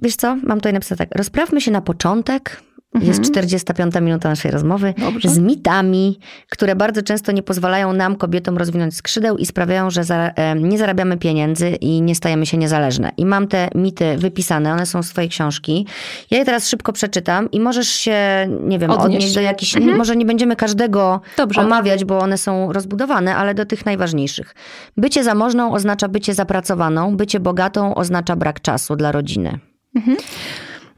wiesz 0.03 0.17
co, 0.17 0.37
mam 0.37 0.59
tutaj 0.59 0.73
napisane 0.73 0.97
tak. 0.97 1.09
Rozprawmy 1.15 1.61
się 1.61 1.71
na 1.71 1.81
początek, 1.81 2.63
jest 2.95 3.23
45 3.23 3.87
mhm. 3.87 4.05
minuta 4.05 4.29
naszej 4.29 4.51
rozmowy 4.51 4.95
Dobrze. 4.99 5.29
z 5.29 5.39
mitami, 5.39 6.19
które 6.51 6.77
bardzo 6.77 7.03
często 7.03 7.33
nie 7.33 7.43
pozwalają 7.43 7.93
nam, 7.93 8.17
kobietom, 8.17 8.59
rozwinąć 8.59 8.97
skrzydeł 8.97 9.37
i 9.37 9.47
sprawiają, 9.47 9.91
że 9.91 10.05
za, 10.05 10.31
nie 10.57 10.79
zarabiamy 10.79 11.17
pieniędzy 11.17 11.69
i 11.71 12.03
nie 12.03 12.15
stajemy 12.15 12.47
się 12.47 12.57
niezależne. 12.57 13.11
I 13.17 13.27
mam 13.27 13.49
te 13.49 13.69
mity 13.75 14.17
wypisane, 14.19 14.73
one 14.73 14.87
są 14.87 15.03
z 15.03 15.09
twojej 15.09 15.31
książki. 15.31 15.87
Ja 16.31 16.39
je 16.39 16.45
teraz 16.45 16.69
szybko 16.69 16.93
przeczytam 16.93 17.51
i 17.51 17.61
możesz 17.61 17.89
się, 17.89 18.49
nie 18.61 18.79
wiem, 18.79 18.91
odnieść, 18.91 19.07
odnieść 19.07 19.35
do 19.35 19.41
jakichś, 19.41 19.77
mhm. 19.77 19.97
może 19.97 20.17
nie 20.17 20.27
będziemy 20.27 20.57
każdego 20.57 21.21
Dobrze. 21.37 21.61
omawiać, 21.61 22.05
bo 22.05 22.19
one 22.19 22.39
są 22.39 22.73
rozbudowane, 22.73 23.37
ale 23.37 23.55
do 23.55 23.67
tych 23.67 23.87
najważniejszych. 23.87 24.55
Bycie 24.97 25.25
zamożną 25.25 25.73
oznacza 25.73 26.09
bycie 26.09 26.35
zapracowaną, 26.35 27.17
bycie 27.17 27.41
bogatą 27.41 27.95
oznacza 27.95 28.37
brak 28.37 28.61
czasu 28.61 28.97
dla 28.97 29.13
rodziny. 29.13 29.59
Mhm. 29.97 30.17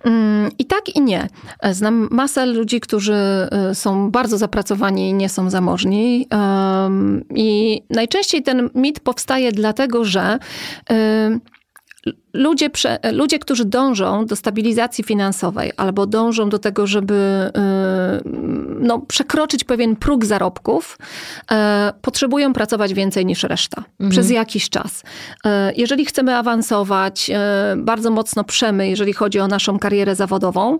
Mm, 0.04 0.50
I 0.58 0.64
tak 0.64 0.96
i 0.96 1.00
nie. 1.00 1.28
Znam 1.72 2.08
masę 2.10 2.46
ludzi, 2.46 2.80
którzy 2.80 3.48
y, 3.70 3.74
są 3.74 4.10
bardzo 4.10 4.38
zapracowani 4.38 5.10
i 5.10 5.14
nie 5.14 5.28
są 5.28 5.50
zamożni. 5.50 6.26
I 7.34 7.82
najczęściej 7.90 8.42
ten 8.42 8.70
mit 8.74 9.00
powstaje 9.00 9.52
dlatego, 9.52 10.04
że 10.04 10.38
ludzie, 12.32 12.70
ludzie, 13.12 13.38
którzy 13.38 13.64
dążą 13.64 14.26
do 14.26 14.36
stabilizacji 14.36 15.04
finansowej 15.04 15.72
albo 15.76 16.06
dążą 16.06 16.48
do 16.48 16.58
tego, 16.58 16.86
żeby 16.86 17.14
y, 17.14 18.30
no, 18.80 18.98
przekroczyć 18.98 19.64
pewien 19.64 19.96
próg 19.96 20.24
zarobków, 20.24 20.98
e, 21.52 21.92
potrzebują 22.02 22.52
pracować 22.52 22.94
więcej 22.94 23.26
niż 23.26 23.42
reszta 23.42 23.78
mhm. 23.78 24.10
przez 24.10 24.30
jakiś 24.30 24.70
czas. 24.70 25.02
E, 25.44 25.72
jeżeli 25.76 26.04
chcemy 26.04 26.36
awansować, 26.36 27.30
bardzo 27.76 28.10
mocno 28.10 28.44
przemy, 28.44 28.88
jeżeli 28.88 29.12
chodzi 29.12 29.40
o 29.40 29.48
naszą 29.48 29.78
karierę 29.78 30.14
zawodową, 30.14 30.78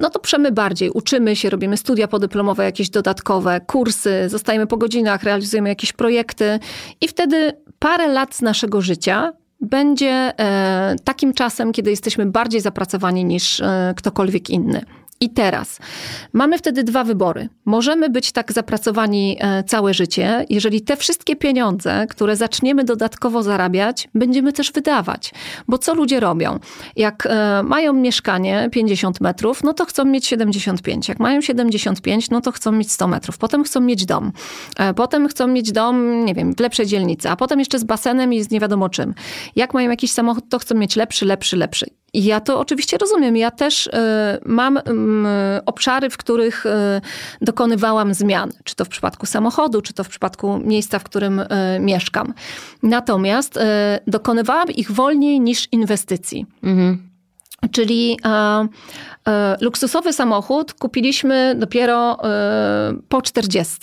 no 0.00 0.10
to 0.10 0.18
przemy 0.18 0.52
bardziej. 0.52 0.90
Uczymy 0.90 1.36
się, 1.36 1.50
robimy 1.50 1.76
studia 1.76 2.08
podyplomowe, 2.08 2.64
jakieś 2.64 2.90
dodatkowe, 2.90 3.60
kursy, 3.66 4.28
zostajemy 4.28 4.66
po 4.66 4.76
godzinach, 4.76 5.22
realizujemy 5.22 5.68
jakieś 5.68 5.92
projekty 5.92 6.58
i 7.00 7.08
wtedy 7.08 7.52
parę 7.78 8.08
lat 8.08 8.34
z 8.34 8.42
naszego 8.42 8.80
życia 8.80 9.32
będzie 9.64 10.32
e, 10.38 10.96
takim 11.04 11.34
czasem, 11.34 11.72
kiedy 11.72 11.90
jesteśmy 11.90 12.26
bardziej 12.26 12.60
zapracowani 12.60 13.24
niż 13.24 13.60
e, 13.60 13.94
ktokolwiek 13.96 14.50
inny. 14.50 14.84
I 15.24 15.30
teraz 15.30 15.78
mamy 16.32 16.58
wtedy 16.58 16.84
dwa 16.84 17.04
wybory. 17.04 17.48
Możemy 17.64 18.10
być 18.10 18.32
tak 18.32 18.52
zapracowani 18.52 19.36
e, 19.40 19.62
całe 19.62 19.94
życie, 19.94 20.46
jeżeli 20.50 20.80
te 20.80 20.96
wszystkie 20.96 21.36
pieniądze, 21.36 22.06
które 22.10 22.36
zaczniemy 22.36 22.84
dodatkowo 22.84 23.42
zarabiać, 23.42 24.08
będziemy 24.14 24.52
też 24.52 24.72
wydawać. 24.72 25.32
Bo 25.68 25.78
co 25.78 25.94
ludzie 25.94 26.20
robią? 26.20 26.58
Jak 26.96 27.26
e, 27.26 27.62
mają 27.62 27.92
mieszkanie 27.92 28.68
50 28.72 29.20
metrów, 29.20 29.62
no 29.62 29.74
to 29.74 29.84
chcą 29.84 30.04
mieć 30.04 30.26
75. 30.26 31.08
Jak 31.08 31.20
mają 31.20 31.40
75, 31.40 32.30
no 32.30 32.40
to 32.40 32.52
chcą 32.52 32.72
mieć 32.72 32.92
100 32.92 33.08
metrów. 33.08 33.38
Potem 33.38 33.64
chcą 33.64 33.80
mieć 33.80 34.06
dom. 34.06 34.32
E, 34.78 34.94
potem 34.94 35.28
chcą 35.28 35.46
mieć 35.46 35.72
dom, 35.72 36.24
nie 36.24 36.34
wiem, 36.34 36.54
w 36.54 36.60
lepszej 36.60 36.86
dzielnicy, 36.86 37.30
a 37.30 37.36
potem 37.36 37.58
jeszcze 37.58 37.78
z 37.78 37.84
basenem 37.84 38.32
i 38.32 38.42
z 38.42 38.50
nie 38.50 38.60
wiadomo 38.60 38.88
czym. 38.88 39.14
Jak 39.56 39.74
mają 39.74 39.90
jakiś 39.90 40.12
samochód, 40.12 40.44
to 40.48 40.58
chcą 40.58 40.74
mieć 40.74 40.96
lepszy, 40.96 41.26
lepszy, 41.26 41.56
lepszy. 41.56 42.03
Ja 42.14 42.40
to 42.40 42.60
oczywiście 42.60 42.98
rozumiem. 42.98 43.36
Ja 43.36 43.50
też 43.50 43.86
y, 43.86 43.90
mam 44.44 44.76
y, 44.76 44.82
obszary, 45.66 46.10
w 46.10 46.16
których 46.16 46.66
y, 46.66 46.70
dokonywałam 47.40 48.14
zmian. 48.14 48.50
Czy 48.64 48.74
to 48.74 48.84
w 48.84 48.88
przypadku 48.88 49.26
samochodu, 49.26 49.82
czy 49.82 49.92
to 49.92 50.04
w 50.04 50.08
przypadku 50.08 50.58
miejsca, 50.58 50.98
w 50.98 51.04
którym 51.04 51.42
mieszkam. 51.80 52.34
Natomiast 52.82 53.58
dokonywałam 54.06 54.70
ich 54.70 54.90
wolniej 54.92 55.40
niż 55.40 55.68
inwestycji. 55.72 56.46
Mhm. 56.62 57.14
Czyli 57.70 58.18
e, 58.24 58.68
e, 59.28 59.56
luksusowy 59.60 60.12
samochód 60.12 60.74
kupiliśmy 60.74 61.54
dopiero 61.58 62.24
e, 62.24 62.94
po 63.08 63.22
40. 63.22 63.78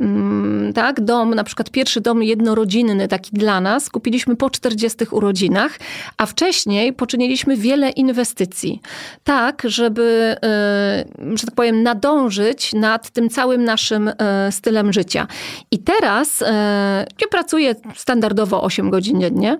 Mm, 0.00 0.72
tak, 0.72 1.00
dom, 1.00 1.34
na 1.34 1.44
przykład 1.44 1.70
pierwszy 1.70 2.00
dom 2.00 2.22
jednorodzinny, 2.22 3.08
taki 3.08 3.30
dla 3.32 3.60
nas, 3.60 3.90
kupiliśmy 3.90 4.36
po 4.36 4.50
40 4.50 4.98
urodzinach, 5.10 5.78
a 6.16 6.26
wcześniej 6.26 6.92
poczyniliśmy 6.92 7.56
wiele 7.56 7.90
inwestycji, 7.90 8.80
tak, 9.24 9.62
żeby, 9.64 10.36
e, 10.42 11.04
że 11.34 11.46
tak 11.46 11.54
powiem, 11.54 11.82
nadążyć 11.82 12.72
nad 12.72 13.10
tym 13.10 13.28
całym 13.28 13.64
naszym 13.64 14.08
e, 14.18 14.52
stylem 14.52 14.92
życia. 14.92 15.26
I 15.70 15.78
teraz 15.78 16.42
e, 16.42 17.06
ja 17.20 17.28
pracuję 17.30 17.74
standardowo 17.94 18.62
8 18.62 18.90
godzin 18.90 19.20
dziennie, 19.20 19.58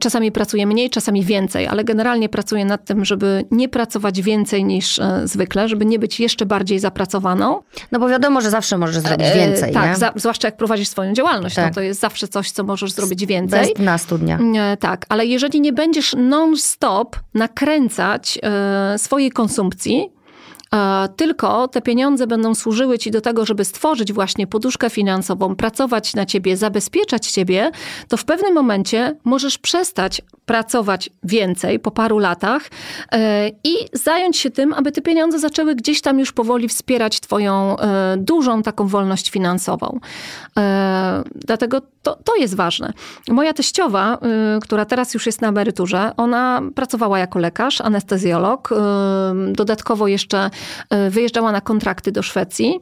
czasami 0.00 0.32
pracuję 0.32 0.66
mniej, 0.66 0.90
czasami 0.90 1.24
więcej, 1.24 1.66
ale 1.66 1.84
generalnie 1.84 2.28
pracuję 2.28 2.64
nad 2.64 2.84
tym, 2.84 3.04
żeby 3.04 3.44
nie 3.50 3.68
pracować 3.68 4.22
więcej 4.22 4.64
niż 4.64 5.00
zwykle, 5.24 5.68
żeby 5.68 5.84
nie 5.84 5.98
być 5.98 6.20
jeszcze 6.20 6.46
bardziej 6.46 6.78
zapracowaną. 6.78 7.62
No 7.92 7.98
bo 7.98 8.08
wiadomo, 8.08 8.40
że 8.40 8.50
zawsze 8.50 8.78
możesz 8.78 8.97
zrobić 9.00 9.26
e, 9.26 9.34
więcej. 9.34 9.72
tak, 9.72 9.98
za, 9.98 10.12
zwłaszcza 10.16 10.48
jak 10.48 10.56
prowadzisz 10.56 10.88
swoją 10.88 11.12
działalność, 11.12 11.56
no 11.56 11.62
tak. 11.62 11.70
no 11.70 11.74
to 11.74 11.80
jest 11.80 12.00
zawsze 12.00 12.28
coś, 12.28 12.50
co 12.50 12.64
możesz 12.64 12.92
zrobić 12.92 13.26
więcej. 13.26 13.74
Bez 13.76 13.84
na 13.84 13.98
studnia. 13.98 14.38
E, 14.56 14.76
tak, 14.76 15.06
ale 15.08 15.26
jeżeli 15.26 15.60
nie 15.60 15.72
będziesz 15.72 16.14
non-stop 16.18 17.16
nakręcać 17.34 18.38
e, 18.42 18.98
swojej 18.98 19.30
konsumpcji, 19.30 20.08
tylko 21.16 21.68
te 21.68 21.82
pieniądze 21.82 22.26
będą 22.26 22.54
służyły 22.54 22.98
ci 22.98 23.10
do 23.10 23.20
tego, 23.20 23.46
żeby 23.46 23.64
stworzyć 23.64 24.12
właśnie 24.12 24.46
poduszkę 24.46 24.90
finansową, 24.90 25.56
pracować 25.56 26.14
na 26.14 26.26
ciebie, 26.26 26.56
zabezpieczać 26.56 27.26
ciebie, 27.26 27.70
to 28.08 28.16
w 28.16 28.24
pewnym 28.24 28.54
momencie 28.54 29.16
możesz 29.24 29.58
przestać 29.58 30.22
pracować 30.48 31.10
więcej 31.22 31.78
po 31.78 31.90
paru 31.90 32.18
latach 32.18 32.62
e, 33.12 33.48
i 33.64 33.74
zająć 33.92 34.36
się 34.36 34.50
tym, 34.50 34.72
aby 34.72 34.92
te 34.92 35.02
pieniądze 35.02 35.38
zaczęły 35.38 35.74
gdzieś 35.74 36.00
tam 36.00 36.18
już 36.18 36.32
powoli 36.32 36.68
wspierać 36.68 37.20
twoją 37.20 37.78
e, 37.78 38.16
dużą 38.16 38.62
taką 38.62 38.86
wolność 38.86 39.30
finansową. 39.30 40.00
E, 40.58 41.22
dlatego 41.34 41.80
to, 42.02 42.16
to 42.24 42.36
jest 42.36 42.54
ważne. 42.54 42.92
Moja 43.28 43.52
teściowa, 43.52 44.18
która 44.62 44.84
teraz 44.84 45.14
już 45.14 45.26
jest 45.26 45.40
na 45.40 45.48
emeryturze, 45.48 46.12
ona 46.16 46.62
pracowała 46.74 47.18
jako 47.18 47.38
lekarz, 47.38 47.80
anestezjolog, 47.80 48.70
dodatkowo 49.52 50.08
jeszcze 50.08 50.50
wyjeżdżała 51.10 51.52
na 51.52 51.60
kontrakty 51.60 52.12
do 52.12 52.22
Szwecji 52.22 52.80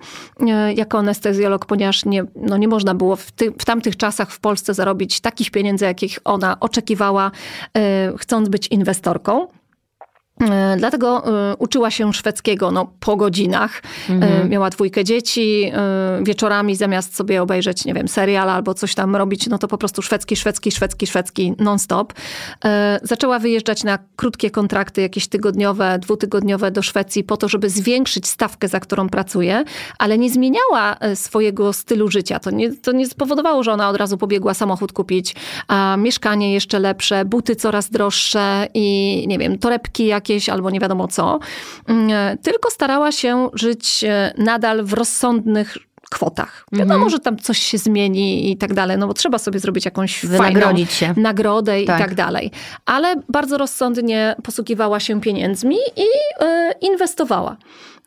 jako 0.75 0.99
anestezjolog, 0.99 1.67
ponieważ 1.67 2.05
nie, 2.05 2.25
no 2.37 2.57
nie 2.57 2.69
można 2.69 2.95
było 2.95 3.17
w, 3.17 3.33
ty, 3.33 3.53
w 3.59 3.65
tamtych 3.65 3.97
czasach 3.97 4.31
w 4.31 4.41
Polsce 4.41 4.75
zarobić 4.75 5.21
takich 5.21 5.51
pieniędzy, 5.51 5.85
jakich 5.85 6.19
ona 6.25 6.61
oczekiwała 6.61 7.31
chcąc 8.19 8.49
być 8.49 8.67
inwestorką. 8.67 9.47
E, 10.41 10.77
dlatego 10.79 11.23
e, 11.51 11.57
uczyła 11.57 11.91
się 11.91 12.13
szwedzkiego 12.13 12.71
no, 12.71 12.91
po 13.01 13.17
godzinach. 13.17 13.83
Mhm. 14.09 14.49
Miała 14.49 14.71
dwójkę 14.71 15.05
dzieci. 15.05 15.73
Wieczorami 16.23 16.77
zamiast 16.77 17.17
sobie 17.17 17.43
obejrzeć, 17.43 17.85
nie 17.85 17.95
wiem, 17.95 18.09
serial 18.09 18.51
albo 18.51 18.75
coś 18.75 18.95
tam 18.95 19.17
robić, 19.17 19.47
no 19.47 19.59
to 19.59 19.69
po 19.69 19.79
prostu 19.79 20.03
szwedzki, 20.03 20.37
szwedzki, 20.37 20.71
szwedzki, 20.71 21.07
szwedzki 21.07 21.55
non-stop. 21.59 22.13
Zaczęła 23.03 23.39
wyjeżdżać 23.39 23.85
na 23.85 23.99
krótkie 24.17 24.51
kontrakty, 24.51 25.01
jakieś 25.01 25.29
tygodniowe, 25.29 25.99
dwutygodniowe 25.99 26.71
do 26.71 26.83
Szwecji 26.83 27.25
po 27.25 27.37
to, 27.37 27.49
żeby 27.49 27.71
zwiększyć 27.71 28.27
stawkę, 28.27 28.69
za 28.69 28.81
którą 28.81 29.09
pracuje, 29.09 29.65
ale 29.99 30.19
nie 30.19 30.31
zmieniała 30.31 30.97
swojego 31.15 31.73
stylu 31.73 32.09
życia. 32.09 32.39
To 32.39 32.51
nie, 32.51 32.73
to 32.75 32.93
nie 32.93 33.07
spowodowało, 33.07 33.63
że 33.63 33.73
ona 33.73 33.89
od 33.89 33.97
razu 33.97 34.19
pobiegła 34.19 34.55
samochód 34.55 34.93
kupić, 34.93 35.35
a 35.69 35.97
mieszkanie 35.99 36.53
jeszcze 36.53 36.79
lepsze, 36.79 37.25
buty 37.25 37.57
coraz 37.57 37.91
droższe 37.91 38.69
i 38.75 39.25
nie 39.29 39.39
wiem, 39.39 39.59
torebki 39.59 40.07
jak 40.07 40.26
jakieś 40.27 40.49
albo 40.49 40.71
nie 40.71 40.81
wiadomo 40.81 41.09
co, 41.09 41.39
mm, 41.87 42.39
tylko 42.39 42.71
starała 42.71 43.13
się 43.13 43.51
żyć 43.55 44.05
e, 44.05 44.35
nadal 44.39 44.85
w 44.85 44.93
rozsądnych 44.93 45.79
kwotach. 46.11 46.65
Wiadomo, 46.73 46.95
mhm. 46.95 47.11
że 47.11 47.19
tam 47.19 47.37
coś 47.37 47.59
się 47.59 47.79
zmieni 47.79 48.51
i 48.51 48.57
tak 48.57 48.75
dalej, 48.75 48.99
no 48.99 49.07
bo 49.07 49.15
trzeba 49.15 49.39
sobie 49.39 49.59
zrobić 49.59 49.85
jakąś 49.85 50.21
fajną 50.21 50.85
się. 50.85 51.15
nagrodę 51.17 51.73
tak. 51.73 52.01
i 52.01 52.03
tak 52.03 52.15
dalej. 52.15 52.51
Ale 52.87 53.15
bardzo 53.29 53.59
rozsądnie 53.59 54.37
posługiwała 54.43 55.01
się 55.01 55.21
pieniędzmi 55.21 55.77
i 55.97 56.03
y, 56.03 56.73
inwestowała. 56.81 57.57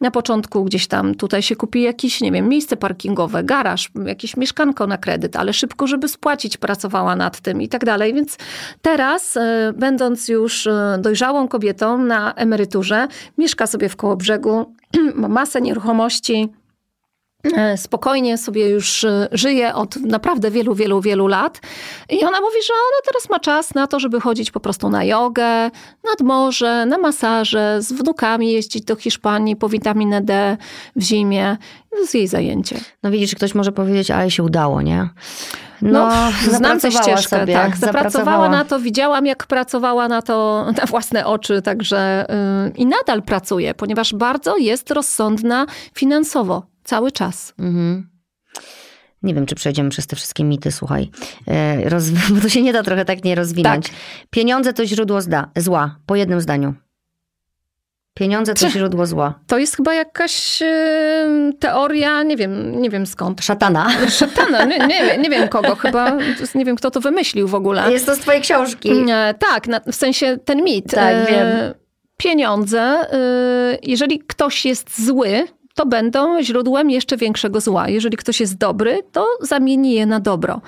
Na 0.02 0.12
początku 0.12 0.64
gdzieś 0.64 0.88
tam 0.88 1.16
tutaj 1.16 1.41
się 1.41 1.56
kupi 1.56 1.82
jakieś, 1.82 2.22
nie 2.22 2.32
wiem, 2.32 2.50
miejsce 2.50 2.78
parkingowe, 2.78 3.43
garaż, 3.43 3.91
jakieś 4.06 4.38
mieszkanko 4.38 4.88
na 4.88 4.97
kredyt, 4.97 5.36
ale 5.36 5.54
szybko, 5.54 5.88
żeby 5.88 6.08
spłacić, 6.08 6.58
pracowała 6.58 7.16
nad 7.16 7.39
tym 7.39 7.62
i 7.62 7.70
tak 7.70 7.86
dalej. 7.86 8.14
Więc 8.14 8.38
teraz, 8.82 9.36
y, 9.36 9.39
będąc 9.76 10.28
już 10.28 10.66
y, 10.66 10.72
dojrzałą 11.00 11.47
kobietą 11.47 11.97
na 11.97 12.34
emeryturze, 12.34 13.08
mieszka 13.38 13.68
sobie 13.68 13.89
w 13.89 13.95
koło 13.95 14.16
brzegu, 14.16 14.76
ma 15.16 15.28
masę 15.28 15.62
nieruchomości, 15.62 16.50
spokojnie 17.76 18.38
sobie 18.38 18.70
już 18.70 19.04
e, 19.04 19.28
żyje 19.32 19.76
od 19.76 19.96
naprawdę 19.96 20.52
wielu, 20.52 20.76
wielu, 20.76 21.02
wielu 21.02 21.28
lat. 21.28 21.62
I 22.10 22.26
ona 22.26 22.42
mówi, 22.42 22.58
że 22.68 22.74
ona 22.74 23.02
teraz 23.06 23.30
ma 23.30 23.40
czas 23.40 23.76
na 23.76 23.88
to, 23.88 24.00
żeby 24.00 24.22
chodzić 24.22 24.52
po 24.52 24.60
prostu 24.60 24.90
na 24.90 25.04
jogę, 25.04 25.72
nad 26.10 26.22
morze, 26.24 26.86
na 26.86 26.98
masaże, 26.98 27.78
z 27.82 27.94
wnukami 27.94 28.52
jeździć 28.52 28.84
do 28.84 28.96
Hiszpanii 28.96 29.56
po 29.56 29.70
witaminę 29.70 30.22
D 30.22 30.58
w 30.96 31.02
zimie. 31.02 31.58
To 31.90 31.98
jest 31.98 32.16
jej 32.16 32.28
zajęcie. 32.28 32.80
No 33.04 33.12
widzisz, 33.12 33.36
ktoś 33.36 33.56
może 33.56 33.72
powiedzieć, 33.72 34.12
ale 34.12 34.32
się 34.32 34.44
udało, 34.44 34.82
nie? 34.82 35.10
No, 35.82 36.10
no 36.10 36.32
znam 36.58 36.80
tę 36.80 36.92
ścieżkę, 36.92 37.40
sobie, 37.40 37.54
tak. 37.54 37.78
Zapracowała 37.78 38.50
na 38.50 38.66
to, 38.66 38.80
widziałam 38.80 39.26
jak 39.26 39.48
pracowała 39.48 40.08
na 40.08 40.22
to 40.22 40.66
na 40.82 40.86
własne 40.86 41.26
oczy, 41.26 41.62
także 41.62 42.26
yy, 42.66 42.72
i 42.76 42.86
nadal 42.86 43.22
pracuje, 43.22 43.74
ponieważ 43.74 44.14
bardzo 44.14 44.58
jest 44.58 44.92
rozsądna 44.92 45.66
finansowo 45.94 46.64
cały 46.90 47.12
czas. 47.12 47.54
Mhm. 47.60 48.10
Nie 49.24 49.34
wiem, 49.34 49.46
czy 49.46 49.56
przejdziemy 49.56 49.90
przez 49.90 50.08
te 50.08 50.16
wszystkie 50.16 50.44
mity, 50.44 50.72
słuchaj. 50.72 51.10
E, 51.48 51.90
roz... 51.90 52.10
Bo 52.34 52.42
to 52.42 52.50
się 52.50 52.62
nie 52.62 52.74
da 52.74 52.84
trochę 52.84 53.06
tak 53.06 53.24
nie 53.24 53.36
rozwinąć. 53.36 53.88
Tak. 53.88 53.96
Pieniądze 54.30 54.74
to 54.74 54.86
źródło 54.86 55.22
zda... 55.22 55.52
zła, 55.56 55.96
po 56.06 56.16
jednym 56.16 56.42
zdaniu. 56.42 56.74
Pieniądze 58.14 58.54
to 58.54 58.70
źródło 58.70 59.06
zła. 59.06 59.40
To 59.48 59.58
jest 59.58 59.76
chyba 59.76 59.94
jakaś 59.94 60.64
teoria, 61.60 62.24
nie 62.24 62.38
wiem, 62.38 62.82
nie 62.82 62.90
wiem 62.90 63.06
skąd. 63.06 63.42
Szatana. 63.42 63.90
Szatana, 64.20 64.66
nie, 64.66 64.88
nie, 64.88 65.18
nie 65.18 65.30
wiem 65.30 65.48
kogo, 65.48 65.76
chyba 65.76 66.18
nie 66.56 66.66
wiem 66.66 66.76
kto 66.76 66.92
to 66.92 67.02
wymyślił 67.02 67.48
w 67.48 67.56
ogóle. 67.56 67.92
Jest 67.92 68.06
to 68.06 68.16
z 68.16 68.20
twojej 68.20 68.42
książki. 68.42 68.92
E, 69.10 69.34
tak, 69.40 69.68
na, 69.68 69.80
w 69.80 69.96
sensie 69.96 70.38
ten 70.46 70.64
mit. 70.64 70.92
Tak, 70.92 71.16
e, 71.16 71.26
wiem. 71.32 71.48
Pieniądze, 72.18 73.06
jeżeli 73.84 74.20
ktoś 74.20 74.66
jest 74.66 75.06
zły, 75.06 75.48
to 75.80 75.86
będą 75.86 76.43
źródłem 76.43 76.89
jeszcze 76.89 77.17
większego 77.17 77.61
zła. 77.61 77.89
Jeżeli 77.89 78.17
ktoś 78.17 78.39
jest 78.39 78.57
dobry, 78.57 78.99
to 79.11 79.27
zamieni 79.41 79.93
je 79.93 80.05
na 80.05 80.19
dobro. 80.19 80.61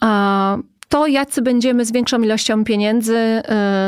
A 0.00 0.58
to, 0.88 1.06
jacy 1.06 1.42
będziemy 1.42 1.84
z 1.84 1.92
większą 1.92 2.22
ilością 2.22 2.64
pieniędzy, 2.64 3.16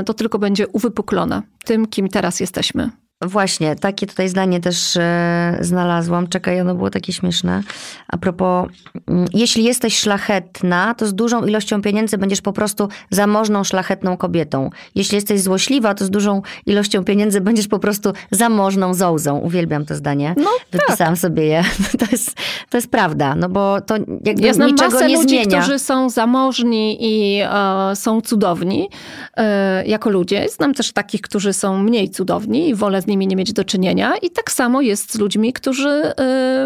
y, 0.00 0.04
to 0.04 0.14
tylko 0.14 0.38
będzie 0.38 0.68
uwypuklone 0.68 1.42
tym, 1.64 1.86
kim 1.86 2.08
teraz 2.08 2.40
jesteśmy. 2.40 2.90
Właśnie, 3.22 3.76
takie 3.76 4.06
tutaj 4.06 4.28
zdanie 4.28 4.60
też 4.60 4.96
e, 4.96 5.58
znalazłam. 5.60 6.28
Czekaj, 6.28 6.60
ono 6.60 6.74
było 6.74 6.90
takie 6.90 7.12
śmieszne. 7.12 7.62
A 8.08 8.18
propos, 8.18 8.68
mm, 9.08 9.26
jeśli 9.34 9.64
jesteś 9.64 9.98
szlachetna, 9.98 10.94
to 10.94 11.06
z 11.06 11.14
dużą 11.14 11.44
ilością 11.44 11.82
pieniędzy 11.82 12.18
będziesz 12.18 12.40
po 12.40 12.52
prostu 12.52 12.88
zamożną, 13.10 13.64
szlachetną 13.64 14.16
kobietą. 14.16 14.70
Jeśli 14.94 15.14
jesteś 15.14 15.40
złośliwa, 15.40 15.94
to 15.94 16.04
z 16.04 16.10
dużą 16.10 16.42
ilością 16.66 17.04
pieniędzy 17.04 17.40
będziesz 17.40 17.68
po 17.68 17.78
prostu 17.78 18.12
zamożną 18.30 18.94
zołzą. 18.94 19.38
Uwielbiam 19.38 19.86
to 19.86 19.94
zdanie. 19.94 20.34
No, 20.36 20.50
Wypisałam 20.72 21.14
tak. 21.14 21.20
sobie 21.20 21.44
je. 21.46 21.64
To 22.00 22.06
jest, 22.12 22.36
to 22.70 22.76
jest 22.76 22.90
prawda, 22.90 23.34
no 23.34 23.48
bo 23.48 23.80
to 23.80 23.94
jakby 24.24 24.46
ja 24.46 24.54
znam 24.54 24.68
niczego 24.70 24.92
masę 24.92 25.08
nie 25.08 25.16
ludzi, 25.16 25.28
zmienia. 25.28 25.60
którzy 25.60 25.78
są 25.78 26.10
zamożni 26.10 26.96
i 27.00 27.40
e, 27.40 27.96
są 27.96 28.20
cudowni 28.20 28.88
e, 29.36 29.86
jako 29.86 30.10
ludzie. 30.10 30.48
Znam 30.48 30.74
też 30.74 30.92
takich, 30.92 31.20
którzy 31.20 31.52
są 31.52 31.78
mniej 31.78 32.10
cudowni 32.10 32.68
i 32.68 32.74
wolę 32.74 33.02
z 33.02 33.09
nimi 33.10 33.26
nie 33.26 33.36
mieć 33.36 33.52
do 33.52 33.64
czynienia. 33.64 34.16
I 34.22 34.30
tak 34.30 34.52
samo 34.52 34.80
jest 34.80 35.12
z 35.12 35.18
ludźmi, 35.18 35.52
którzy 35.52 35.88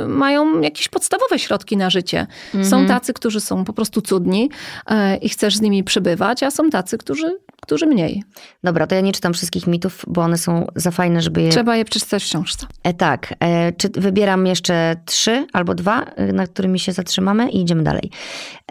y, 0.04 0.08
mają 0.08 0.60
jakieś 0.60 0.88
podstawowe 0.88 1.38
środki 1.38 1.76
na 1.76 1.90
życie. 1.90 2.26
Mhm. 2.54 2.64
Są 2.64 2.86
tacy, 2.86 3.12
którzy 3.12 3.40
są 3.40 3.64
po 3.64 3.72
prostu 3.72 4.00
cudni 4.02 4.50
y, 4.90 5.16
i 5.16 5.28
chcesz 5.28 5.56
z 5.56 5.60
nimi 5.60 5.84
przebywać, 5.84 6.42
a 6.42 6.50
są 6.50 6.70
tacy, 6.70 6.98
którzy, 6.98 7.38
którzy 7.62 7.86
mniej. 7.86 8.22
Dobra, 8.64 8.86
to 8.86 8.94
ja 8.94 9.00
nie 9.00 9.12
czytam 9.12 9.32
wszystkich 9.32 9.66
mitów, 9.66 10.04
bo 10.06 10.22
one 10.22 10.38
są 10.38 10.66
za 10.76 10.90
fajne, 10.90 11.20
żeby 11.22 11.42
je... 11.42 11.50
Trzeba 11.50 11.76
je 11.76 11.84
przeczytać 11.84 12.24
w 12.24 12.26
książce. 12.26 12.66
E, 12.82 12.94
tak. 12.94 13.34
E, 13.40 13.72
czy 13.72 13.88
wybieram 13.88 14.46
jeszcze 14.46 14.96
trzy 15.04 15.46
albo 15.52 15.74
dwa, 15.74 16.02
y, 16.02 16.32
na 16.32 16.46
którymi 16.46 16.78
się 16.78 16.92
zatrzymamy 16.92 17.50
i 17.50 17.60
idziemy 17.60 17.82
dalej. 17.82 18.10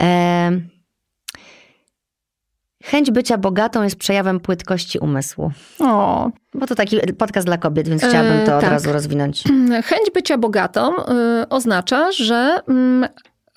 E, 0.01 0.72
Chęć 2.83 3.11
bycia 3.11 3.37
bogatą 3.37 3.83
jest 3.83 3.95
przejawem 3.95 4.39
płytkości 4.39 4.99
umysłu. 4.99 5.51
O. 5.79 6.29
Bo 6.53 6.67
to 6.67 6.75
taki 6.75 6.99
podcast 7.17 7.47
dla 7.47 7.57
kobiet, 7.57 7.87
więc 7.87 8.03
chciałabym 8.03 8.45
to 8.45 8.51
e, 8.51 8.55
od 8.55 8.61
tak. 8.61 8.71
razu 8.71 8.93
rozwinąć. 8.93 9.43
Chęć 9.85 10.11
bycia 10.13 10.37
bogatą 10.37 10.95
y, 10.95 11.49
oznacza, 11.49 12.11
że 12.11 12.59
y, 12.69 13.07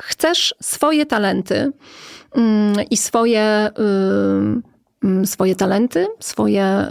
chcesz 0.03 0.55
swoje 0.61 1.07
talenty 1.07 1.55
y, 1.55 2.43
i 2.91 2.97
swoje 2.97 3.71
Mm, 3.79 4.63
swoje 5.25 5.57
talenty, 5.57 6.07
swoje 6.21 6.87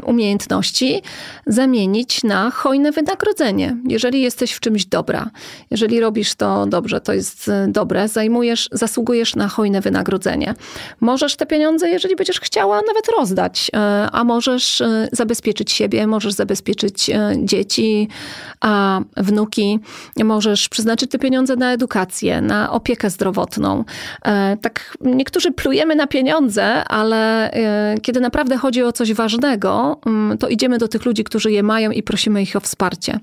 y, 0.00 0.04
umiejętności 0.04 1.02
zamienić 1.46 2.24
na 2.24 2.50
hojne 2.50 2.92
wynagrodzenie. 2.92 3.76
Jeżeli 3.88 4.22
jesteś 4.22 4.52
w 4.52 4.60
czymś 4.60 4.86
dobra, 4.86 5.30
jeżeli 5.70 6.00
robisz 6.00 6.34
to 6.34 6.66
dobrze, 6.66 7.00
to 7.00 7.12
jest 7.12 7.48
y, 7.48 7.52
dobre, 7.68 8.08
zajmujesz, 8.08 8.68
zasługujesz 8.72 9.36
na 9.36 9.48
hojne 9.48 9.80
wynagrodzenie. 9.80 10.54
Możesz 11.00 11.36
te 11.36 11.46
pieniądze, 11.46 11.88
jeżeli 11.88 12.16
będziesz 12.16 12.40
chciała, 12.40 12.76
nawet 12.76 13.08
rozdać, 13.18 13.70
y, 13.74 13.78
a 14.12 14.24
możesz 14.24 14.82
zabezpieczyć 15.12 15.72
siebie, 15.72 16.06
możesz 16.06 16.32
zabezpieczyć 16.32 17.10
dzieci, 17.36 18.08
a 18.60 19.00
wnuki, 19.16 19.78
możesz 20.24 20.68
przeznaczyć 20.68 21.10
te 21.10 21.18
pieniądze 21.18 21.56
na 21.56 21.72
edukację, 21.72 22.40
na 22.40 22.72
opiekę 22.72 23.10
zdrowotną. 23.10 23.84
Tak, 24.62 24.96
niektórzy 25.00 25.52
plujemy 25.52 25.94
na 25.94 26.06
pieniądze, 26.06 26.84
ale 26.84 27.51
E, 27.51 27.51
kiedy 28.02 28.20
naprawdę 28.20 28.56
chodzi 28.56 28.82
o 28.82 28.92
coś 28.92 29.12
ważnego, 29.12 30.00
mm, 30.06 30.38
to 30.38 30.48
idziemy 30.48 30.78
do 30.78 30.88
tych 30.88 31.04
ludzi, 31.04 31.24
którzy 31.24 31.52
je 31.52 31.62
mają 31.62 31.90
i 31.90 32.02
prosimy 32.02 32.42
ich 32.42 32.56
o 32.56 32.60
wsparcie. 32.60 33.18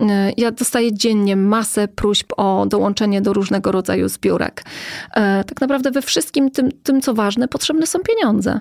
E, 0.00 0.32
ja 0.36 0.50
dostaję 0.50 0.92
dziennie 0.92 1.36
masę 1.36 1.88
próśb 1.88 2.32
o 2.36 2.66
dołączenie 2.68 3.22
do 3.22 3.32
różnego 3.32 3.72
rodzaju 3.72 4.08
zbiórek. 4.08 4.64
E, 5.14 5.44
tak 5.44 5.60
naprawdę 5.60 5.90
we 5.90 6.02
wszystkim 6.02 6.50
tym, 6.50 6.68
tym 6.82 7.00
co 7.00 7.14
ważne, 7.14 7.48
potrzebne 7.48 7.86
są 7.86 7.98
pieniądze 7.98 8.60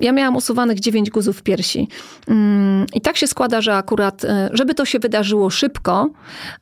ja 0.00 0.12
miałam 0.12 0.36
usuwanych 0.36 0.80
dziewięć 0.80 1.10
guzów 1.10 1.42
piersi. 1.42 1.88
Mm, 2.28 2.86
I 2.94 3.00
tak 3.00 3.16
się 3.16 3.26
składa, 3.26 3.60
że 3.60 3.74
akurat, 3.74 4.24
e, 4.24 4.50
żeby 4.52 4.74
to 4.74 4.84
się 4.84 4.98
wydarzyło 4.98 5.50
szybko 5.50 6.10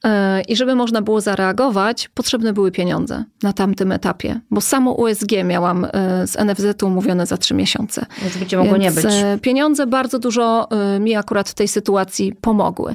e, 0.05 0.41
i 0.41 0.57
żeby 0.57 0.75
można 0.75 1.03
było 1.03 1.21
zareagować, 1.21 2.09
potrzebne 2.15 2.53
były 2.53 2.73
pieniądze 2.73 3.25
na 3.43 3.53
tamtym 3.53 3.93
etapie. 3.93 4.41
Bo 4.51 4.61
samo 4.61 4.93
USG 4.93 5.31
miałam 5.45 5.85
e, 5.85 6.27
z 6.27 6.37
NFZ-u 6.37 6.87
umówione 6.87 7.27
za 7.27 7.37
trzy 7.37 7.55
miesiące. 7.55 8.07
Więc 8.23 8.37
by 8.37 8.57
mogło 8.57 8.77
nie 8.77 8.91
być. 8.91 9.05
Pieniądze 9.43 9.87
bardzo 9.87 10.19
dużo 10.19 10.69
mi 11.01 11.17
akurat 11.17 11.49
w 11.49 11.55
tej 11.55 11.69
sytuacji 11.69 12.33
pomogły. 12.41 12.95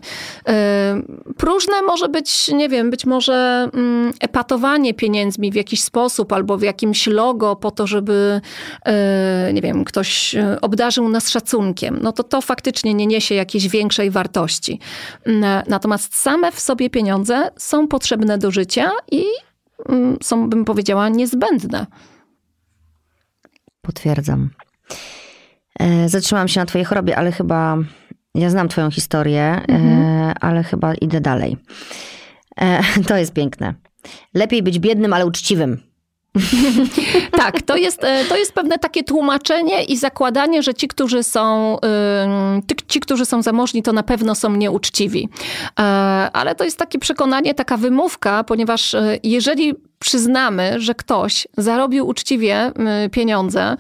Próżne 1.37 1.81
może 1.81 2.09
być, 2.09 2.47
nie 2.47 2.69
wiem, 2.69 2.89
być 2.89 3.05
może 3.05 3.69
mm, 3.73 4.13
epatowanie 4.19 4.93
pieniędzmi 4.93 5.51
w 5.51 5.55
jakiś 5.55 5.83
sposób 5.83 6.33
albo 6.33 6.57
w 6.57 6.61
jakimś 6.61 7.07
logo 7.07 7.55
po 7.55 7.71
to, 7.71 7.87
żeby, 7.87 8.41
nie 9.53 9.61
wiem, 9.61 9.83
ktoś 9.83 10.32
E, 10.35 10.61
obdarzył 10.61 11.09
nas 11.09 11.29
szacunkiem, 11.29 11.99
no 12.01 12.11
to 12.11 12.23
to 12.23 12.41
faktycznie 12.41 12.93
nie 12.93 13.07
niesie 13.07 13.35
jakiejś 13.35 13.67
większej 13.67 14.11
wartości. 14.11 14.79
Mm, 15.25 15.63
natomiast 15.67 16.15
same 16.15 16.51
w 16.51 16.59
sobie 16.59 16.89
pieniądze 16.89 17.51
są 17.57 17.87
potrzebne 17.87 18.37
do 18.37 18.51
życia 18.51 18.91
i 19.11 19.23
mm, 19.89 20.17
są, 20.23 20.49
bym 20.49 20.65
powiedziała, 20.65 21.09
niezbędne. 21.09 21.85
Potwierdzam. 23.81 24.49
E, 25.79 26.09
zatrzymałam 26.09 26.47
się 26.47 26.59
na 26.59 26.65
twojej 26.65 26.85
chorobie, 26.85 27.17
ale 27.17 27.31
chyba 27.31 27.77
ja 28.35 28.49
znam 28.49 28.69
twoją 28.69 28.91
historię, 28.91 29.41
e, 29.41 29.63
mhm. 29.67 30.33
ale 30.41 30.63
chyba 30.63 30.93
idę 30.93 31.21
dalej. 31.21 31.57
To 33.07 33.17
jest 33.17 33.33
piękne. 33.33 33.73
Lepiej 34.33 34.63
być 34.63 34.79
biednym, 34.79 35.13
ale 35.13 35.25
uczciwym. 35.25 35.92
tak, 37.31 37.61
to 37.61 37.75
jest, 37.77 38.03
e, 38.03 38.25
to 38.25 38.37
jest 38.37 38.53
pewne 38.53 38.79
takie 38.79 39.03
tłumaczenie 39.03 39.83
i 39.83 39.97
zakładanie, 39.97 40.63
że 40.63 40.73
ci, 40.73 40.87
którzy 40.87 41.23
są, 41.23 41.77
ci, 42.87 42.99
którzy 42.99 43.25
są 43.25 43.41
zamożni, 43.41 43.83
to 43.83 43.93
na 43.93 44.03
pewno 44.03 44.35
są 44.35 44.55
nieuczciwi. 44.55 45.29
E, 45.79 45.83
ale 46.33 46.55
to 46.55 46.63
jest 46.63 46.77
takie 46.77 46.99
przekonanie, 46.99 47.53
taka 47.53 47.77
wymówka, 47.77 48.43
ponieważ 48.43 48.93
e, 48.93 49.17
jeżeli 49.23 49.73
przyznamy, 50.03 50.75
że 50.77 50.95
ktoś 50.95 51.47
zarobił 51.57 52.07
uczciwie 52.07 52.71
pieniądze, 53.11 53.77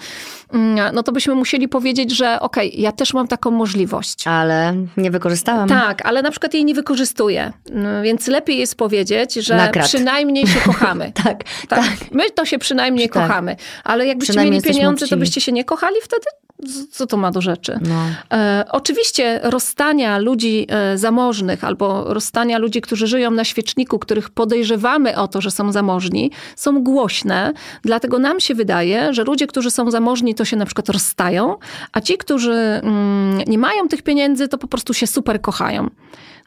mm, 0.53 0.95
no 0.95 1.03
to 1.03 1.11
byśmy 1.11 1.35
musieli 1.35 1.67
powiedzieć, 1.67 2.11
że 2.11 2.39
okej, 2.39 2.69
okay, 2.69 2.81
ja 2.81 2.91
też 2.91 3.13
mam 3.13 3.27
taką 3.27 3.51
możliwość. 3.51 4.27
Ale 4.27 4.75
nie 4.97 5.11
wykorzystałam. 5.11 5.69
Tak, 5.69 6.05
ale 6.05 6.21
na 6.21 6.31
przykład 6.31 6.53
jej 6.53 6.65
nie 6.65 6.73
wykorzystuję. 6.73 7.53
No, 7.71 8.01
więc 8.03 8.27
lepiej 8.27 8.57
jest 8.57 8.75
powiedzieć, 8.75 9.33
że 9.33 9.71
przynajmniej 9.83 10.47
się 10.47 10.59
kochamy. 10.59 11.11
tak, 11.23 11.43
tak, 11.67 11.79
tak. 11.79 12.11
My 12.11 12.31
to 12.31 12.45
się 12.45 12.59
przynajmniej 12.59 13.09
tak. 13.09 13.27
kochamy. 13.27 13.55
Ale 13.83 14.07
jakbyście 14.07 14.39
mieli 14.39 14.61
pieniądze, 14.61 15.07
to 15.07 15.17
byście 15.17 15.41
się 15.41 15.51
nie 15.51 15.63
kochali 15.63 15.95
wtedy? 16.03 16.42
Co 16.91 17.07
to 17.07 17.17
ma 17.17 17.31
do 17.31 17.41
rzeczy? 17.41 17.79
No. 17.81 18.05
E, 18.37 18.65
oczywiście 18.71 19.39
rozstania 19.43 20.17
ludzi 20.17 20.67
e, 20.69 20.97
zamożnych 20.97 21.63
albo 21.63 22.13
rozstania 22.13 22.57
ludzi, 22.57 22.81
którzy 22.81 23.07
żyją 23.07 23.31
na 23.31 23.43
świeczniku, 23.43 23.99
których 23.99 24.29
podejrzewamy 24.29 25.17
o 25.17 25.27
to, 25.27 25.41
że 25.41 25.51
są 25.51 25.71
zamożni, 25.71 26.31
są 26.55 26.83
głośne. 26.83 27.53
Dlatego 27.81 28.19
nam 28.19 28.39
się 28.39 28.55
wydaje, 28.55 29.13
że 29.13 29.23
ludzie, 29.23 29.47
którzy 29.47 29.71
są 29.71 29.91
zamożni, 29.91 30.35
to 30.35 30.45
się 30.45 30.57
na 30.57 30.65
przykład 30.65 30.89
rozstają, 30.89 31.57
a 31.91 32.01
ci, 32.01 32.17
którzy 32.17 32.53
mm, 32.53 33.41
nie 33.47 33.57
mają 33.57 33.87
tych 33.87 34.01
pieniędzy, 34.01 34.47
to 34.47 34.57
po 34.57 34.67
prostu 34.67 34.93
się 34.93 35.07
super 35.07 35.41
kochają. 35.41 35.89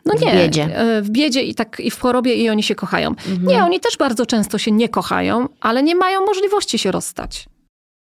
No 0.05 0.15
w 0.15 0.21
nie, 0.21 0.33
biedzie. 0.33 0.79
e, 0.79 1.03
w 1.03 1.11
biedzie 1.11 1.43
i 1.43 1.55
tak 1.55 1.81
i 1.81 1.91
w 1.91 2.01
chorobie 2.01 2.35
i 2.35 2.51
oni 2.51 2.63
się 2.63 2.75
kochają. 2.75 3.15
Nie, 3.43 3.65
oni 3.65 3.81
też 3.81 3.97
bardzo 3.97 4.27
często 4.27 4.59
się 4.59 4.73
nie 4.73 4.89
kochają, 4.89 5.49
ale 5.61 5.83
nie 5.83 5.95
mają 5.95 6.27
możliwości 6.27 6.79
się 6.79 6.91
rozstać. 6.91 7.49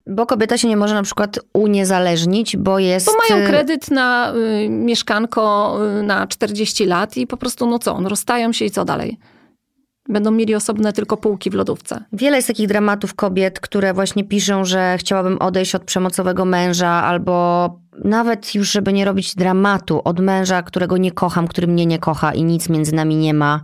Bo 0.09 0.25
kobieta 0.25 0.57
się 0.57 0.67
nie 0.67 0.77
może 0.77 0.93
na 0.93 1.03
przykład 1.03 1.39
uniezależnić, 1.53 2.57
bo 2.57 2.79
jest... 2.79 3.05
Bo 3.05 3.13
mają 3.29 3.45
y, 3.45 3.47
kredyt 3.47 3.91
na 3.91 4.33
y, 4.35 4.69
mieszkanko 4.69 5.77
y, 5.99 6.03
na 6.03 6.27
40 6.27 6.85
lat 6.85 7.17
i 7.17 7.27
po 7.27 7.37
prostu, 7.37 7.67
no 7.67 7.79
co, 7.79 8.01
no 8.01 8.09
rozstają 8.09 8.53
się 8.53 8.65
i 8.65 8.71
co 8.71 8.85
dalej? 8.85 9.19
Będą 10.09 10.31
mieli 10.31 10.55
osobne 10.55 10.93
tylko 10.93 11.17
półki 11.17 11.49
w 11.49 11.53
lodówce. 11.53 12.03
Wiele 12.13 12.35
jest 12.35 12.47
takich 12.47 12.67
dramatów 12.67 13.15
kobiet, 13.15 13.59
które 13.59 13.93
właśnie 13.93 14.23
piszą, 14.23 14.65
że 14.65 14.97
chciałabym 14.97 15.37
odejść 15.37 15.75
od 15.75 15.83
przemocowego 15.83 16.45
męża, 16.45 16.89
albo 16.89 17.69
nawet 18.03 18.55
już, 18.55 18.71
żeby 18.71 18.93
nie 18.93 19.05
robić 19.05 19.35
dramatu 19.35 20.01
od 20.03 20.19
męża, 20.19 20.61
którego 20.61 20.97
nie 20.97 21.11
kocham, 21.11 21.47
który 21.47 21.67
mnie 21.67 21.85
nie 21.85 21.99
kocha 21.99 22.33
i 22.33 22.43
nic 22.43 22.69
między 22.69 22.95
nami 22.95 23.15
nie 23.15 23.33
ma, 23.33 23.61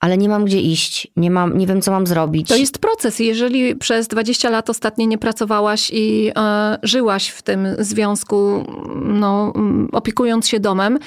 ale 0.00 0.18
nie 0.18 0.28
mam 0.28 0.44
gdzie 0.44 0.60
iść, 0.60 1.08
nie, 1.16 1.30
mam, 1.30 1.58
nie 1.58 1.66
wiem, 1.66 1.82
co 1.82 1.90
mam 1.90 2.06
zrobić. 2.06 2.48
To 2.48 2.56
jest 2.56 2.78
proces. 2.78 3.18
Jeżeli 3.18 3.76
przez 3.76 4.08
20 4.08 4.50
lat 4.50 4.70
ostatnio 4.70 5.06
nie 5.06 5.18
pracowałaś 5.18 5.90
i 5.94 6.32
e, 6.36 6.78
żyłaś 6.82 7.28
w 7.28 7.42
tym 7.42 7.68
związku, 7.78 8.64
no, 9.04 9.52
opiekując 9.92 10.48
się 10.48 10.60
domem, 10.60 10.98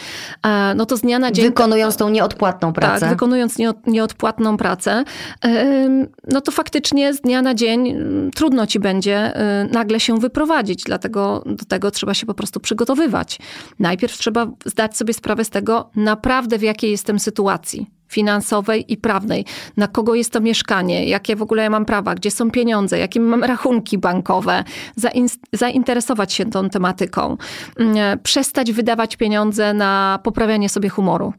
e, 0.43 0.75
no 0.75 0.85
to 0.85 0.97
z 0.97 1.01
dnia 1.01 1.19
na 1.19 1.31
dzień... 1.31 1.45
Wykonując 1.45 1.97
tą 1.97 2.09
nieodpłatną 2.09 2.73
pracę. 2.73 2.99
Tak, 2.99 3.09
wykonując 3.09 3.57
nieod, 3.57 3.87
nieodpłatną 3.87 4.57
pracę, 4.57 5.03
em, 5.41 6.07
no 6.31 6.41
to 6.41 6.51
faktycznie 6.51 7.13
z 7.13 7.21
dnia 7.21 7.41
na 7.41 7.55
dzień 7.55 7.95
trudno 8.35 8.67
ci 8.67 8.79
będzie 8.79 9.41
y, 9.65 9.69
nagle 9.71 9.99
się 9.99 10.19
wyprowadzić, 10.19 10.83
dlatego 10.83 11.43
do 11.45 11.65
tego 11.65 11.91
trzeba 11.91 12.13
się 12.13 12.25
po 12.25 12.33
prostu 12.33 12.59
przygotowywać. 12.59 13.39
Najpierw 13.79 14.17
trzeba 14.17 14.47
zdać 14.65 14.97
sobie 14.97 15.13
sprawę 15.13 15.45
z 15.45 15.49
tego, 15.49 15.89
naprawdę 15.95 16.57
w 16.57 16.61
jakiej 16.61 16.91
jestem 16.91 17.19
sytuacji 17.19 17.98
finansowej 18.09 18.93
i 18.93 18.97
prawnej, 18.97 19.45
na 19.77 19.87
kogo 19.87 20.15
jest 20.15 20.33
to 20.33 20.41
mieszkanie, 20.41 21.05
jakie 21.05 21.35
w 21.35 21.41
ogóle 21.41 21.63
ja 21.63 21.69
mam 21.69 21.85
prawa, 21.85 22.15
gdzie 22.15 22.31
są 22.31 22.51
pieniądze, 22.51 22.99
jakie 22.99 23.19
mam 23.19 23.43
rachunki 23.43 23.97
bankowe, 23.97 24.63
zain- 24.97 25.37
zainteresować 25.53 26.33
się 26.33 26.45
tą 26.45 26.69
tematyką, 26.69 27.37
Mm, 27.79 28.19
przestać 28.23 28.71
wydawać 28.71 29.15
pieniądze 29.17 29.73
na 29.73 30.19
poprawianie 30.23 30.69
sobie 30.69 30.89
humoru 30.89 31.33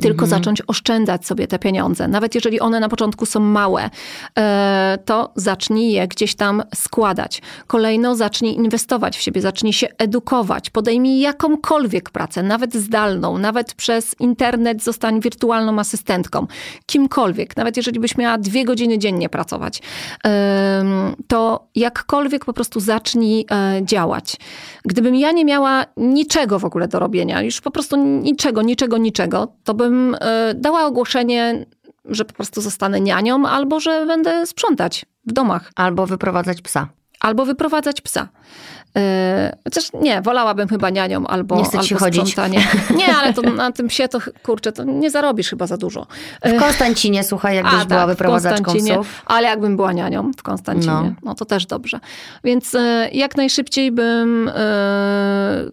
tylko 0.00 0.26
zacząć 0.26 0.62
oszczędzać 0.66 1.26
sobie 1.26 1.46
te 1.46 1.58
pieniądze. 1.58 2.08
Nawet 2.08 2.34
jeżeli 2.34 2.60
one 2.60 2.80
na 2.80 2.88
początku 2.88 3.26
są 3.26 3.40
małe, 3.40 3.90
e, 4.38 4.98
to 5.04 5.32
zacznij 5.36 5.92
je 5.92 6.08
gdzieś 6.08 6.34
tam 6.34 6.62
składać. 6.74 7.42
Kolejno 7.66 8.16
zacznij 8.16 8.54
inwestować 8.54 9.16
w 9.16 9.20
siebie, 9.20 9.40
zacznij 9.40 9.72
się 9.72 9.88
edukować, 9.98 10.70
podejmij 10.70 11.20
jakąkolwiek 11.20 12.10
pracę, 12.10 12.42
nawet 12.42 12.74
zdalną, 12.74 13.38
nawet 13.38 13.74
przez 13.74 14.16
internet 14.20 14.82
zostań 14.82 15.20
wirtualną 15.20 15.78
asystentką, 15.78 16.46
kimkolwiek, 16.86 17.56
nawet 17.56 17.76
jeżeli 17.76 18.00
byś 18.00 18.16
miała 18.16 18.38
dwie 18.38 18.64
godziny 18.64 18.98
dziennie 18.98 19.28
pracować, 19.28 19.82
em, 20.24 21.14
to 21.28 21.68
jakkolwiek 21.74 22.44
po 22.44 22.52
prostu 22.52 22.80
zacznij 22.80 23.46
e, 23.50 23.80
działać. 23.84 24.36
Gdybym 24.84 25.14
ja 25.14 25.32
nie 25.32 25.44
miała 25.44 25.84
niczego 25.96 26.58
w 26.58 26.64
ogóle 26.64 26.88
do 26.88 26.98
robienia, 26.98 27.42
już 27.42 27.60
po 27.60 27.70
prostu 27.70 27.96
niczego, 28.04 28.62
niczego, 28.62 28.98
niczego, 28.98 29.48
to 29.64 29.74
bym 29.90 30.16
e, 30.20 30.54
dała 30.54 30.84
ogłoszenie, 30.84 31.66
że 32.04 32.24
po 32.24 32.32
prostu 32.32 32.60
zostanę 32.60 33.00
nianią 33.00 33.46
albo 33.48 33.80
że 33.80 34.06
będę 34.06 34.46
sprzątać 34.46 35.06
w 35.26 35.32
domach. 35.32 35.70
Albo 35.76 36.06
wyprowadzać 36.06 36.62
psa. 36.62 36.88
Albo 37.20 37.44
wyprowadzać 37.44 38.00
psa. 38.00 38.28
Yy, 38.94 39.02
Chociaż 39.64 39.84
nie, 40.00 40.22
wolałabym 40.22 40.68
chyba 40.68 40.90
nianią 40.90 41.26
albo, 41.26 41.56
Nie 41.56 41.62
albo 41.78 41.98
chodzić. 41.98 42.20
sprzątanie. 42.20 42.66
Nie, 42.98 43.16
ale 43.16 43.32
to 43.34 43.42
na 43.42 43.72
tym 43.72 43.88
psie 43.88 44.08
to 44.08 44.18
kurczę, 44.42 44.72
to 44.72 44.84
nie 44.84 45.10
zarobisz 45.10 45.50
chyba 45.50 45.66
za 45.66 45.76
dużo. 45.76 46.06
W 46.44 46.58
Konstancinie, 46.58 47.24
słuchaj, 47.24 47.56
jakbyś 47.56 47.74
A, 47.74 47.84
była 47.84 48.00
tak, 48.00 48.08
wyprowadzaczką 48.08 48.74
psów. 48.74 49.22
Ale 49.26 49.48
jakbym 49.48 49.76
była 49.76 49.92
nianią 49.92 50.30
w 50.38 50.42
Konstancinie, 50.42 50.94
No. 50.94 51.12
no, 51.22 51.34
to 51.34 51.44
też 51.44 51.66
dobrze. 51.66 52.00
Więc 52.44 52.74
e, 52.74 53.08
jak 53.12 53.36
najszybciej 53.36 53.92
bym 53.92 54.50
e, 54.54 55.70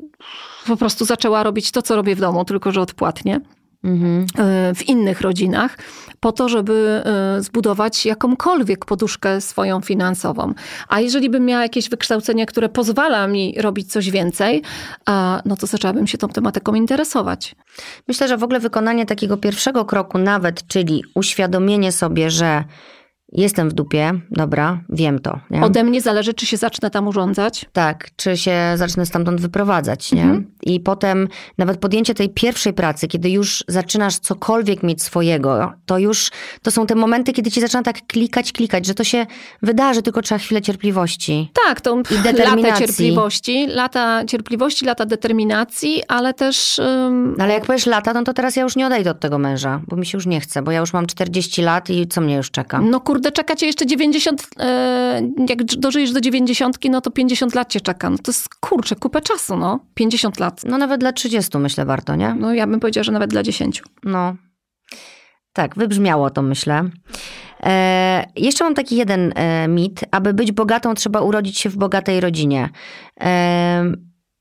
po 0.68 0.78
prostu 0.78 1.06
zaczęła 1.06 1.44
robić 1.44 1.72
to, 1.72 1.82
co 1.82 1.96
robię 1.96 2.16
w 2.16 2.20
domu, 2.20 2.46
tylko 2.46 2.72
że 2.72 2.82
odpłatnie. 2.82 3.40
Mhm. 3.84 4.26
e, 4.38 4.76
w 4.76 4.90
innych 4.90 5.22
rodzinach, 5.22 5.78
po 6.20 6.32
to, 6.32 6.50
żeby 6.50 7.04
e, 7.06 7.42
zbudować 7.42 8.06
jakąkolwiek 8.06 8.86
poduszkę 8.86 9.42
swoją 9.42 9.82
finansową. 9.82 10.54
A 10.88 11.00
jeżeli 11.00 11.30
bym 11.30 11.46
miała 11.46 11.62
jakieś 11.64 11.90
wykształcenie, 11.90 12.46
które 12.46 12.70
pozwala 12.70 13.28
mi 13.28 13.56
robić 13.58 13.92
coś 13.92 14.10
więcej, 14.10 14.62
no 15.46 15.56
to 15.56 15.68
zaczęłabym 15.68 16.08
się 16.08 16.18
tą 16.18 16.28
tematyką 16.28 16.74
interesować. 16.74 17.56
Myślę, 18.08 18.28
że 18.28 18.38
w 18.38 18.44
ogóle 18.44 18.60
wykonanie 18.60 19.06
takiego 19.06 19.38
pierwszego 19.38 19.86
kroku 19.86 20.18
nawet, 20.18 20.68
czyli 20.68 21.04
uświadomienie 21.16 21.92
sobie, 21.92 22.30
że 22.32 22.64
jestem 23.32 23.70
w 23.70 23.74
dupie, 23.74 24.12
dobra, 24.32 24.82
wiem 24.90 25.20
to. 25.20 25.40
Nie? 25.50 25.62
Ode 25.62 25.84
mnie 25.84 26.02
zależy, 26.02 26.34
czy 26.34 26.46
się 26.46 26.58
zacznę 26.58 26.90
tam 26.90 27.08
urządzać. 27.08 27.66
Tak, 27.74 28.10
czy 28.16 28.38
się 28.38 28.74
zacznę 28.76 29.06
stamtąd 29.06 29.42
wyprowadzać, 29.42 30.12
nie? 30.12 30.24
Mhm. 30.24 30.52
I 30.64 30.80
potem 30.80 31.28
nawet 31.58 31.80
podjęcie 31.80 32.14
tej 32.14 32.30
pierwszej 32.30 32.74
pracy, 32.74 33.08
kiedy 33.08 33.30
już 33.30 33.64
zaczynasz 33.68 34.20
cokolwiek 34.20 34.84
mieć 34.84 35.04
swojego, 35.04 35.74
to 35.86 35.98
już 35.98 36.32
to 36.62 36.72
są 36.72 36.86
te 36.86 36.96
momenty, 36.96 37.34
kiedy 37.34 37.52
ci 37.52 37.62
zaczyna 37.62 37.84
tak 37.84 38.08
klikać, 38.08 38.52
klikać, 38.52 38.86
że 38.86 38.94
to 38.94 39.04
się 39.04 39.26
wydarzy, 39.62 40.02
tylko 40.02 40.22
trzeba 40.22 40.40
chwilę 40.40 40.62
cierpliwości. 40.62 41.52
Tak, 41.66 41.82
to 41.82 41.96
lata 41.98 42.24
determinacji. 42.24 42.86
cierpliwości, 42.86 43.68
lata 43.68 44.26
cierpliwości, 44.26 44.86
lata 44.86 45.06
determinacji, 45.06 46.04
ale 46.08 46.34
też 46.34 46.82
No 47.38 47.44
Ale 47.44 47.54
jak 47.54 47.66
powiesz 47.66 47.86
lata, 47.86 48.14
no 48.14 48.24
to 48.24 48.34
teraz 48.34 48.56
ja 48.56 48.64
już 48.64 48.76
nie 48.76 48.88
odejdę 48.88 49.12
od 49.12 49.20
tego 49.20 49.38
męża, 49.38 49.82
bo 49.88 49.96
mi 49.96 50.06
się 50.06 50.18
już 50.18 50.26
nie 50.26 50.42
chce, 50.42 50.62
bo 50.62 50.72
ja 50.72 50.80
już 50.80 50.94
mam 50.94 51.06
40 51.06 51.62
lat 51.62 51.90
i 51.90 52.08
co 52.08 52.22
mnie 52.22 52.36
już 52.36 52.52
czeka? 52.52 52.82
No 52.82 53.00
kurde, 53.00 53.32
czeka 53.32 53.56
cię 53.56 53.66
jeszcze 53.66 53.86
90, 53.86 54.48
e, 54.60 55.22
jak 55.50 55.64
dożyjesz 55.64 56.12
do 56.12 56.22
90, 56.22 56.78
no 56.90 57.02
to 57.02 57.12
50 57.12 57.56
lat 57.56 57.70
cię 57.70 57.82
czeka. 57.82 58.10
No 58.10 58.18
to 58.18 58.32
jest, 58.32 58.56
kurczę, 58.56 58.96
kupę 58.96 59.22
czasu, 59.22 59.58
no. 59.58 59.80
50 59.94 60.40
lat. 60.40 60.51
No 60.66 60.78
nawet 60.78 61.00
dla 61.00 61.12
30 61.12 61.58
myślę 61.58 61.86
warto, 61.86 62.16
nie? 62.16 62.36
No 62.40 62.54
ja 62.54 62.68
bym 62.68 62.80
powiedziała, 62.80 63.04
że 63.04 63.12
nawet 63.12 63.30
dla 63.30 63.44
10. 63.44 63.84
No. 64.04 64.36
Tak, 65.54 65.76
wybrzmiało 65.76 66.30
to, 66.30 66.42
myślę. 66.42 66.84
E, 67.64 68.26
jeszcze 68.36 68.64
mam 68.64 68.74
taki 68.76 68.96
jeden 68.96 69.34
e, 69.36 69.68
mit. 69.68 70.02
Aby 70.12 70.34
być 70.34 70.52
bogatą, 70.52 70.94
trzeba 70.94 71.22
urodzić 71.22 71.58
się 71.58 71.70
w 71.70 71.78
bogatej 71.78 72.20
rodzinie. 72.22 72.70
E, 73.22 73.92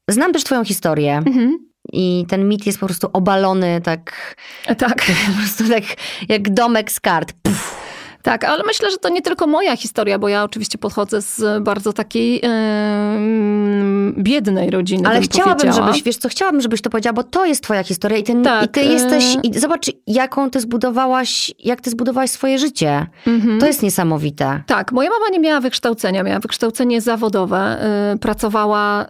znam 0.08 0.32
też 0.32 0.44
twoją 0.44 0.64
historię 0.64 1.16
Mhm. 1.16 1.58
i 1.92 2.24
ten 2.28 2.48
mit 2.48 2.66
jest 2.66 2.80
po 2.80 2.86
prostu 2.86 3.10
obalony 3.12 3.80
tak, 3.80 4.34
Tak, 4.78 4.96
po 5.26 5.38
prostu 5.38 5.68
tak 5.68 5.82
jak 6.28 6.50
domek 6.54 6.92
z 6.92 7.00
kart. 7.00 7.32
Pff. 7.42 7.89
Tak, 8.22 8.44
ale 8.44 8.62
myślę, 8.66 8.90
że 8.90 8.96
to 8.96 9.08
nie 9.08 9.22
tylko 9.22 9.46
moja 9.46 9.76
historia, 9.76 10.18
bo 10.18 10.28
ja 10.28 10.44
oczywiście 10.44 10.78
pochodzę 10.78 11.22
z 11.22 11.62
bardzo 11.62 11.92
takiej 11.92 12.40
em, 12.42 14.14
biednej 14.18 14.70
rodziny, 14.70 15.08
Ale 15.08 15.14
bym 15.20 15.28
chciałabym, 15.28 15.72
żebyś, 15.72 16.02
wiesz 16.02 16.16
co, 16.16 16.28
chciałabym, 16.28 16.60
żebyś 16.60 16.82
to 16.82 16.90
powiedziała, 16.90 17.12
bo 17.14 17.22
to 17.22 17.46
jest 17.46 17.62
twoja 17.64 17.82
historia 17.82 18.18
i, 18.18 18.22
ten, 18.22 18.42
Tak, 18.42 18.64
i 18.64 18.68
ty 18.68 18.80
jesteś, 18.80 19.24
e- 19.36 19.40
i 19.42 19.58
zobacz 19.58 19.90
jaką 20.06 20.50
ty 20.50 20.60
zbudowałaś, 20.60 21.50
jak 21.58 21.80
ty 21.80 21.90
zbudowałaś 21.90 22.30
swoje 22.30 22.58
życie. 22.58 23.06
Mhm. 23.26 23.60
To 23.60 23.66
jest 23.66 23.82
niesamowite. 23.82 24.62
Tak, 24.66 24.92
moja 24.92 25.10
mama 25.10 25.26
nie 25.32 25.38
miała 25.38 25.60
wykształcenia, 25.60 26.22
miała 26.22 26.38
wykształcenie 26.38 27.00
zawodowe, 27.00 27.78
y, 28.14 28.18
pracowała 28.18 29.04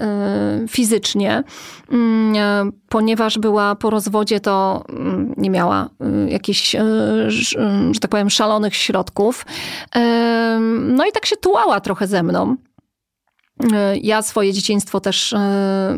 y, 0.64 0.68
fizycznie, 0.68 1.42
Mm, 1.92 2.72
ponieważ 2.90 3.38
była 3.38 3.74
po 3.74 3.90
rozwodzie, 3.90 4.40
to 4.40 4.84
mm, 4.88 5.34
nie 5.36 5.50
miała 5.50 5.88
y, 6.26 6.30
jakichś, 6.30 6.74
y, 6.74 6.78
y, 6.78 7.30
że 7.94 8.00
tak 8.00 8.10
powiem, 8.10 8.30
szalonych 8.30 8.76
środków. 8.76 9.46
No 10.80 11.06
i 11.06 11.12
tak 11.12 11.26
się 11.26 11.36
tułała 11.36 11.80
trochę 11.80 12.06
ze 12.06 12.22
mną. 12.22 12.56
Ja 14.02 14.22
swoje 14.22 14.52
dzieciństwo 14.52 15.00
też 15.00 15.34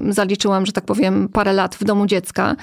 zaliczyłam, 0.08 0.66
że 0.66 0.72
tak 0.72 0.84
powiem, 0.84 1.28
parę 1.28 1.52
lat 1.52 1.74
w 1.74 1.84
domu 1.84 2.06
dziecka, 2.06 2.56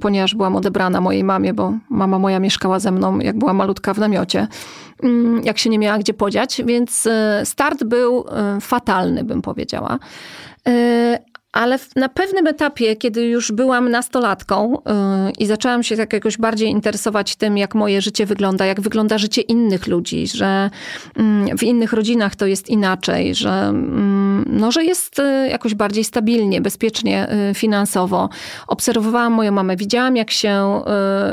ponieważ 0.00 0.34
byłam 0.34 0.56
odebrana 0.56 1.00
mojej 1.00 1.24
mamie, 1.24 1.54
bo 1.54 1.72
mama 1.90 2.18
moja 2.18 2.40
mieszkała 2.40 2.78
ze 2.78 2.90
mną, 2.90 3.18
jak 3.18 3.38
była 3.38 3.52
malutka 3.52 3.94
w 3.94 3.98
namiocie, 3.98 4.48
jak 5.42 5.58
się 5.58 5.70
nie 5.70 5.78
miała 5.78 5.98
gdzie 5.98 6.14
podziać, 6.14 6.62
więc 6.66 7.08
start 7.44 7.84
był 7.84 8.24
fatalny, 8.60 9.24
bym 9.24 9.42
powiedziała. 9.42 9.98
Ale 11.52 11.78
na 11.96 12.08
pewnym 12.08 12.46
etapie, 12.46 12.96
kiedy 12.96 13.24
już 13.24 13.52
byłam 13.52 13.88
nastolatką 13.88 14.74
y, 14.78 14.80
i 15.38 15.46
zaczęłam 15.46 15.82
się 15.82 15.96
tak 15.96 16.12
jakoś 16.12 16.38
bardziej 16.38 16.68
interesować 16.68 17.36
tym, 17.36 17.58
jak 17.58 17.74
moje 17.74 18.02
życie 18.02 18.26
wygląda, 18.26 18.66
jak 18.66 18.80
wygląda 18.80 19.18
życie 19.18 19.40
innych 19.40 19.86
ludzi, 19.86 20.26
że 20.26 20.70
mm, 21.16 21.58
w 21.58 21.62
innych 21.62 21.92
rodzinach 21.92 22.36
to 22.36 22.46
jest 22.46 22.68
inaczej, 22.68 23.34
że 23.34 23.50
mm, 23.50 24.29
no, 24.46 24.72
że 24.72 24.84
jest 24.84 25.18
y, 25.18 25.48
jakoś 25.48 25.74
bardziej 25.74 26.04
stabilnie, 26.04 26.60
bezpiecznie 26.60 27.28
y, 27.50 27.54
finansowo. 27.54 28.28
Obserwowałam 28.66 29.32
moją 29.32 29.52
mamę, 29.52 29.76
widziałam 29.76 30.16
jak 30.16 30.30
się, 30.30 30.82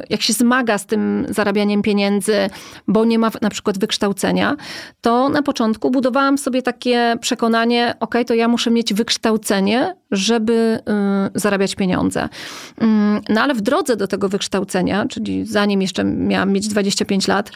jak 0.09 0.21
się 0.21 0.33
zmaga 0.33 0.77
z 0.77 0.85
tym 0.85 1.25
zarabianiem 1.29 1.81
pieniędzy, 1.81 2.49
bo 2.87 3.05
nie 3.05 3.19
ma 3.19 3.31
na 3.41 3.49
przykład 3.49 3.77
wykształcenia, 3.77 4.55
to 5.01 5.29
na 5.29 5.41
początku 5.41 5.91
budowałam 5.91 6.37
sobie 6.37 6.61
takie 6.61 7.15
przekonanie, 7.21 7.95
ok, 7.99 8.15
to 8.27 8.33
ja 8.33 8.47
muszę 8.47 8.71
mieć 8.71 8.93
wykształcenie, 8.93 9.95
żeby 10.11 10.79
zarabiać 11.35 11.75
pieniądze. 11.75 12.29
Mm, 12.77 13.21
no 13.29 13.41
ale 13.41 13.53
w 13.53 13.61
drodze 13.61 13.95
do 13.95 14.07
tego 14.07 14.29
wykształcenia, 14.29 15.05
czyli 15.09 15.45
zanim 15.45 15.81
jeszcze 15.81 16.03
miałam 16.03 16.51
mieć 16.51 16.67
25 16.67 17.27
lat 17.27 17.51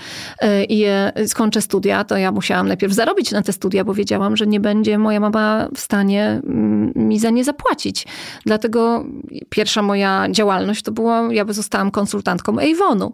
i 0.70 0.86
skończę 1.28 1.62
studia, 1.62 2.04
to 2.04 2.18
ja 2.18 2.32
musiałam 2.32 2.68
najpierw 2.68 2.94
zarobić 2.94 3.32
na 3.32 3.42
te 3.42 3.54
studia, 3.54 3.84
bo 3.84 3.94
wiedziałam, 3.94 4.38
że 4.38 4.48
nie 4.48 4.60
będzie 4.60 4.98
moja 4.98 5.20
mama 5.20 5.41
w 5.76 5.80
stanie 5.80 6.42
mm, 6.44 6.92
mi 6.96 7.20
za 7.20 7.30
nie 7.30 7.44
zapłacić. 7.44 8.08
Dlatego 8.46 9.06
pierwsza 9.50 9.82
moja 9.82 10.28
działalność 10.32 10.84
to 10.84 10.92
była, 10.92 11.34
ja 11.34 11.46
zostałam 11.50 11.92
konsultantką 11.92 12.56
Avonu. 12.60 13.14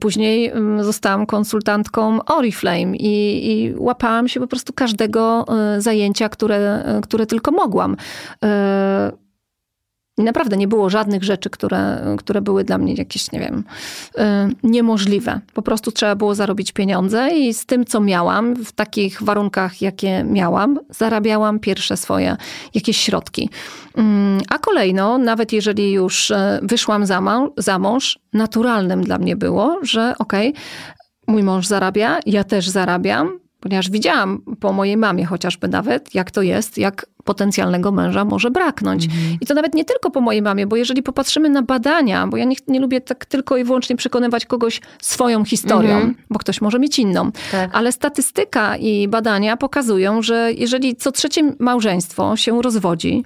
Później 0.00 0.48
mm, 0.48 0.84
zostałam 0.84 1.26
konsultantką 1.26 2.24
Oriflame 2.24 2.96
i, 2.96 3.52
i 3.52 3.74
łapałam 3.76 4.28
się 4.28 4.40
po 4.40 4.46
prostu 4.46 4.72
każdego 4.72 5.44
e, 5.48 5.80
zajęcia, 5.80 6.28
które, 6.28 6.84
które 7.02 7.26
tylko 7.26 7.50
mogłam. 7.50 7.96
I 10.18 10.22
naprawdę 10.22 10.56
nie 10.56 10.68
było 10.68 10.90
żadnych 10.90 11.24
rzeczy, 11.24 11.50
które, 11.50 12.00
które 12.18 12.42
były 12.42 12.64
dla 12.64 12.78
mnie 12.78 12.94
jakieś, 12.94 13.32
nie 13.32 13.40
wiem, 13.40 13.64
y, 14.18 14.22
niemożliwe. 14.62 15.40
Po 15.54 15.62
prostu 15.62 15.92
trzeba 15.92 16.16
było 16.16 16.34
zarobić 16.34 16.72
pieniądze 16.72 17.28
i 17.30 17.54
z 17.54 17.66
tym, 17.66 17.84
co 17.84 18.00
miałam, 18.00 18.56
w 18.56 18.72
takich 18.72 19.22
warunkach, 19.22 19.82
jakie 19.82 20.24
miałam, 20.24 20.80
zarabiałam 20.90 21.58
pierwsze 21.58 21.96
swoje 21.96 22.36
jakieś 22.74 22.96
środki. 22.96 23.50
Mm, 23.96 24.40
a 24.48 24.58
kolejno, 24.58 25.18
nawet 25.18 25.52
jeżeli 25.52 25.92
już 25.92 26.30
y, 26.30 26.36
wyszłam 26.62 27.06
za, 27.06 27.20
mąż, 27.20 27.50
za 27.56 27.78
mąż 27.78 28.18
naturalnym 28.32 29.04
dla 29.04 29.18
mnie 29.18 29.36
było, 29.36 29.78
że 29.82 30.14
okej, 30.18 30.48
okay, 30.48 30.62
mój 31.26 31.42
mąż 31.42 31.66
zarabia, 31.66 32.20
ja 32.26 32.44
też 32.44 32.68
zarabiam, 32.68 33.38
ponieważ 33.60 33.90
widziałam 33.90 34.42
po 34.60 34.72
mojej 34.72 34.96
mamie 34.96 35.26
chociażby 35.26 35.68
nawet, 35.68 36.14
jak 36.14 36.30
to 36.30 36.42
jest, 36.42 36.78
jak 36.78 37.06
potencjalnego 37.24 37.92
męża 37.92 38.24
może 38.24 38.50
braknąć. 38.50 39.04
Mhm. 39.04 39.36
I 39.40 39.46
to 39.46 39.54
nawet 39.54 39.74
nie 39.74 39.84
tylko 39.84 40.10
po 40.10 40.20
mojej 40.20 40.42
mamie, 40.42 40.66
bo 40.66 40.76
jeżeli 40.76 41.02
popatrzymy 41.02 41.48
na 41.48 41.62
badania, 41.62 42.26
bo 42.26 42.36
ja 42.36 42.44
nie, 42.44 42.56
nie 42.68 42.80
lubię 42.80 43.00
tak 43.00 43.24
tylko 43.24 43.56
i 43.56 43.64
wyłącznie 43.64 43.96
przekonywać 43.96 44.46
kogoś 44.46 44.80
swoją 45.02 45.44
historią, 45.44 45.94
mhm. 45.94 46.14
bo 46.30 46.38
ktoś 46.38 46.60
może 46.60 46.78
mieć 46.78 46.98
inną. 46.98 47.30
Tak. 47.52 47.70
Ale 47.72 47.92
statystyka 47.92 48.76
i 48.76 49.08
badania 49.08 49.56
pokazują, 49.56 50.22
że 50.22 50.52
jeżeli 50.52 50.96
co 50.96 51.12
trzecie 51.12 51.54
małżeństwo 51.58 52.36
się 52.36 52.62
rozwodzi, 52.62 53.24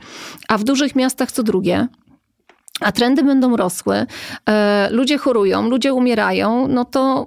a 0.49 0.59
w 0.59 0.65
dużych 0.65 0.97
miastach 0.97 1.33
co 1.33 1.43
drugie, 1.43 1.89
a 2.81 2.93
trendy 2.93 3.23
będą 3.23 3.57
rosły, 3.57 4.07
e, 4.49 4.89
ludzie 4.91 5.19
chorują, 5.19 5.69
ludzie 5.69 5.95
umierają, 5.95 6.69
no 6.69 6.85
to 6.85 7.27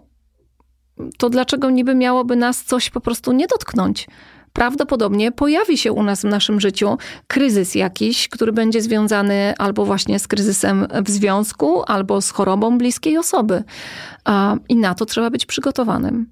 to 1.18 1.30
dlaczego 1.30 1.70
niby 1.70 1.96
miałoby 1.96 2.36
nas 2.36 2.64
coś 2.64 2.90
po 2.90 3.02
prostu 3.02 3.32
nie 3.32 3.48
dotknąć? 3.48 4.08
Prawdopodobnie 4.54 5.32
pojawi 5.32 5.78
się 5.78 5.92
u 5.92 6.04
nas 6.04 6.22
w 6.22 6.26
naszym 6.26 6.60
życiu 6.60 6.98
kryzys 7.28 7.76
jakiś, 7.76 8.28
który 8.28 8.52
będzie 8.52 8.82
związany 8.82 9.54
albo 9.58 9.86
właśnie 9.86 10.20
z 10.20 10.28
kryzysem 10.28 10.88
w 11.06 11.10
związku, 11.10 11.84
albo 11.84 12.22
z 12.22 12.32
chorobą 12.32 12.78
bliskiej 12.78 13.18
osoby. 13.18 13.64
I 14.70 14.76
na 14.76 14.96
to 14.96 15.06
trzeba 15.06 15.30
być 15.30 15.46
przygotowanym. 15.46 16.28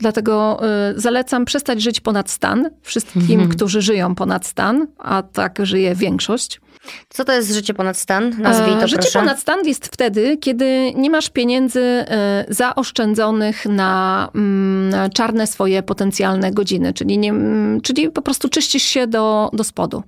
Dlatego 0.00 0.60
y, 0.90 1.00
zalecam 1.00 1.44
przestać 1.44 1.82
żyć 1.82 2.00
ponad 2.00 2.30
stan 2.30 2.70
wszystkim, 2.82 3.22
mhm. 3.30 3.48
którzy 3.48 3.82
żyją 3.82 4.14
ponad 4.14 4.46
stan, 4.46 4.86
a 4.98 5.22
tak 5.22 5.58
żyje 5.62 5.94
większość. 5.94 6.60
Co 7.08 7.24
to 7.24 7.32
jest 7.32 7.52
życie 7.52 7.74
ponad 7.74 7.96
stan? 7.96 8.34
Nazwij 8.38 8.74
to, 8.80 8.88
Życie 8.88 9.02
proszę. 9.02 9.18
ponad 9.18 9.40
stan 9.40 9.66
jest 9.66 9.86
wtedy, 9.86 10.36
kiedy 10.36 10.92
nie 10.94 11.10
masz 11.10 11.30
pieniędzy 11.30 11.80
e, 11.80 12.44
zaoszczędzonych 12.48 13.66
na 13.66 14.28
mm, 14.34 15.10
czarne 15.10 15.46
swoje 15.46 15.82
potencjalne 15.82 16.52
godziny, 16.52 16.92
czyli, 16.92 17.18
nie, 17.18 17.30
mm, 17.30 17.80
czyli 17.80 18.10
po 18.10 18.22
prostu 18.22 18.48
czyścisz 18.48 18.82
się 18.82 19.06
do, 19.06 19.50
do 19.52 19.64
spodu. 19.64 20.02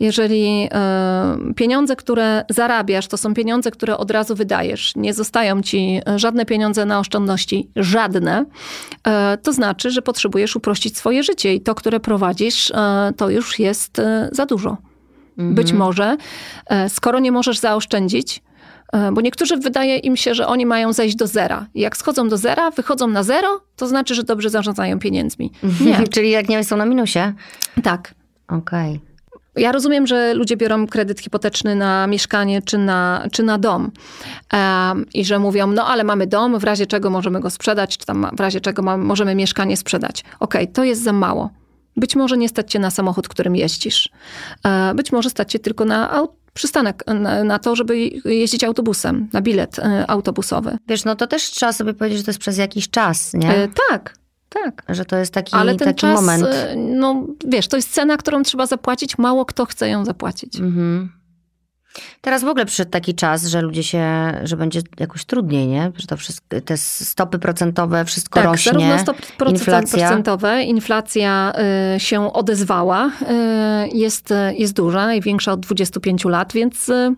Jeżeli 0.00 0.68
e, 0.72 1.36
pieniądze, 1.56 1.96
które 1.96 2.44
zarabiasz, 2.50 3.06
to 3.06 3.16
są 3.16 3.34
pieniądze, 3.34 3.70
które 3.70 3.96
od 3.96 4.10
razu 4.10 4.34
wydajesz, 4.34 4.92
nie 4.96 5.14
zostają 5.14 5.62
ci 5.62 6.00
żadne 6.16 6.46
pieniądze 6.46 6.84
na 6.84 6.98
oszczędności, 6.98 7.68
żadne, 7.76 8.44
e, 9.06 9.38
to 9.42 9.52
znaczy, 9.52 9.90
że 9.90 10.02
potrzebujesz 10.02 10.56
uprościć 10.56 10.96
swoje 10.96 11.22
życie 11.22 11.54
i 11.54 11.60
to, 11.60 11.74
które 11.74 12.00
prowadzisz, 12.00 12.72
to 13.16 13.30
już 13.30 13.58
jest 13.58 14.00
za 14.32 14.46
dużo. 14.46 14.76
Mhm. 15.38 15.54
Być 15.54 15.72
może, 15.72 16.16
e, 16.66 16.88
skoro 16.88 17.18
nie 17.18 17.32
możesz 17.32 17.58
zaoszczędzić, 17.58 18.42
e, 18.92 19.12
bo 19.12 19.20
niektórzy 19.20 19.56
wydaje 19.56 19.96
im 19.96 20.16
się, 20.16 20.34
że 20.34 20.46
oni 20.46 20.66
mają 20.66 20.92
zejść 20.92 21.16
do 21.16 21.26
zera. 21.26 21.66
Jak 21.74 21.96
schodzą 21.96 22.28
do 22.28 22.36
zera, 22.36 22.70
wychodzą 22.70 23.06
na 23.06 23.22
zero, 23.22 23.60
to 23.76 23.86
znaczy, 23.86 24.14
że 24.14 24.22
dobrze 24.22 24.50
zarządzają 24.50 24.98
pieniędzmi. 24.98 25.52
Nie. 25.80 26.08
Czyli 26.14 26.30
jak 26.30 26.48
nie 26.48 26.64
są 26.64 26.76
na 26.76 26.86
minusie? 26.86 27.32
Tak. 27.82 28.14
Okej. 28.48 28.90
Okay. 28.90 29.14
Ja 29.56 29.72
rozumiem, 29.72 30.06
że 30.06 30.34
ludzie 30.34 30.56
biorą 30.56 30.86
kredyt 30.86 31.20
hipoteczny 31.20 31.74
na 31.74 32.06
mieszkanie 32.06 32.62
czy 32.62 32.78
na, 32.78 33.24
czy 33.32 33.42
na 33.42 33.58
dom 33.58 33.90
um, 34.52 35.06
i 35.14 35.24
że 35.24 35.38
mówią, 35.38 35.66
no 35.66 35.86
ale 35.86 36.04
mamy 36.04 36.26
dom, 36.26 36.58
w 36.58 36.64
razie 36.64 36.86
czego 36.86 37.10
możemy 37.10 37.40
go 37.40 37.50
sprzedać, 37.50 37.98
czy 37.98 38.06
tam 38.06 38.26
w 38.32 38.40
razie 38.40 38.60
czego 38.60 38.82
ma, 38.82 38.96
możemy 38.96 39.34
mieszkanie 39.34 39.76
sprzedać. 39.76 40.24
Okej, 40.40 40.62
okay, 40.62 40.74
to 40.74 40.84
jest 40.84 41.02
za 41.02 41.12
mało. 41.12 41.50
Być 41.96 42.16
może 42.16 42.36
nie 42.36 42.48
stać 42.48 42.72
cię 42.72 42.78
na 42.78 42.90
samochód, 42.90 43.28
którym 43.28 43.56
jeździsz. 43.56 44.08
E, 44.64 44.94
być 44.94 45.12
może 45.12 45.30
stać 45.30 45.52
cię 45.52 45.58
tylko 45.58 45.84
na 45.84 46.26
przystanek, 46.54 47.04
na, 47.06 47.44
na, 47.44 47.58
to, 47.58 47.76
żeby 47.76 47.98
jeździć 48.24 48.64
autobusem, 48.64 49.28
na 49.32 49.40
bilet 49.40 49.78
e, 49.78 50.10
autobusowy. 50.10 50.78
Wiesz, 50.88 51.04
no 51.04 51.16
to 51.16 51.26
też 51.26 51.42
trzeba 51.42 51.72
sobie 51.72 51.94
powiedzieć, 51.94 52.18
że 52.18 52.24
to 52.24 52.30
jest 52.30 52.40
przez 52.40 52.58
jakiś 52.58 52.90
czas, 52.90 53.34
nie? 53.34 53.54
E, 53.54 53.68
tak. 53.88 54.14
Tak. 54.48 54.82
Że 54.88 55.04
to 55.04 55.16
jest 55.16 55.32
taki, 55.32 55.54
Ale 55.56 55.76
ten 55.76 55.88
taki 55.88 56.00
czas, 56.00 56.14
moment. 56.14 56.44
No 56.76 57.26
wiesz, 57.46 57.68
to 57.68 57.76
jest 57.76 57.92
cena, 57.92 58.16
którą 58.16 58.42
trzeba 58.42 58.66
zapłacić. 58.66 59.18
Mało 59.18 59.44
kto 59.44 59.66
chce 59.66 59.88
ją 59.88 60.04
zapłacić. 60.04 60.56
Mhm. 60.60 61.12
Teraz 62.20 62.44
w 62.44 62.48
ogóle 62.48 62.66
przyszedł 62.66 62.90
taki 62.90 63.14
czas, 63.14 63.46
że 63.46 63.60
ludzie 63.60 63.82
się, 63.82 64.04
że 64.42 64.56
będzie 64.56 64.80
jakoś 64.98 65.24
trudniej, 65.24 65.66
nie? 65.66 65.92
Że 65.96 66.06
to 66.06 66.16
wszystko, 66.16 66.60
te 66.60 66.76
stopy 66.76 67.38
procentowe, 67.38 68.04
wszystko 68.04 68.40
tak, 68.40 68.50
rośnie. 68.50 68.72
zarówno 68.72 68.98
stopy 68.98 69.50
inflacja. 69.50 69.98
procentowe, 69.98 70.62
inflacja 70.62 71.52
y, 71.96 72.00
się 72.00 72.32
odezwała, 72.32 73.06
y, 73.06 73.10
jest, 73.88 74.34
jest 74.56 74.72
duża, 74.72 75.06
największa 75.06 75.52
od 75.52 75.60
25 75.60 76.24
lat, 76.24 76.52
więc 76.52 76.88
y, 76.88 77.14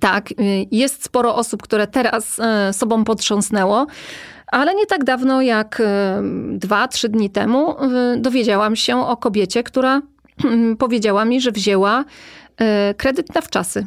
tak, 0.00 0.28
jest 0.70 1.04
sporo 1.04 1.34
osób, 1.34 1.62
które 1.62 1.86
teraz 1.86 2.40
sobą 2.72 3.04
potrząsnęło. 3.04 3.86
Ale 4.46 4.74
nie 4.74 4.86
tak 4.86 5.04
dawno 5.04 5.42
jak 5.42 5.80
y, 5.80 5.84
dwa, 6.58 6.88
trzy 6.88 7.08
dni 7.08 7.30
temu 7.30 7.74
dowiedziałam 8.16 8.76
się 8.76 9.06
o 9.06 9.16
kobiecie, 9.16 9.62
która 9.62 10.02
powiedziała 10.78 11.24
mi, 11.24 11.40
że 11.40 11.52
wzięła 11.52 12.04
kredyt 12.96 13.34
na 13.34 13.40
wczasy. 13.40 13.86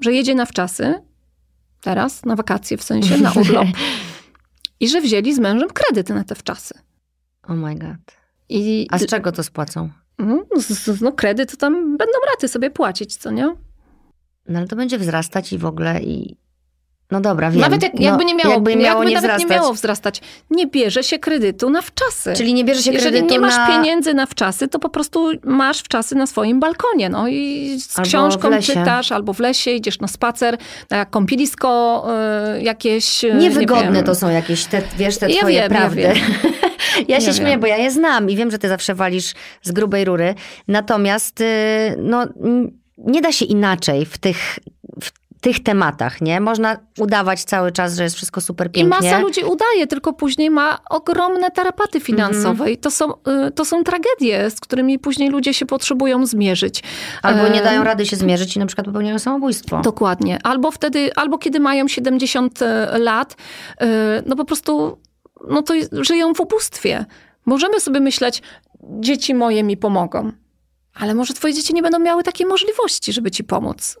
Że 0.00 0.12
jedzie 0.12 0.34
na 0.34 0.46
wczasy, 0.46 0.94
teraz, 1.80 2.24
na 2.24 2.36
wakacje 2.36 2.76
w 2.76 2.82
sensie, 2.82 3.18
na 3.18 3.32
urlop. 3.32 3.68
I 4.80 4.88
że 4.88 5.00
wzięli 5.00 5.34
z 5.34 5.38
mężem 5.38 5.68
kredyt 5.68 6.08
na 6.08 6.24
te 6.24 6.34
wczasy. 6.34 6.74
Oh 7.42 7.54
my 7.54 7.74
god. 7.74 8.16
I, 8.48 8.86
A 8.90 8.98
z 8.98 9.06
czego 9.06 9.32
to 9.32 9.42
spłacą? 9.42 9.90
No, 10.18 10.44
no 11.00 11.12
kredyt 11.12 11.50
to 11.50 11.56
tam 11.56 11.96
będą 11.96 12.18
raty 12.30 12.48
sobie 12.48 12.70
płacić, 12.70 13.16
co 13.16 13.30
nie? 13.30 13.56
No 14.48 14.58
ale 14.58 14.68
to 14.68 14.76
będzie 14.76 14.98
wzrastać 14.98 15.52
i 15.52 15.58
w 15.58 15.66
ogóle 15.66 16.02
i 16.02 16.36
no 17.10 17.20
dobra, 17.20 17.50
wiem. 17.50 17.60
Nawet 17.60 17.82
jak, 17.82 18.00
jakby 18.00 18.24
nie 18.24 18.34
miało, 18.34 18.54
jakby 18.54 18.76
miało 18.76 19.02
jakby 19.02 19.06
nie, 19.06 19.14
nawet 19.14 19.30
wzrastać. 19.30 19.50
nie 19.50 19.56
miało 19.56 19.72
wzrastać. 19.72 20.20
Nie 20.50 20.66
bierze 20.66 21.02
się 21.02 21.18
kredytu 21.18 21.70
na 21.70 21.82
wczasy. 21.82 22.32
Czyli 22.36 22.54
nie 22.54 22.64
bierze 22.64 22.82
się 22.82 22.92
Jeżeli 22.92 23.12
kredytu 23.12 23.34
nie 23.34 23.40
masz 23.40 23.56
na... 23.56 23.66
pieniędzy 23.66 24.14
na 24.14 24.26
wczasy, 24.26 24.68
to 24.68 24.78
po 24.78 24.88
prostu 24.88 25.30
masz 25.44 25.78
wczasy 25.78 26.14
na 26.14 26.26
swoim 26.26 26.60
balkonie. 26.60 27.08
No 27.08 27.28
i 27.28 27.76
z 27.80 27.98
albo 27.98 28.08
książką 28.08 28.60
czytasz, 28.62 29.12
albo 29.12 29.32
w 29.32 29.40
lesie, 29.40 29.70
idziesz 29.70 30.00
na 30.00 30.08
spacer, 30.08 30.58
na 30.90 31.04
kąpielisko 31.04 32.04
y, 32.58 32.62
jakieś... 32.62 33.24
Y, 33.24 33.34
Niewygodne 33.34 33.92
nie 33.92 34.02
to 34.02 34.14
są 34.14 34.30
jakieś, 34.30 34.64
te, 34.64 34.82
wiesz, 34.98 35.18
te 35.18 35.30
ja 35.30 35.38
twoje 35.38 35.60
wiem, 35.60 35.68
prawdy. 35.68 36.02
Ja, 36.12 36.14
wiem. 36.14 37.04
ja 37.08 37.20
się 37.20 37.26
ja 37.26 37.32
śmieję, 37.32 37.50
wiem. 37.50 37.60
bo 37.60 37.66
ja 37.66 37.76
je 37.76 37.90
znam 37.90 38.30
i 38.30 38.36
wiem, 38.36 38.50
że 38.50 38.58
ty 38.58 38.68
zawsze 38.68 38.94
walisz 38.94 39.34
z 39.62 39.72
grubej 39.72 40.04
rury. 40.04 40.34
Natomiast 40.68 41.40
y, 41.40 41.44
no 41.98 42.26
nie 42.98 43.20
da 43.22 43.32
się 43.32 43.44
inaczej 43.44 44.06
w 44.06 44.18
tych, 44.18 44.58
tych 45.42 45.62
tematach, 45.62 46.20
nie? 46.20 46.40
Można 46.40 46.76
udawać 46.98 47.44
cały 47.44 47.72
czas, 47.72 47.96
że 47.96 48.02
jest 48.02 48.16
wszystko 48.16 48.40
super 48.40 48.72
pięknie. 48.72 48.98
I 48.98 49.02
masa 49.02 49.18
ludzi 49.18 49.44
udaje, 49.44 49.86
tylko 49.86 50.12
później 50.12 50.50
ma 50.50 50.78
ogromne 50.90 51.50
tarapaty 51.50 52.00
finansowe 52.00 52.64
mm. 52.64 52.74
i 52.74 52.76
to 52.76 52.90
są, 52.90 53.12
y, 53.46 53.50
to 53.50 53.64
są 53.64 53.84
tragedie, 53.84 54.50
z 54.50 54.60
którymi 54.60 54.98
później 54.98 55.30
ludzie 55.30 55.54
się 55.54 55.66
potrzebują 55.66 56.26
zmierzyć. 56.26 56.82
Albo 57.22 57.48
nie 57.48 57.62
dają 57.62 57.84
rady 57.84 58.06
się 58.06 58.16
zmierzyć 58.16 58.56
i 58.56 58.58
na 58.58 58.66
przykład 58.66 58.86
popełniają 58.86 59.18
samobójstwo. 59.18 59.80
Dokładnie. 59.80 60.38
Albo 60.42 60.70
wtedy, 60.70 61.14
albo 61.14 61.38
kiedy 61.38 61.60
mają 61.60 61.88
70 61.88 62.62
e, 62.62 62.98
lat, 62.98 63.36
e, 63.80 64.22
no 64.26 64.36
po 64.36 64.44
prostu 64.44 64.98
no 65.48 65.62
to 65.62 65.74
żyją 65.92 66.34
w 66.34 66.40
ubóstwie. 66.40 67.04
Możemy 67.46 67.80
sobie 67.80 68.00
myśleć, 68.00 68.42
dzieci 68.82 69.34
moje 69.34 69.62
mi 69.62 69.76
pomogą. 69.76 70.32
Ale 70.94 71.14
może 71.14 71.34
twoje 71.34 71.54
dzieci 71.54 71.74
nie 71.74 71.82
będą 71.82 71.98
miały 71.98 72.22
takiej 72.22 72.46
możliwości, 72.46 73.12
żeby 73.12 73.30
ci 73.30 73.44
pomóc. 73.44 73.98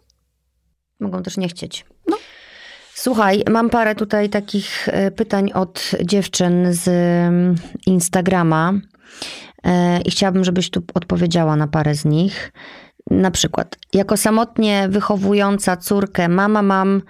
Mogą 1.02 1.22
też 1.22 1.36
nie 1.36 1.48
chcieć. 1.48 1.84
No. 2.08 2.16
Słuchaj, 2.94 3.42
mam 3.50 3.70
parę 3.70 3.94
tutaj 3.94 4.28
takich 4.28 4.88
e, 4.88 5.10
pytań 5.10 5.52
od 5.52 5.90
dziewczyn 6.04 6.66
z 6.70 6.88
mm, 6.88 7.54
Instagrama 7.86 8.72
e, 9.64 10.00
i 10.00 10.10
chciałabym, 10.10 10.44
żebyś 10.44 10.70
tu 10.70 10.82
odpowiedziała 10.94 11.56
na 11.56 11.66
parę 11.66 11.94
z 11.94 12.04
nich. 12.04 12.52
Na 13.10 13.30
przykład, 13.30 13.76
jako 13.92 14.16
samotnie 14.16 14.88
wychowująca 14.88 15.76
córkę, 15.76 16.28
mama 16.28 16.62
mam 16.62 17.02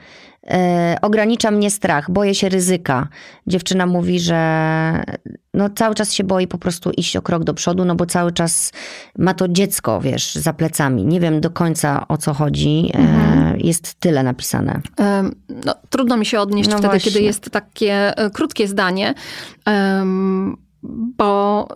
E, 0.47 0.97
ogranicza 1.03 1.51
mnie 1.51 1.71
strach, 1.71 2.11
boję 2.11 2.35
się 2.35 2.49
ryzyka. 2.49 3.09
Dziewczyna 3.47 3.87
mówi, 3.87 4.21
że 4.21 5.05
no, 5.55 5.71
cały 5.71 5.95
czas 5.95 6.13
się 6.13 6.25
boi 6.25 6.47
po 6.47 6.59
prostu 6.59 6.91
iść 6.91 7.17
o 7.17 7.23
krok 7.23 7.45
do 7.45 7.55
przodu, 7.55 7.85
no 7.85 7.95
bo 7.95 8.07
cały 8.07 8.33
czas 8.33 8.73
ma 9.19 9.35
to 9.35 9.49
dziecko, 9.49 10.01
wiesz, 10.01 10.35
za 10.35 10.53
plecami. 10.53 11.05
Nie 11.05 11.21
wiem 11.21 11.41
do 11.41 11.51
końca 11.51 12.09
o 12.09 12.17
co 12.17 12.35
chodzi. 12.35 12.91
E, 12.95 12.99
mhm. 12.99 13.61
Jest 13.61 13.95
tyle 13.95 14.23
napisane. 14.23 14.81
No, 15.65 15.75
trudno 15.91 16.17
mi 16.17 16.27
się 16.27 16.41
odnieść 16.41 16.71
no 16.71 16.79
wtedy, 16.79 16.89
właśnie. 16.89 17.13
kiedy 17.13 17.25
jest 17.25 17.51
takie 17.51 18.19
e, 18.19 18.31
krótkie 18.31 18.69
zdanie. 18.69 19.15
Bo 21.19 21.69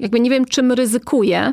jakby 0.00 0.20
nie 0.20 0.30
wiem, 0.30 0.44
czym 0.44 0.72
ryzykuję. 0.72 1.52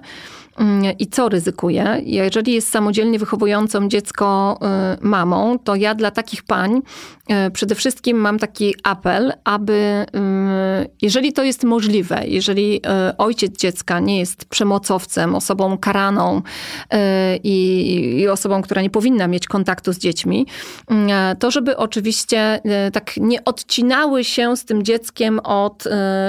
Mm, 0.57 0.97
i 0.99 1.07
co 1.07 1.29
ryzykuje. 1.29 2.01
Jeżeli 2.03 2.53
jest 2.53 2.69
samodzielnie 2.69 3.19
wychowującą 3.19 3.87
dziecko 3.87 4.59
y, 5.01 5.07
mamą, 5.07 5.59
to 5.59 5.75
ja 5.75 5.95
dla 5.95 6.11
takich 6.11 6.43
pań 6.43 6.81
y, 7.47 7.51
przede 7.51 7.75
wszystkim 7.75 8.17
mam 8.17 8.39
taki 8.39 8.75
apel, 8.83 9.33
aby 9.43 10.05
y, 10.83 10.89
jeżeli 11.01 11.33
to 11.33 11.43
jest 11.43 11.63
możliwe, 11.63 12.21
jeżeli 12.27 12.81
ojciec 13.17 13.57
dziecka 13.57 13.99
nie 13.99 14.19
jest 14.19 14.45
przemocowcem, 14.45 15.35
osobą 15.35 15.77
karaną 15.77 16.41
i, 17.43 18.19
i 18.19 18.27
osobą, 18.27 18.61
która 18.61 18.81
nie 18.81 18.89
powinna 18.89 19.27
mieć 19.27 19.47
kontaktu 19.47 19.93
z 19.93 19.97
dziećmi, 19.97 20.47
to 21.39 21.51
żeby 21.51 21.77
oczywiście 21.77 22.59
tak 22.93 23.17
nie 23.17 23.45
odcinały 23.45 24.23
się 24.23 24.57
z 24.57 24.65
tym 24.65 24.83
dzieckiem 24.83 25.39
od 25.39 25.83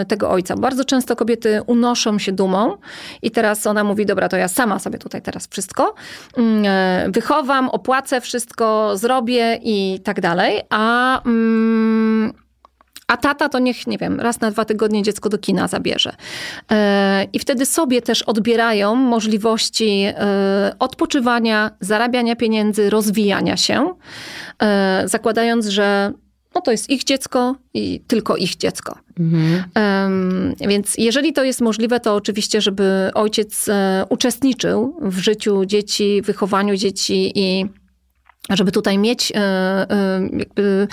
tego 0.09 0.31
ojca. 0.31 0.57
Bardzo 0.57 0.85
często 0.85 1.17
kobiety 1.17 1.61
unoszą 1.67 2.19
się 2.19 2.33
dumą 2.33 2.77
i 3.23 3.31
teraz 3.31 3.67
ona 3.67 3.85
mówi, 3.85 4.07
dobra, 4.13 4.29
to 4.29 4.37
ja 4.37 4.49
sama 4.49 4.79
sobie 4.79 4.99
tutaj 4.99 5.23
teraz 5.23 5.47
wszystko 5.47 5.95
mm, 6.37 6.65
e, 6.67 7.11
wychowam, 7.11 7.69
opłacę 7.69 8.21
wszystko, 8.21 8.97
zrobię 8.97 9.59
i 9.63 10.01
tak 10.05 10.21
dalej, 10.21 10.61
a... 10.71 11.23
Mm, 11.23 12.33
a 13.07 13.17
tata 13.17 13.49
to 13.49 13.59
niech, 13.59 13.87
nie 13.87 13.99
wiem, 13.99 14.21
raz 14.21 14.41
na 14.41 14.51
dwa 14.51 14.65
tygodnie 14.65 15.03
dziecko 15.03 15.29
do 15.29 15.39
kina 15.39 15.69
zabierze. 15.69 16.13
E, 16.71 17.27
I 17.33 17.39
wtedy 17.39 17.67
sobie 17.67 18.03
też 18.03 18.23
odbierają 18.23 18.95
możliwości 18.95 20.05
e, 20.07 20.75
odpoczywania, 20.79 21.71
zarabiania 21.81 22.37
pieniędzy, 22.37 22.91
rozwijania 22.91 23.57
się, 23.57 23.95
zakładając, 25.05 25.67
że 25.67 26.13
no 26.55 26.61
to 26.61 26.71
jest 26.71 26.91
ich 26.91 27.05
dziecko 27.05 27.57
i 27.75 28.01
tylko 28.07 28.37
ich 28.37 28.57
dziecko. 28.57 28.99
Mhm. 29.21 29.65
Um, 29.77 30.55
więc 30.69 30.95
jeżeli 30.99 31.33
to 31.33 31.45
jest 31.45 31.61
możliwe, 31.61 32.01
to 32.01 32.15
oczywiście, 32.15 32.61
żeby 32.61 33.11
ojciec 33.15 33.69
e, 33.69 34.05
uczestniczył 34.09 34.97
w 35.03 35.19
życiu 35.19 35.65
dzieci, 35.65 36.23
wychowaniu 36.23 36.77
dzieci 36.77 37.33
i 37.35 37.67
żeby 38.51 38.73
tutaj 38.73 38.99
mieć 38.99 39.33
e, 39.33 39.37
e, 39.39 40.29
jakby 40.33 40.89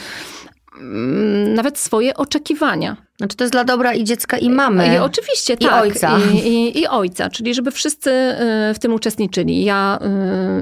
mm, 0.79 1.53
nawet 1.53 1.77
swoje 1.77 2.13
oczekiwania. 2.13 3.08
Znaczy 3.19 3.37
to 3.37 3.43
jest 3.43 3.53
dla 3.53 3.63
dobra 3.63 3.93
i 3.93 4.03
dziecka 4.03 4.37
i 4.37 4.49
mamy. 4.49 4.95
I 4.95 4.97
oczywiście, 4.97 5.53
I 5.53 5.57
tak. 5.57 5.83
Ojca. 5.83 6.19
I, 6.33 6.37
i, 6.37 6.79
I, 6.79 6.87
ojca, 6.87 7.29
czyli 7.29 7.53
żeby 7.53 7.71
wszyscy 7.71 8.09
y, 8.09 8.73
w 8.73 8.79
tym 8.79 8.93
uczestniczyli. 8.93 9.63
Ja, 9.63 9.99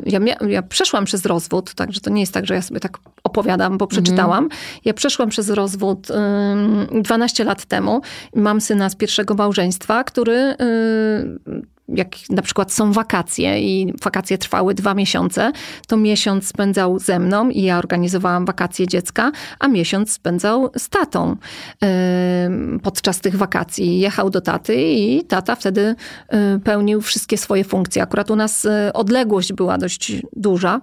y, 0.06 0.10
ja, 0.10 0.20
ja 0.48 0.62
przeszłam 0.62 1.06
przez 1.06 1.26
rozwód, 1.26 1.74
także 1.74 2.02
to 2.02 2.10
nie 2.10 2.22
jest 2.22 2.34
tak, 2.34 2.46
że 2.46 2.54
ja 2.54 2.62
sobie 2.62 2.80
tak 2.80 2.98
opowiadam, 3.24 3.78
bo 3.78 3.88
przeczytałam. 3.88 4.44
Mhm. 4.44 4.62
Ja 4.86 4.94
przeszłam 4.94 5.30
przez 5.30 5.50
rozwód 5.50 6.08
12 7.02 7.44
lat 7.44 7.66
temu. 7.66 8.02
Mam 8.36 8.62
syna 8.62 8.90
z 8.90 8.96
pierwszego 8.96 9.36
małżeństwa, 9.36 10.04
który 10.04 10.56
y, 10.62 11.77
jak 11.88 12.08
na 12.30 12.42
przykład 12.42 12.72
są 12.72 12.94
wakacje 12.94 13.62
i 13.62 13.94
wakacje 14.04 14.38
trwały 14.38 14.74
dwa 14.74 14.94
miesiące, 14.94 15.52
to 15.88 15.98
miesiąc 15.98 16.48
spędzał 16.48 17.00
ze 17.00 17.20
mną 17.20 17.50
i 17.50 17.62
ja 17.62 17.78
organizowałam 17.78 18.46
wakacje 18.46 18.88
dziecka, 18.88 19.32
a 19.60 19.68
miesiąc 19.68 20.12
spędzał 20.12 20.70
z 20.78 20.90
tatą 20.90 21.36
podczas 22.84 23.20
tych 23.20 23.36
wakacji. 23.36 24.00
Jechał 24.00 24.30
do 24.30 24.42
taty 24.42 24.76
i 24.76 25.24
tata 25.24 25.56
wtedy 25.56 25.96
y, 26.56 26.60
pełnił 26.60 27.02
wszystkie 27.02 27.38
swoje 27.38 27.64
funkcje. 27.64 28.02
Akurat 28.02 28.32
u 28.32 28.36
nas 28.36 28.66
y, 28.66 28.94
odległość 28.94 29.54
była 29.54 29.78
dość 29.78 30.14
duża 30.36 30.82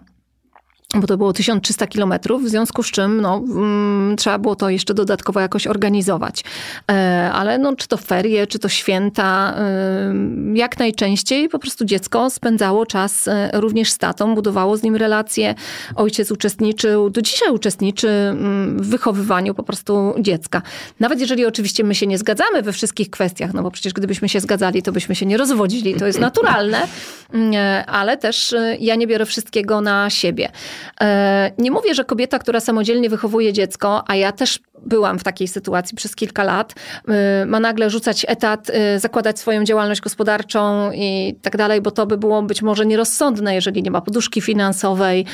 bo 0.95 1.07
to 1.07 1.16
było 1.16 1.32
1300 1.32 1.86
kilometrów, 1.86 2.45
w 2.45 2.49
związku 2.49 2.82
z 2.82 2.90
czym 2.90 3.20
no, 3.20 3.36
mm, 3.36 4.16
trzeba 4.16 4.38
było 4.38 4.57
to 4.57 4.70
jeszcze 4.70 4.95
dodatkowo 4.95 5.40
jakoś 5.40 5.66
organizować. 5.66 6.45
E, 6.90 7.30
ale 7.32 7.59
no, 7.59 7.76
czy 7.76 7.88
to 7.88 7.97
ferie, 7.97 8.47
czy 8.47 8.59
to 8.59 8.68
święta, 8.68 9.55
e, 9.59 10.14
jak 10.55 10.78
najczęściej 10.78 11.49
po 11.49 11.59
prostu 11.59 11.84
dziecko 11.84 12.30
spędzało 12.30 12.86
czas 12.86 13.28
e, 13.28 13.51
również 13.53 13.90
z 13.90 13.99
tatą, 13.99 14.34
budowało 14.34 14.76
z 14.76 14.82
nim 14.82 14.97
relacje. 14.97 15.55
Ojciec 15.97 16.30
uczestniczył, 16.30 17.11
do 17.11 17.22
dzisiaj 17.22 17.51
uczestniczy 17.51 18.09
mm, 18.09 18.82
w 18.82 18.86
wychowywaniu 18.86 19.55
po 19.55 19.62
prostu 19.62 20.14
dziecka. 20.18 20.62
Nawet 21.01 21.20
jeżeli 21.20 21.47
oczywiście 21.47 21.84
my 21.84 21.95
się 21.95 22.07
nie 22.07 22.18
zgadzamy 22.18 22.62
we 22.62 22.72
wszystkich 22.72 23.11
kwestiach, 23.11 23.55
no 23.55 23.62
bo 23.62 23.70
przecież 23.70 23.92
gdybyśmy 23.92 24.28
się 24.28 24.40
zgadzali, 24.40 24.82
to 24.82 24.92
byśmy 24.92 25.14
się 25.14 25.26
nie 25.26 25.36
rozwodzili, 25.36 25.95
to 25.95 26.07
jest 26.07 26.20
naturalne, 26.28 26.86
mm, 27.32 27.55
ale 27.86 28.16
też 28.16 28.55
ja 28.80 28.95
nie 28.95 29.07
biorę 29.07 29.26
wszystkiego 29.26 29.80
na 29.80 30.11
siebie. 30.11 30.49
E, 31.01 31.51
nie 31.59 31.70
mówię, 31.70 31.95
że 31.95 32.05
kobieta, 32.05 32.39
która 32.39 32.61
samodzielnie 32.61 33.11
wychowuje 33.11 33.53
dziecko, 33.53 34.05
a 34.07 34.16
ja 34.16 34.32
też 34.32 34.59
byłam 34.87 35.18
w 35.18 35.24
takiej 35.24 35.49
sytuacji 35.49 35.97
przez 35.97 36.16
kilka 36.16 36.45
lat, 36.45 36.74
e, 37.09 37.47
ma 37.47 37.61
nagle 37.61 37.91
rzucać 37.91 38.26
etat, 38.28 38.70
e, 38.70 39.01
zakładać 39.01 39.39
swoją 39.39 39.64
działalność 39.64 40.01
gospodarczą 40.01 40.91
i 40.93 41.35
tak 41.43 41.57
dalej, 41.57 41.80
bo 41.80 41.91
to 41.91 42.07
by 42.07 42.18
było 42.18 42.43
być 42.43 42.62
może 42.62 42.87
nierozsądne, 42.87 43.55
jeżeli 43.55 43.82
nie 43.82 43.91
ma 43.91 44.01
poduszki 44.01 44.41
finansowej 44.41 45.24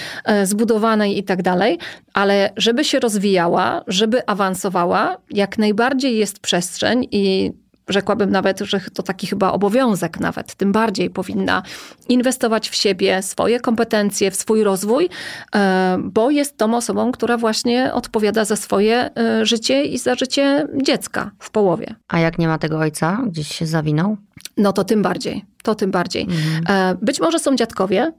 zbudowanej 0.45 1.19
i 1.19 1.25
tak 1.25 1.43
dalej, 1.43 1.79
ale 2.15 2.51
żeby 2.57 2.85
się 2.85 3.01
rozwijała, 3.01 3.85
żeby 3.87 4.27
awansowała, 4.27 5.17
jak 5.31 5.59
najbardziej 5.59 6.17
jest 6.17 6.39
przestrzeń 6.39 7.09
i 7.11 7.53
rzekłabym 7.89 8.31
nawet, 8.31 8.61
że 8.61 8.81
to 8.95 9.03
taki 9.03 9.27
chyba 9.27 9.53
obowiązek 9.53 10.21
nawet, 10.21 10.55
tym 10.55 10.73
bardziej 10.73 11.11
powinna 11.11 11.63
inwestować 12.09 12.71
w 12.71 12.75
siebie, 12.75 13.23
swoje 13.23 13.61
kompetencje, 13.61 14.31
w 14.31 14.37
swój 14.37 14.65
rozwój, 14.65 15.09
e, 15.55 15.99
bo 16.03 16.31
jest 16.31 16.57
tą 16.57 16.77
osobą, 16.77 17.13
która 17.13 17.37
właśnie 17.37 17.93
odpowiada 17.93 18.45
za 18.45 18.57
swoje 18.57 19.17
e, 19.17 19.47
życie 19.47 19.85
i 19.85 19.99
za 19.99 20.15
życie 20.15 20.67
dziecka 20.83 21.31
w 21.39 21.51
połowie. 21.51 21.95
A 22.09 22.19
jak 22.19 22.39
nie 22.39 22.49
ma 22.49 22.59
tego 22.59 22.79
ojca, 22.79 23.23
gdzieś 23.27 23.49
się 23.49 23.67
zawinął? 23.67 24.17
No 24.57 24.73
to 24.73 24.85
tym 24.85 25.03
bardziej, 25.03 25.45
to 25.63 25.75
tym 25.75 25.91
bardziej. 25.91 26.23
Mhm. 26.23 26.65
E, 26.69 26.97
być 27.03 27.21
może 27.21 27.39
są 27.39 27.57
dziadkowie, 27.57 28.13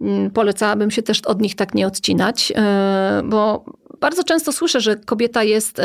mm, 0.00 0.30
polecałabym 0.30 0.90
się 0.90 1.02
też 1.02 1.20
od 1.20 1.40
nich 1.40 1.56
tak 1.56 1.74
nie 1.74 1.86
odcinać, 1.86 2.52
bo 3.24 3.64
bardzo 4.00 4.24
często 4.24 4.52
słyszę, 4.52 4.80
że 4.80 4.96
kobieta 4.96 5.42
jest 5.42 5.80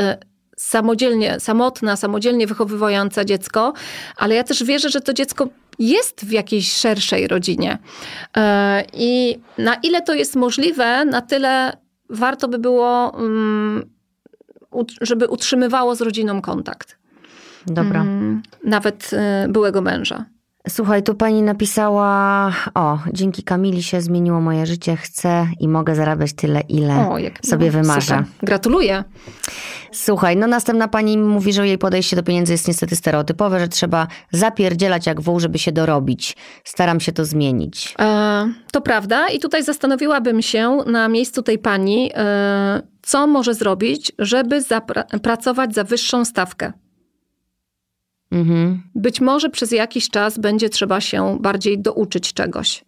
samodzielnie, 0.59 1.39
samotna, 1.39 1.95
samodzielnie 1.95 2.47
wychowywująca 2.47 3.25
dziecko, 3.25 3.73
ale 4.15 4.35
ja 4.35 4.43
też 4.43 4.63
wierzę, 4.63 4.89
że 4.89 5.01
to 5.01 5.13
dziecko 5.13 5.47
jest 5.79 6.25
w 6.25 6.31
jakiejś 6.31 6.71
szerszej 6.73 7.27
rodzinie. 7.27 7.77
E, 8.37 8.83
I 8.93 9.39
na 9.57 9.75
ile 9.75 10.01
to 10.01 10.13
jest 10.13 10.35
możliwe, 10.35 11.05
na 11.05 11.21
tyle 11.21 11.77
warto 12.09 12.47
by 12.47 12.59
było, 12.59 13.19
mm, 13.19 13.89
żeby 15.01 15.27
utrzymywało 15.27 15.95
z 15.95 16.01
rodziną 16.01 16.41
kontakt. 16.41 16.97
Dobra. 17.67 18.01
Mm, 18.01 18.41
nawet 18.63 19.09
e, 19.13 19.47
byłego 19.49 19.81
męża. 19.81 20.25
Słuchaj, 20.69 21.03
tu 21.03 21.15
pani 21.15 21.41
napisała: 21.41 22.51
O, 22.75 22.99
dzięki 23.13 23.43
Kamili 23.43 23.83
się 23.83 24.01
zmieniło 24.01 24.41
moje 24.41 24.65
życie. 24.65 24.95
Chcę 24.95 25.47
i 25.59 25.67
mogę 25.67 25.95
zarabiać 25.95 26.33
tyle, 26.33 26.61
ile 26.69 27.09
o, 27.09 27.17
jak, 27.17 27.45
sobie 27.45 27.65
no, 27.65 27.71
wymarzę. 27.71 28.17
Super. 28.17 28.25
Gratuluję. 28.43 29.03
Słuchaj, 29.91 30.37
no 30.37 30.47
następna 30.47 30.87
pani 30.87 31.17
mówi, 31.17 31.53
że 31.53 31.67
jej 31.67 31.77
podejście 31.77 32.15
do 32.15 32.23
pieniędzy 32.23 32.51
jest 32.53 32.67
niestety 32.67 32.95
stereotypowe, 32.95 33.59
że 33.59 33.67
trzeba 33.67 34.07
zapierdzielać 34.31 35.05
jak 35.07 35.21
wół, 35.21 35.39
żeby 35.39 35.59
się 35.59 35.71
dorobić. 35.71 36.35
Staram 36.63 36.99
się 36.99 37.11
to 37.11 37.25
zmienić. 37.25 37.95
E, 37.99 38.53
to 38.71 38.81
prawda 38.81 39.27
i 39.27 39.39
tutaj 39.39 39.63
zastanowiłabym 39.63 40.41
się 40.41 40.77
na 40.85 41.07
miejscu 41.07 41.43
tej 41.43 41.59
pani, 41.59 42.11
e, 42.15 42.81
co 43.01 43.27
może 43.27 43.53
zrobić, 43.53 44.11
żeby 44.19 44.61
pracować 45.21 45.73
za 45.73 45.83
wyższą 45.83 46.25
stawkę. 46.25 46.73
Mhm. 48.31 48.81
Być 48.95 49.21
może 49.21 49.49
przez 49.49 49.71
jakiś 49.71 50.09
czas 50.09 50.37
będzie 50.37 50.69
trzeba 50.69 51.01
się 51.01 51.37
bardziej 51.41 51.79
douczyć 51.79 52.33
czegoś. 52.33 52.85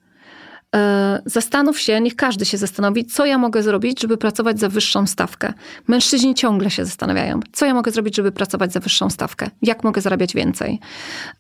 e, 0.76 1.22
zastanów 1.26 1.80
się, 1.80 2.02
niech 2.02 2.16
każdy 2.16 2.46
się 2.46 2.58
zastanowi, 2.58 3.06
co 3.06 3.26
ja 3.26 3.38
mogę 3.38 3.64
zrobić, 3.64 4.02
żeby 4.02 4.18
pracować 4.18 4.60
za 4.60 4.70
wyższą 4.70 5.08
stawkę. 5.08 5.54
Mężczyźni 5.88 6.36
ciągle 6.36 6.70
się 6.70 6.86
zastanawiają, 6.86 7.40
co 7.52 7.66
ja 7.66 7.74
mogę 7.74 7.92
zrobić, 7.92 8.16
żeby 8.16 8.32
pracować 8.32 8.74
za 8.74 8.80
wyższą 8.80 9.10
stawkę, 9.10 9.50
jak 9.62 9.84
mogę 9.84 10.02
zarabiać 10.02 10.34
więcej. 10.34 10.80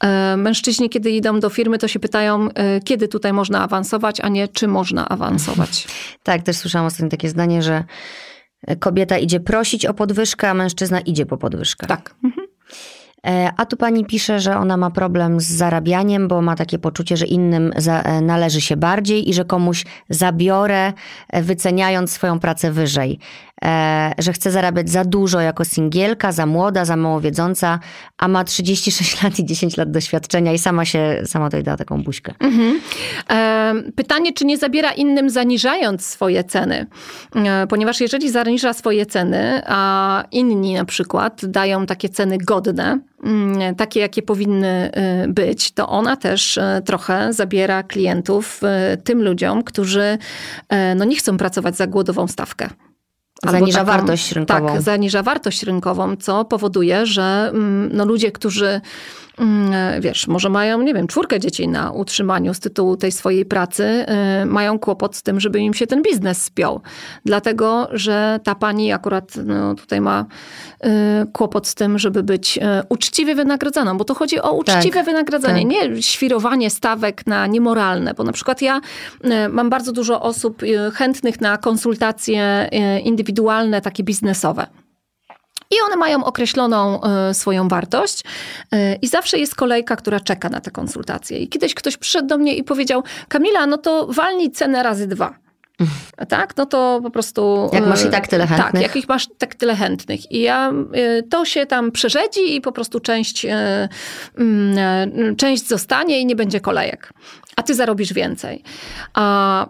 E, 0.04 0.38
mężczyźni, 0.38 0.90
kiedy 0.90 1.12
idą 1.12 1.40
do 1.40 1.50
firmy, 1.50 1.78
to 1.78 1.88
się 1.88 2.00
pytają, 2.00 2.50
e, 2.52 2.80
kiedy 2.82 3.08
tutaj 3.08 3.34
można 3.34 3.64
awansować, 3.64 4.22
a 4.22 4.30
nie 4.30 4.48
czy 4.48 4.68
można 4.68 5.10
awansować. 5.10 5.88
Tak, 6.24 6.42
też 6.42 6.56
słyszałam 6.58 6.88
ostatnio 6.88 7.10
takie 7.10 7.30
zdanie, 7.30 7.62
że 7.62 7.84
kobieta 8.80 9.18
idzie 9.18 9.40
prosić 9.40 9.86
o 9.86 9.94
podwyżkę, 9.94 10.50
a 10.50 10.54
mężczyzna 10.54 11.00
idzie 11.00 11.26
po 11.26 11.38
podwyżkę. 11.38 11.88
Tak. 11.88 12.16
Mhm. 12.24 12.39
E, 13.28 13.52
a 13.58 13.66
tu 13.66 13.78
pani 13.78 14.06
pisze, 14.06 14.40
że 14.40 14.58
ona 14.58 14.78
ma 14.78 14.92
problem 14.92 15.40
z 15.40 15.46
zarabianiem, 15.48 16.28
bo 16.28 16.42
ma 16.42 16.56
takie 16.56 16.80
poczucie, 16.80 17.18
że 17.18 17.26
innym 17.26 17.74
e, 17.88 18.22
należy 18.22 18.62
się 18.62 18.78
bardziej 18.78 19.30
i 19.30 19.34
że 19.34 19.46
komuś 19.46 19.86
zabiorę, 20.10 20.94
e, 21.30 21.42
wyceniając 21.42 22.12
swoją 22.12 22.40
pracę 22.40 22.72
wyżej. 22.72 23.20
E, 23.66 24.14
że 24.18 24.34
chce 24.34 24.52
zarabiać 24.52 24.90
za 24.90 25.06
dużo 25.06 25.40
jako 25.40 25.66
singielka, 25.66 26.32
za 26.32 26.46
młoda, 26.46 26.86
za 26.86 26.96
mało 26.96 27.22
wiedząca, 27.22 27.80
a 28.18 28.28
ma 28.28 28.44
36 28.44 29.24
lat 29.24 29.40
i 29.40 29.46
10 29.46 29.78
lat 29.78 29.92
doświadczenia 29.92 30.54
i 30.54 30.60
sama 30.60 30.86
się, 30.86 31.22
sama 31.26 31.50
da 31.50 31.78
taką 31.78 32.04
buźkę. 32.04 32.34
Mhm. 32.40 32.80
E, 33.30 33.92
pytanie, 33.96 34.34
czy 34.34 34.46
nie 34.46 34.58
zabiera 34.58 34.92
innym 34.92 35.30
zaniżając 35.30 36.06
swoje 36.06 36.44
ceny? 36.44 36.86
E, 37.36 37.68
ponieważ 37.68 38.02
jeżeli 38.02 38.30
zaniża 38.32 38.74
swoje 38.74 39.06
ceny, 39.06 39.62
a 39.66 40.24
inni 40.32 40.74
na 40.74 40.86
przykład 40.86 41.46
dają 41.46 41.86
takie 41.86 42.10
ceny 42.10 42.38
godne, 42.38 43.00
mm, 43.24 43.76
takie 43.76 44.00
jakie 44.00 44.22
powinny 44.22 44.92
być, 45.28 45.72
to 45.72 45.90
ona 45.90 46.16
też 46.16 46.60
trochę 46.86 47.34
zabiera 47.34 47.84
klientów 47.84 48.62
tym 49.04 49.24
ludziom, 49.24 49.64
którzy 49.64 50.18
no, 50.96 51.06
nie 51.06 51.16
chcą 51.16 51.38
pracować 51.38 51.76
za 51.78 51.88
głodową 51.88 52.28
stawkę. 52.28 52.70
Zaniża 53.44 53.80
taką, 53.80 53.92
wartość 53.92 54.32
rynkową. 54.32 54.68
Tak, 54.68 54.82
zaniża 54.82 55.24
wartość 55.24 55.64
rynkową, 55.64 56.16
co 56.16 56.46
powoduje, 56.46 57.06
że 57.06 57.50
mm, 57.54 57.90
no, 57.94 58.06
ludzie, 58.06 58.32
którzy 58.32 58.82
wiesz, 60.00 60.28
może 60.28 60.50
mają, 60.50 60.82
nie 60.82 60.94
wiem, 60.94 61.08
czwórkę 61.08 61.40
dzieci 61.40 61.68
na 61.68 61.92
utrzymaniu 61.92 62.54
z 62.54 62.60
tytułu 62.60 62.98
tej 62.98 63.12
swojej 63.12 63.46
pracy, 63.46 64.06
y, 64.44 64.46
mają 64.46 64.80
kłopot 64.80 65.16
z 65.16 65.24
tym, 65.24 65.40
żeby 65.40 65.60
im 65.60 65.74
się 65.74 65.88
ten 65.88 66.02
biznes 66.02 66.44
spiął. 66.44 66.82
Dlatego, 67.26 67.88
że 67.92 68.40
ta 68.44 68.56
pani 68.56 68.92
akurat 68.92 69.36
no, 69.46 69.76
tutaj 69.76 70.02
ma 70.02 70.26
y, 70.86 70.88
kłopot 71.34 71.68
z 71.68 71.76
tym, 71.76 72.00
żeby 72.00 72.24
być 72.24 72.60
uczciwie 72.90 73.36
wynagradzaną, 73.36 73.98
bo 73.98 74.04
to 74.06 74.16
chodzi 74.16 74.42
o 74.42 74.52
uczciwe 74.52 74.98
tak, 74.98 75.06
wynagradzanie, 75.06 75.62
tak. 75.62 75.92
nie 75.92 76.02
świrowanie 76.02 76.70
stawek 76.70 77.28
na 77.28 77.48
niemoralne, 77.48 78.14
bo 78.14 78.24
na 78.24 78.32
przykład 78.32 78.62
ja 78.62 78.82
mam 79.50 79.70
bardzo 79.70 79.92
dużo 79.92 80.22
osób 80.22 80.62
chętnych 80.94 81.42
na 81.42 81.58
konsultacje 81.58 82.70
indywidualne, 83.04 83.82
takie 83.82 84.04
biznesowe. 84.04 84.68
I 85.72 85.76
one 85.86 85.96
mają 85.96 86.24
określoną 86.24 87.04
e, 87.04 87.34
swoją 87.34 87.68
wartość 87.68 88.24
e, 88.72 88.96
i 88.96 89.08
zawsze 89.08 89.40
jest 89.40 89.56
kolejka, 89.56 89.96
która 89.96 90.20
czeka 90.20 90.50
na 90.50 90.62
te 90.62 90.72
konsultacje. 90.72 91.40
I 91.40 91.48
kiedyś 91.48 91.74
ktoś 91.74 91.98
przyszedł 91.98 92.28
do 92.28 92.38
mnie 92.38 92.56
i 92.56 92.64
powiedział, 92.64 93.04
Kamila, 93.28 93.66
no 93.66 93.78
to 93.78 94.08
walnij 94.08 94.52
cenę 94.52 94.84
razy 94.84 95.08
dwa. 95.08 95.34
Tak, 96.30 96.58
no 96.58 96.66
to 96.66 97.00
po 97.04 97.10
prostu. 97.10 97.70
Jak 97.74 97.86
masz 97.86 98.06
i 98.06 98.10
tak 98.10 98.28
tyle 98.28 98.48
chętnych. 98.48 98.72
Tak, 98.72 98.82
jak 98.82 98.96
ich 98.96 99.08
masz 99.08 99.28
tak 99.38 99.56
tyle 99.56 99.76
chętnych. 99.76 100.32
I 100.32 100.42
ja 100.42 100.72
e, 100.94 101.24
to 101.24 101.46
się 101.46 101.66
tam 101.66 101.92
przerzedzi 101.92 102.56
i 102.56 102.62
po 102.62 102.72
prostu 102.72 103.00
część, 103.00 103.46
mm, 104.38 105.36
część 105.38 105.68
zostanie 105.68 106.20
i 106.20 106.26
nie 106.26 106.36
będzie 106.36 106.60
kolejek. 106.60 107.14
A 107.56 107.64
ty 107.64 107.76
zarobisz 107.76 108.14
więcej. 108.14 108.64
A 109.14 109.68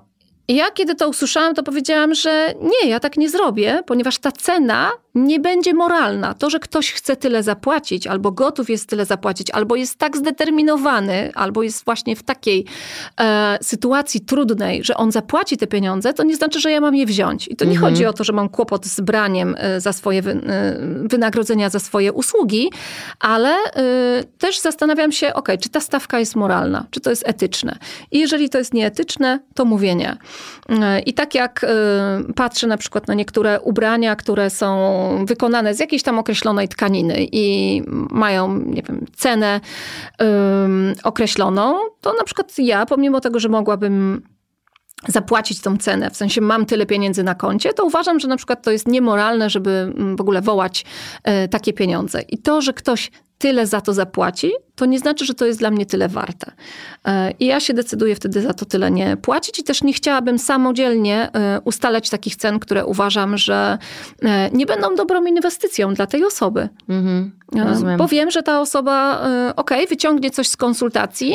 ja 0.49 0.71
kiedy 0.71 0.95
to 0.95 1.09
usłyszałam, 1.09 1.55
to 1.55 1.63
powiedziałam, 1.63 2.15
że 2.15 2.53
nie, 2.61 2.89
ja 2.89 2.99
tak 2.99 3.17
nie 3.17 3.29
zrobię, 3.29 3.83
ponieważ 3.85 4.17
ta 4.17 4.31
cena 4.31 4.91
nie 5.15 5.39
będzie 5.39 5.73
moralna. 5.73 6.33
To, 6.33 6.49
że 6.49 6.59
ktoś 6.59 6.91
chce 6.91 7.15
tyle 7.15 7.43
zapłacić, 7.43 8.07
albo 8.07 8.31
gotów 8.31 8.69
jest 8.69 8.89
tyle 8.89 9.05
zapłacić, 9.05 9.51
albo 9.51 9.75
jest 9.75 9.97
tak 9.97 10.17
zdeterminowany, 10.17 11.31
albo 11.35 11.63
jest 11.63 11.85
właśnie 11.85 12.15
w 12.15 12.23
takiej 12.23 12.65
e, 13.21 13.57
sytuacji 13.61 14.21
trudnej, 14.21 14.83
że 14.83 14.97
on 14.97 15.11
zapłaci 15.11 15.57
te 15.57 15.67
pieniądze, 15.67 16.13
to 16.13 16.23
nie 16.23 16.35
znaczy, 16.35 16.59
że 16.59 16.71
ja 16.71 16.81
mam 16.81 16.95
je 16.95 17.05
wziąć. 17.05 17.47
I 17.47 17.55
to 17.55 17.65
nie 17.65 17.71
mhm. 17.71 17.91
chodzi 17.91 18.05
o 18.05 18.13
to, 18.13 18.23
że 18.23 18.33
mam 18.33 18.49
kłopot 18.49 18.85
z 18.85 19.01
braniem 19.01 19.55
e, 19.57 19.81
za 19.81 19.93
swoje 19.93 20.21
wy, 20.21 20.31
e, 20.31 20.77
wynagrodzenia 21.03 21.69
za 21.69 21.79
swoje 21.79 22.13
usługi, 22.13 22.69
ale 23.19 23.49
e, 23.49 24.23
też 24.37 24.59
zastanawiam 24.59 25.11
się, 25.11 25.33
ok, 25.33 25.49
czy 25.61 25.69
ta 25.69 25.79
stawka 25.79 26.19
jest 26.19 26.35
moralna, 26.35 26.85
czy 26.91 26.99
to 26.99 27.09
jest 27.09 27.23
etyczne. 27.27 27.77
I 28.11 28.19
jeżeli 28.19 28.49
to 28.49 28.57
jest 28.57 28.73
nieetyczne, 28.73 29.39
to 29.53 29.65
mówię 29.65 29.95
nie. 29.95 30.17
E, 30.69 30.99
I 30.99 31.13
tak 31.13 31.35
jak 31.35 31.63
e, 31.63 31.67
patrzę 32.35 32.67
na 32.67 32.77
przykład 32.77 33.07
na 33.07 33.13
niektóre 33.13 33.61
ubrania, 33.61 34.15
które 34.15 34.49
są 34.49 34.98
wykonane 35.25 35.75
z 35.75 35.79
jakiejś 35.79 36.03
tam 36.03 36.19
określonej 36.19 36.67
tkaniny 36.67 37.27
i 37.31 37.81
mają, 38.11 38.59
nie 38.59 38.81
wiem, 38.81 39.05
cenę 39.15 39.61
określoną, 41.03 41.79
to 42.01 42.13
na 42.13 42.23
przykład 42.23 42.53
ja, 42.57 42.85
pomimo 42.85 43.21
tego, 43.21 43.39
że 43.39 43.49
mogłabym 43.49 44.21
zapłacić 45.07 45.61
tą 45.61 45.77
cenę, 45.77 46.09
w 46.09 46.17
sensie 46.17 46.41
mam 46.41 46.65
tyle 46.65 46.85
pieniędzy 46.85 47.23
na 47.23 47.35
koncie, 47.35 47.73
to 47.73 47.85
uważam, 47.85 48.19
że 48.19 48.27
na 48.27 48.37
przykład 48.37 48.63
to 48.63 48.71
jest 48.71 48.87
niemoralne, 48.87 49.49
żeby 49.49 49.69
mm, 49.69 50.15
w 50.15 50.21
ogóle 50.21 50.41
wołać 50.41 50.85
e, 51.23 51.47
takie 51.47 51.73
pieniądze. 51.73 52.21
I 52.21 52.37
to, 52.37 52.61
że 52.61 52.73
ktoś 52.73 53.11
tyle 53.39 53.67
za 53.67 53.81
to 53.81 53.93
zapłaci, 53.93 54.51
to 54.75 54.85
nie 54.85 54.99
znaczy, 54.99 55.25
że 55.25 55.33
to 55.33 55.45
jest 55.45 55.59
dla 55.59 55.71
mnie 55.71 55.85
tyle 55.85 56.07
warte. 56.07 56.51
E, 57.05 57.31
I 57.31 57.45
ja 57.45 57.59
się 57.59 57.73
decyduję 57.73 58.15
wtedy 58.15 58.41
za 58.41 58.53
to 58.53 58.65
tyle 58.65 58.91
nie 58.91 59.17
płacić 59.17 59.59
i 59.59 59.63
też 59.63 59.83
nie 59.83 59.93
chciałabym 59.93 60.39
samodzielnie 60.39 61.29
e, 61.33 61.61
ustalać 61.63 62.09
takich 62.09 62.35
cen, 62.35 62.59
które 62.59 62.85
uważam, 62.85 63.37
że 63.37 63.77
nie 64.53 64.65
będą 64.65 64.95
dobrą 64.95 65.25
inwestycją 65.25 65.93
dla 65.93 66.07
tej 66.07 66.25
osoby. 66.25 66.69
Mhm, 66.89 67.31
bo 67.97 68.07
wiem, 68.07 68.31
że 68.31 68.43
ta 68.43 68.61
osoba, 68.61 69.27
ok, 69.55 69.71
wyciągnie 69.89 70.31
coś 70.31 70.47
z 70.47 70.57
konsultacji 70.57 71.33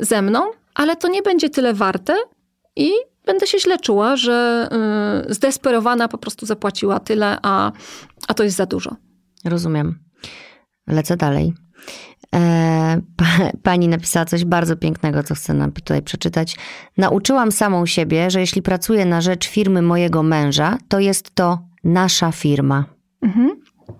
ze 0.00 0.22
mną, 0.22 0.50
ale 0.74 0.96
to 0.96 1.08
nie 1.08 1.22
będzie 1.22 1.50
tyle 1.50 1.74
warte, 1.74 2.16
i 2.76 2.90
będę 3.26 3.46
się 3.46 3.58
źle 3.58 3.78
czuła, 3.78 4.16
że 4.16 4.68
zdesperowana 5.28 6.08
po 6.08 6.18
prostu 6.18 6.46
zapłaciła 6.46 7.00
tyle, 7.00 7.38
a, 7.42 7.72
a 8.28 8.34
to 8.34 8.44
jest 8.44 8.56
za 8.56 8.66
dużo. 8.66 8.96
Rozumiem. 9.44 9.98
Lecę 10.88 11.16
dalej. 11.16 11.54
E, 12.34 13.00
pani 13.62 13.88
napisała 13.88 14.24
coś 14.24 14.44
bardzo 14.44 14.76
pięknego, 14.76 15.22
co 15.22 15.34
chcę 15.34 15.54
nam 15.54 15.72
tutaj 15.72 16.02
przeczytać. 16.02 16.56
Nauczyłam 16.96 17.52
samą 17.52 17.86
siebie, 17.86 18.30
że 18.30 18.40
jeśli 18.40 18.62
pracuję 18.62 19.04
na 19.04 19.20
rzecz 19.20 19.48
firmy 19.48 19.82
mojego 19.82 20.22
męża, 20.22 20.78
to 20.88 20.98
jest 20.98 21.34
to 21.34 21.58
nasza 21.84 22.32
firma. 22.32 22.84
Mhm. 23.22 23.50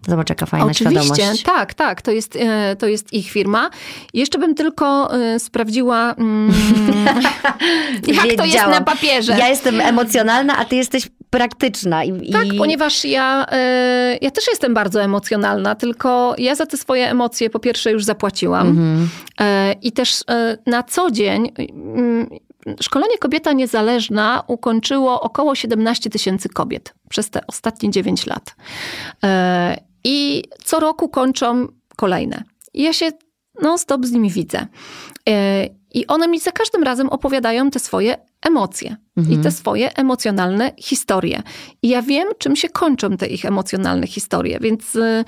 Zobacz, 0.08 0.30
jaka 0.30 0.46
fajna 0.46 0.66
Oczywiście, 0.66 1.14
świadomość. 1.14 1.42
tak, 1.42 1.74
tak, 1.74 2.02
to 2.02 2.10
jest, 2.10 2.36
e, 2.36 2.76
to 2.76 2.86
jest 2.86 3.12
ich 3.12 3.30
firma. 3.30 3.70
Jeszcze 4.14 4.38
bym 4.38 4.54
tylko 4.54 5.14
e, 5.20 5.38
sprawdziła, 5.38 6.14
mm, 6.14 6.52
jak 8.22 8.36
to 8.36 8.44
jest 8.44 8.66
na 8.66 8.80
papierze. 8.80 9.36
Ja 9.38 9.48
jestem 9.48 9.80
emocjonalna, 9.80 10.56
a 10.56 10.64
ty 10.64 10.76
jesteś 10.76 11.08
praktyczna. 11.30 12.04
I, 12.04 12.32
tak, 12.32 12.46
i... 12.46 12.58
ponieważ 12.58 13.04
ja, 13.04 13.46
e, 13.52 14.18
ja 14.20 14.30
też 14.30 14.46
jestem 14.46 14.74
bardzo 14.74 15.02
emocjonalna, 15.02 15.74
tylko 15.74 16.34
ja 16.38 16.54
za 16.54 16.66
te 16.66 16.76
swoje 16.76 17.10
emocje 17.10 17.50
po 17.50 17.58
pierwsze 17.58 17.92
już 17.92 18.04
zapłaciłam. 18.04 18.68
Mhm. 18.68 19.08
I 19.82 19.92
też 19.92 20.24
na 20.66 20.82
co 20.82 21.10
dzień 21.10 21.52
mm, 21.58 22.28
Szkolenie 22.82 23.18
Kobieta 23.18 23.52
Niezależna 23.52 24.44
ukończyło 24.46 25.20
około 25.20 25.54
17 25.54 26.10
tysięcy 26.10 26.48
kobiet 26.48 26.94
przez 27.08 27.30
te 27.30 27.46
ostatnie 27.46 27.90
9 27.90 28.26
lat. 28.26 28.56
I 30.04 30.42
co 30.64 30.80
roku 30.80 31.08
kończą 31.08 31.66
kolejne. 31.96 32.42
I 32.74 32.82
ja 32.82 32.92
się 32.92 33.10
non-stop 33.62 34.06
z 34.06 34.12
nimi 34.12 34.30
widzę. 34.30 34.66
I 35.94 36.06
one 36.06 36.28
mi 36.28 36.40
za 36.40 36.52
każdym 36.52 36.82
razem 36.82 37.08
opowiadają 37.08 37.70
te 37.70 37.78
swoje 37.78 38.16
emocje 38.46 38.96
mhm. 39.16 39.40
i 39.40 39.42
te 39.42 39.50
swoje 39.50 39.96
emocjonalne 39.96 40.72
historie. 40.78 41.42
I 41.82 41.88
ja 41.88 42.02
wiem, 42.02 42.28
czym 42.38 42.56
się 42.56 42.68
kończą 42.68 43.16
te 43.16 43.26
ich 43.26 43.44
emocjonalne 43.44 44.06
historie, 44.06 44.58
więc 44.60 44.96
e, 44.96 45.24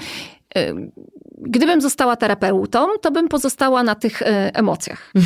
gdybym 1.39 1.81
została 1.81 2.17
terapeutą, 2.17 2.87
to 3.03 3.11
bym 3.11 3.29
pozostała 3.29 3.83
na 3.83 3.95
tych 3.95 4.23
e, 4.23 4.55
emocjach. 4.55 5.13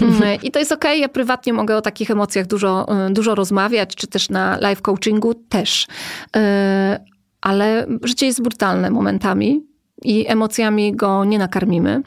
Mm, 0.00 0.22
I 0.42 0.50
to 0.50 0.58
jest 0.58 0.72
okej, 0.72 0.90
okay. 0.90 0.98
ja 0.98 1.08
prywatnie 1.08 1.52
mogę 1.52 1.76
o 1.76 1.80
takich 1.80 2.10
emocjach 2.10 2.46
dużo, 2.46 2.86
dużo 3.10 3.34
rozmawiać, 3.34 3.94
czy 3.94 4.06
też 4.06 4.30
na 4.30 4.58
live 4.60 4.82
coachingu 4.82 5.34
też. 5.34 5.86
Ale 7.40 7.86
życie 8.02 8.26
jest 8.26 8.42
brutalne 8.42 8.90
momentami 8.90 9.66
i 10.02 10.24
emocjami 10.28 10.96
go 10.96 11.24
nie 11.24 11.38
nakarmimy. 11.38 12.02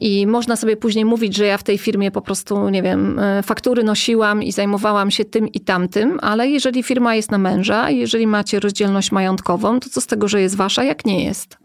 I 0.00 0.26
można 0.26 0.56
sobie 0.56 0.76
później 0.76 1.04
mówić, 1.04 1.36
że 1.36 1.46
ja 1.46 1.58
w 1.58 1.62
tej 1.62 1.78
firmie 1.78 2.10
po 2.10 2.20
prostu, 2.20 2.68
nie 2.68 2.82
wiem, 2.82 3.20
faktury 3.42 3.84
nosiłam 3.84 4.42
i 4.42 4.52
zajmowałam 4.52 5.10
się 5.10 5.24
tym 5.24 5.48
i 5.48 5.60
tamtym, 5.60 6.18
ale 6.22 6.48
jeżeli 6.48 6.82
firma 6.82 7.14
jest 7.14 7.30
na 7.30 7.38
męża, 7.38 7.90
jeżeli 7.90 8.26
macie 8.26 8.60
rozdzielność 8.60 9.12
majątkową, 9.12 9.80
to 9.80 9.88
co 9.88 10.00
z 10.00 10.06
tego, 10.06 10.28
że 10.28 10.40
jest 10.40 10.56
wasza, 10.56 10.84
jak 10.84 11.04
nie 11.04 11.24
jest? 11.24 11.58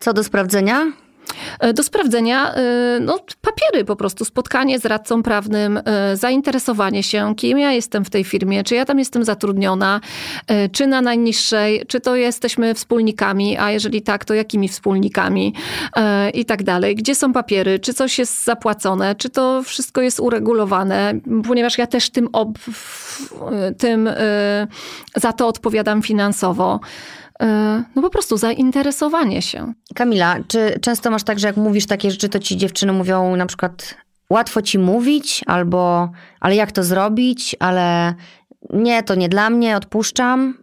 Co 0.00 0.12
do 0.12 0.24
sprawdzenia? 0.24 0.92
E, 1.60 1.72
do 1.72 1.82
sprawdzenia 1.82 2.54
e, 2.54 2.98
no, 3.00 3.18
papiery 3.40 3.84
po 3.84 3.96
prostu, 3.96 4.24
spotkanie 4.24 4.78
z 4.78 4.84
radcą 4.84 5.22
prawnym, 5.22 5.80
e, 5.84 6.16
zainteresowanie 6.16 7.02
się, 7.02 7.34
kim 7.36 7.58
ja 7.58 7.72
jestem 7.72 8.04
w 8.04 8.10
tej 8.10 8.24
firmie, 8.24 8.64
czy 8.64 8.74
ja 8.74 8.84
tam 8.84 8.98
jestem 8.98 9.24
zatrudniona, 9.24 10.00
czy 10.72 10.86
na 10.86 11.00
najniższej, 11.00 11.82
czy 11.88 12.00
to 12.00 12.16
jesteśmy 12.16 12.74
wspólnikami, 12.74 13.58
a 13.58 13.70
jeżeli 13.70 14.02
tak, 14.02 14.24
to 14.24 14.34
jakimi 14.34 14.68
wspólnikami 14.68 15.54
i 16.34 16.44
tak 16.44 16.62
dalej. 16.62 16.94
Gdzie 16.94 17.14
są 17.14 17.32
papiery, 17.32 17.78
czy 17.78 17.94
coś 17.94 18.18
jest 18.18 18.44
zapłacone, 18.44 19.14
czy 19.14 19.30
to 19.30 19.62
wszystko 19.62 20.00
jest 20.00 20.20
uregulowane, 20.20 21.14
ponieważ 21.48 21.78
ja 21.78 21.86
też 21.86 22.10
tym, 22.10 22.28
ob, 22.32 22.58
tym 23.78 24.10
za 25.16 25.32
to 25.32 25.48
odpowiadam 25.48 26.02
finansowo. 26.02 26.80
E, 27.42 27.84
no 27.94 28.02
po 28.02 28.10
prostu 28.10 28.36
zainteresowanie 28.36 29.42
się. 29.42 29.72
Kamila, 29.94 30.36
czy 30.48 30.78
często 30.80 31.10
masz 31.10 31.22
tak, 31.22 31.38
że 31.38 31.46
jak 31.46 31.56
mówisz 31.56 31.86
takie 31.86 32.10
rzeczy, 32.10 32.28
to 32.28 32.38
ci 32.38 32.56
dziewczyny 32.56 32.92
mówią 32.92 33.36
na 33.36 33.46
przykład 33.46 33.94
łatwo 34.30 34.62
ci 34.62 34.78
mówić, 34.78 35.44
albo 35.46 36.10
ale 36.40 36.54
jak 36.54 36.72
to 36.72 36.84
zrobić, 36.84 37.56
ale 37.58 38.14
nie, 38.70 39.02
to 39.02 39.14
nie 39.14 39.28
dla 39.28 39.50
mnie, 39.50 39.76
odpuszczam? 39.76 40.58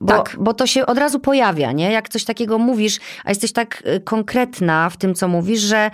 Bo, 0.00 0.06
tak. 0.06 0.36
bo 0.40 0.54
to 0.54 0.66
się 0.66 0.86
od 0.86 0.98
razu 0.98 1.20
pojawia, 1.20 1.72
nie? 1.72 1.92
Jak 1.92 2.08
coś 2.08 2.24
takiego 2.24 2.58
mówisz, 2.58 2.98
a 3.24 3.30
jesteś 3.30 3.52
tak 3.52 3.82
y, 3.86 4.00
konkretna 4.00 4.90
w 4.90 4.96
tym, 4.96 5.14
co 5.14 5.28
mówisz, 5.28 5.60
że 5.60 5.90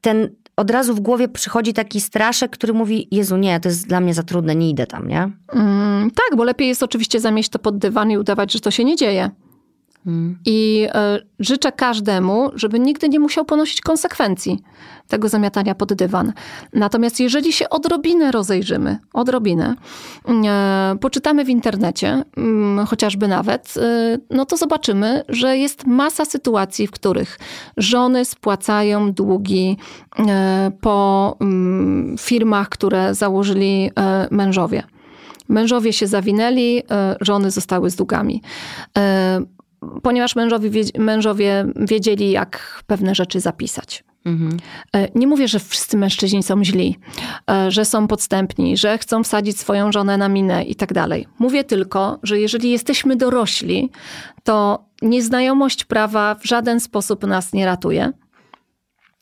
ten 0.00 0.28
od 0.56 0.70
razu 0.70 0.94
w 0.94 1.00
głowie 1.00 1.28
przychodzi 1.28 1.72
taki 1.72 2.00
straszek, 2.00 2.50
który 2.50 2.72
mówi: 2.72 3.08
Jezu, 3.10 3.36
nie, 3.36 3.60
to 3.60 3.68
jest 3.68 3.88
dla 3.88 4.00
mnie 4.00 4.14
za 4.14 4.22
trudne, 4.22 4.54
nie 4.54 4.70
idę 4.70 4.86
tam, 4.86 5.08
nie? 5.08 5.30
Mm, 5.52 6.10
tak, 6.10 6.36
bo 6.36 6.44
lepiej 6.44 6.68
jest 6.68 6.82
oczywiście 6.82 7.20
zamieść 7.20 7.48
to 7.48 7.58
pod 7.58 7.78
dywan 7.78 8.10
i 8.10 8.18
udawać, 8.18 8.52
że 8.52 8.60
to 8.60 8.70
się 8.70 8.84
nie 8.84 8.96
dzieje. 8.96 9.30
I 10.44 10.88
e, 10.94 11.18
życzę 11.40 11.72
każdemu, 11.72 12.50
żeby 12.54 12.80
nigdy 12.80 13.08
nie 13.08 13.20
musiał 13.20 13.44
ponosić 13.44 13.80
konsekwencji 13.80 14.58
tego 15.08 15.28
zamiatania 15.28 15.74
pod 15.74 15.94
dywan. 15.94 16.32
Natomiast 16.72 17.20
jeżeli 17.20 17.52
się 17.52 17.68
odrobinę 17.68 18.32
rozejrzymy, 18.32 18.98
odrobinę, 19.12 19.74
e, 20.28 20.96
poczytamy 21.00 21.44
w 21.44 21.48
internecie, 21.48 22.24
mm, 22.36 22.86
chociażby 22.86 23.28
nawet, 23.28 23.74
e, 23.76 24.18
no 24.30 24.46
to 24.46 24.56
zobaczymy, 24.56 25.22
że 25.28 25.56
jest 25.58 25.86
masa 25.86 26.24
sytuacji, 26.24 26.86
w 26.86 26.90
których 26.90 27.38
żony 27.76 28.24
spłacają 28.24 29.12
długi 29.12 29.76
po 30.80 31.36
mm, 31.40 32.16
firmach, 32.18 32.68
które 32.68 33.14
założyli 33.14 33.90
mężowie. 34.30 34.82
Mężowie 35.48 35.92
się 35.92 36.06
zawinęli, 36.06 36.82
żony 37.20 37.50
zostały 37.50 37.90
z 37.90 37.96
długami 37.96 38.42
ponieważ 40.02 40.36
mężowie, 40.36 40.70
mężowie 40.98 41.66
wiedzieli, 41.76 42.30
jak 42.30 42.82
pewne 42.86 43.14
rzeczy 43.14 43.40
zapisać. 43.40 44.04
Mhm. 44.24 44.56
Nie 45.14 45.26
mówię, 45.26 45.48
że 45.48 45.58
wszyscy 45.58 45.96
mężczyźni 45.96 46.42
są 46.42 46.64
źli, 46.64 46.98
e, 47.50 47.70
że 47.70 47.84
są 47.84 48.08
podstępni, 48.08 48.76
że 48.76 48.98
chcą 48.98 49.24
wsadzić 49.24 49.60
swoją 49.60 49.92
żonę 49.92 50.16
na 50.16 50.28
minę 50.28 50.64
i 50.64 50.74
tak 50.74 50.92
dalej. 50.92 51.26
Mówię 51.38 51.64
tylko, 51.64 52.18
że 52.22 52.40
jeżeli 52.40 52.70
jesteśmy 52.70 53.16
dorośli, 53.16 53.90
to 54.44 54.84
nieznajomość 55.02 55.84
prawa 55.84 56.34
w 56.34 56.44
żaden 56.44 56.80
sposób 56.80 57.26
nas 57.26 57.52
nie 57.52 57.66
ratuje. 57.66 58.12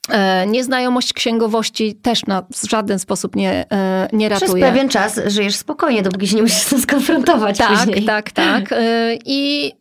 E, 0.08 0.46
nieznajomość 0.46 1.12
księgowości 1.12 1.94
też 1.94 2.26
na, 2.26 2.42
w 2.42 2.70
żaden 2.70 2.98
sposób 2.98 3.36
nie, 3.36 3.64
nie 4.12 4.28
ratuje. 4.28 4.52
Przez 4.52 4.70
pewien 4.70 4.88
czas 4.88 5.20
żyjesz 5.26 5.56
spokojnie, 5.56 6.02
dopóki 6.02 6.28
się 6.28 6.36
nie 6.36 6.42
musisz 6.42 6.62
z 6.62 6.66
tym 6.66 6.80
skonfrontować 6.80 7.58
tak, 7.58 7.78
później. 7.78 8.04
Tak, 8.04 8.32
tak, 8.32 8.68
tak. 8.68 8.78
I 9.26 9.72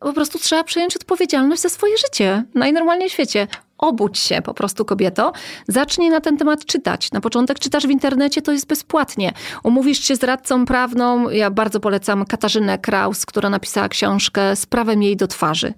po 0.00 0.12
prostu 0.12 0.38
trzeba 0.38 0.64
przejąć 0.64 0.96
odpowiedzialność 0.96 1.62
za 1.62 1.68
swoje 1.68 1.98
życie. 1.98 2.44
Najnormalniej 2.54 3.08
w 3.08 3.12
świecie. 3.12 3.46
Obudź 3.78 4.18
się 4.18 4.42
po 4.42 4.54
prostu 4.54 4.84
kobieto, 4.84 5.32
zacznij 5.68 6.10
na 6.10 6.20
ten 6.20 6.36
temat 6.36 6.64
czytać. 6.64 7.12
Na 7.12 7.20
początek 7.20 7.58
czytasz 7.58 7.86
w 7.86 7.90
internecie, 7.90 8.42
to 8.42 8.52
jest 8.52 8.66
bezpłatnie. 8.66 9.32
Umówisz 9.62 9.98
się 9.98 10.16
z 10.16 10.24
radcą 10.24 10.66
prawną, 10.66 11.30
ja 11.30 11.50
bardzo 11.50 11.80
polecam 11.80 12.24
Katarzynę 12.24 12.78
Kraus, 12.78 13.26
która 13.26 13.50
napisała 13.50 13.88
książkę 13.88 14.56
z 14.56 14.66
prawem 14.66 15.02
jej 15.02 15.16
do 15.16 15.26
twarzy. 15.26 15.74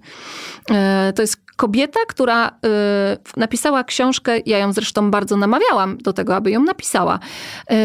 E, 0.71 1.13
to 1.15 1.21
jest 1.21 1.36
kobieta, 1.57 1.99
która 2.07 2.47
y, 2.47 2.51
napisała 3.37 3.83
książkę, 3.83 4.39
ja 4.45 4.57
ją 4.57 4.73
zresztą 4.73 5.11
bardzo 5.11 5.37
namawiałam 5.37 5.97
do 5.97 6.13
tego, 6.13 6.35
aby 6.35 6.51
ją 6.51 6.63
napisała. 6.63 7.19
Y, 7.71 7.75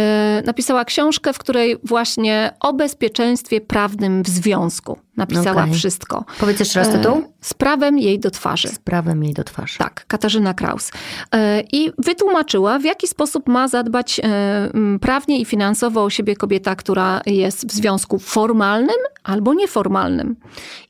napisała 0.47 0.85
książkę, 0.85 1.33
w 1.33 1.39
której 1.39 1.77
właśnie 1.85 2.55
o 2.61 2.73
bezpieczeństwie 2.73 3.61
prawnym 3.61 4.23
w 4.23 4.29
związku 4.29 4.99
napisała 5.17 5.63
okay. 5.63 5.75
wszystko. 5.75 6.25
Powiedz 6.41 6.61
jeszcze 6.61 6.81
raz 6.81 6.89
tytuł. 6.89 7.19
Y, 7.19 7.25
z 7.41 7.55
prawem 7.55 7.99
jej 7.99 8.21
do 8.21 8.31
twarzy. 8.31 8.69
Z 8.69 8.79
prawem 8.79 9.25
jej 9.25 9.35
do 9.35 9.45
twarzy. 9.45 9.79
Tak, 9.79 10.07
Katarzyna 10.07 10.55
Kraus. 10.55 10.91
I 11.73 11.93
wytłumaczyła, 11.99 12.79
w 12.79 12.85
jaki 12.85 13.09
sposób 13.09 13.49
ma 13.49 13.69
zadbać 13.69 14.21
prawnie 15.01 15.41
i 15.41 15.45
finansowo 15.45 16.05
o 16.05 16.11
siebie 16.11 16.37
kobieta, 16.37 16.77
która 16.77 17.21
jest 17.27 17.67
w 17.67 17.73
związku 17.73 18.19
formalnym 18.19 18.97
albo 19.25 19.55
nieformalnym. 19.55 20.37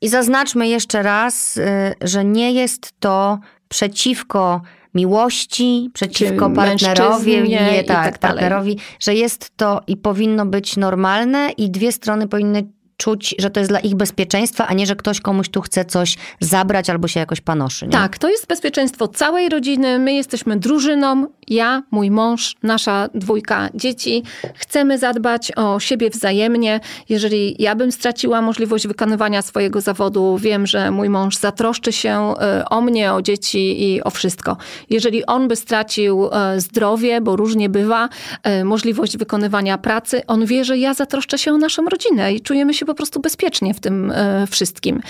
I 0.01 0.09
zaznaczmy 0.09 0.69
jeszcze 0.69 1.03
raz, 1.03 1.59
że 2.01 2.25
nie 2.25 2.53
jest 2.53 2.72
jest 2.73 3.01
to 3.01 3.39
przeciwko 3.69 4.61
miłości, 4.95 5.91
przeciwko 5.95 6.51
partnerowi, 6.51 7.43
nie, 7.43 7.85
tak, 7.85 8.05
tak 8.05 8.19
partnerowi, 8.19 8.79
że 9.01 9.15
jest 9.15 9.57
to 9.57 9.81
i 9.87 9.97
powinno 9.97 10.47
być 10.47 10.77
normalne 10.77 11.51
i 11.57 11.71
dwie 11.71 11.93
strony 11.93 12.29
powinny 12.29 12.65
czuć, 13.03 13.35
że 13.39 13.51
to 13.51 13.61
jest 13.61 13.71
dla 13.71 13.81
ich 13.81 13.95
bezpieczeństwa, 13.95 14.67
a 14.67 14.75
nie, 14.75 14.87
że 14.87 14.97
ktoś 14.97 15.21
komuś 15.21 15.49
tu 15.49 15.61
chce 15.61 15.85
coś 15.85 16.17
zabrać 16.41 16.91
albo 16.91 17.09
się 17.09 17.21
jakoś 17.21 17.41
panoszy. 17.41 17.87
Nie? 17.87 17.93
Tak, 17.93 18.19
to 18.19 18.29
jest 18.29 18.47
bezpieczeństwo 18.47 19.09
całej 19.09 19.49
rodziny. 19.49 19.99
My 19.99 20.13
jesteśmy 20.13 20.57
drużyną, 20.57 21.27
ja, 21.49 21.83
mój 21.91 22.11
mąż, 22.11 22.57
nasza 22.63 23.09
dwójka 23.15 23.69
dzieci. 23.75 24.23
Chcemy 24.55 24.99
zadbać 24.99 25.53
o 25.57 25.81
siebie 25.81 26.11
wzajemnie. 26.11 26.81
Jeżeli 27.09 27.63
ja 27.63 27.75
bym 27.75 27.93
straciła 27.93 28.43
możliwość 28.43 28.87
wykonywania 28.87 29.43
swojego 29.43 29.81
zawodu, 29.81 30.39
wiem, 30.39 30.67
że 30.67 30.91
mój 30.91 31.09
mąż 31.09 31.37
zatroszczy 31.37 31.93
się 31.93 32.35
e, 32.41 32.65
o 32.71 32.81
mnie, 32.81 33.13
o 33.13 33.23
dzieci 33.23 33.85
i 33.85 34.03
o 34.03 34.11
wszystko. 34.11 34.57
Jeżeli 34.91 35.27
on 35.27 35.49
by 35.49 35.57
stracił 35.57 36.29
e, 36.33 36.61
zdrowie, 36.61 37.21
bo 37.21 37.37
różnie 37.37 37.69
bywa, 37.69 38.09
e, 38.43 38.65
możliwość 38.65 39.17
wykonywania 39.17 39.79
pracy, 39.79 40.23
on 40.27 40.47
wie, 40.47 40.65
że 40.65 40.79
ja 40.79 40.95
zatroszczę 40.95 41.39
się 41.39 41.53
o 41.53 41.59
naszą 41.59 41.85
rodzinę 41.85 42.35
i 42.35 42.41
czujemy 42.41 42.75
się 42.75 42.87
po 42.87 42.92
prostu 42.95 43.21
bezpiecznie 43.21 43.75
w 43.75 43.81
tym 43.81 44.13
wszystkim. 44.51 45.01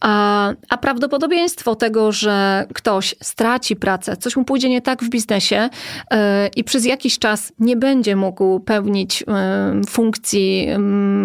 A, 0.00 0.52
a 0.68 0.78
prawdopodobieństwo 0.78 1.74
tego, 1.74 2.12
że 2.12 2.66
ktoś 2.74 3.14
straci 3.22 3.76
pracę, 3.76 4.16
coś 4.16 4.36
mu 4.36 4.44
pójdzie 4.44 4.68
nie 4.68 4.82
tak 4.82 5.02
w 5.02 5.08
biznesie, 5.08 5.68
E, 6.10 6.50
i 6.56 6.64
przez 6.64 6.84
jakiś 6.84 7.18
czas 7.18 7.52
nie 7.58 7.76
będzie 7.76 8.16
mógł 8.16 8.60
pełnić 8.60 9.22
e, 9.28 9.80
funkcji, 9.88 10.68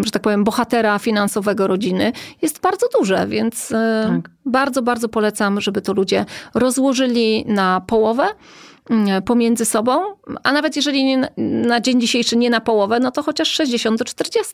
że 0.05 0.11
tak 0.11 0.21
powiem, 0.21 0.43
bohatera 0.43 0.99
finansowego 0.99 1.67
rodziny, 1.67 2.11
jest 2.41 2.61
bardzo 2.61 2.87
duże, 2.99 3.27
więc 3.27 3.71
e, 3.71 4.05
tak. 4.09 4.31
bardzo, 4.45 4.81
bardzo 4.81 5.09
polecam, 5.09 5.61
żeby 5.61 5.81
to 5.81 5.93
ludzie 5.93 6.25
rozłożyli 6.53 7.45
na 7.47 7.81
połowę 7.87 8.27
pomiędzy 9.25 9.65
sobą, 9.65 10.01
a 10.43 10.51
nawet 10.51 10.75
jeżeli 10.75 11.03
nie, 11.03 11.29
na 11.37 11.81
dzień 11.81 12.01
dzisiejszy 12.01 12.37
nie 12.37 12.49
na 12.49 12.61
połowę, 12.61 12.99
no 12.99 13.11
to 13.11 13.23
chociaż 13.23 13.47
60 13.47 13.99
do 13.99 14.05
40. 14.05 14.53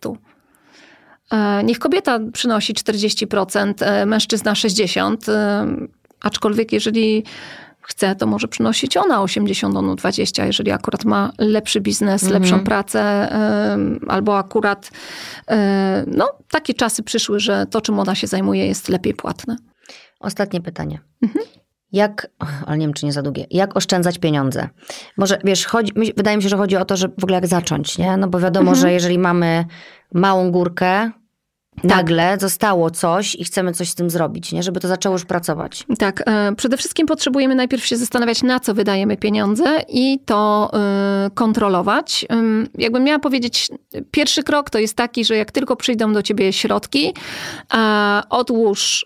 Niech 1.63 1.79
kobieta 1.79 2.19
przynosi 2.33 2.73
40%, 2.73 4.05
mężczyzna 4.05 4.53
60%, 4.53 5.17
aczkolwiek 6.21 6.71
jeżeli 6.71 7.23
chce, 7.81 8.15
to 8.15 8.27
może 8.27 8.47
przynosić 8.47 8.97
ona 8.97 9.21
80, 9.21 9.75
on 9.75 9.95
20, 9.95 10.45
jeżeli 10.45 10.71
akurat 10.71 11.05
ma 11.05 11.31
lepszy 11.37 11.81
biznes, 11.81 12.23
mhm. 12.23 12.41
lepszą 12.41 12.63
pracę, 12.63 13.29
albo 14.07 14.37
akurat 14.37 14.91
no, 16.07 16.29
takie 16.51 16.73
czasy 16.73 17.03
przyszły, 17.03 17.39
że 17.39 17.65
to, 17.65 17.81
czym 17.81 17.99
ona 17.99 18.15
się 18.15 18.27
zajmuje, 18.27 18.67
jest 18.67 18.89
lepiej 18.89 19.13
płatne. 19.13 19.55
Ostatnie 20.19 20.61
pytanie. 20.61 20.99
Mhm. 21.23 21.45
Jak, 21.91 22.27
ale 22.65 22.77
nie 22.77 22.85
wiem, 22.85 22.93
czy 22.93 23.05
nie 23.05 23.13
za 23.13 23.21
długie, 23.21 23.45
jak 23.49 23.77
oszczędzać 23.77 24.19
pieniądze? 24.19 24.69
Może, 25.17 25.39
wiesz, 25.43 25.65
chodzi, 25.65 25.93
wydaje 26.17 26.37
mi 26.37 26.43
się, 26.43 26.49
że 26.49 26.57
chodzi 26.57 26.77
o 26.77 26.85
to, 26.85 26.97
że 26.97 27.07
w 27.07 27.23
ogóle 27.23 27.35
jak 27.35 27.47
zacząć, 27.47 27.97
nie? 27.97 28.17
No 28.17 28.27
bo 28.27 28.39
wiadomo, 28.39 28.71
mhm. 28.71 28.81
że 28.81 28.93
jeżeli 28.93 29.19
mamy 29.19 29.65
małą 30.13 30.51
górkę. 30.51 31.11
Nagle 31.83 32.37
zostało 32.39 32.91
coś 32.91 33.35
i 33.35 33.43
chcemy 33.43 33.73
coś 33.73 33.89
z 33.89 33.95
tym 33.95 34.09
zrobić, 34.09 34.51
nie? 34.51 34.63
żeby 34.63 34.79
to 34.79 34.87
zaczęło 34.87 35.15
już 35.15 35.25
pracować. 35.25 35.85
Tak. 35.99 36.23
E, 36.25 36.55
przede 36.55 36.77
wszystkim 36.77 37.07
potrzebujemy 37.07 37.55
najpierw 37.55 37.85
się 37.85 37.97
zastanawiać, 37.97 38.43
na 38.43 38.59
co 38.59 38.73
wydajemy 38.73 39.17
pieniądze 39.17 39.83
i 39.89 40.19
to 40.25 40.71
e, 40.73 41.29
kontrolować. 41.33 42.25
Jakbym 42.77 43.03
miała 43.03 43.19
powiedzieć, 43.19 43.69
pierwszy 44.11 44.43
krok 44.43 44.69
to 44.69 44.79
jest 44.79 44.95
taki, 44.95 45.25
że 45.25 45.35
jak 45.37 45.51
tylko 45.51 45.75
przyjdą 45.75 46.13
do 46.13 46.23
ciebie 46.23 46.53
środki, 46.53 47.13
odłóż 48.29 49.05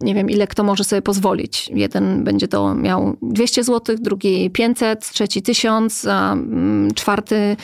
nie 0.00 0.14
wiem, 0.14 0.30
ile 0.30 0.46
kto 0.46 0.64
może 0.64 0.84
sobie 0.84 1.02
pozwolić. 1.02 1.70
Jeden 1.74 2.24
będzie 2.24 2.48
to 2.48 2.74
miał 2.74 3.16
200 3.22 3.64
zł, 3.64 3.96
drugi 4.00 4.50
500, 4.50 5.10
trzeci 5.10 5.42
1000, 5.42 6.06
a 6.06 6.32
mm, 6.32 6.94
czwarty 6.94 7.56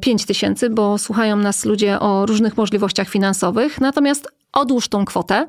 5000, 0.00 0.66
e, 0.66 0.70
bo 0.70 0.98
słuchają 0.98 1.36
nas 1.36 1.64
ludzie 1.64 2.00
o 2.00 2.26
różnych 2.26 2.56
możliwościach 2.56 3.08
finansowych. 3.08 3.80
Natomiast 3.80 4.28
odłóż 4.52 4.88
tą 4.88 5.04
kwotę, 5.04 5.46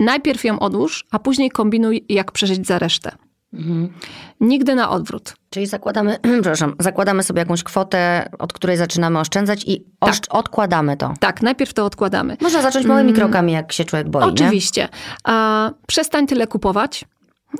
najpierw 0.00 0.44
ją 0.44 0.58
odłóż, 0.58 1.06
a 1.10 1.18
później 1.18 1.50
kombinuj, 1.50 2.04
jak 2.08 2.32
przeżyć 2.32 2.66
za 2.66 2.78
resztę. 2.78 3.27
Mhm. 3.52 3.88
Nigdy 4.40 4.74
na 4.74 4.90
odwrót. 4.90 5.34
Czyli 5.50 5.66
zakładamy, 5.66 6.18
przepraszam, 6.32 6.74
zakładamy 6.78 7.22
sobie 7.22 7.38
jakąś 7.38 7.62
kwotę, 7.62 8.28
od 8.38 8.52
której 8.52 8.76
zaczynamy 8.76 9.18
oszczędzać 9.18 9.64
i 9.66 9.84
tak. 9.98 10.14
odkładamy 10.30 10.96
to. 10.96 11.14
Tak, 11.20 11.42
najpierw 11.42 11.74
to 11.74 11.84
odkładamy. 11.84 12.36
Można 12.40 12.62
zacząć 12.62 12.86
małymi 12.86 13.10
mm. 13.10 13.20
krokami, 13.20 13.52
jak 13.52 13.72
się 13.72 13.84
człowiek 13.84 14.08
boi. 14.08 14.24
Oczywiście. 14.24 14.88
A, 15.24 15.70
przestań 15.86 16.26
tyle 16.26 16.46
kupować. 16.46 17.04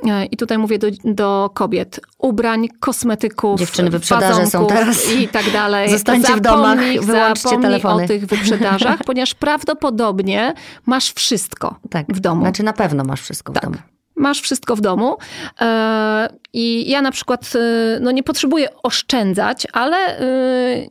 E, 0.08 0.24
I 0.24 0.36
tutaj 0.36 0.58
mówię 0.58 0.78
do, 0.78 0.86
do, 1.04 1.50
kobiet. 1.54 2.00
Ubrań, 2.18 2.68
kosmetyków, 2.80 3.58
Dziewczyny, 3.58 3.90
wyprzedaże 3.90 4.46
są 4.46 4.66
teraz. 4.66 5.12
I 5.12 5.28
tak 5.28 5.50
dalej. 5.52 5.90
Zostańcie 5.90 6.36
w 6.36 6.40
domach, 6.40 6.78
wyłączcie 7.00 7.58
telefony. 7.60 8.04
o 8.04 8.06
tych 8.06 8.26
wyprzedażach, 8.26 8.98
ponieważ 9.06 9.34
prawdopodobnie 9.34 10.54
masz 10.86 11.12
wszystko 11.12 11.76
tak. 11.90 12.06
w 12.08 12.20
domu. 12.20 12.42
Znaczy 12.42 12.62
na 12.62 12.72
pewno 12.72 13.04
masz 13.04 13.22
wszystko 13.22 13.52
tak. 13.52 13.62
w 13.62 13.66
domu 13.66 13.78
masz 14.18 14.40
wszystko 14.40 14.76
w 14.76 14.80
domu. 14.80 15.16
E, 15.60 16.28
I 16.52 16.90
ja 16.90 17.02
na 17.02 17.10
przykład 17.10 17.52
e, 17.54 18.00
no 18.00 18.10
nie 18.10 18.22
potrzebuję 18.22 18.68
oszczędzać, 18.82 19.66
ale 19.72 19.96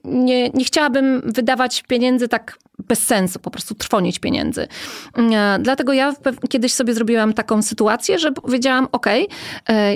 nie, 0.04 0.50
nie 0.50 0.66
chciałabym 0.66 1.22
wydawać 1.26 1.84
pieniędzy 1.88 2.28
tak 2.28 2.58
bez 2.80 3.04
sensu, 3.04 3.40
po 3.40 3.52
prostu 3.52 3.76
trwonić 3.76 4.20
pieniędzy. 4.20 4.68
E, 5.18 5.58
dlatego 5.62 5.94
ja 5.94 6.14
kiedyś 6.50 6.74
sobie 6.74 6.94
zrobiłam 6.94 7.34
taką 7.34 7.62
sytuację, 7.62 8.20
że 8.20 8.32
powiedziałam, 8.32 8.88
ok, 8.92 9.08
e, 9.08 9.26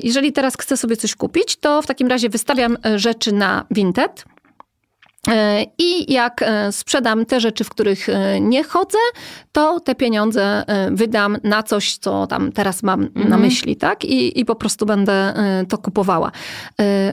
jeżeli 0.03 0.34
teraz 0.34 0.53
chcę 0.60 0.78
sobie 0.78 0.98
coś 0.98 1.16
kupić, 1.16 1.56
to 1.56 1.82
w 1.82 1.88
takim 1.88 2.08
razie 2.08 2.30
wystawiam 2.30 2.78
e, 2.86 2.99
rzeczy 2.99 3.32
na 3.32 3.66
Vinted, 3.72 4.26
E, 4.26 4.31
I 5.77 6.14
jak 6.14 6.41
e, 6.41 6.72
sprzedam 6.72 7.26
te 7.26 7.39
rzeczy, 7.39 7.64
w 7.64 7.69
których 7.69 8.10
e, 8.10 8.39
nie 8.39 8.64
chodzę, 8.64 8.98
to 9.52 9.80
te 9.80 9.95
pieniądze 9.95 10.64
wydam 10.91 11.38
na 11.43 11.64
coś, 11.64 11.98
co 11.98 12.27
tam 12.27 12.52
teraz 12.52 12.84
mam 12.84 13.02
mhm. 13.02 13.30
na 13.30 13.38
myśli, 13.38 13.76
tak? 13.76 14.06
I, 14.06 14.39
I 14.39 14.45
po 14.45 14.56
prostu 14.56 14.85
będę 14.85 15.34
to 15.69 15.77
kupowała. 15.77 16.31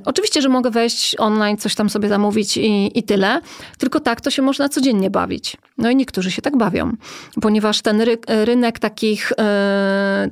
Oczywiście, 0.04 0.42
że 0.42 0.48
mogę 0.48 0.70
wejść 0.70 1.16
online, 1.18 1.56
coś 1.56 1.74
tam 1.74 1.90
sobie 1.90 2.08
zamówić 2.08 2.56
i, 2.56 2.98
i 2.98 3.02
tyle, 3.02 3.40
tylko 3.78 4.00
tak 4.00 4.20
to 4.20 4.30
się 4.30 4.42
można 4.42 4.68
codziennie 4.68 5.10
bawić. 5.10 5.56
No 5.78 5.90
i 5.90 5.96
niektórzy 5.96 6.30
się 6.30 6.42
tak 6.42 6.56
bawią, 6.56 6.92
ponieważ 7.40 7.82
ten 7.82 8.00
ry, 8.00 8.18
rynek 8.28 8.78
takich, 8.78 9.32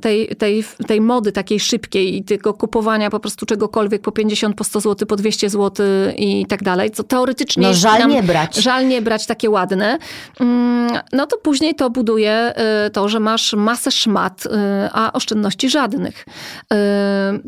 tej, 0.00 0.28
tej, 0.28 0.64
tej 0.86 1.00
mody 1.00 1.32
takiej 1.32 1.60
szybkiej 1.60 2.16
i 2.16 2.24
tego 2.24 2.54
kupowania 2.54 3.10
po 3.10 3.20
prostu 3.20 3.46
czegokolwiek 3.46 4.02
po 4.02 4.12
50, 4.12 4.56
po 4.56 4.64
100 4.64 4.80
zł, 4.80 5.06
po 5.08 5.16
200 5.16 5.50
zł 5.50 5.86
i 6.16 6.46
tak 6.46 6.62
dalej, 6.62 6.90
co 6.90 7.02
teoretycznie 7.02 7.65
no, 7.66 7.74
żal 7.74 8.08
nie 8.08 8.22
brać. 8.22 8.56
Żal 8.56 8.88
nie 8.88 9.02
brać 9.02 9.26
takie 9.26 9.50
ładne. 9.50 9.98
Mm, 10.40 11.00
no 11.12 11.26
to 11.26 11.36
później 11.38 11.74
to 11.74 11.90
buduje 11.90 12.54
y, 12.86 12.90
to, 12.90 13.08
że 13.08 13.20
masz 13.20 13.52
masę 13.52 13.90
szmat, 13.90 14.46
y, 14.46 14.50
a 14.92 15.12
oszczędności 15.12 15.70
żadnych. 15.70 16.24
Y, 16.24 16.76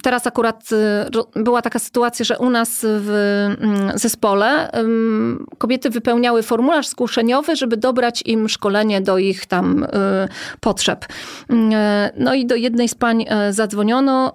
teraz 0.03 0.27
akurat 0.27 0.69
była 1.35 1.63
taka 1.63 1.79
sytuacja, 1.79 2.25
że 2.25 2.39
u 2.39 2.51
nas 2.51 2.81
w 2.83 3.11
mm, 3.61 3.99
zespole 3.99 4.71
kobiety 5.59 5.91
wypełniały 5.91 6.43
formularz 6.43 6.89
zgłoszeniowy, 6.89 7.57
żeby 7.57 7.77
dobrać 7.77 8.23
im 8.27 8.49
szkolenie 8.49 9.01
do 9.01 9.19
ich 9.19 9.47
tam 9.47 9.87
potrzeb. 10.61 11.07
No 12.17 12.35
i 12.35 12.47
do 12.47 12.55
jednej 12.55 12.89
z 12.89 12.95
pań 12.95 13.25
zadzwoniono, 13.51 14.33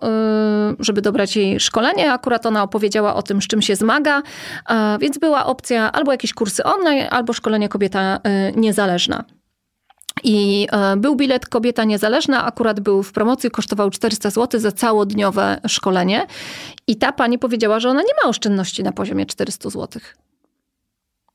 żeby 0.80 1.02
dobrać 1.02 1.36
jej 1.36 1.60
szkolenie. 1.60 2.14
Akurat 2.14 2.46
ona 2.46 2.64
opowiedziała 2.64 3.16
o 3.16 3.22
tym, 3.22 3.42
z 3.42 3.48
czym 3.48 3.62
się 3.62 3.76
zmaga, 3.76 4.22
więc 5.00 5.18
była 5.18 5.46
opcja 5.46 5.73
albo 5.76 6.12
jakieś 6.12 6.34
kursy 6.34 6.64
online, 6.64 7.08
albo 7.10 7.34
szkolenie 7.34 7.70
kobieta 7.70 8.20
y, 8.50 8.54
niezależna. 8.56 9.24
I 10.24 10.68
y, 10.94 10.98
był 10.98 11.16
bilet 11.16 11.46
Kobieta 11.46 11.84
Niezależna, 11.84 12.46
akurat 12.46 12.80
był 12.80 13.04
w 13.04 13.12
promocji, 13.12 13.52
kosztował 13.52 13.90
400 13.90 14.30
zł 14.30 14.60
za 14.60 14.72
całodniowe 14.72 15.62
szkolenie. 15.68 16.28
I 16.88 16.96
ta 16.96 17.12
pani 17.12 17.40
powiedziała, 17.40 17.80
że 17.80 17.90
ona 17.90 18.02
nie 18.02 18.14
ma 18.24 18.30
oszczędności 18.30 18.84
na 18.84 18.92
poziomie 18.92 19.26
400 19.26 19.70
zł. 19.70 20.02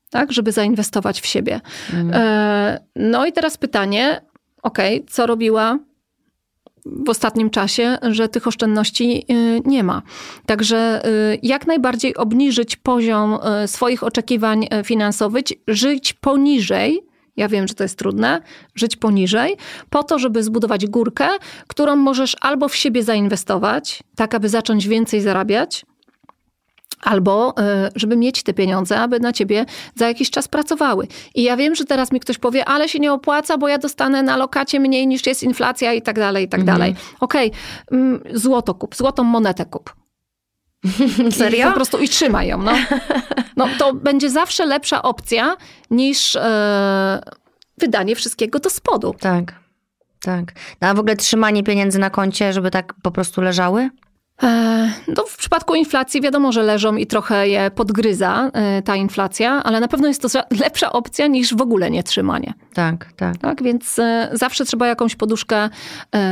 Tak, 0.09 0.31
żeby 0.31 0.51
zainwestować 0.51 1.21
w 1.21 1.25
siebie. 1.25 1.61
Mm. 1.93 2.21
No 2.95 3.25
i 3.25 3.33
teraz 3.33 3.57
pytanie, 3.57 4.21
ok, 4.63 4.77
co 5.09 5.25
robiła 5.27 5.79
w 7.05 7.09
ostatnim 7.09 7.49
czasie, 7.49 7.97
że 8.01 8.29
tych 8.29 8.47
oszczędności 8.47 9.25
y, 9.31 9.61
nie 9.65 9.83
ma. 9.83 10.01
Także 10.45 11.05
y, 11.33 11.39
jak 11.43 11.67
najbardziej 11.67 12.15
obniżyć 12.15 12.75
poziom 12.75 13.39
y, 13.63 13.67
swoich 13.67 14.03
oczekiwań 14.03 14.67
finansowych, 14.83 15.43
żyć 15.67 16.13
poniżej 16.13 17.09
ja 17.37 17.47
wiem, 17.47 17.67
że 17.67 17.73
to 17.73 17.83
jest 17.83 17.97
trudne, 17.97 18.41
żyć 18.75 18.95
poniżej, 18.95 19.57
po 19.89 20.03
to, 20.03 20.19
żeby 20.19 20.43
zbudować 20.43 20.87
górkę, 20.87 21.27
którą 21.67 21.95
możesz 21.95 22.35
albo 22.41 22.67
w 22.67 22.75
siebie 22.75 23.03
zainwestować, 23.03 24.03
tak 24.15 24.35
aby 24.35 24.49
zacząć 24.49 24.87
więcej 24.87 25.21
zarabiać, 25.21 25.85
Albo 27.01 27.53
e, 27.57 27.89
żeby 27.95 28.15
mieć 28.15 28.43
te 28.43 28.53
pieniądze, 28.53 28.99
aby 28.99 29.19
na 29.19 29.33
ciebie 29.33 29.65
za 29.95 30.07
jakiś 30.07 30.29
czas 30.29 30.47
pracowały. 30.47 31.07
I 31.35 31.43
ja 31.43 31.57
wiem, 31.57 31.75
że 31.75 31.85
teraz 31.85 32.11
mi 32.11 32.19
ktoś 32.19 32.37
powie, 32.37 32.65
ale 32.65 32.89
się 32.89 32.99
nie 32.99 33.13
opłaca, 33.13 33.57
bo 33.57 33.67
ja 33.67 33.77
dostanę 33.77 34.23
na 34.23 34.37
lokacie 34.37 34.79
mniej 34.79 35.07
niż 35.07 35.25
jest 35.25 35.43
inflacja 35.43 35.93
i 35.93 36.01
tak 36.01 36.19
dalej, 36.19 36.45
i 36.45 36.49
tak 36.49 36.59
mhm. 36.59 36.77
dalej. 36.77 36.95
Okej, 37.19 37.47
okay, 37.47 37.99
mm, 37.99 38.21
złoto 38.33 38.73
kup, 38.73 38.95
złotą 38.95 39.23
monetę 39.23 39.65
kup. 39.65 39.95
Serio? 41.31 41.65
I 41.65 41.69
po 41.69 41.75
prostu 41.75 41.97
i 41.97 42.09
trzymaj 42.09 42.47
ją. 42.47 42.61
No. 42.61 42.71
no 43.55 43.67
to 43.79 43.93
będzie 43.93 44.29
zawsze 44.29 44.65
lepsza 44.65 45.01
opcja 45.01 45.57
niż 45.91 46.35
e, 46.35 47.21
wydanie 47.77 48.15
wszystkiego 48.15 48.59
do 48.59 48.69
spodu. 48.69 49.15
Tak, 49.19 49.53
tak. 50.19 50.53
No, 50.81 50.87
a 50.87 50.93
w 50.93 50.99
ogóle 50.99 51.15
trzymanie 51.15 51.63
pieniędzy 51.63 51.99
na 51.99 52.09
koncie, 52.09 52.53
żeby 52.53 52.71
tak 52.71 52.93
po 53.01 53.11
prostu 53.11 53.41
leżały? 53.41 53.89
E, 54.43 54.91
no, 55.07 55.23
w 55.27 55.37
przypadku 55.37 55.75
inflacji 55.75 56.21
wiadomo, 56.21 56.51
że 56.51 56.63
leżą 56.63 56.95
i 56.95 57.07
trochę 57.07 57.47
je 57.47 57.71
podgryza 57.71 58.51
e, 58.53 58.81
ta 58.81 58.95
inflacja, 58.95 59.63
ale 59.63 59.79
na 59.79 59.87
pewno 59.87 60.07
jest 60.07 60.21
to 60.21 60.27
lepsza 60.63 60.91
opcja 60.91 61.27
niż 61.27 61.55
w 61.55 61.61
ogóle 61.61 61.91
nie 61.91 62.03
trzymanie. 62.03 62.53
Tak, 62.73 63.13
tak. 63.13 63.37
tak 63.37 63.63
więc 63.63 63.99
e, 63.99 64.29
zawsze 64.33 64.65
trzeba 64.65 64.87
jakąś 64.87 65.15
poduszkę 65.15 65.69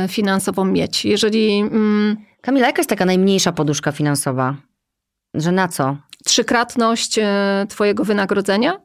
finansową 0.08 0.64
mieć. 0.64 1.04
Jeżeli. 1.04 1.58
Mm, 1.58 2.16
Kamila, 2.40 2.66
jaka 2.66 2.80
jest 2.80 2.90
taka 2.90 3.04
najmniejsza 3.04 3.52
poduszka 3.52 3.92
finansowa? 3.92 4.54
Że 5.34 5.52
na 5.52 5.68
co? 5.68 5.96
Trzykrotność 6.24 7.18
Twojego 7.68 8.04
wynagrodzenia? 8.04 8.80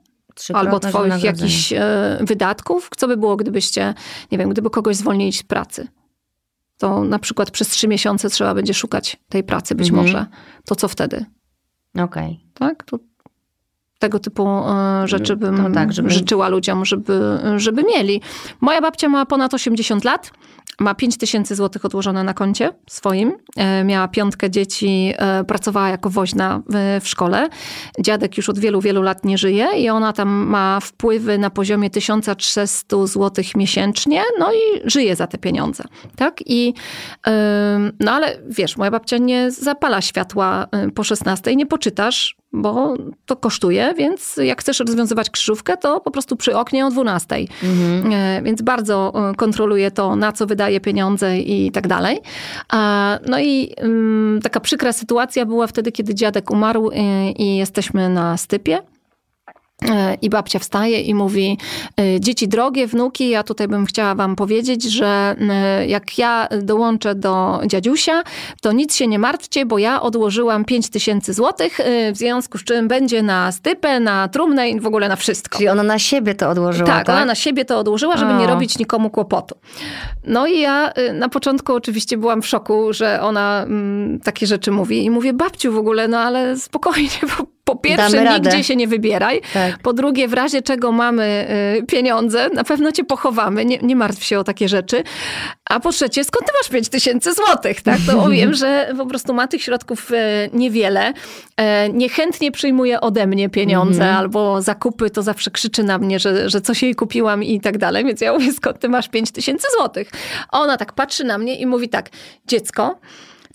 Albo 0.53 0.79
Twoich 0.79 1.23
jakichś 1.23 1.73
wydatków? 2.21 2.89
Co 2.97 3.07
by 3.07 3.17
było, 3.17 3.35
gdybyście, 3.35 3.93
nie 4.31 4.37
wiem, 4.37 4.49
gdyby 4.49 4.69
kogoś 4.69 4.95
zwolnili 4.95 5.33
z 5.33 5.43
pracy? 5.43 5.87
To 6.83 7.03
na 7.03 7.19
przykład 7.19 7.51
przez 7.51 7.67
trzy 7.67 7.87
miesiące 7.87 8.29
trzeba 8.29 8.53
będzie 8.53 8.73
szukać 8.73 9.17
tej 9.29 9.43
pracy, 9.43 9.75
być 9.75 9.89
mhm. 9.89 10.05
może. 10.05 10.25
To 10.65 10.75
co 10.75 10.87
wtedy? 10.87 11.25
Okej. 11.95 12.03
Okay. 12.03 12.37
Tak? 12.53 12.83
To 12.83 12.99
tego 13.99 14.19
typu 14.19 14.47
e, 14.47 15.07
rzeczy 15.07 15.35
bym 15.35 15.73
tak, 15.73 15.93
żeby... 15.93 16.09
życzyła 16.09 16.47
ludziom, 16.47 16.85
żeby, 16.85 17.39
żeby 17.57 17.83
mieli. 17.83 18.21
Moja 18.61 18.81
babcia 18.81 19.09
ma 19.09 19.25
ponad 19.25 19.53
80 19.53 20.03
lat 20.03 20.31
ma 20.79 20.95
5 20.95 21.17
tysięcy 21.17 21.55
złotych 21.55 21.85
odłożone 21.85 22.23
na 22.23 22.33
koncie 22.33 22.73
swoim. 22.89 23.33
E, 23.55 23.83
miała 23.83 24.07
piątkę 24.07 24.49
dzieci, 24.49 25.13
e, 25.17 25.43
pracowała 25.43 25.89
jako 25.89 26.09
woźna 26.09 26.61
w, 27.01 27.07
szkole. 27.07 27.49
Dziadek 27.99 28.37
już 28.37 28.49
od 28.49 28.59
wielu, 28.59 28.81
wielu 28.81 29.01
lat 29.01 29.25
nie 29.25 29.37
żyje 29.37 29.67
i 29.77 29.89
ona 29.89 30.13
tam 30.13 30.29
ma 30.29 30.79
wpływy 30.79 31.37
na 31.37 31.49
poziomie 31.49 31.89
1300 31.89 33.07
złotych 33.07 33.55
miesięcznie, 33.55 34.23
no 34.39 34.53
i 34.53 34.81
żyje 34.85 35.15
za 35.15 35.27
te 35.27 35.37
pieniądze. 35.37 35.83
Tak? 36.15 36.39
I, 36.45 36.73
no 37.99 38.11
ale 38.11 38.37
wiesz, 38.49 38.77
moja 38.77 38.91
babcia 38.91 39.17
nie 39.17 39.51
zapala 39.51 40.01
światła 40.01 40.67
e, 40.71 40.91
po 40.91 41.03
16, 41.03 41.55
nie 41.55 41.65
poczytasz, 41.65 42.35
bo 42.53 42.93
to 43.25 43.35
kosztuje, 43.35 43.93
więc 43.97 44.37
jak 44.43 44.61
chcesz 44.61 44.79
rozwiązywać 44.79 45.29
krzyżówkę, 45.29 45.77
to 45.77 45.99
po 45.99 46.11
prostu 46.11 46.35
przy 46.35 46.57
oknie 46.57 46.85
o 46.85 46.91
12. 46.91 47.35
Mhm. 47.63 48.43
Więc 48.43 48.61
bardzo 48.61 49.13
kontroluje 49.37 49.91
to, 49.91 50.15
na 50.15 50.31
co 50.31 50.45
wydaje 50.45 50.79
pieniądze 50.81 51.37
i 51.37 51.71
tak 51.71 51.87
dalej. 51.87 52.19
No 53.27 53.39
i 53.39 53.73
mm, 53.77 54.41
taka 54.41 54.59
przykra 54.59 54.93
sytuacja 54.93 55.45
była 55.45 55.67
wtedy, 55.67 55.91
kiedy 55.91 56.15
dziadek 56.15 56.51
umarł 56.51 56.89
y, 56.91 56.95
i 57.37 57.57
jesteśmy 57.57 58.09
na 58.09 58.37
stypie. 58.37 58.81
I 60.21 60.29
babcia 60.29 60.59
wstaje 60.59 61.01
i 61.01 61.15
mówi: 61.15 61.57
e, 61.99 62.19
Dzieci 62.19 62.47
drogie, 62.47 62.87
wnuki, 62.87 63.29
ja 63.29 63.43
tutaj 63.43 63.67
bym 63.67 63.85
chciała 63.85 64.15
Wam 64.15 64.35
powiedzieć, 64.35 64.83
że 64.83 65.35
e, 65.49 65.87
jak 65.87 66.17
ja 66.17 66.47
dołączę 66.61 67.15
do 67.15 67.61
dziadziusia, 67.65 68.23
to 68.61 68.71
nic 68.71 68.95
się 68.95 69.07
nie 69.07 69.19
martwcie, 69.19 69.65
bo 69.65 69.77
ja 69.77 70.01
odłożyłam 70.01 70.65
5 70.65 70.89
tysięcy 70.89 71.33
złotych, 71.33 71.79
w 72.13 72.17
związku 72.17 72.57
z 72.57 72.63
czym 72.63 72.87
będzie 72.87 73.23
na 73.23 73.51
stypę, 73.51 73.99
na 73.99 74.27
trumnę 74.27 74.69
i 74.69 74.79
w 74.79 74.87
ogóle 74.87 75.09
na 75.09 75.15
wszystko. 75.15 75.57
Czyli 75.57 75.69
ona 75.69 75.83
na 75.83 75.99
siebie 75.99 76.35
to 76.35 76.49
odłożyła. 76.49 76.87
Tak, 76.87 77.05
tak? 77.05 77.15
ona 77.15 77.25
na 77.25 77.35
siebie 77.35 77.65
to 77.65 77.79
odłożyła, 77.79 78.17
żeby 78.17 78.31
o. 78.31 78.39
nie 78.39 78.47
robić 78.47 78.79
nikomu 78.79 79.09
kłopotu. 79.09 79.55
No 80.27 80.47
i 80.47 80.59
ja 80.59 80.93
na 81.13 81.29
początku 81.29 81.73
oczywiście 81.73 82.17
byłam 82.17 82.41
w 82.41 82.47
szoku, 82.47 82.93
że 82.93 83.21
ona 83.21 83.63
mm, 83.63 84.19
takie 84.19 84.47
rzeczy 84.47 84.71
mówi. 84.71 85.05
I 85.05 85.09
mówię: 85.09 85.33
Babciu, 85.33 85.73
w 85.73 85.77
ogóle, 85.77 86.07
no 86.07 86.19
ale 86.19 86.57
spokojnie, 86.57 87.19
bo 87.37 87.45
po 87.63 87.75
pierwsze, 87.75 88.11
Damy 88.11 88.23
radę. 88.23 88.49
nigdzie 88.49 88.63
się 88.63 88.75
nie 88.75 88.87
wybieraj. 88.87 89.41
Tak. 89.53 89.79
Po 89.79 89.93
drugie, 89.93 90.27
w 90.27 90.33
razie 90.33 90.61
czego 90.61 90.91
mamy 90.91 91.47
y, 91.79 91.85
pieniądze, 91.85 92.49
na 92.49 92.63
pewno 92.63 92.91
cię 92.91 93.03
pochowamy, 93.03 93.65
nie, 93.65 93.77
nie 93.77 93.95
martw 93.95 94.23
się 94.23 94.39
o 94.39 94.43
takie 94.43 94.69
rzeczy. 94.69 95.03
A 95.69 95.79
po 95.79 95.91
trzecie, 95.91 96.23
skąd 96.23 96.45
ty 96.47 96.51
masz 96.61 96.69
5 96.69 96.89
tysięcy 96.89 97.33
złotych? 97.33 97.81
Tak? 97.81 97.97
To 98.05 98.29
wiem, 98.29 98.53
że 98.53 98.93
po 98.97 99.05
prostu 99.05 99.33
ma 99.33 99.47
tych 99.47 99.63
środków 99.63 100.11
y, 100.11 100.15
niewiele. 100.53 101.13
E, 101.57 101.89
niechętnie 101.89 102.51
przyjmuje 102.51 103.01
ode 103.01 103.27
mnie 103.27 103.49
pieniądze 103.49 104.13
albo 104.13 104.61
zakupy, 104.61 105.09
to 105.09 105.21
zawsze 105.21 105.51
krzyczy 105.51 105.83
na 105.83 105.97
mnie, 105.97 106.19
że, 106.19 106.49
że 106.49 106.61
coś 106.61 106.83
jej 106.83 106.95
kupiłam 106.95 107.43
i 107.43 107.61
tak 107.61 107.77
dalej. 107.77 108.05
Więc 108.05 108.21
ja 108.21 108.33
mówię, 108.33 108.53
skąd 108.53 108.79
ty 108.79 108.89
masz 108.89 109.09
5 109.09 109.31
tysięcy 109.31 109.67
złotych? 109.77 110.11
Ona 110.51 110.77
tak 110.77 110.93
patrzy 110.93 111.23
na 111.23 111.37
mnie 111.37 111.55
i 111.55 111.65
mówi 111.65 111.89
tak, 111.89 112.09
dziecko, 112.47 112.99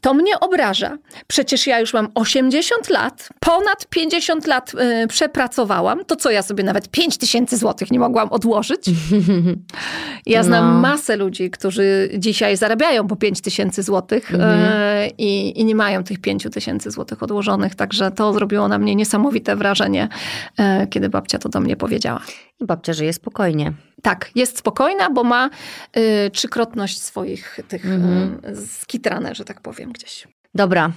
to 0.01 0.15
mnie 0.15 0.41
obraża. 0.41 0.99
Przecież 1.27 1.67
ja 1.67 1.81
już 1.81 1.95
mam 1.95 2.09
80 2.15 2.89
lat, 2.91 3.29
ponad 3.41 3.87
50 3.91 4.47
lat 4.47 4.73
y, 5.05 5.07
przepracowałam. 5.07 6.05
To 6.05 6.17
co, 6.17 6.31
ja 6.31 6.43
sobie 6.43 6.65
nawet 6.65 6.89
5 6.89 7.19
tysięcy 7.19 7.57
złotych 7.57 7.91
nie 7.91 7.99
mogłam 7.99 8.29
odłożyć? 8.29 8.85
Ja 10.27 10.43
znam 10.43 10.75
No. 10.75 10.81
masę 10.81 11.17
ludzi, 11.17 11.51
którzy 11.51 12.11
dzisiaj 12.19 12.57
zarabiają 12.57 13.07
po 13.07 13.17
5 13.17 13.41
tysięcy 13.41 13.83
złotych 13.83 14.35
y, 14.35 14.37
i, 15.19 15.61
i 15.61 15.65
nie 15.65 15.75
mają 15.75 16.05
tych 16.05 16.19
5 16.21 16.47
tysięcy 16.53 16.91
złotych 16.91 17.23
odłożonych. 17.23 17.75
Także 17.75 18.11
to 18.11 18.33
zrobiło 18.33 18.69
na 18.69 18.79
mnie 18.79 18.95
niesamowite 18.95 19.57
wrażenie, 19.57 20.09
y, 20.61 20.87
kiedy 20.87 21.09
babcia 21.09 21.39
to 21.39 21.49
do 21.49 21.61
mnie 21.61 21.77
powiedziała. 21.77 22.21
I 22.61 22.65
babcia 22.67 22.93
żyje 22.93 23.13
spokojnie. 23.13 23.73
Tak, 24.03 24.31
jest 24.35 24.59
spokojna, 24.59 25.11
bo 25.11 25.25
ma 25.25 25.51
y, 25.97 26.31
trzykrotność 26.31 27.03
swoich 27.03 27.61
tych 27.69 27.85
Mhm. 27.87 28.41
y, 28.53 28.67
skitrane, 28.67 29.35
że 29.35 29.45
tak 29.45 29.61
powiem, 29.61 29.93
gdzieś. 29.93 30.29
Dobra. 30.55 30.93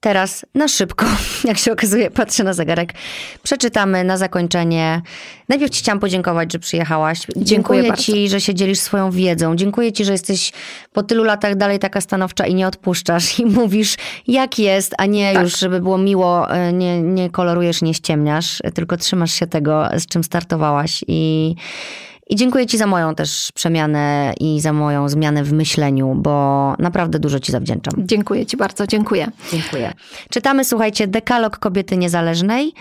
Teraz 0.00 0.46
na 0.54 0.68
szybko, 0.68 1.06
jak 1.48 1.58
się 1.58 1.72
okazuje, 1.72 2.10
patrzę 2.10 2.44
na 2.44 2.52
zegarek. 2.52 2.92
Przeczytamy 3.42 4.04
na 4.04 4.16
zakończenie. 4.16 5.02
Najpierw 5.48 5.72
Ci 5.72 5.78
chciałam 5.82 6.00
podziękować, 6.00 6.52
że 6.52 6.58
przyjechałaś. 6.58 7.18
Dziękuję 7.36 7.82
bardzo. 7.82 8.02
Ci, 8.02 8.28
że 8.28 8.40
się 8.40 8.54
dzielisz 8.54 8.78
swoją 8.78 9.10
wiedzą. 9.10 9.56
Dziękuję 9.56 9.92
Ci, 9.92 10.04
że 10.04 10.12
jesteś 10.12 10.52
po 10.92 11.02
tylu 11.02 11.24
latach 11.24 11.54
dalej 11.54 11.78
taka 11.78 12.00
stanowcza 12.00 12.46
i 12.46 12.54
nie 12.54 12.66
odpuszczasz 12.66 13.38
i 13.38 13.46
mówisz 13.46 13.96
jak 14.26 14.58
jest, 14.58 14.94
a 14.98 15.06
nie 15.06 15.32
Tak. 15.34 15.42
już, 15.42 15.58
żeby 15.58 15.80
było 15.80 15.98
miło, 15.98 16.50
e, 16.50 16.72
nie, 16.72 17.02
nie 17.02 17.30
kolorujesz, 17.30 17.82
nie 17.82 17.94
ściemniasz, 17.94 18.58
e, 18.64 18.72
tylko 18.72 18.96
trzymasz 18.96 19.32
się 19.32 19.46
tego, 19.46 19.88
z 19.98 20.06
czym 20.06 20.24
startowałaś 20.24 21.04
i... 21.08 21.54
I 22.30 22.36
dziękuję 22.36 22.66
Ci 22.66 22.78
za 22.78 22.86
moją 22.86 23.14
też 23.14 23.52
przemianę 23.54 24.34
i 24.40 24.60
za 24.60 24.72
moją 24.72 25.08
zmianę 25.08 25.44
w 25.44 25.52
myśleniu, 25.52 26.14
bo 26.16 26.74
naprawdę 26.78 27.18
dużo 27.18 27.40
Ci 27.40 27.52
zawdzięczam. 27.52 27.94
Dziękuję 27.98 28.46
Ci 28.46 28.56
bardzo, 28.56 28.86
dziękuję. 28.86 29.30
Dziękuję. 29.52 29.92
Czytamy, 30.30 30.64
słuchajcie, 30.64 31.06
dekalog 31.06 31.58
kobiety 31.58 31.96
niezależnej, 31.96 32.72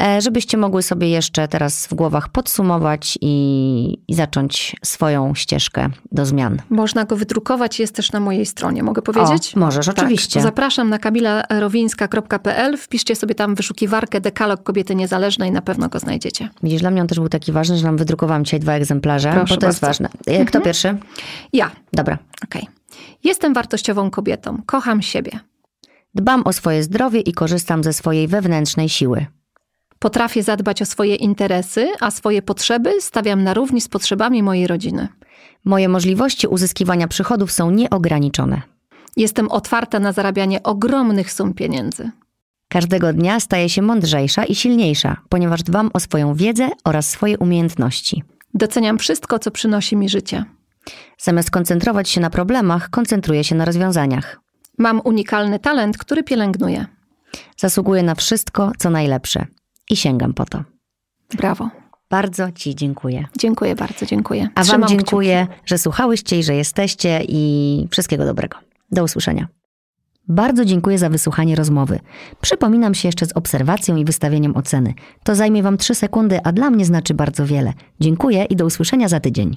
e, 0.00 0.20
żebyście 0.20 0.56
mogły 0.56 0.82
sobie 0.82 1.08
jeszcze 1.10 1.48
teraz 1.48 1.86
w 1.86 1.94
głowach 1.94 2.28
podsumować 2.28 3.18
i, 3.20 3.98
i 4.08 4.14
zacząć 4.14 4.76
swoją 4.84 5.34
ścieżkę 5.34 5.88
do 6.12 6.26
zmian. 6.26 6.62
Można 6.70 7.04
go 7.04 7.16
wydrukować, 7.16 7.80
jest 7.80 7.94
też 7.94 8.12
na 8.12 8.20
mojej 8.20 8.46
stronie, 8.46 8.82
mogę 8.82 9.02
powiedzieć? 9.02 9.52
O, 9.56 9.60
możesz, 9.60 9.86
Tak, 9.86 9.98
oczywiście. 9.98 10.40
zapraszam 10.40 10.88
na 10.88 10.98
kamilarowińska.pl, 10.98 12.76
wpiszcie 12.76 13.16
sobie 13.16 13.34
tam 13.34 13.54
wyszukiwarkę 13.54 14.20
dekalog 14.20 14.62
kobiety 14.62 14.94
niezależnej, 14.94 15.52
na 15.52 15.62
pewno 15.62 15.88
go 15.88 15.98
znajdziecie. 15.98 16.48
Widzisz, 16.62 16.80
dla 16.80 16.90
mnie 16.90 17.00
on 17.00 17.06
też 17.08 17.18
był 17.18 17.28
taki 17.28 17.52
ważny, 17.52 17.76
że 17.76 17.84
nam 17.86 17.96
wydrukowałam 17.96 18.44
dzisiaj 18.44 18.60
dwa 18.60 18.72
egzemplarze, 18.72 18.89
Proszę 19.32 19.54
bo 19.54 19.60
to 19.60 19.66
jest 19.66 19.80
bardzo. 19.80 20.04
ważne. 20.04 20.08
E, 20.26 20.44
Kto 20.44 20.60
pierwszy? 20.60 20.96
Ja, 21.52 21.70
Dobra. 21.92 22.18
okej. 22.44 22.68
Jestem 23.24 23.54
wartościową 23.54 24.10
kobietą, 24.10 24.62
kocham 24.66 25.02
siebie. 25.02 25.40
Dbam 26.14 26.42
o 26.44 26.52
swoje 26.52 26.82
zdrowie 26.82 27.20
i 27.20 27.32
korzystam 27.32 27.84
ze 27.84 27.92
swojej 27.92 28.28
wewnętrznej 28.28 28.88
siły. 28.88 29.26
Potrafię 29.98 30.42
zadbać 30.42 30.82
o 30.82 30.86
swoje 30.86 31.14
interesy, 31.14 31.88
a 32.00 32.10
swoje 32.10 32.42
potrzeby 32.42 33.00
stawiam 33.00 33.42
na 33.42 33.54
równi 33.54 33.80
z 33.80 33.88
potrzebami 33.88 34.42
mojej 34.42 34.66
rodziny. 34.66 35.08
Moje 35.64 35.88
możliwości 35.88 36.46
uzyskiwania 36.46 37.08
przychodów 37.08 37.52
są 37.52 37.70
nieograniczone. 37.70 38.62
Jestem 39.16 39.48
otwarta 39.48 39.98
na 40.00 40.12
zarabianie 40.12 40.62
ogromnych 40.62 41.32
sum 41.32 41.54
pieniędzy. 41.54 42.10
Każdego 42.68 43.12
dnia 43.12 43.40
staję 43.40 43.68
się 43.68 43.82
mądrzejsza 43.82 44.44
i 44.44 44.54
silniejsza, 44.54 45.16
ponieważ 45.28 45.62
dbam 45.62 45.90
o 45.92 46.00
swoją 46.00 46.34
wiedzę 46.34 46.68
oraz 46.84 47.08
swoje 47.08 47.38
umiejętności. 47.38 48.22
Doceniam 48.54 48.98
wszystko, 48.98 49.38
co 49.38 49.50
przynosi 49.50 49.96
mi 49.96 50.08
życie. 50.08 50.44
Zamiast 51.18 51.50
koncentrować 51.50 52.08
się 52.08 52.20
na 52.20 52.30
problemach, 52.30 52.90
koncentruję 52.90 53.44
się 53.44 53.54
na 53.54 53.64
rozwiązaniach. 53.64 54.40
Mam 54.78 55.00
unikalny 55.04 55.58
talent, 55.58 55.98
który 55.98 56.22
pielęgnuję. 56.22 56.86
Zasługuję 57.56 58.02
na 58.02 58.14
wszystko, 58.14 58.72
co 58.78 58.90
najlepsze 58.90 59.46
i 59.90 59.96
sięgam 59.96 60.34
po 60.34 60.44
to. 60.44 60.64
Brawo. 61.36 61.70
Bardzo 62.10 62.52
Ci 62.52 62.74
dziękuję. 62.74 63.24
Dziękuję 63.38 63.74
bardzo, 63.74 64.06
dziękuję. 64.06 64.48
A 64.54 64.62
Trzymam 64.62 64.80
Wam 64.80 64.90
dziękuję, 64.90 65.46
kciuki. 65.50 65.62
że 65.66 65.78
słuchałyście 65.78 66.38
i 66.38 66.42
że 66.42 66.54
jesteście 66.54 67.20
i 67.28 67.86
wszystkiego 67.90 68.24
dobrego. 68.24 68.58
Do 68.90 69.04
usłyszenia. 69.04 69.48
Bardzo 70.30 70.64
dziękuję 70.64 70.98
za 70.98 71.08
wysłuchanie 71.08 71.56
rozmowy. 71.56 72.00
Przypominam 72.40 72.94
się 72.94 73.08
jeszcze 73.08 73.26
z 73.26 73.32
obserwacją 73.32 73.96
i 73.96 74.04
wystawieniem 74.04 74.56
oceny. 74.56 74.94
To 75.24 75.34
zajmie 75.34 75.62
Wam 75.62 75.76
3 75.76 75.94
sekundy, 75.94 76.40
a 76.44 76.52
dla 76.52 76.70
mnie 76.70 76.84
znaczy 76.84 77.14
bardzo 77.14 77.46
wiele. 77.46 77.72
Dziękuję 78.00 78.44
i 78.44 78.56
do 78.56 78.66
usłyszenia 78.66 79.08
za 79.08 79.20
tydzień. 79.20 79.56